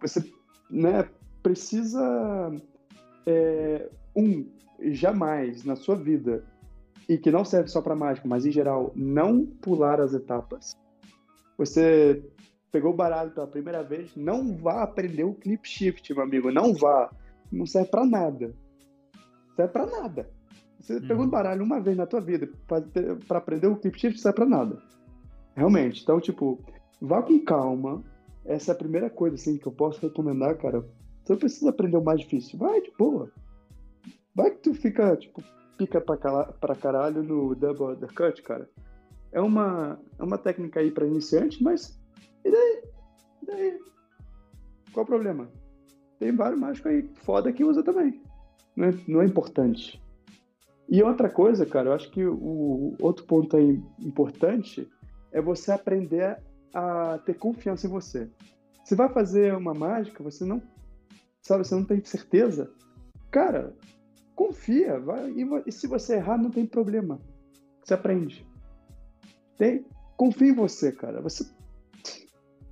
você, 0.00 0.24
né, 0.70 1.08
precisa, 1.42 2.52
é, 3.26 3.88
um, 4.16 4.46
jamais 4.90 5.64
na 5.64 5.76
sua 5.76 5.94
vida, 5.94 6.44
e 7.08 7.18
que 7.18 7.30
não 7.30 7.44
serve 7.44 7.68
só 7.68 7.80
para 7.80 7.94
mágica, 7.94 8.26
mas 8.26 8.46
em 8.46 8.50
geral, 8.50 8.92
não 8.96 9.44
pular 9.44 10.00
as 10.00 10.14
etapas. 10.14 10.74
Você 11.56 12.24
pegou 12.72 12.92
o 12.92 12.96
baralho 12.96 13.30
pela 13.30 13.46
primeira 13.46 13.82
vez, 13.82 14.16
não 14.16 14.56
vá 14.56 14.82
aprender 14.82 15.24
o 15.24 15.34
clip 15.34 15.68
shift, 15.68 16.12
meu 16.12 16.24
amigo, 16.24 16.50
não 16.50 16.74
vá. 16.74 17.10
Não 17.52 17.66
serve 17.66 17.90
pra 17.90 18.04
nada. 18.04 18.54
Serve 19.54 19.72
pra 19.72 19.86
nada. 19.86 20.28
Você 20.84 20.96
Uhum. 20.96 21.08
pegou 21.08 21.24
o 21.24 21.28
baralho 21.30 21.64
uma 21.64 21.80
vez 21.80 21.96
na 21.96 22.04
tua 22.06 22.20
vida 22.20 22.46
pra 23.26 23.38
aprender 23.38 23.66
o 23.68 23.76
clip 23.76 23.98
shift, 23.98 24.20
serve 24.20 24.36
pra 24.36 24.44
nada. 24.44 24.82
Realmente. 25.56 26.02
Então, 26.02 26.20
tipo, 26.20 26.62
vá 27.00 27.22
com 27.22 27.38
calma. 27.42 28.04
Essa 28.44 28.72
é 28.72 28.74
a 28.74 28.78
primeira 28.78 29.08
coisa, 29.08 29.36
assim, 29.36 29.56
que 29.56 29.66
eu 29.66 29.72
posso 29.72 29.98
recomendar, 30.02 30.58
cara. 30.58 30.80
Você 31.24 31.32
não 31.32 31.38
precisa 31.38 31.70
aprender 31.70 31.96
o 31.96 32.04
mais 32.04 32.20
difícil. 32.20 32.58
Vai 32.58 32.82
de 32.82 32.92
boa. 32.98 33.30
Vai 34.34 34.50
que 34.50 34.58
tu 34.58 34.74
fica, 34.74 35.16
tipo, 35.16 35.42
pica 35.78 36.02
pra, 36.02 36.18
cala- 36.18 36.52
pra 36.60 36.74
caralho 36.76 37.22
no 37.22 37.54
double 37.54 37.94
undercut, 37.96 38.42
cara. 38.42 38.68
É 39.32 39.40
uma, 39.40 39.98
é 40.18 40.22
uma 40.22 40.36
técnica 40.36 40.80
aí 40.80 40.90
pra 40.90 41.06
iniciante, 41.06 41.62
mas 41.64 41.98
e 42.44 42.50
daí? 42.50 42.82
E 43.42 43.46
daí? 43.46 43.78
Qual 44.92 45.04
o 45.04 45.06
problema? 45.06 45.48
Tem 46.18 46.30
vários 46.36 46.60
mágicos 46.60 46.90
aí 46.92 47.08
foda 47.22 47.50
que 47.52 47.64
usa 47.64 47.82
também. 47.82 48.20
Não 48.76 48.88
é, 48.88 48.94
não 49.08 49.22
é 49.22 49.24
importante. 49.24 50.00
E 50.94 51.02
outra 51.02 51.28
coisa, 51.28 51.66
cara, 51.66 51.88
eu 51.88 51.92
acho 51.92 52.08
que 52.08 52.24
o 52.24 52.94
outro 53.00 53.24
ponto 53.26 53.56
aí 53.56 53.82
importante 53.98 54.88
é 55.32 55.42
você 55.42 55.72
aprender 55.72 56.38
a 56.72 57.18
ter 57.18 57.34
confiança 57.34 57.88
em 57.88 57.90
você. 57.90 58.30
Você 58.84 58.94
vai 58.94 59.08
fazer 59.08 59.56
uma 59.56 59.74
mágica, 59.74 60.22
você 60.22 60.44
não 60.44 60.62
sabe, 61.42 61.66
você 61.66 61.74
não 61.74 61.84
tem 61.84 62.00
certeza. 62.04 62.70
Cara, 63.32 63.74
confia, 64.36 65.00
vai, 65.00 65.32
e, 65.32 65.44
e 65.66 65.72
se 65.72 65.88
você 65.88 66.14
errar, 66.14 66.38
não 66.38 66.48
tem 66.48 66.64
problema. 66.64 67.18
Você 67.82 67.92
aprende. 67.92 68.46
Tem, 69.58 69.84
confia 70.16 70.50
em 70.50 70.54
você, 70.54 70.92
cara. 70.92 71.20
Você 71.22 71.44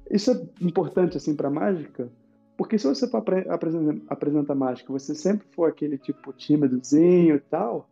isso 0.09 0.31
é 0.31 0.65
importante 0.65 1.17
assim 1.17 1.35
para 1.35 1.51
mágica, 1.51 2.09
porque 2.57 2.79
se 2.79 2.87
você 2.87 3.09
for 3.09 3.17
apre- 3.17 3.49
apresen- 3.49 4.05
apresentar 4.07 4.55
mágica, 4.55 4.93
você 4.93 5.13
sempre 5.13 5.49
for 5.49 5.69
aquele 5.69 5.99
tipo 5.99 6.33
tímidozinho 6.33 7.35
e 7.35 7.41
tal, 7.41 7.89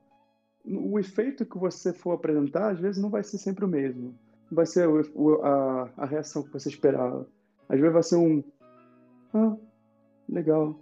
o 0.76 0.98
efeito 0.98 1.44
que 1.46 1.58
você 1.58 1.92
for 1.92 2.12
apresentar 2.12 2.70
às 2.72 2.78
vezes 2.80 3.00
não 3.02 3.10
vai 3.10 3.22
ser 3.22 3.38
sempre 3.38 3.64
o 3.64 3.68
mesmo. 3.68 4.14
Não 4.50 4.56
vai 4.56 4.66
ser 4.66 4.88
o- 4.88 5.00
o- 5.14 5.42
a, 5.44 5.90
a 5.96 6.06
reação 6.06 6.42
que 6.42 6.52
você 6.52 6.68
esperava. 6.68 7.26
Às 7.68 7.78
vezes 7.78 7.92
vai 7.92 8.02
ser 8.02 8.16
um 8.16 8.42
ah, 9.34 9.56
legal. 10.28 10.78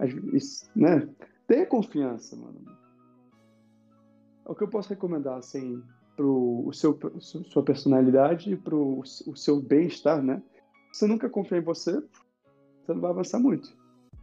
Às 0.00 0.12
vezes, 0.12 0.70
né? 0.74 1.08
Tenha 1.46 1.66
confiança, 1.66 2.34
mano. 2.36 2.60
O 4.46 4.54
que 4.54 4.62
eu 4.62 4.68
posso 4.68 4.90
recomendar 4.90 5.38
assim 5.38 5.82
pro 6.16 6.64
o 6.66 6.72
seu 6.72 6.98
sua 7.20 7.62
personalidade 7.62 8.52
e 8.52 8.56
pro 8.56 9.00
o 9.00 9.36
seu 9.36 9.60
bem-estar, 9.60 10.22
né? 10.22 10.42
Se 10.92 11.00
você 11.00 11.06
nunca 11.06 11.28
confia 11.28 11.58
em 11.58 11.62
você, 11.62 11.92
você 11.92 12.92
não 12.92 13.00
vai 13.00 13.10
avançar 13.10 13.38
muito. 13.38 13.76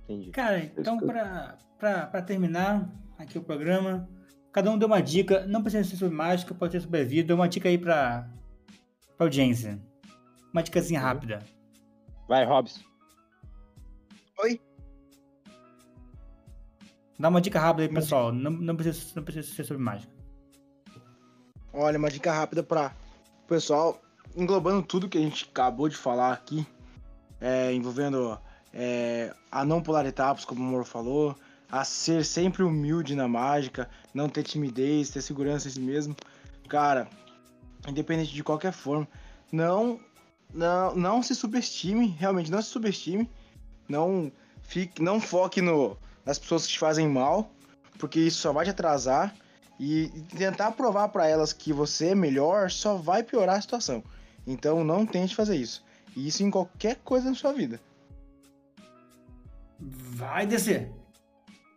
Entendi. 0.03 0.31
Cara, 0.31 0.59
então 0.63 0.97
pra, 0.99 1.57
pra, 1.79 2.05
pra 2.07 2.21
terminar 2.21 2.89
aqui 3.17 3.37
o 3.37 3.43
programa, 3.43 4.07
cada 4.51 4.69
um 4.71 4.77
deu 4.77 4.87
uma 4.87 5.01
dica, 5.01 5.45
não 5.47 5.61
precisa 5.61 5.87
ser 5.89 5.97
sobre 5.97 6.15
mágica, 6.15 6.53
pode 6.53 6.73
ser 6.73 6.81
sobre 6.81 7.01
a 7.01 7.03
vida, 7.03 7.35
uma 7.35 7.47
dica 7.47 7.69
aí 7.69 7.77
pra, 7.77 8.29
pra 9.17 9.25
audiência. 9.25 9.79
Uma 10.51 10.63
dicasinha 10.63 10.99
rápida. 10.99 11.39
Vai, 12.27 12.45
Robson. 12.45 12.81
Dá 17.21 17.29
uma 17.29 17.39
dica 17.39 17.59
rápida 17.59 17.83
aí, 17.83 17.93
pessoal. 17.93 18.31
Não, 18.31 18.49
não, 18.49 18.75
precisa, 18.75 19.13
não 19.15 19.23
precisa 19.23 19.55
ser 19.55 19.63
sobre 19.63 19.83
mágica. 19.83 20.11
Olha, 21.71 21.99
uma 21.99 22.09
dica 22.09 22.31
rápida 22.33 22.63
para 22.63 22.95
o 23.43 23.47
pessoal, 23.47 24.01
englobando 24.35 24.81
tudo 24.81 25.07
que 25.07 25.19
a 25.19 25.21
gente 25.21 25.47
acabou 25.49 25.87
de 25.87 25.95
falar 25.95 26.33
aqui, 26.33 26.65
é, 27.39 27.71
envolvendo 27.73 28.39
é, 28.73 29.33
a 29.51 29.63
não 29.63 29.83
pular 29.83 30.03
etapas, 30.07 30.43
como 30.45 30.61
o 30.61 30.65
Moro 30.65 30.83
falou, 30.83 31.35
a 31.71 31.85
ser 31.85 32.25
sempre 32.25 32.63
humilde 32.63 33.15
na 33.15 33.29
mágica, 33.29 33.89
não 34.13 34.27
ter 34.27 34.43
timidez, 34.43 35.09
ter 35.09 35.21
segurança 35.21 35.69
em 35.69 35.71
si 35.71 35.79
mesmo. 35.79 36.13
Cara, 36.67 37.07
independente 37.87 38.33
de 38.33 38.43
qualquer 38.43 38.73
forma, 38.73 39.07
não, 39.51 39.97
não, 40.53 40.93
não 40.95 41.23
se 41.23 41.33
subestime, 41.33 42.07
realmente 42.07 42.51
não 42.51 42.61
se 42.61 42.67
subestime, 42.67 43.29
não 43.87 44.29
fique, 44.61 45.01
não 45.01 45.21
foque 45.21 45.61
no, 45.61 45.97
nas 46.25 46.37
pessoas 46.37 46.65
que 46.65 46.73
te 46.73 46.79
fazem 46.79 47.07
mal, 47.07 47.49
porque 47.97 48.19
isso 48.19 48.41
só 48.41 48.51
vai 48.51 48.65
te 48.65 48.71
atrasar 48.71 49.33
e 49.79 50.09
tentar 50.37 50.71
provar 50.73 51.07
pra 51.07 51.27
elas 51.27 51.53
que 51.53 51.71
você 51.71 52.09
é 52.09 52.15
melhor 52.15 52.69
só 52.69 52.95
vai 52.95 53.23
piorar 53.23 53.57
a 53.57 53.61
situação. 53.61 54.03
Então 54.45 54.83
não 54.83 55.05
tente 55.05 55.35
fazer 55.35 55.55
isso. 55.55 55.83
E 56.15 56.27
isso 56.27 56.43
em 56.43 56.51
qualquer 56.51 56.97
coisa 56.97 57.29
na 57.29 57.35
sua 57.35 57.53
vida. 57.53 57.79
Vai 59.79 60.45
descer. 60.45 61.00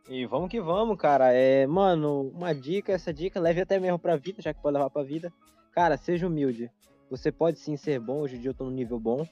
E 0.08 0.26
vamos 0.26 0.50
que 0.50 0.60
vamos, 0.60 0.98
cara. 0.98 1.32
É, 1.32 1.66
mano, 1.66 2.30
uma 2.34 2.54
dica, 2.54 2.92
essa 2.92 3.12
dica 3.12 3.40
leve 3.40 3.62
até 3.62 3.80
mesmo 3.80 3.98
pra 3.98 4.16
vida, 4.16 4.42
já 4.42 4.52
que 4.52 4.60
pode 4.60 4.74
levar 4.74 4.90
pra 4.90 5.02
vida. 5.02 5.32
Cara, 5.72 5.96
seja 5.96 6.26
humilde. 6.26 6.70
Você 7.10 7.32
pode 7.32 7.58
sim 7.58 7.76
ser 7.76 8.00
bom, 8.00 8.20
hoje 8.20 8.36
em 8.36 8.40
dia 8.40 8.50
eu 8.50 8.54
tô 8.54 8.64
num 8.64 8.70
nível 8.70 8.98
bom, 8.98 9.26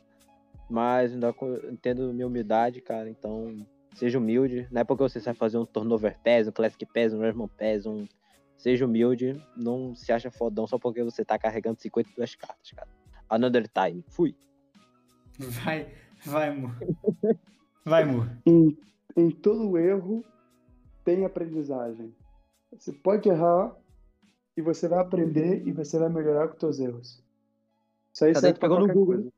mas 0.70 1.12
ainda 1.12 1.34
entendo 1.70 2.12
minha 2.12 2.26
humildade, 2.26 2.80
cara. 2.80 3.08
Então, 3.08 3.66
seja 3.94 4.18
humilde. 4.18 4.66
Não 4.70 4.80
é 4.80 4.84
porque 4.84 5.02
você 5.02 5.20
sabe 5.20 5.38
fazer 5.38 5.58
um 5.58 5.66
turnover 5.66 6.18
pass, 6.24 6.48
um 6.48 6.52
classic 6.52 6.86
pass, 6.86 7.12
um 7.12 7.20
Resmond 7.20 7.52
pass, 7.58 7.86
um. 7.86 8.06
Seja 8.56 8.86
humilde, 8.86 9.42
não 9.56 9.94
se 9.94 10.12
acha 10.12 10.30
fodão 10.30 10.66
só 10.68 10.78
porque 10.78 11.02
você 11.02 11.24
tá 11.24 11.36
carregando 11.36 11.80
52 11.80 12.34
cartas, 12.36 12.70
cara. 12.70 12.88
Another 13.28 13.66
time. 13.68 14.04
Fui. 14.08 14.36
Vai, 15.38 15.88
vai, 16.24 16.50
Mu. 16.54 16.70
Vai, 17.84 18.04
Mu. 18.04 18.28
Em, 18.46 18.78
em 19.16 19.30
todo 19.30 19.76
erro 19.76 20.24
tem 21.04 21.24
aprendizagem. 21.24 22.14
Você 22.72 22.92
pode 22.92 23.28
errar 23.28 23.74
e 24.56 24.62
você 24.62 24.88
vai 24.88 24.98
aprender 25.00 25.62
e 25.66 25.72
você 25.72 25.98
vai 25.98 26.08
melhorar 26.08 26.48
com 26.48 26.54
os 26.54 26.60
seus 26.60 26.78
erros. 26.80 27.22
Isso 28.12 28.24
aí 28.24 28.32
Tá 28.32 28.40
pra 28.40 28.52
pegou 28.54 28.80
no 28.80 28.86
Google. 28.88 29.14
coisa. 29.16 29.32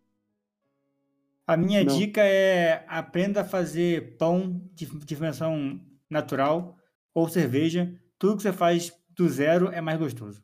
A 1.47 1.57
minha 1.57 1.85
Não. 1.85 1.95
dica 1.97 2.23
é 2.23 2.85
aprenda 2.89 3.43
a 3.43 3.45
fazer 3.45 4.17
pão 4.17 4.61
de 4.73 4.87
dimensão 5.05 5.79
natural 6.09 6.77
ou 7.13 7.29
cerveja. 7.29 7.93
Tudo 8.19 8.37
que 8.37 8.43
você 8.43 8.53
faz 8.53 8.93
do 9.11 9.29
zero 9.29 9.69
é 9.69 9.81
mais 9.81 9.99
gostoso. 9.99 10.43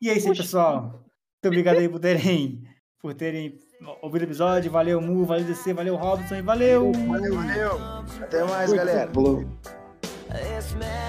E 0.00 0.10
é 0.10 0.16
isso 0.16 0.26
aí, 0.26 0.32
Oxi. 0.32 0.42
pessoal. 0.42 0.82
Muito 0.82 1.46
obrigado 1.46 1.78
aí 1.78 1.88
por 1.88 1.98
terem, 2.00 2.62
por 3.00 3.14
terem 3.14 3.58
ouvido 4.02 4.22
o 4.22 4.24
episódio. 4.26 4.70
Valeu, 4.70 5.00
Mu, 5.00 5.24
valeu, 5.24 5.46
DC, 5.46 5.72
valeu, 5.72 5.96
Robson 5.96 6.34
e 6.36 6.42
valeu! 6.42 6.92
Valeu, 6.92 7.34
valeu. 7.34 7.72
Até 8.22 8.44
mais, 8.44 8.72
galera. 8.72 9.10
Falou. 9.12 9.44
smell 10.76 11.05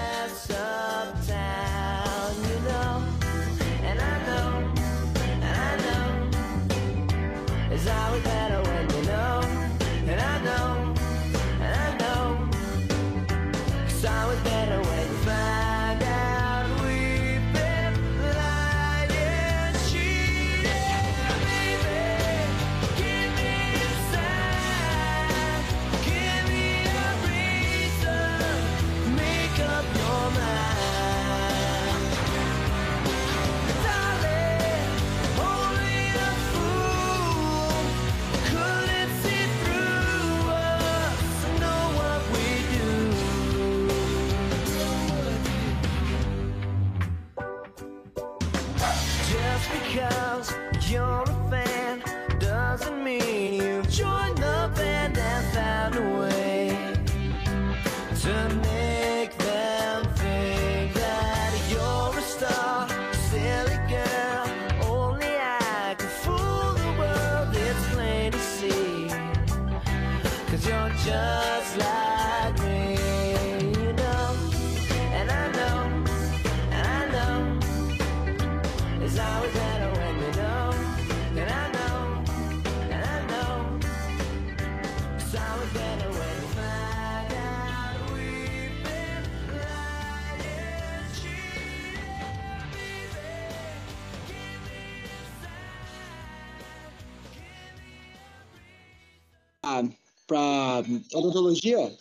Ah, 100.38 100.82
pra 100.82 101.18
odontologia? 101.18 101.96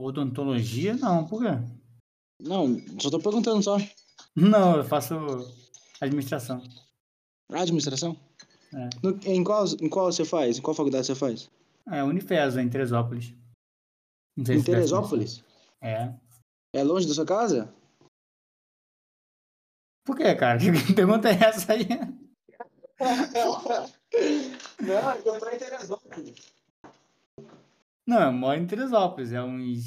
Odontologia? 0.00 0.94
Não, 0.94 1.26
por 1.26 1.42
quê? 1.42 1.48
Não, 2.40 2.76
só 3.00 3.10
tô 3.10 3.18
perguntando 3.20 3.62
só. 3.62 3.76
Não, 4.36 4.76
eu 4.76 4.84
faço 4.84 5.14
administração. 6.00 6.62
Administração? 7.50 8.16
É. 8.74 8.88
No- 9.02 9.18
em, 9.24 9.44
qual, 9.44 9.64
em 9.80 9.88
qual 9.88 10.06
você 10.12 10.24
faz? 10.24 10.58
Em 10.58 10.62
qual 10.62 10.74
faculdade 10.74 11.06
você 11.06 11.14
faz? 11.14 11.50
É, 11.90 12.02
Unifesa, 12.02 12.62
em 12.62 12.68
Teresópolis. 12.70 13.34
Não 14.36 14.46
sei 14.46 14.56
Em 14.56 14.62
Teresópolis? 14.62 15.44
É. 15.80 16.14
É 16.74 16.82
longe 16.82 17.06
da 17.06 17.14
sua 17.14 17.26
casa? 17.26 17.72
Por 20.04 20.16
quê, 20.16 20.34
cara? 20.34 20.58
Que 20.86 20.94
pergunta 20.94 21.28
é 21.28 21.34
essa 21.34 21.72
aí? 21.72 21.86
Não, 24.80 25.14
eu 25.16 25.38
tô 25.40 25.48
em 25.48 25.58
Teresópolis. 25.58 26.61
Não, 28.06 28.20
eu 28.20 28.32
moro 28.32 28.58
em 28.58 28.66
Teresópolis, 28.66 29.32
é 29.32 29.42
uns 29.42 29.86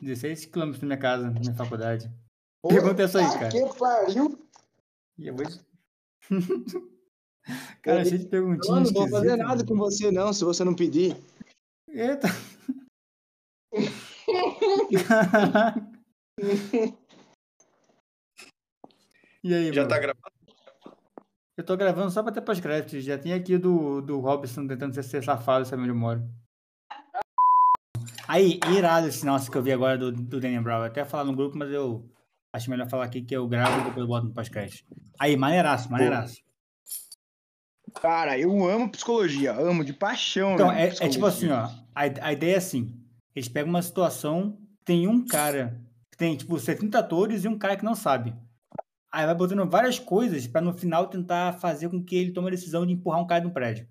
16 0.00 0.46
quilômetros 0.46 0.80
da 0.80 0.86
minha 0.86 0.98
casa, 0.98 1.30
da 1.30 1.40
minha 1.40 1.54
faculdade. 1.54 2.10
Pô, 2.62 2.68
Pergunta 2.68 3.02
essa 3.02 3.18
aí, 3.18 3.26
cara. 3.38 3.48
Que 3.50 3.78
pariu! 3.78 4.48
E 5.18 5.26
eu 5.26 5.34
vou... 5.36 5.44
cara, 7.82 8.04
cheio 8.04 8.18
de 8.18 8.24
Eu 8.26 8.30
perguntinhas 8.30 8.92
não 8.92 9.00
vou 9.00 9.08
fazer 9.10 9.36
nada 9.36 9.56
mano. 9.56 9.66
com 9.66 9.76
você, 9.76 10.10
não, 10.12 10.32
se 10.32 10.44
você 10.44 10.62
não 10.64 10.74
pedir. 10.74 11.16
Eita. 11.88 12.28
e 19.42 19.54
aí, 19.54 19.72
Já 19.72 19.82
mano? 19.82 19.88
tá 19.94 19.98
gravando? 19.98 20.36
Eu 21.56 21.64
tô 21.64 21.76
gravando 21.76 22.10
só 22.10 22.22
pra 22.22 22.32
ter 22.32 22.42
pós-crédito. 22.42 23.00
Já 23.00 23.16
tem 23.18 23.32
aqui 23.32 23.56
do, 23.56 24.00
do 24.02 24.20
Robson 24.20 24.66
tentando 24.66 24.94
ser- 24.94 25.02
ser 25.04 25.24
safado, 25.24 25.64
sabe 25.64 25.82
onde 25.82 25.90
eu 25.90 25.96
moro. 25.96 26.22
Aí, 28.28 28.58
irado 28.74 29.06
esse 29.06 29.24
nosso 29.24 29.50
que 29.50 29.56
eu 29.56 29.62
vi 29.62 29.72
agora 29.72 29.96
do, 29.96 30.10
do 30.10 30.40
Daniel 30.40 30.62
Brown. 30.62 30.78
Eu 30.80 30.84
até 30.86 31.04
falar 31.04 31.24
no 31.24 31.34
grupo, 31.34 31.56
mas 31.56 31.70
eu 31.70 32.08
acho 32.52 32.70
melhor 32.70 32.88
falar 32.88 33.04
aqui 33.04 33.22
que 33.22 33.36
eu 33.36 33.46
gravo 33.46 33.80
e 33.80 33.84
depois 33.84 33.98
eu 33.98 34.06
boto 34.06 34.26
no 34.26 34.34
pós-crédito. 34.34 34.84
Aí, 35.18 35.36
maneiraço, 35.36 35.90
maneiraço. 35.90 36.40
Cara, 37.94 38.38
eu 38.38 38.68
amo 38.68 38.90
psicologia, 38.90 39.52
amo 39.52 39.84
de 39.84 39.92
paixão, 39.92 40.54
Então, 40.54 40.68
né? 40.68 40.88
é, 40.88 41.06
é 41.06 41.08
tipo 41.08 41.24
assim, 41.24 41.48
ó. 41.50 41.68
A, 41.94 42.02
a 42.20 42.32
ideia 42.32 42.54
é 42.54 42.58
assim: 42.58 42.94
eles 43.34 43.48
pegam 43.48 43.70
uma 43.70 43.82
situação, 43.82 44.58
tem 44.84 45.06
um 45.06 45.24
cara 45.24 45.80
que 46.10 46.16
tem, 46.18 46.36
tipo, 46.36 46.58
70 46.58 46.98
atores 46.98 47.44
e 47.44 47.48
um 47.48 47.58
cara 47.58 47.76
que 47.76 47.84
não 47.84 47.94
sabe. 47.94 48.34
Aí 49.10 49.24
vai 49.24 49.34
botando 49.34 49.68
várias 49.70 49.98
coisas 49.98 50.46
pra 50.46 50.60
no 50.60 50.74
final 50.74 51.06
tentar 51.06 51.54
fazer 51.54 51.88
com 51.88 52.02
que 52.02 52.16
ele 52.16 52.32
tome 52.32 52.48
a 52.48 52.50
decisão 52.50 52.84
de 52.84 52.92
empurrar 52.92 53.20
um 53.20 53.26
cara 53.26 53.40
de 53.40 53.46
um 53.46 53.50
prédio. 53.52 53.88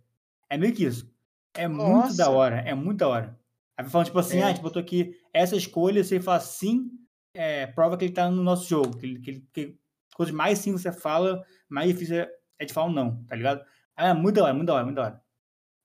É 0.50 0.58
meio 0.58 0.74
que 0.74 0.84
isso. 0.84 1.10
É 1.56 1.68
muito 1.68 1.88
Nossa. 1.88 2.18
da 2.18 2.30
hora, 2.30 2.58
é 2.60 2.76
muito 2.76 3.00
da 3.00 3.08
hora. 3.08 3.40
Aí 3.78 3.84
vai 3.84 3.90
falando, 3.92 4.06
tipo 4.08 4.20
assim, 4.20 4.38
É. 4.40 4.44
ah, 4.44 4.46
a 4.48 4.50
gente 4.52 4.62
botou 4.62 4.82
aqui 4.82 5.20
essa 5.34 5.56
escolha, 5.56 6.04
você 6.04 6.20
fala 6.20 6.40
sim, 6.40 6.90
é, 7.34 7.68
prova 7.68 7.98
que 7.98 8.06
ele 8.06 8.14
tá 8.14 8.30
no 8.30 8.42
nosso 8.44 8.68
jogo. 8.70 8.98
Que, 8.98 9.06
ele- 9.06 9.20
que, 9.20 9.30
ele- 9.32 9.48
que 9.54 9.78
quanto 10.16 10.34
mais 10.34 10.60
sim 10.60 10.72
você 10.72 10.92
fala, 10.92 11.44
mais 11.68 11.90
difícil 11.90 12.16
é- 12.22 12.32
é 12.60 12.66
de 12.66 12.74
falar 12.74 12.88
um 12.88 12.94
não, 12.94 13.24
tá 13.26 13.36
ligado? 13.36 13.66
Ah, 13.96 14.14
muito 14.14 14.36
da 14.36 14.44
hora, 14.44 14.54
muito 14.54 14.68
da 14.68 14.74
hora, 14.76 14.84
muito 14.86 14.96
da 14.96 15.02
hora. 15.04 15.22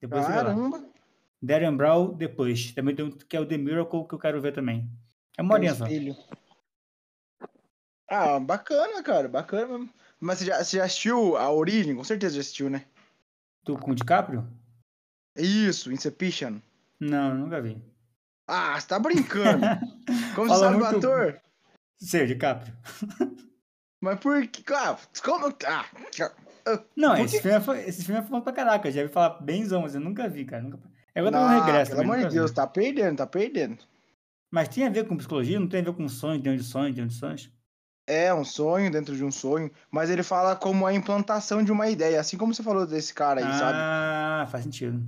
Depois. 0.00 0.26
Caramba. 0.26 0.88
Darren 1.42 1.76
Brown 1.76 2.12
depois. 2.14 2.72
Também 2.72 2.94
tem 2.94 3.04
um 3.04 3.10
que 3.10 3.36
é 3.36 3.40
o 3.40 3.46
The 3.46 3.56
Miracle 3.56 4.06
que 4.06 4.14
eu 4.14 4.18
quero 4.18 4.40
ver 4.40 4.52
também. 4.52 4.88
É 5.38 5.42
uma 5.42 5.54
horinha 5.54 5.74
só. 5.74 5.86
Ah, 8.08 8.38
bacana, 8.40 9.02
cara, 9.02 9.28
bacana 9.28 9.66
mesmo. 9.78 9.90
Mas 10.18 10.38
você 10.38 10.44
já, 10.46 10.62
você 10.62 10.76
já 10.78 10.84
assistiu 10.84 11.36
a 11.36 11.50
Origem? 11.50 11.94
Com 11.96 12.04
certeza 12.04 12.34
já 12.34 12.40
assistiu, 12.40 12.68
né? 12.68 12.84
Tu 13.64 13.76
com 13.78 13.92
o 13.92 13.94
DiCaprio? 13.94 14.46
Isso, 15.36 15.92
Inception. 15.92 16.58
Não, 17.00 17.34
nunca 17.34 17.60
vi. 17.60 17.82
Ah, 18.46 18.78
você 18.78 18.86
tá 18.88 18.98
brincando. 18.98 19.64
Como 20.34 20.48
você 20.48 20.58
sabe 20.60 20.76
o 20.76 20.78
muito- 20.80 20.96
ator? 20.98 21.40
Sei, 21.98 22.26
DiCaprio. 22.26 22.74
Mas 24.00 24.18
por 24.20 24.46
que? 24.46 24.62
Claro, 24.62 24.96
como. 25.22 25.54
Ah, 25.66 25.84
Não, 26.96 27.16
Por 27.16 27.24
esse 27.26 27.36
que- 27.40 27.42
filme, 27.42 27.78
é, 27.78 27.88
esse 27.88 28.04
filme 28.04 28.20
é 28.20 28.24
famoso 28.24 28.42
pra 28.42 28.52
caraca. 28.52 28.90
Já 28.90 29.02
vi 29.02 29.08
falar 29.10 29.40
benzão, 29.42 29.82
mas 29.82 29.94
eu 29.94 30.00
nunca 30.00 30.26
vi, 30.28 30.44
cara. 30.46 30.62
Nunca... 30.62 30.78
É 31.14 31.20
igual 31.20 31.32
não, 31.32 31.42
um 31.44 31.60
regresso 31.64 31.90
pelo 31.90 32.02
amor 32.02 32.18
de 32.18 32.28
Deus, 32.34 32.50
vi. 32.50 32.56
tá 32.56 32.66
perdendo, 32.66 33.16
tá 33.18 33.26
perdendo. 33.26 33.78
Mas 34.50 34.68
tem 34.68 34.86
a 34.86 34.90
ver 34.90 35.06
com 35.06 35.16
psicologia? 35.16 35.60
Não 35.60 35.68
tem 35.68 35.80
a 35.80 35.84
ver 35.84 35.92
com 35.92 36.08
sonhos, 36.08 36.42
dentro 36.42 36.58
de 36.62 36.64
sonhos, 36.66 36.94
dentro 36.96 37.10
de 37.10 37.16
sonhos? 37.16 37.50
É 38.06 38.32
um 38.32 38.44
sonho 38.44 38.90
dentro 38.90 39.14
de 39.14 39.22
um 39.24 39.30
sonho, 39.30 39.70
mas 39.90 40.08
ele 40.10 40.22
fala 40.22 40.56
como 40.56 40.86
a 40.86 40.92
implantação 40.94 41.62
de 41.62 41.70
uma 41.70 41.88
ideia, 41.88 42.18
assim 42.18 42.36
como 42.38 42.52
você 42.54 42.62
falou 42.62 42.86
desse 42.86 43.12
cara 43.14 43.40
aí, 43.40 43.58
sabe? 43.58 43.78
Ah, 43.78 44.48
faz 44.50 44.64
sentido. 44.64 45.00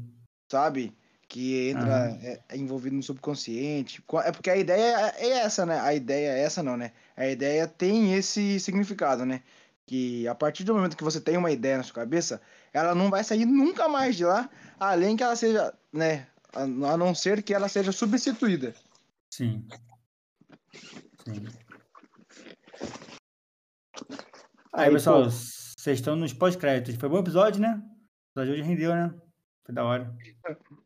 Sabe? 0.51 0.95
Que 1.33 1.71
entra, 1.71 2.09
Aham. 2.09 2.19
é, 2.23 2.41
é 2.47 2.57
envolvido 2.59 2.95
no 2.95 3.03
subconsciente. 3.03 4.05
É 4.23 4.31
porque 4.31 4.51
a 4.51 4.57
ideia 4.57 5.15
é 5.17 5.31
essa, 5.31 5.65
né? 5.65 5.81
A 5.81 5.95
ideia 5.95 6.29
é 6.29 6.43
essa 6.43 6.63
não, 6.63 6.77
né? 6.77 6.93
A 7.17 7.27
ideia 7.27 7.67
tem 7.67 8.13
esse 8.13 8.61
significado, 8.61 9.25
né? 9.25 9.43
Que 9.87 10.29
a 10.29 10.35
partir 10.35 10.63
do 10.63 10.75
momento 10.75 10.95
que 10.95 11.03
você 11.03 11.23
tem 11.23 11.39
uma 11.39 11.51
ideia 11.51 11.79
na 11.79 11.85
sua 11.85 11.95
cabeça, 11.95 12.39
ela 12.71 12.95
não 12.95 13.09
vai 13.09 13.25
sair 13.25 13.47
nunca 13.47 13.89
mais 13.89 14.15
de 14.15 14.27
lá, 14.27 14.51
além 14.79 15.17
que 15.17 15.23
ela 15.23 15.35
seja, 15.35 15.73
né? 15.91 16.27
A 16.53 16.99
não 16.99 17.15
ser 17.15 17.43
que 17.43 17.55
ela 17.55 17.67
seja 17.67 17.93
substituída. 17.93 18.75
Sim. 19.31 19.67
Sim. 21.25 21.47
Aí, 24.71 24.85
Aí, 24.89 24.91
pessoal, 24.91 25.23
pô. 25.23 25.31
vocês 25.31 25.99
estão 25.99 26.15
nos 26.15 26.35
pós-créditos. 26.35 26.97
Foi 26.97 27.09
bom 27.09 27.21
episódio, 27.21 27.59
né? 27.59 27.83
O 28.37 28.41
episódio 28.41 28.53
hoje 28.53 28.69
rendeu, 28.69 28.95
né? 28.95 29.15
Foi 29.65 29.75
da 29.75 29.83
hora. 29.83 30.15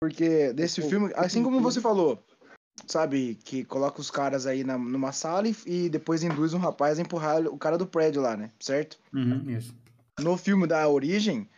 Porque 0.00 0.52
desse 0.52 0.80
filme, 0.82 1.12
assim 1.16 1.42
como 1.42 1.60
você 1.60 1.80
falou, 1.80 2.22
sabe, 2.86 3.38
que 3.44 3.64
coloca 3.64 4.00
os 4.00 4.10
caras 4.10 4.46
aí 4.46 4.62
na, 4.62 4.78
numa 4.78 5.12
sala 5.12 5.48
e, 5.48 5.56
e 5.66 5.88
depois 5.88 6.22
induz 6.22 6.54
um 6.54 6.58
rapaz 6.58 6.98
a 6.98 7.02
empurrar 7.02 7.46
o 7.46 7.58
cara 7.58 7.76
do 7.76 7.86
prédio 7.86 8.22
lá, 8.22 8.36
né? 8.36 8.50
Certo? 8.60 8.98
Uhum, 9.12 9.50
isso. 9.50 9.74
No 10.20 10.36
filme 10.36 10.66
da 10.66 10.88
Origem, 10.88 11.48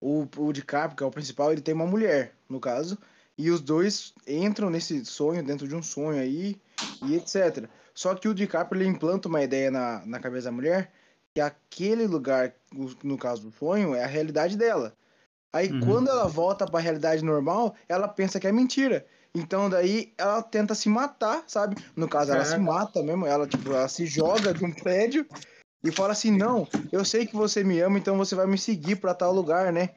o, 0.00 0.26
o 0.36 0.52
DiCaprio, 0.52 0.96
que 0.96 1.02
é 1.02 1.06
o 1.06 1.10
principal, 1.10 1.52
ele 1.52 1.60
tem 1.60 1.74
uma 1.74 1.86
mulher, 1.86 2.34
no 2.48 2.58
caso, 2.58 2.98
e 3.36 3.50
os 3.50 3.60
dois 3.60 4.14
entram 4.26 4.70
nesse 4.70 5.04
sonho, 5.04 5.42
dentro 5.42 5.68
de 5.68 5.74
um 5.74 5.82
sonho 5.82 6.20
aí, 6.20 6.60
e 7.04 7.14
etc. 7.14 7.68
Só 7.94 8.14
que 8.14 8.28
o 8.28 8.34
DiCaprio, 8.34 8.80
ele 8.80 8.88
implanta 8.88 9.28
uma 9.28 9.42
ideia 9.42 9.70
na, 9.70 10.04
na 10.06 10.18
cabeça 10.18 10.46
da 10.46 10.52
mulher, 10.52 10.92
que 11.34 11.40
aquele 11.40 12.06
lugar, 12.06 12.54
no 13.02 13.16
caso 13.16 13.42
do 13.42 13.52
sonho, 13.52 13.94
é 13.94 14.02
a 14.02 14.06
realidade 14.06 14.56
dela. 14.56 14.94
Aí 15.52 15.68
Uhum. 15.72 15.80
quando 15.80 16.08
ela 16.08 16.28
volta 16.28 16.66
para 16.66 16.78
a 16.78 16.82
realidade 16.82 17.24
normal, 17.24 17.74
ela 17.88 18.06
pensa 18.08 18.38
que 18.38 18.46
é 18.46 18.52
mentira. 18.52 19.06
Então 19.34 19.68
daí 19.70 20.12
ela 20.18 20.42
tenta 20.42 20.74
se 20.74 20.88
matar, 20.88 21.44
sabe? 21.46 21.76
No 21.96 22.08
caso, 22.08 22.32
ela 22.32 22.44
se 22.44 22.58
Caraca. 22.58 22.72
mata 22.72 23.02
mesmo, 23.02 23.26
ela 23.26 23.46
tipo, 23.46 23.72
ela 23.74 23.88
se 23.88 24.06
joga 24.06 24.52
de 24.54 24.64
um 24.64 24.72
prédio 24.72 25.26
e 25.84 25.90
fala 25.92 26.12
assim: 26.12 26.30
"Não, 26.30 26.68
eu 26.92 27.04
sei 27.04 27.26
que 27.26 27.34
você 27.36 27.64
me 27.64 27.80
ama, 27.80 27.98
então 27.98 28.16
você 28.16 28.34
vai 28.34 28.46
me 28.46 28.58
seguir 28.58 28.96
para 28.96 29.14
tal 29.14 29.32
lugar, 29.32 29.72
né?" 29.72 29.90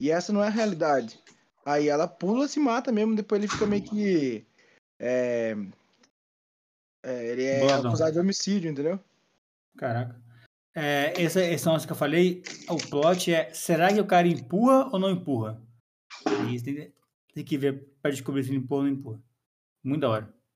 E 0.00 0.10
essa 0.10 0.32
não 0.32 0.42
é 0.42 0.48
a 0.48 0.50
realidade. 0.50 1.20
Aí 1.64 1.88
ela 1.88 2.08
pula, 2.08 2.48
se 2.48 2.58
mata 2.60 2.90
mesmo, 2.92 3.14
depois 3.14 3.40
ele 3.40 3.50
fica 3.50 3.66
meio 3.66 3.82
que 3.84 4.46
é, 4.98 5.54
é, 7.02 7.26
ele 7.26 7.44
é 7.44 7.60
Boladão. 7.60 7.90
acusado 7.90 8.12
de 8.12 8.18
homicídio, 8.20 8.70
entendeu? 8.70 8.98
Caraca. 9.76 10.29
É, 10.74 11.12
esse, 11.20 11.40
esse 11.40 11.86
que 11.86 11.92
eu 11.92 11.96
falei, 11.96 12.42
o 12.68 12.76
plot 12.76 13.32
é: 13.32 13.52
será 13.52 13.92
que 13.92 14.00
o 14.00 14.06
cara 14.06 14.28
empurra 14.28 14.88
ou 14.92 14.98
não 14.98 15.10
empurra? 15.10 15.60
Tem, 16.24 16.92
tem 17.34 17.44
que 17.44 17.58
ver 17.58 17.88
pra 18.00 18.10
descobrir 18.10 18.44
se 18.44 18.50
ele 18.50 18.58
empurra 18.58 18.82
ou 18.82 18.86
não 18.86 18.92
empurra. 18.92 19.22
Muito 19.82 20.00
da 20.00 20.08
hora. 20.10 20.39